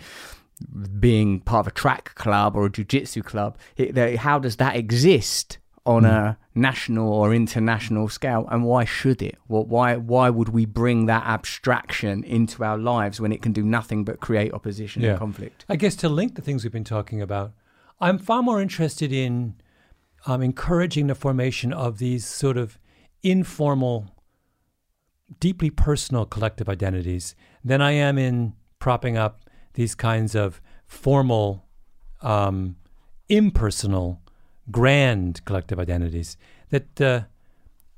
being 0.98 1.40
part 1.40 1.66
of 1.66 1.68
a 1.68 1.74
track 1.74 2.14
club 2.16 2.56
or 2.56 2.66
a 2.66 2.70
jiu-jitsu 2.70 3.22
club 3.22 3.56
how 4.18 4.40
does 4.40 4.56
that 4.56 4.74
exist 4.74 5.58
on 5.88 6.04
a 6.04 6.36
national 6.54 7.10
or 7.12 7.34
international 7.34 8.08
scale 8.08 8.46
and 8.50 8.62
why 8.64 8.84
should 8.84 9.22
it? 9.22 9.36
Well, 9.48 9.64
why 9.64 9.96
why 9.96 10.28
would 10.28 10.50
we 10.50 10.66
bring 10.66 11.06
that 11.06 11.24
abstraction 11.26 12.22
into 12.24 12.62
our 12.62 12.76
lives 12.76 13.20
when 13.20 13.32
it 13.32 13.40
can 13.42 13.52
do 13.52 13.62
nothing 13.62 14.04
but 14.04 14.20
create 14.20 14.52
opposition 14.52 15.02
Yeah. 15.02 15.10
and 15.10 15.18
conflict? 15.18 15.64
I 15.68 15.76
guess 15.76 15.96
to 15.96 16.08
link 16.08 16.34
the 16.34 16.42
things 16.42 16.62
we've 16.62 16.72
been 16.80 16.84
talking 16.96 17.22
about, 17.22 17.52
I'm 18.00 18.18
far 18.18 18.42
more 18.42 18.60
interested 18.60 19.12
in 19.12 19.54
um, 20.26 20.42
encouraging 20.42 21.06
the 21.06 21.14
formation 21.14 21.72
of 21.72 21.98
these 21.98 22.26
sort 22.26 22.56
of 22.58 22.78
informal, 23.22 24.14
deeply 25.40 25.70
personal 25.70 26.26
collective 26.26 26.68
identities 26.68 27.34
than 27.64 27.80
I 27.80 27.92
am 27.92 28.18
in 28.18 28.52
propping 28.78 29.16
up 29.16 29.40
these 29.74 29.94
kinds 29.94 30.34
of 30.34 30.60
formal, 30.86 31.64
um, 32.20 32.76
impersonal, 33.28 34.20
grand 34.70 35.44
collective 35.44 35.78
identities. 35.78 36.36
That 36.70 37.00
uh, 37.00 37.20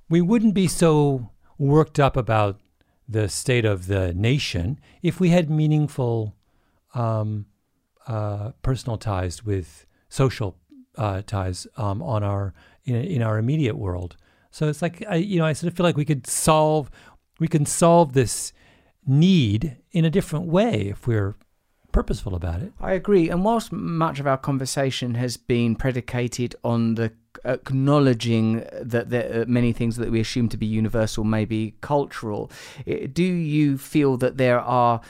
we 0.08 0.20
wouldn't 0.20 0.54
be 0.54 0.68
so 0.68 1.30
worked 1.58 1.98
up 1.98 2.16
about 2.16 2.60
the 3.08 3.28
state 3.28 3.64
of 3.64 3.86
the 3.86 4.14
nation 4.14 4.78
if 5.02 5.18
we 5.18 5.30
had 5.30 5.50
meaningful 5.50 6.36
um, 6.94 7.46
uh, 8.06 8.52
personal 8.62 8.96
ties 8.96 9.44
with 9.44 9.86
social 10.08 10.56
uh, 10.96 11.22
ties 11.26 11.66
um, 11.76 12.02
on 12.02 12.22
our 12.22 12.54
in, 12.84 12.96
in 12.96 13.22
our 13.22 13.38
immediate 13.38 13.76
world. 13.76 14.16
So 14.50 14.68
it's 14.68 14.82
like 14.82 15.04
I, 15.08 15.16
you 15.16 15.38
know, 15.38 15.46
I 15.46 15.52
sort 15.52 15.72
of 15.72 15.76
feel 15.76 15.84
like 15.84 15.96
we 15.96 16.04
could 16.04 16.26
solve 16.26 16.90
we 17.38 17.48
can 17.48 17.66
solve 17.66 18.12
this 18.12 18.52
need 19.06 19.76
in 19.92 20.04
a 20.04 20.10
different 20.10 20.46
way 20.46 20.88
if 20.88 21.06
we're 21.06 21.36
purposeful 21.92 22.34
about 22.34 22.62
it. 22.62 22.72
I 22.80 22.92
agree. 22.92 23.28
And 23.30 23.44
whilst 23.44 23.72
much 23.72 24.20
of 24.20 24.26
our 24.26 24.38
conversation 24.38 25.14
has 25.14 25.36
been 25.36 25.76
predicated 25.76 26.54
on 26.64 26.94
the 26.94 27.12
acknowledging 27.44 28.64
that 28.80 29.10
there 29.10 29.42
are 29.42 29.46
many 29.46 29.72
things 29.72 29.96
that 29.96 30.10
we 30.10 30.20
assume 30.20 30.48
to 30.48 30.56
be 30.56 30.66
universal 30.66 31.24
may 31.24 31.44
be 31.44 31.74
cultural, 31.80 32.50
do 33.12 33.22
you 33.22 33.78
feel 33.78 34.16
that 34.16 34.36
there 34.36 34.60
are 34.60 35.00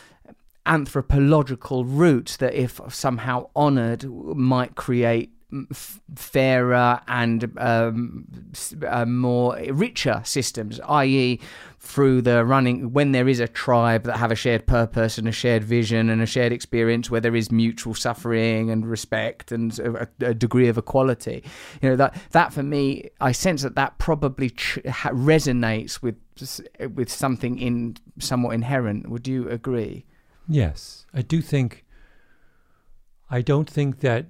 anthropological 0.66 1.84
roots 1.84 2.36
that, 2.36 2.54
if 2.54 2.80
somehow 2.88 3.48
honoured, 3.56 4.04
might 4.04 4.74
create 4.74 5.30
f- 5.70 6.00
fairer 6.14 7.00
and 7.08 7.52
um, 7.58 8.26
uh, 8.86 9.04
more 9.04 9.56
richer 9.70 10.22
systems, 10.24 10.80
i.e., 10.80 11.40
through 11.82 12.20
the 12.20 12.44
running 12.44 12.92
when 12.92 13.12
there 13.12 13.26
is 13.26 13.40
a 13.40 13.48
tribe 13.48 14.04
that 14.04 14.18
have 14.18 14.30
a 14.30 14.34
shared 14.34 14.66
purpose 14.66 15.16
and 15.16 15.26
a 15.26 15.32
shared 15.32 15.64
vision 15.64 16.10
and 16.10 16.20
a 16.20 16.26
shared 16.26 16.52
experience 16.52 17.10
where 17.10 17.22
there 17.22 17.34
is 17.34 17.50
mutual 17.50 17.94
suffering 17.94 18.68
and 18.68 18.86
respect 18.86 19.50
and 19.50 19.78
a, 19.78 20.06
a 20.20 20.34
degree 20.34 20.68
of 20.68 20.76
equality 20.76 21.42
you 21.80 21.88
know 21.88 21.96
that 21.96 22.14
that 22.32 22.52
for 22.52 22.62
me 22.62 23.08
i 23.22 23.32
sense 23.32 23.62
that 23.62 23.76
that 23.76 23.96
probably 23.96 24.50
resonates 24.50 26.02
with 26.02 26.16
with 26.94 27.10
something 27.10 27.58
in 27.58 27.96
somewhat 28.18 28.50
inherent 28.50 29.08
would 29.08 29.26
you 29.26 29.48
agree 29.48 30.04
Yes, 30.50 31.06
I 31.14 31.22
do 31.22 31.40
think. 31.40 31.84
I 33.30 33.40
don't 33.40 33.70
think 33.70 34.00
that 34.00 34.26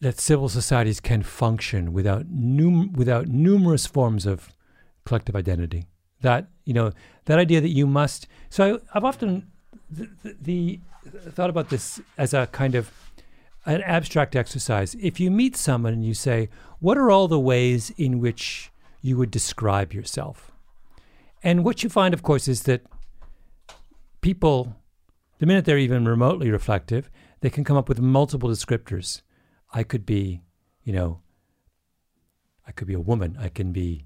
that 0.00 0.20
civil 0.20 0.48
societies 0.48 1.00
can 1.00 1.22
function 1.22 1.92
without 1.92 2.26
num- 2.28 2.92
without 2.92 3.28
numerous 3.28 3.86
forms 3.86 4.26
of 4.26 4.50
collective 5.04 5.34
identity. 5.34 5.86
That 6.20 6.48
you 6.64 6.74
know 6.74 6.92
that 7.26 7.38
idea 7.38 7.60
that 7.60 7.70
you 7.70 7.86
must. 7.86 8.26
So 8.50 8.76
I, 8.76 8.96
I've 8.96 9.04
often 9.04 9.50
the 9.90 10.80
thought 11.30 11.50
about 11.50 11.70
this 11.70 12.00
as 12.16 12.34
a 12.34 12.46
kind 12.48 12.74
of 12.74 12.92
an 13.66 13.82
abstract 13.82 14.36
exercise. 14.36 14.94
If 15.00 15.20
you 15.20 15.30
meet 15.30 15.56
someone 15.56 15.92
and 15.92 16.04
you 16.04 16.14
say, 16.14 16.48
"What 16.80 16.98
are 16.98 17.10
all 17.10 17.28
the 17.28 17.40
ways 17.40 17.90
in 17.96 18.20
which 18.20 18.70
you 19.02 19.16
would 19.16 19.30
describe 19.30 19.92
yourself?" 19.92 20.52
and 21.42 21.64
what 21.64 21.84
you 21.84 21.88
find, 21.88 22.12
of 22.14 22.22
course, 22.22 22.48
is 22.48 22.64
that 22.64 22.82
people 24.20 24.74
the 25.38 25.46
minute 25.46 25.64
they're 25.64 25.78
even 25.78 26.04
remotely 26.04 26.50
reflective, 26.50 27.10
they 27.40 27.50
can 27.50 27.64
come 27.64 27.76
up 27.76 27.88
with 27.88 28.00
multiple 28.00 28.48
descriptors. 28.48 29.22
I 29.72 29.82
could 29.82 30.06
be, 30.06 30.42
you 30.82 30.92
know, 30.92 31.20
I 32.66 32.72
could 32.72 32.86
be 32.86 32.94
a 32.94 33.00
woman. 33.00 33.36
I 33.40 33.48
can 33.48 33.72
be 33.72 34.04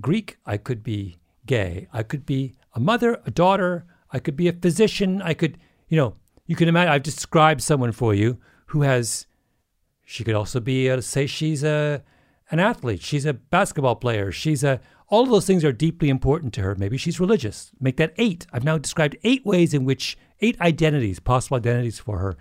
Greek. 0.00 0.38
I 0.46 0.56
could 0.56 0.82
be 0.82 1.18
gay. 1.44 1.88
I 1.92 2.02
could 2.02 2.26
be 2.26 2.54
a 2.74 2.80
mother, 2.80 3.20
a 3.24 3.30
daughter. 3.30 3.86
I 4.12 4.18
could 4.18 4.36
be 4.36 4.48
a 4.48 4.52
physician. 4.52 5.22
I 5.22 5.34
could, 5.34 5.58
you 5.88 5.96
know, 5.96 6.16
you 6.46 6.56
can 6.56 6.68
imagine. 6.68 6.92
I've 6.92 7.02
described 7.02 7.62
someone 7.62 7.92
for 7.92 8.14
you 8.14 8.38
who 8.66 8.82
has. 8.82 9.26
She 10.04 10.22
could 10.22 10.36
also 10.36 10.60
be, 10.60 10.88
uh, 10.88 11.00
say, 11.00 11.26
she's 11.26 11.64
a 11.64 12.02
an 12.50 12.60
athlete. 12.60 13.02
She's 13.02 13.26
a 13.26 13.34
basketball 13.34 13.96
player. 13.96 14.30
She's 14.30 14.62
a. 14.62 14.80
All 15.08 15.22
of 15.22 15.30
those 15.30 15.46
things 15.46 15.64
are 15.64 15.72
deeply 15.72 16.08
important 16.08 16.52
to 16.54 16.62
her. 16.62 16.74
Maybe 16.74 16.96
she's 16.96 17.20
religious. 17.20 17.70
Make 17.80 17.96
that 17.96 18.14
eight. 18.18 18.46
I've 18.52 18.64
now 18.64 18.78
described 18.78 19.16
eight 19.22 19.44
ways 19.44 19.72
in 19.72 19.84
which 19.84 20.18
eight 20.40 20.60
identities, 20.60 21.20
possible 21.20 21.56
identities 21.56 21.98
for 21.98 22.18
her. 22.18 22.36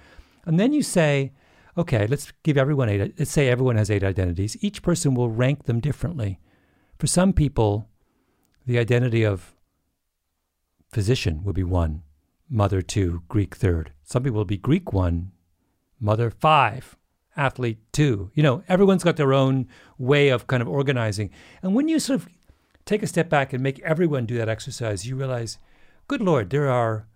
And 0.46 0.60
then 0.60 0.74
you 0.74 0.82
say, 0.82 1.32
okay, 1.78 2.08
let's 2.08 2.32
give 2.44 2.58
everyone 2.58 2.90
eight. 2.90 3.14
Let's 3.18 3.32
say 3.32 3.50
everyone 3.50 3.76
has 3.76 3.92
eight 3.92 4.04
identities. 4.04 4.58
Each 4.62 4.82
person 4.82 5.14
will 5.14 5.30
rank 5.30 5.66
them 5.66 5.80
differently. 5.80 6.40
For 6.98 7.08
some 7.08 7.34
people, 7.34 7.90
the 8.66 8.80
identity 8.80 9.24
of 9.24 9.54
physician 10.90 11.44
would 11.44 11.56
be 11.56 11.64
one, 11.64 12.04
mother 12.50 12.82
two, 12.82 13.24
Greek 13.28 13.56
third. 13.56 13.92
Some 14.04 14.24
people 14.24 14.38
will 14.38 14.46
be 14.46 14.58
Greek 14.58 14.94
one, 14.94 15.32
mother 16.00 16.30
five, 16.30 16.96
athlete 17.36 17.80
two. 17.92 18.32
You 18.34 18.44
know, 18.44 18.64
everyone's 18.68 19.04
got 19.04 19.18
their 19.18 19.34
own 19.34 19.68
way 19.98 20.30
of 20.30 20.48
kind 20.48 20.62
of 20.62 20.70
organizing. 20.70 21.32
And 21.62 21.76
when 21.76 21.88
you 21.88 22.00
sort 22.00 22.22
of 22.22 22.30
take 22.86 23.04
a 23.04 23.08
step 23.08 23.30
back 23.30 23.52
and 23.52 23.62
make 23.62 23.80
everyone 23.82 24.26
do 24.26 24.38
that 24.38 24.50
exercise, 24.50 25.06
you 25.06 25.16
realize, 25.16 25.58
good 26.08 26.22
Lord, 26.22 26.50
there 26.50 26.70
are 26.70 27.08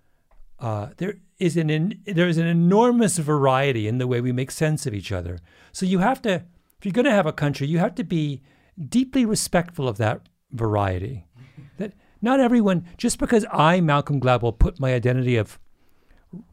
uh, 0.59 0.89
there 0.97 1.15
is 1.39 1.57
an 1.57 1.69
in, 1.69 2.01
there 2.05 2.27
is 2.27 2.37
an 2.37 2.47
enormous 2.47 3.17
variety 3.17 3.87
in 3.87 3.97
the 3.97 4.07
way 4.07 4.21
we 4.21 4.31
make 4.31 4.51
sense 4.51 4.85
of 4.85 4.93
each 4.93 5.11
other. 5.11 5.39
So 5.71 5.85
you 5.85 5.99
have 5.99 6.21
to 6.23 6.43
if 6.79 6.85
you're 6.85 6.93
going 6.93 7.05
to 7.05 7.11
have 7.11 7.25
a 7.25 7.33
country, 7.33 7.67
you 7.67 7.79
have 7.79 7.95
to 7.95 8.03
be 8.05 8.41
deeply 8.87 9.25
respectful 9.25 9.87
of 9.87 9.97
that 9.97 10.29
variety. 10.51 11.25
That 11.77 11.93
not 12.21 12.39
everyone, 12.39 12.85
just 12.97 13.19
because 13.19 13.45
I, 13.51 13.81
Malcolm 13.81 14.21
Gladwell, 14.21 14.57
put 14.57 14.79
my 14.79 14.93
identity 14.93 15.35
of 15.35 15.59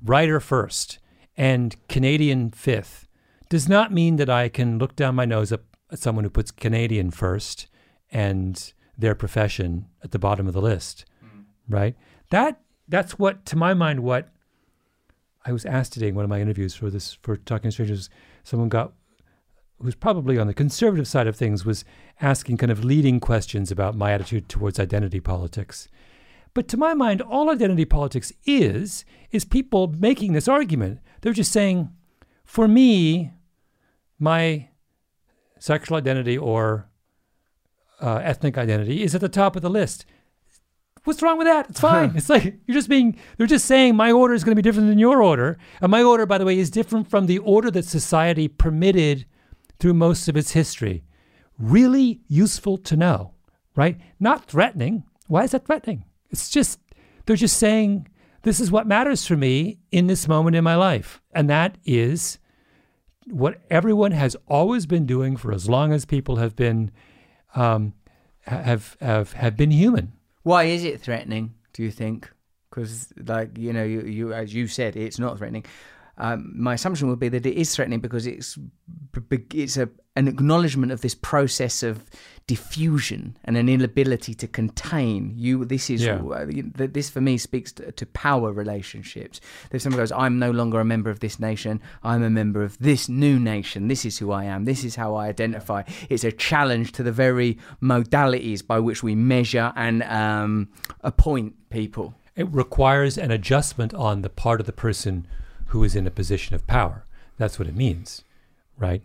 writer 0.03 0.41
first 0.41 0.99
and 1.37 1.77
Canadian 1.89 2.51
fifth, 2.51 3.07
does 3.49 3.69
not 3.69 3.93
mean 3.93 4.17
that 4.17 4.29
I 4.29 4.49
can 4.49 4.79
look 4.79 4.97
down 4.97 5.15
my 5.15 5.25
nose 5.25 5.53
at 5.53 5.61
someone 5.95 6.25
who 6.25 6.31
puts 6.31 6.51
Canadian 6.51 7.13
first 7.13 7.69
and 8.11 8.73
their 8.99 9.15
profession 9.15 9.87
at 10.03 10.11
the 10.11 10.19
bottom 10.19 10.49
of 10.49 10.55
the 10.55 10.61
list, 10.61 11.05
mm. 11.25 11.45
right? 11.69 11.95
That 12.31 12.61
that's 12.89 13.19
what, 13.19 13.45
to 13.47 13.57
my 13.57 13.75
mind, 13.75 14.01
what 14.01 14.31
I 15.47 15.53
was 15.53 15.65
asked 15.65 15.93
today 15.93 16.09
in 16.09 16.17
one 16.17 16.25
of 16.25 16.29
my 16.29 16.41
interviews 16.41 16.75
for 16.75 16.91
this 16.91 17.19
for 17.23 17.37
Talking 17.37 17.69
to 17.69 17.73
Strangers. 17.73 18.11
Someone 18.43 18.69
got 18.69 18.93
who's 19.81 19.95
probably 19.95 20.39
on 20.39 20.47
the 20.47 20.55
conservative 20.55 21.07
side 21.07 21.27
of 21.27 21.37
things 21.37 21.65
was 21.65 21.85
asking 22.21 22.57
kind 22.57 22.73
of 22.73 22.83
leading 22.83 23.21
questions 23.21 23.71
about 23.71 23.95
my 23.95 24.11
attitude 24.13 24.49
towards 24.49 24.81
identity 24.81 25.21
politics. 25.21 25.87
But 26.55 26.67
to 26.69 26.77
my 26.77 26.95
mind, 26.95 27.21
all 27.21 27.51
identity 27.51 27.85
politics 27.85 28.33
is 28.45 29.05
is 29.31 29.45
people 29.45 29.87
making 29.87 30.33
this 30.33 30.49
argument. 30.49 30.99
They're 31.21 31.33
just 31.33 31.53
saying, 31.53 31.91
for 32.45 32.67
me, 32.67 33.33
my 34.19 34.71
sexual 35.59 35.97
identity 35.97 36.37
or 36.37 36.89
uh, 38.01 38.17
ethnic 38.17 38.59
identity 38.59 39.03
is 39.03 39.15
at 39.15 39.21
the 39.21 39.29
top 39.29 39.55
of 39.55 39.63
the 39.63 39.71
list. 39.71 40.07
What's 41.07 41.23
wrong 41.23 41.39
with 41.39 41.47
that? 41.47 41.71
It's 41.71 41.81
fine. 41.81 42.17
it's 42.17 42.29
like 42.29 42.59
you're 42.67 42.75
just 42.75 42.89
being, 42.89 43.17
they're 43.37 43.47
just 43.47 43.67
saying 43.67 43.95
my 43.95 44.11
order 44.11 44.35
is 44.35 44.43
going 44.43 44.57
to 44.57 44.61
be 44.61 44.67
different 44.69 44.89
than 44.89 44.99
your 44.99 45.23
order. 45.23 45.57
And 45.81 45.91
my 45.91 46.03
order, 46.03 46.27
by 46.27 46.39
the 46.39 46.45
way, 46.45 46.59
is 46.59 46.69
different 46.69 47.09
from 47.09 47.27
the 47.27 47.39
order 47.39 47.71
that 47.71 47.85
society 47.85 48.49
permitted 48.49 49.25
through 49.79 49.95
most 49.95 50.29
of 50.29 50.37
its 50.37 50.51
history. 50.51 51.05
Really 51.59 52.23
useful 52.27 52.77
to 52.79 52.97
know, 52.97 53.35
right? 53.77 54.01
Not 54.19 54.47
threatening. 54.47 55.05
Why 55.29 55.45
is 55.45 55.53
that 55.53 55.67
threatening? 55.67 56.05
It's 56.31 56.51
just, 56.51 56.81
they're 57.25 57.37
just 57.37 57.57
saying, 57.57 58.09
this 58.43 58.59
is 58.59 58.73
what 58.73 58.87
matters 58.87 59.27
for 59.27 59.37
me 59.37 59.79
in 59.93 60.09
this 60.09 60.27
moment 60.27 60.57
in 60.57 60.65
my 60.65 60.75
life. 60.75 61.21
And 61.33 61.49
that 61.49 61.79
is 61.85 62.39
what 63.27 63.61
everyone 63.71 64.13
has 64.13 64.37
always 64.49 64.87
been 64.87 65.07
doing 65.07 65.37
for 65.37 65.53
as 65.53 65.69
long 65.69 65.93
as 65.93 66.05
people 66.05 66.37
have 66.37 66.57
been 66.57 66.91
um, 67.55 67.95
have 68.43 68.97
have 69.01 69.33
have 69.33 69.57
been 69.57 69.71
human. 69.71 70.13
Why 70.47 70.63
is 70.67 70.85
it 70.85 71.01
threatening? 71.01 71.55
Do 71.73 71.83
you 71.83 71.91
think? 71.91 72.31
Because, 72.71 73.13
like 73.27 73.59
you 73.59 73.73
know, 73.73 73.83
you, 73.83 74.03
you 74.03 74.33
as 74.33 74.55
you 74.55 74.69
said, 74.69 74.95
it's 74.95 75.19
not 75.19 75.39
threatening. 75.39 75.65
Um, 76.19 76.53
my 76.55 76.75
assumption 76.75 77.09
would 77.09 77.19
be 77.19 77.29
that 77.29 77.45
it 77.45 77.57
is 77.57 77.75
threatening 77.75 77.99
because 77.99 78.29
it's 78.29 78.57
it's 79.53 79.77
a 79.77 79.89
an 80.17 80.27
acknowledgement 80.29 80.91
of 80.93 81.01
this 81.03 81.15
process 81.15 81.83
of 81.83 82.05
diffusion 82.47 83.37
and 83.45 83.57
an 83.57 83.69
inability 83.69 84.33
to 84.33 84.47
contain. 84.47 85.35
You 85.37 85.65
this 85.65 85.91
is 85.91 86.05
Yeah. 86.05 86.23
uh, 86.23 86.47
this 86.77 87.11
for 87.11 87.21
me 87.21 87.39
speaks 87.39 87.73
to, 87.73 87.91
to 87.93 88.07
power 88.07 88.53
relationships. 88.53 89.41
If 89.73 89.83
someone 89.83 90.01
goes 90.01 90.13
i'm 90.13 90.39
no 90.39 90.51
longer 90.53 90.79
a 90.81 90.85
member 90.85 91.11
of 91.11 91.19
this 91.21 91.39
nation. 91.41 91.81
I'm 92.05 92.23
a 92.23 92.31
member 92.31 92.63
of 92.63 92.79
this 92.79 93.09
new 93.09 93.39
nation. 93.39 93.89
This 93.89 94.05
is 94.05 94.19
who 94.19 94.31
i 94.31 94.45
am. 94.45 94.65
This 94.65 94.85
is 94.85 94.95
how 94.97 95.17
i 95.17 95.27
identify. 95.29 95.83
It's 96.09 96.25
a 96.25 96.33
challenge 96.33 96.93
to 96.93 97.03
the 97.03 97.13
very 97.13 97.59
modalities 97.83 98.65
by 98.67 98.79
which 98.79 99.03
we 99.03 99.15
measure 99.15 99.73
and 99.77 100.03
um, 100.05 100.69
appoint 101.03 101.55
people. 101.71 102.15
It 102.37 102.49
requires 102.53 103.19
an 103.19 103.31
adjustment 103.31 103.93
on 103.95 104.23
the 104.23 104.29
part 104.31 104.61
of 104.61 104.67
the 104.67 104.73
person 104.73 105.27
who 105.67 105.83
is 105.83 105.97
in 105.97 106.07
a 106.07 106.11
position 106.11 106.55
of 106.55 106.67
power. 106.67 107.05
That's 107.39 107.59
what 107.59 107.67
it 107.67 107.75
means, 107.75 108.23
right? 108.79 109.03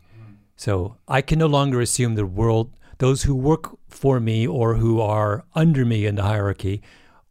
So 0.62 0.98
I 1.08 1.24
can 1.24 1.40
no 1.40 1.48
longer 1.48 1.82
assume 1.82 2.14
the 2.14 2.24
world, 2.24 2.78
those 3.00 3.24
who 3.24 3.34
work 3.34 3.76
for 3.90 4.20
me 4.20 4.46
or 4.46 4.76
who 4.76 5.02
are 5.02 5.44
under 5.56 5.86
me 5.86 6.06
in 6.06 6.14
the 6.14 6.22
hierarchy, 6.22 6.84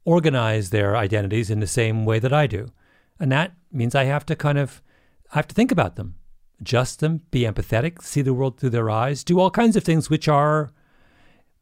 organize 0.05 0.71
their 0.71 0.97
identities 0.97 1.49
in 1.49 1.61
the 1.61 1.69
same 1.69 2.05
way 2.05 2.19
that 2.19 2.33
I 2.33 2.49
do. 2.49 2.73
And 3.21 3.31
that 3.31 3.53
means 3.71 3.95
I 3.95 4.03
have 4.03 4.27
to 4.27 4.35
kind 4.35 4.59
of, 4.59 4.83
I 5.33 5.37
have 5.37 5.47
to 5.47 5.55
think 5.55 5.71
about 5.71 5.95
them, 5.95 6.17
adjust 6.61 6.99
them, 6.99 7.21
be 7.31 7.43
empathetic, 7.43 8.03
see 8.03 8.21
the 8.21 8.35
world 8.35 8.59
through 8.59 8.71
their 8.71 8.91
eyes, 8.91 9.23
do 9.23 9.39
all 9.39 9.53
kinds 9.53 9.77
of 9.77 9.85
things 9.85 10.11
which 10.11 10.27
are 10.27 10.73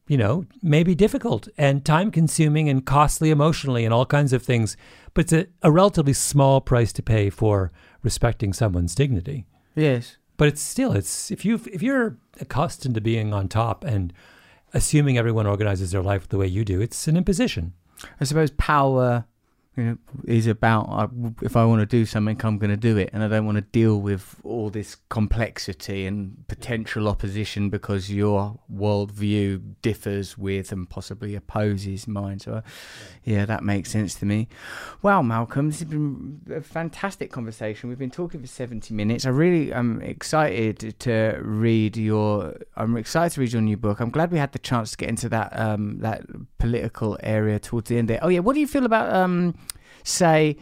you 0.07 0.17
know, 0.17 0.47
maybe 0.63 0.95
difficult 0.95 1.49
and 1.59 1.85
time 1.85 2.11
consuming 2.11 2.71
and 2.71 2.87
costly 2.87 3.29
emotionally 3.29 3.85
and 3.85 3.93
all 3.93 4.07
kinds 4.07 4.33
of 4.33 4.43
things. 4.43 4.75
But 5.13 5.27
it's 5.27 5.33
a, 5.35 5.47
a 5.61 5.71
relatively 5.71 6.15
small 6.15 6.63
price 6.63 6.95
to 6.95 7.03
pay 7.03 7.29
for 7.29 7.73
respecting 8.03 8.55
someone's 8.55 8.95
dignity. 8.95 9.45
yes 9.75 10.17
But 10.39 10.49
it's 10.49 10.63
still, 10.63 10.93
it's 10.93 11.31
if 11.31 11.45
you 11.45 11.61
if 11.71 11.83
you're 11.83 12.17
accustomed 12.41 12.95
to 12.95 13.01
being 13.03 13.35
on 13.35 13.49
top 13.49 13.85
and 13.85 14.13
assuming 14.73 15.19
everyone 15.19 15.47
organizes 15.47 15.91
their 15.91 16.03
life 16.03 16.29
the 16.29 16.39
way 16.39 16.47
you 16.47 16.65
do, 16.65 16.81
it's 16.81 17.07
an 17.09 17.17
imposition. 17.17 17.75
I 18.21 18.25
suppose 18.25 18.53
power 18.53 19.27
is 20.25 20.47
about 20.47 20.87
uh, 20.89 21.09
if 21.43 21.57
I 21.57 21.65
want 21.65 21.81
to 21.81 21.87
do 21.87 22.05
something, 22.05 22.41
I'm 22.43 22.59
going 22.59 22.71
to 22.71 22.77
do 22.77 22.97
it, 22.97 23.11
and 23.13 23.23
I 23.23 23.29
don't 23.29 23.47
want 23.47 23.57
to 23.57 23.63
deal 23.63 24.01
with 24.01 24.37
all 24.45 24.71
this 24.71 24.97
complexity 25.09 26.07
and 26.07 26.47
potential 26.49 27.09
opposition 27.09 27.71
because 27.71 28.11
your 28.11 28.59
worldview 28.73 29.75
differs 29.83 30.37
with 30.37 30.73
and 30.73 30.89
possibly 30.89 31.35
opposes 31.35 32.09
mine. 32.09 32.39
So, 32.41 32.55
uh, 32.55 32.61
yeah, 33.25 33.45
that 33.45 33.63
makes 33.63 33.91
sense 33.91 34.15
to 34.17 34.27
me. 34.27 34.49
Wow, 35.03 35.23
Malcolm, 35.23 35.69
this 35.69 35.81
has 35.81 35.89
been 35.89 36.41
a 36.55 36.61
fantastic 36.61 37.31
conversation. 37.31 37.89
We've 37.89 37.99
been 37.99 38.11
talking 38.11 38.41
for 38.41 38.47
70 38.47 38.93
minutes. 38.95 39.27
I 39.27 39.31
really 39.31 39.73
am 39.73 40.01
excited 40.03 40.99
to 41.01 41.39
read 41.43 41.97
your. 41.97 42.57
I'm 42.77 42.97
excited 42.97 43.35
to 43.35 43.41
read 43.41 43.53
your 43.53 43.63
new 43.63 43.77
book. 43.77 44.01
I'm 44.01 44.11
glad 44.11 44.31
we 44.31 44.39
had 44.39 44.53
the 44.53 44.59
chance 44.59 44.93
to 44.93 44.97
get 44.97 45.09
into 45.09 45.29
that 45.29 45.59
um, 45.59 45.99
that 46.01 46.23
political 46.59 47.17
area 47.23 47.59
towards 47.59 47.89
the 47.89 47.99
end 47.99 48.09
there. 48.09 48.19
Oh 48.23 48.29
yeah, 48.29 48.41
what 48.41 48.55
do 48.55 48.61
you 48.61 48.67
feel 48.67 48.85
about 48.85 49.15
um, 49.15 49.55
say 50.05 50.57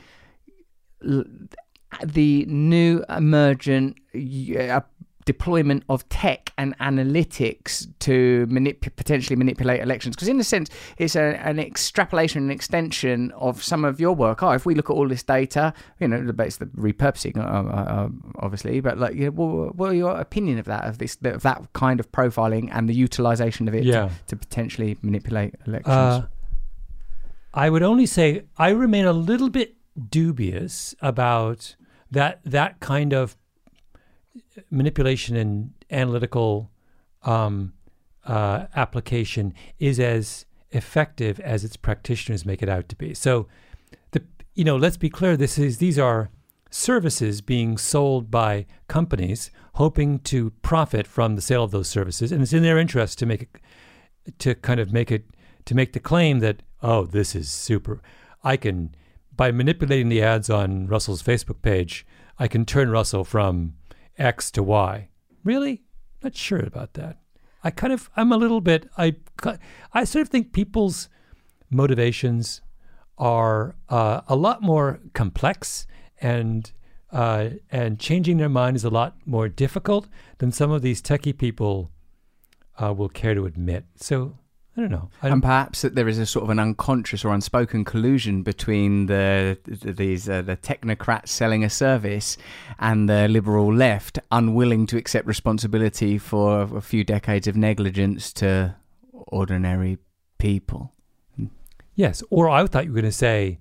the 2.05 2.45
new 2.47 3.05
emergent 3.09 3.97
uh, 4.15 4.81
deployment 5.25 5.83
of 5.89 6.09
tech 6.09 6.53
and 6.57 6.79
analytics 6.79 7.87
to 7.99 8.47
manip- 8.49 8.95
potentially 8.95 9.35
manipulate 9.35 9.81
elections. 9.81 10.15
Because 10.15 10.29
in 10.29 10.39
a 10.39 10.45
sense 10.45 10.71
it's 10.99 11.17
a, 11.17 11.35
an 11.45 11.59
extrapolation 11.59 12.43
and 12.43 12.53
extension 12.53 13.33
of 13.33 13.61
some 13.63 13.85
of 13.85 13.99
your 13.99 14.15
work. 14.15 14.43
Oh 14.45 14.51
if 14.53 14.65
we 14.65 14.75
look 14.77 14.89
at 14.89 14.93
all 14.93 15.09
this 15.09 15.25
data 15.25 15.75
you 15.99 16.07
know 16.07 16.33
it's 16.39 16.59
the 16.59 16.67
repurposing 16.67 17.37
uh, 17.39 17.41
uh, 17.41 18.05
uh, 18.05 18.09
obviously 18.39 18.79
but 18.81 18.99
like 18.99 19.15
you 19.17 19.25
know, 19.25 19.31
what, 19.33 19.75
what 19.75 19.91
your 19.91 20.13
opinion 20.17 20.59
of 20.59 20.67
that 20.67 20.85
of 20.85 20.99
this 20.99 21.19
of 21.25 21.43
that 21.43 21.73
kind 21.73 21.99
of 21.99 22.11
profiling 22.13 22.69
and 22.73 22.89
the 22.89 22.95
utilization 22.95 23.67
of 23.67 23.75
it 23.75 23.83
Yeah. 23.85 24.09
to, 24.09 24.11
to 24.29 24.37
potentially 24.37 24.97
manipulate 25.03 25.57
elections? 25.67 25.93
Uh, 25.93 26.27
I 27.57 27.71
would 27.71 27.83
only 27.83 28.05
say 28.05 28.45
I 28.59 28.69
remain 28.69 29.07
a 29.07 29.15
little 29.15 29.49
bit 29.49 29.77
dubious 30.11 30.95
about 31.01 31.75
that 32.11 32.41
that 32.45 32.81
kind 32.81 33.15
of 33.15 33.35
manipulation 34.71 35.37
and 35.37 35.73
analytical 35.91 36.71
um, 37.23 37.73
uh, 38.27 38.67
application 38.77 39.55
is 39.79 39.99
as 39.99 40.45
effective 40.71 41.41
as 41.41 41.65
its 41.65 41.77
practitioners 41.77 42.45
make 42.45 42.63
it 42.63 42.69
out 42.69 42.91
to 42.91 42.97
be. 42.97 43.15
So, 43.15 43.49
the 44.11 44.23
you 44.55 44.65
know, 44.65 44.77
let's 44.77 44.99
be 44.99 45.09
clear. 45.09 45.35
This 45.35 45.57
is 45.59 45.79
these 45.79 45.99
are 45.99 46.29
services 46.71 47.41
being 47.41 47.79
sold 47.79 48.31
by 48.31 48.67
companies 48.87 49.51
hoping 49.75 50.19
to 50.19 50.51
profit 50.61 51.07
from 51.07 51.37
the 51.37 51.41
sale 51.41 51.65
of 51.65 51.71
those 51.71 51.89
services, 51.89 52.33
and 52.33 52.43
it's 52.43 52.53
in 52.53 52.63
their 52.63 52.79
interest 52.79 53.19
to 53.21 53.27
make 53.27 53.43
it 53.43 54.39
to 54.41 54.55
kind 54.55 54.79
of 54.79 54.93
make 54.93 55.11
it 55.11 55.25
to 55.65 55.75
make 55.75 55.95
the 55.95 56.01
claim 56.01 56.41
that 56.41 56.63
oh 56.87 57.05
this 57.05 57.35
is 57.35 57.51
super. 57.51 58.01
I 58.45 58.57
can 58.57 58.95
by 59.35 59.51
manipulating 59.51 60.09
the 60.09 60.23
ads 60.23 60.49
on 60.49 60.87
russell's 60.87 61.23
facebook 61.23 61.61
page 61.61 62.07
i 62.39 62.49
can 62.49 62.65
turn 62.65 62.89
russell 62.91 63.25
from 63.25 63.75
x 64.17 64.51
to 64.53 64.63
y. 64.63 65.09
Really? 65.45 65.83
Not 66.23 66.35
sure 66.35 66.61
about 66.61 66.95
that. 66.95 67.19
I 67.65 67.71
kind 67.71 67.93
of 67.93 68.09
i'm 68.17 68.33
a 68.33 68.37
little 68.37 68.61
bit 68.61 68.89
i 68.97 69.17
i 69.93 70.05
sort 70.05 70.23
of 70.23 70.29
think 70.29 70.53
people's 70.53 71.09
motivations 71.71 72.63
are 73.19 73.75
uh, 73.89 74.21
a 74.29 74.37
lot 74.37 74.63
more 74.63 75.01
complex 75.13 75.87
and 76.21 76.73
uh, 77.11 77.51
and 77.71 77.99
changing 77.99 78.37
their 78.37 78.49
mind 78.49 78.77
is 78.77 78.85
a 78.85 78.91
lot 78.91 79.17
more 79.25 79.49
difficult 79.49 80.07
than 80.39 80.53
some 80.53 80.71
of 80.71 80.83
these 80.83 81.01
techie 81.01 81.37
people 81.37 81.91
uh, 82.83 82.93
will 82.93 83.09
care 83.09 83.35
to 83.35 83.47
admit. 83.47 83.85
So 83.97 84.39
I 84.77 84.83
don't 84.83 84.91
know. 84.91 85.09
I 85.23 85.29
and 85.29 85.35
don't, 85.35 85.41
perhaps 85.41 85.83
that 85.83 85.95
there 85.95 86.07
is 86.07 86.19
a 86.19 86.27
sort 86.27 86.43
of 86.43 86.51
an 86.51 86.59
unconscious 86.59 87.25
or 87.25 87.33
unspoken 87.33 87.85
collusion 87.85 88.43
between 88.43 89.07
the 89.07 89.59
th- 89.65 89.97
these 89.97 90.29
uh, 90.29 90.43
the 90.43 90.57
technocrats 90.57 91.29
selling 91.29 91.65
a 91.65 91.71
service 91.71 92.37
and 92.79 93.09
the 93.09 93.27
liberal 93.29 93.73
left 93.73 94.19
unwilling 94.31 94.87
to 94.89 94.99
accept 94.99 95.27
responsibility 95.27 96.19
for 96.19 96.63
a 96.77 96.83
few 96.83 97.05
decades 97.05 97.47
of 97.47 97.57
negligence 97.57 98.33
to 98.35 98.75
ordinary 99.13 99.99
people. 100.39 100.93
yes, 101.95 102.23
or 102.29 102.51
I 102.51 102.67
thought 102.67 102.85
you 102.85 102.91
were 102.91 103.01
going 103.01 103.11
to 103.11 103.13
say 103.13 103.59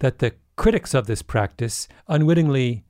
that 0.00 0.18
the 0.18 0.34
critics 0.56 0.92
of 0.92 1.06
this 1.06 1.22
practice 1.22 1.88
unwittingly 2.06 2.84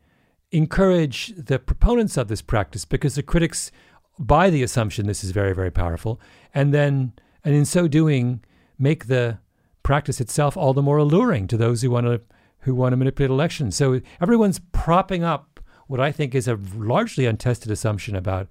encourage 0.50 1.32
the 1.36 1.58
proponents 1.60 2.16
of 2.16 2.26
this 2.26 2.42
practice 2.42 2.84
because 2.84 3.14
the 3.14 3.22
critics 3.22 3.70
by 4.18 4.50
the 4.50 4.62
assumption 4.62 5.06
this 5.06 5.24
is 5.24 5.30
very, 5.30 5.54
very 5.54 5.70
powerful, 5.70 6.20
and 6.54 6.74
then, 6.74 7.12
and 7.44 7.54
in 7.54 7.64
so 7.64 7.88
doing, 7.88 8.42
make 8.78 9.06
the 9.06 9.38
practice 9.82 10.20
itself 10.20 10.56
all 10.56 10.74
the 10.74 10.82
more 10.82 10.98
alluring 10.98 11.46
to 11.48 11.56
those 11.56 11.82
who 11.82 11.90
want 11.90 12.06
to 12.06 12.20
who 12.60 12.74
want 12.74 12.92
to 12.92 12.96
manipulate 12.96 13.30
elections. 13.30 13.74
So 13.74 14.00
everyone's 14.20 14.60
propping 14.72 15.24
up 15.24 15.60
what 15.86 15.98
I 15.98 16.12
think 16.12 16.34
is 16.34 16.46
a 16.46 16.58
largely 16.76 17.24
untested 17.24 17.72
assumption 17.72 18.14
about, 18.14 18.48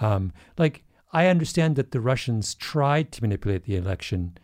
um, 0.00 0.32
like 0.56 0.82
I 1.12 1.26
understand 1.26 1.76
that 1.76 1.90
the 1.90 2.00
Russians 2.00 2.54
tried 2.54 3.12
to 3.12 3.22
manipulate 3.22 3.64
the 3.64 3.76
election 3.76 4.38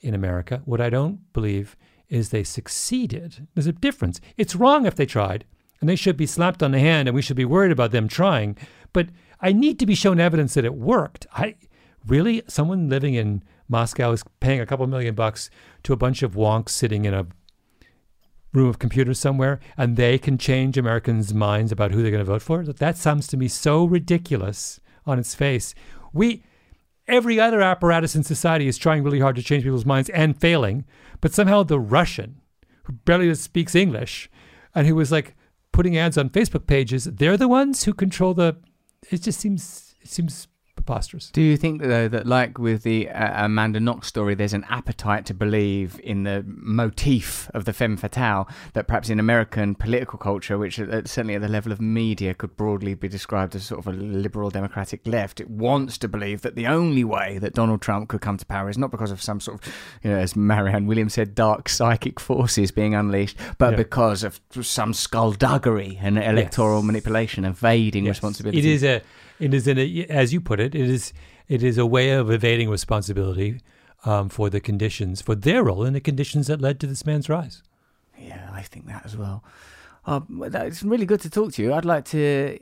in 0.00 0.14
America. 0.14 0.62
What 0.64 0.80
I 0.80 0.90
don't 0.90 1.32
believe 1.32 1.76
is 2.08 2.30
they 2.30 2.44
succeeded. 2.44 3.46
There's 3.54 3.66
a 3.66 3.72
difference. 3.72 4.20
It's 4.36 4.56
wrong 4.56 4.86
if 4.86 4.94
they 4.94 5.06
tried, 5.06 5.44
and 5.80 5.88
they 5.88 5.96
should 5.96 6.16
be 6.16 6.26
slapped 6.26 6.62
on 6.62 6.72
the 6.72 6.80
hand, 6.80 7.08
and 7.08 7.14
we 7.14 7.22
should 7.22 7.36
be 7.36 7.44
worried 7.44 7.72
about 7.72 7.90
them 7.90 8.08
trying. 8.08 8.56
But 8.92 9.08
I 9.40 9.52
need 9.52 9.78
to 9.78 9.86
be 9.86 9.94
shown 9.94 10.20
evidence 10.20 10.54
that 10.54 10.64
it 10.64 10.74
worked. 10.74 11.26
I 11.34 11.56
really, 12.06 12.42
someone 12.48 12.88
living 12.88 13.14
in 13.14 13.42
Moscow 13.68 14.12
is 14.12 14.24
paying 14.40 14.60
a 14.60 14.66
couple 14.66 14.86
million 14.86 15.14
bucks 15.14 15.50
to 15.84 15.92
a 15.92 15.96
bunch 15.96 16.22
of 16.22 16.34
wonks 16.34 16.70
sitting 16.70 17.04
in 17.04 17.14
a 17.14 17.26
room 18.52 18.68
of 18.68 18.78
computers 18.78 19.18
somewhere, 19.18 19.60
and 19.76 19.96
they 19.96 20.18
can 20.18 20.36
change 20.36 20.76
Americans' 20.76 21.32
minds 21.32 21.72
about 21.72 21.90
who 21.90 22.02
they're 22.02 22.10
going 22.10 22.24
to 22.24 22.30
vote 22.30 22.42
for. 22.42 22.64
That 22.64 22.96
sounds 22.96 23.26
to 23.28 23.36
me 23.36 23.48
so 23.48 23.84
ridiculous 23.84 24.80
on 25.06 25.18
its 25.18 25.34
face. 25.34 25.74
We, 26.12 26.44
every 27.08 27.40
other 27.40 27.62
apparatus 27.62 28.14
in 28.14 28.22
society 28.22 28.68
is 28.68 28.78
trying 28.78 29.02
really 29.02 29.20
hard 29.20 29.36
to 29.36 29.42
change 29.42 29.64
people's 29.64 29.86
minds 29.86 30.10
and 30.10 30.38
failing, 30.38 30.84
but 31.20 31.32
somehow 31.32 31.62
the 31.62 31.80
Russian, 31.80 32.40
who 32.84 32.92
barely 32.92 33.34
speaks 33.34 33.74
English, 33.74 34.30
and 34.74 34.86
who 34.86 34.94
was 34.94 35.10
like 35.10 35.34
putting 35.72 35.96
ads 35.96 36.18
on 36.18 36.30
Facebook 36.30 36.66
pages, 36.66 37.04
they're 37.04 37.36
the 37.36 37.48
ones 37.48 37.84
who 37.84 37.94
control 37.94 38.34
the. 38.34 38.56
It 39.10 39.22
just 39.22 39.40
seems 39.40 39.94
it 40.00 40.08
seems 40.08 40.46
preposterous. 40.84 41.30
Do 41.30 41.40
you 41.42 41.56
think 41.56 41.82
though 41.82 42.08
that, 42.08 42.26
like 42.26 42.58
with 42.58 42.82
the 42.82 43.08
uh, 43.08 43.44
Amanda 43.44 43.80
Knox 43.80 44.08
story, 44.08 44.34
there's 44.34 44.52
an 44.52 44.64
appetite 44.68 45.26
to 45.26 45.34
believe 45.34 46.00
in 46.02 46.24
the 46.24 46.44
motif 46.46 47.48
of 47.54 47.64
the 47.64 47.72
femme 47.72 47.96
fatale 47.96 48.48
that 48.74 48.86
perhaps 48.86 49.08
in 49.08 49.20
American 49.20 49.74
political 49.74 50.18
culture, 50.18 50.58
which 50.58 50.80
uh, 50.80 51.02
certainly 51.04 51.34
at 51.34 51.40
the 51.40 51.48
level 51.48 51.72
of 51.72 51.80
media 51.80 52.34
could 52.34 52.56
broadly 52.56 52.94
be 52.94 53.08
described 53.08 53.54
as 53.54 53.64
sort 53.64 53.78
of 53.78 53.86
a 53.86 53.96
liberal 53.96 54.50
democratic 54.50 55.06
left, 55.06 55.40
it 55.40 55.48
wants 55.48 55.96
to 55.98 56.08
believe 56.08 56.42
that 56.42 56.56
the 56.56 56.66
only 56.66 57.04
way 57.04 57.38
that 57.38 57.54
Donald 57.54 57.80
Trump 57.80 58.08
could 58.08 58.20
come 58.20 58.36
to 58.36 58.46
power 58.46 58.68
is 58.68 58.78
not 58.78 58.90
because 58.90 59.10
of 59.10 59.22
some 59.22 59.40
sort 59.40 59.64
of, 59.64 59.72
you 60.02 60.10
know, 60.10 60.18
as 60.18 60.34
Marianne 60.34 60.86
Williamson 60.86 61.12
said, 61.26 61.34
dark 61.34 61.68
psychic 61.68 62.18
forces 62.18 62.70
being 62.70 62.94
unleashed, 62.94 63.36
but 63.58 63.72
Yeah. 63.72 63.76
because 63.76 64.24
of 64.24 64.40
some 64.62 64.92
skullduggery 64.94 65.98
and 66.02 66.18
electoral 66.18 66.78
Yes. 66.78 66.84
manipulation, 66.86 67.44
evading 67.44 68.04
Yes. 68.06 68.16
responsibility. 68.16 68.58
It 68.58 68.64
is 68.64 68.82
a, 68.82 69.02
it 69.42 69.52
is 69.54 69.66
an, 69.66 69.78
as 70.22 70.32
you 70.32 70.40
put 70.40 70.58
it, 70.60 70.74
it 70.74 70.88
is, 70.88 71.12
it 71.48 71.62
is 71.62 71.76
a 71.78 71.86
way 71.86 72.10
of 72.10 72.30
evading 72.30 72.68
responsibility 72.70 73.60
um, 74.04 74.28
for 74.28 74.50
the 74.50 74.60
conditions, 74.60 75.20
for 75.22 75.34
their 75.34 75.62
role 75.64 75.84
in 75.84 75.92
the 75.92 76.00
conditions 76.00 76.46
that 76.46 76.60
led 76.60 76.78
to 76.80 76.86
this 76.86 77.04
man's 77.06 77.28
rise. 77.28 77.62
Yeah, 78.18 78.48
I 78.52 78.62
think 78.62 78.86
that 78.86 79.02
as 79.04 79.16
well. 79.16 79.42
That- 80.06 80.66
it's 80.66 80.82
really 80.82 81.06
good 81.06 81.20
to 81.22 81.30
talk 81.30 81.52
to 81.54 81.62
you. 81.62 81.72
I'd 81.74 81.84
like 81.84 82.04
to 82.06 82.58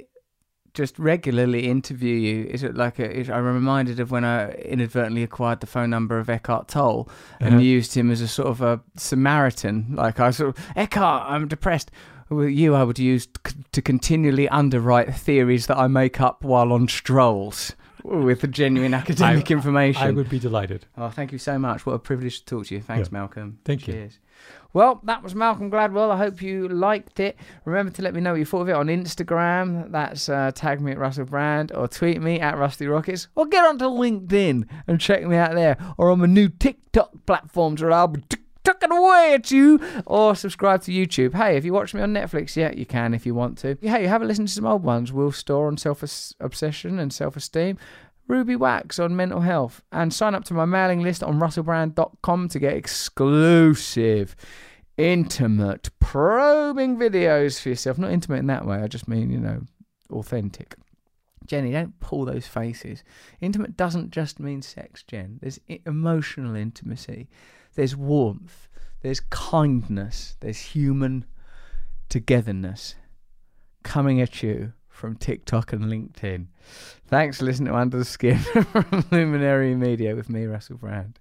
just 0.72 0.98
regularly 0.98 1.66
interview 1.68 2.14
you. 2.14 2.44
Is 2.44 2.62
it 2.62 2.76
like 2.76 2.98
a, 3.00 3.10
is, 3.20 3.28
I'm 3.28 3.44
reminded 3.44 3.98
of 4.00 4.10
when 4.10 4.24
I 4.24 4.52
inadvertently 4.52 5.22
acquired 5.24 5.60
the 5.60 5.66
phone 5.66 5.90
number 5.90 6.18
of 6.18 6.28
Eckhart 6.30 6.68
Tolle 6.68 7.08
and 7.40 7.54
Uh-huh. 7.54 7.62
used 7.76 7.94
him 7.94 8.10
as 8.10 8.20
a 8.20 8.28
sort 8.28 8.48
of 8.48 8.60
a 8.62 8.80
Samaritan. 8.96 9.94
Like 9.96 10.20
I 10.20 10.30
sort 10.30 10.56
of 10.56 10.64
Eckhart, 10.76 11.28
I'm 11.30 11.48
depressed. 11.48 11.90
With 12.28 12.50
you, 12.50 12.76
I 12.76 12.84
would 12.84 13.00
use 13.00 13.26
to 13.72 13.82
continually 13.82 14.48
underwrite 14.48 15.14
theories 15.14 15.66
that 15.66 15.78
I 15.78 15.86
make 15.86 16.20
up 16.20 16.44
while 16.44 16.72
on 16.72 16.88
strolls 16.88 17.74
with 18.02 18.40
the 18.40 18.46
genuine 18.48 18.94
academic 19.02 19.50
information. 19.50 20.02
I 20.02 20.10
would 20.10 20.28
be 20.30 20.38
delighted. 20.38 20.86
Oh, 20.96 21.10
thank 21.10 21.32
you 21.32 21.38
so 21.38 21.58
much. 21.58 21.84
What 21.86 21.92
a 21.94 21.98
privilege 21.98 22.40
to 22.40 22.44
talk 22.46 22.66
to 22.66 22.74
you. 22.74 22.80
Thanks, 22.80 23.08
Yeah. 23.08 23.18
Malcolm. 23.18 23.58
Thank 23.64 23.86
you. 23.86 23.94
Cheers. 23.94 24.18
Well, 24.72 25.00
that 25.04 25.22
was 25.22 25.34
Malcolm 25.34 25.70
Gladwell. 25.70 26.10
I 26.12 26.16
hope 26.16 26.40
you 26.40 26.68
liked 26.68 27.20
it. 27.20 27.36
Remember 27.64 27.92
to 27.92 28.02
let 28.02 28.14
me 28.14 28.20
know 28.20 28.30
what 28.30 28.38
you 28.38 28.44
thought 28.44 28.62
of 28.62 28.68
it 28.68 28.74
on 28.76 28.86
Instagram. 28.86 29.90
That's 29.90 30.28
uh, 30.28 30.52
tag 30.54 30.80
me 30.80 30.92
at 30.92 30.98
Russell 30.98 31.24
Brand 31.26 31.72
or 31.72 31.88
tweet 31.88 32.22
me 32.22 32.40
at 32.40 32.56
Rusty 32.56 32.86
Rockets 32.86 33.28
or 33.34 33.46
get 33.46 33.64
onto 33.64 33.84
LinkedIn 33.86 34.66
and 34.86 35.00
check 35.00 35.24
me 35.26 35.36
out 35.36 35.54
there 35.54 35.76
or 35.98 36.10
on 36.10 36.20
my 36.20 36.26
new 36.26 36.48
TikTok 36.48 37.10
platforms 37.26 37.82
where 37.82 37.92
I'll 37.92 38.08
be 38.08 38.22
tucking 38.64 38.92
away 38.92 39.34
at 39.34 39.50
you 39.50 39.80
or 40.06 40.34
subscribe 40.34 40.82
to 40.82 40.92
YouTube. 40.92 41.34
Hey, 41.34 41.56
if 41.56 41.64
you 41.64 41.72
watch 41.72 41.94
me 41.94 42.00
on 42.00 42.12
Netflix, 42.12 42.56
yeah, 42.56 42.72
you 42.72 42.86
can 42.86 43.14
if 43.14 43.26
you 43.26 43.34
want 43.34 43.58
to. 43.58 43.76
Hey, 43.80 44.06
have 44.06 44.22
a 44.22 44.24
listen 44.24 44.46
to 44.46 44.52
some 44.52 44.66
old 44.66 44.82
ones. 44.82 45.12
Will 45.12 45.32
Storr 45.32 45.66
on 45.66 45.76
self 45.76 46.02
obsession 46.40 46.98
and 46.98 47.12
self 47.12 47.36
esteem. 47.36 47.78
Ruby 48.30 48.54
Wax 48.54 49.00
on 49.00 49.16
mental 49.16 49.40
health. 49.40 49.82
And 49.90 50.14
sign 50.14 50.34
up 50.34 50.44
to 50.44 50.54
my 50.54 50.64
mailing 50.64 51.02
list 51.02 51.22
on 51.22 51.40
russellbrand.com 51.40 52.48
to 52.48 52.58
get 52.58 52.76
exclusive, 52.76 54.36
intimate, 54.96 55.90
probing 55.98 56.96
videos 56.96 57.60
for 57.60 57.70
yourself. 57.70 57.98
Not 57.98 58.12
intimate 58.12 58.38
in 58.38 58.46
that 58.46 58.66
way, 58.66 58.78
I 58.78 58.86
just 58.86 59.08
mean, 59.08 59.30
you 59.30 59.38
know, 59.40 59.62
authentic. 60.12 60.76
Jenny, 61.46 61.72
don't 61.72 61.98
pull 61.98 62.24
those 62.24 62.46
faces. 62.46 63.02
Intimate 63.40 63.76
doesn't 63.76 64.12
just 64.12 64.38
mean 64.38 64.62
sex, 64.62 65.02
Jen. 65.02 65.40
There's 65.42 65.58
emotional 65.84 66.54
intimacy, 66.54 67.28
there's 67.74 67.96
warmth, 67.96 68.68
there's 69.02 69.20
kindness, 69.20 70.36
there's 70.40 70.58
human 70.58 71.24
togetherness 72.08 72.96
coming 73.82 74.20
at 74.20 74.42
you 74.42 74.72
from 74.88 75.16
TikTok 75.16 75.72
and 75.72 75.84
LinkedIn. 75.84 76.46
Thanks 77.06 77.38
for 77.38 77.44
listening 77.44 77.72
to 77.72 77.78
Under 77.78 77.98
the 77.98 78.04
Skin 78.04 78.38
from 78.72 79.04
Luminary 79.10 79.74
Media 79.74 80.14
with 80.14 80.28
me, 80.28 80.44
Russell 80.44 80.76
Brand. 80.76 81.18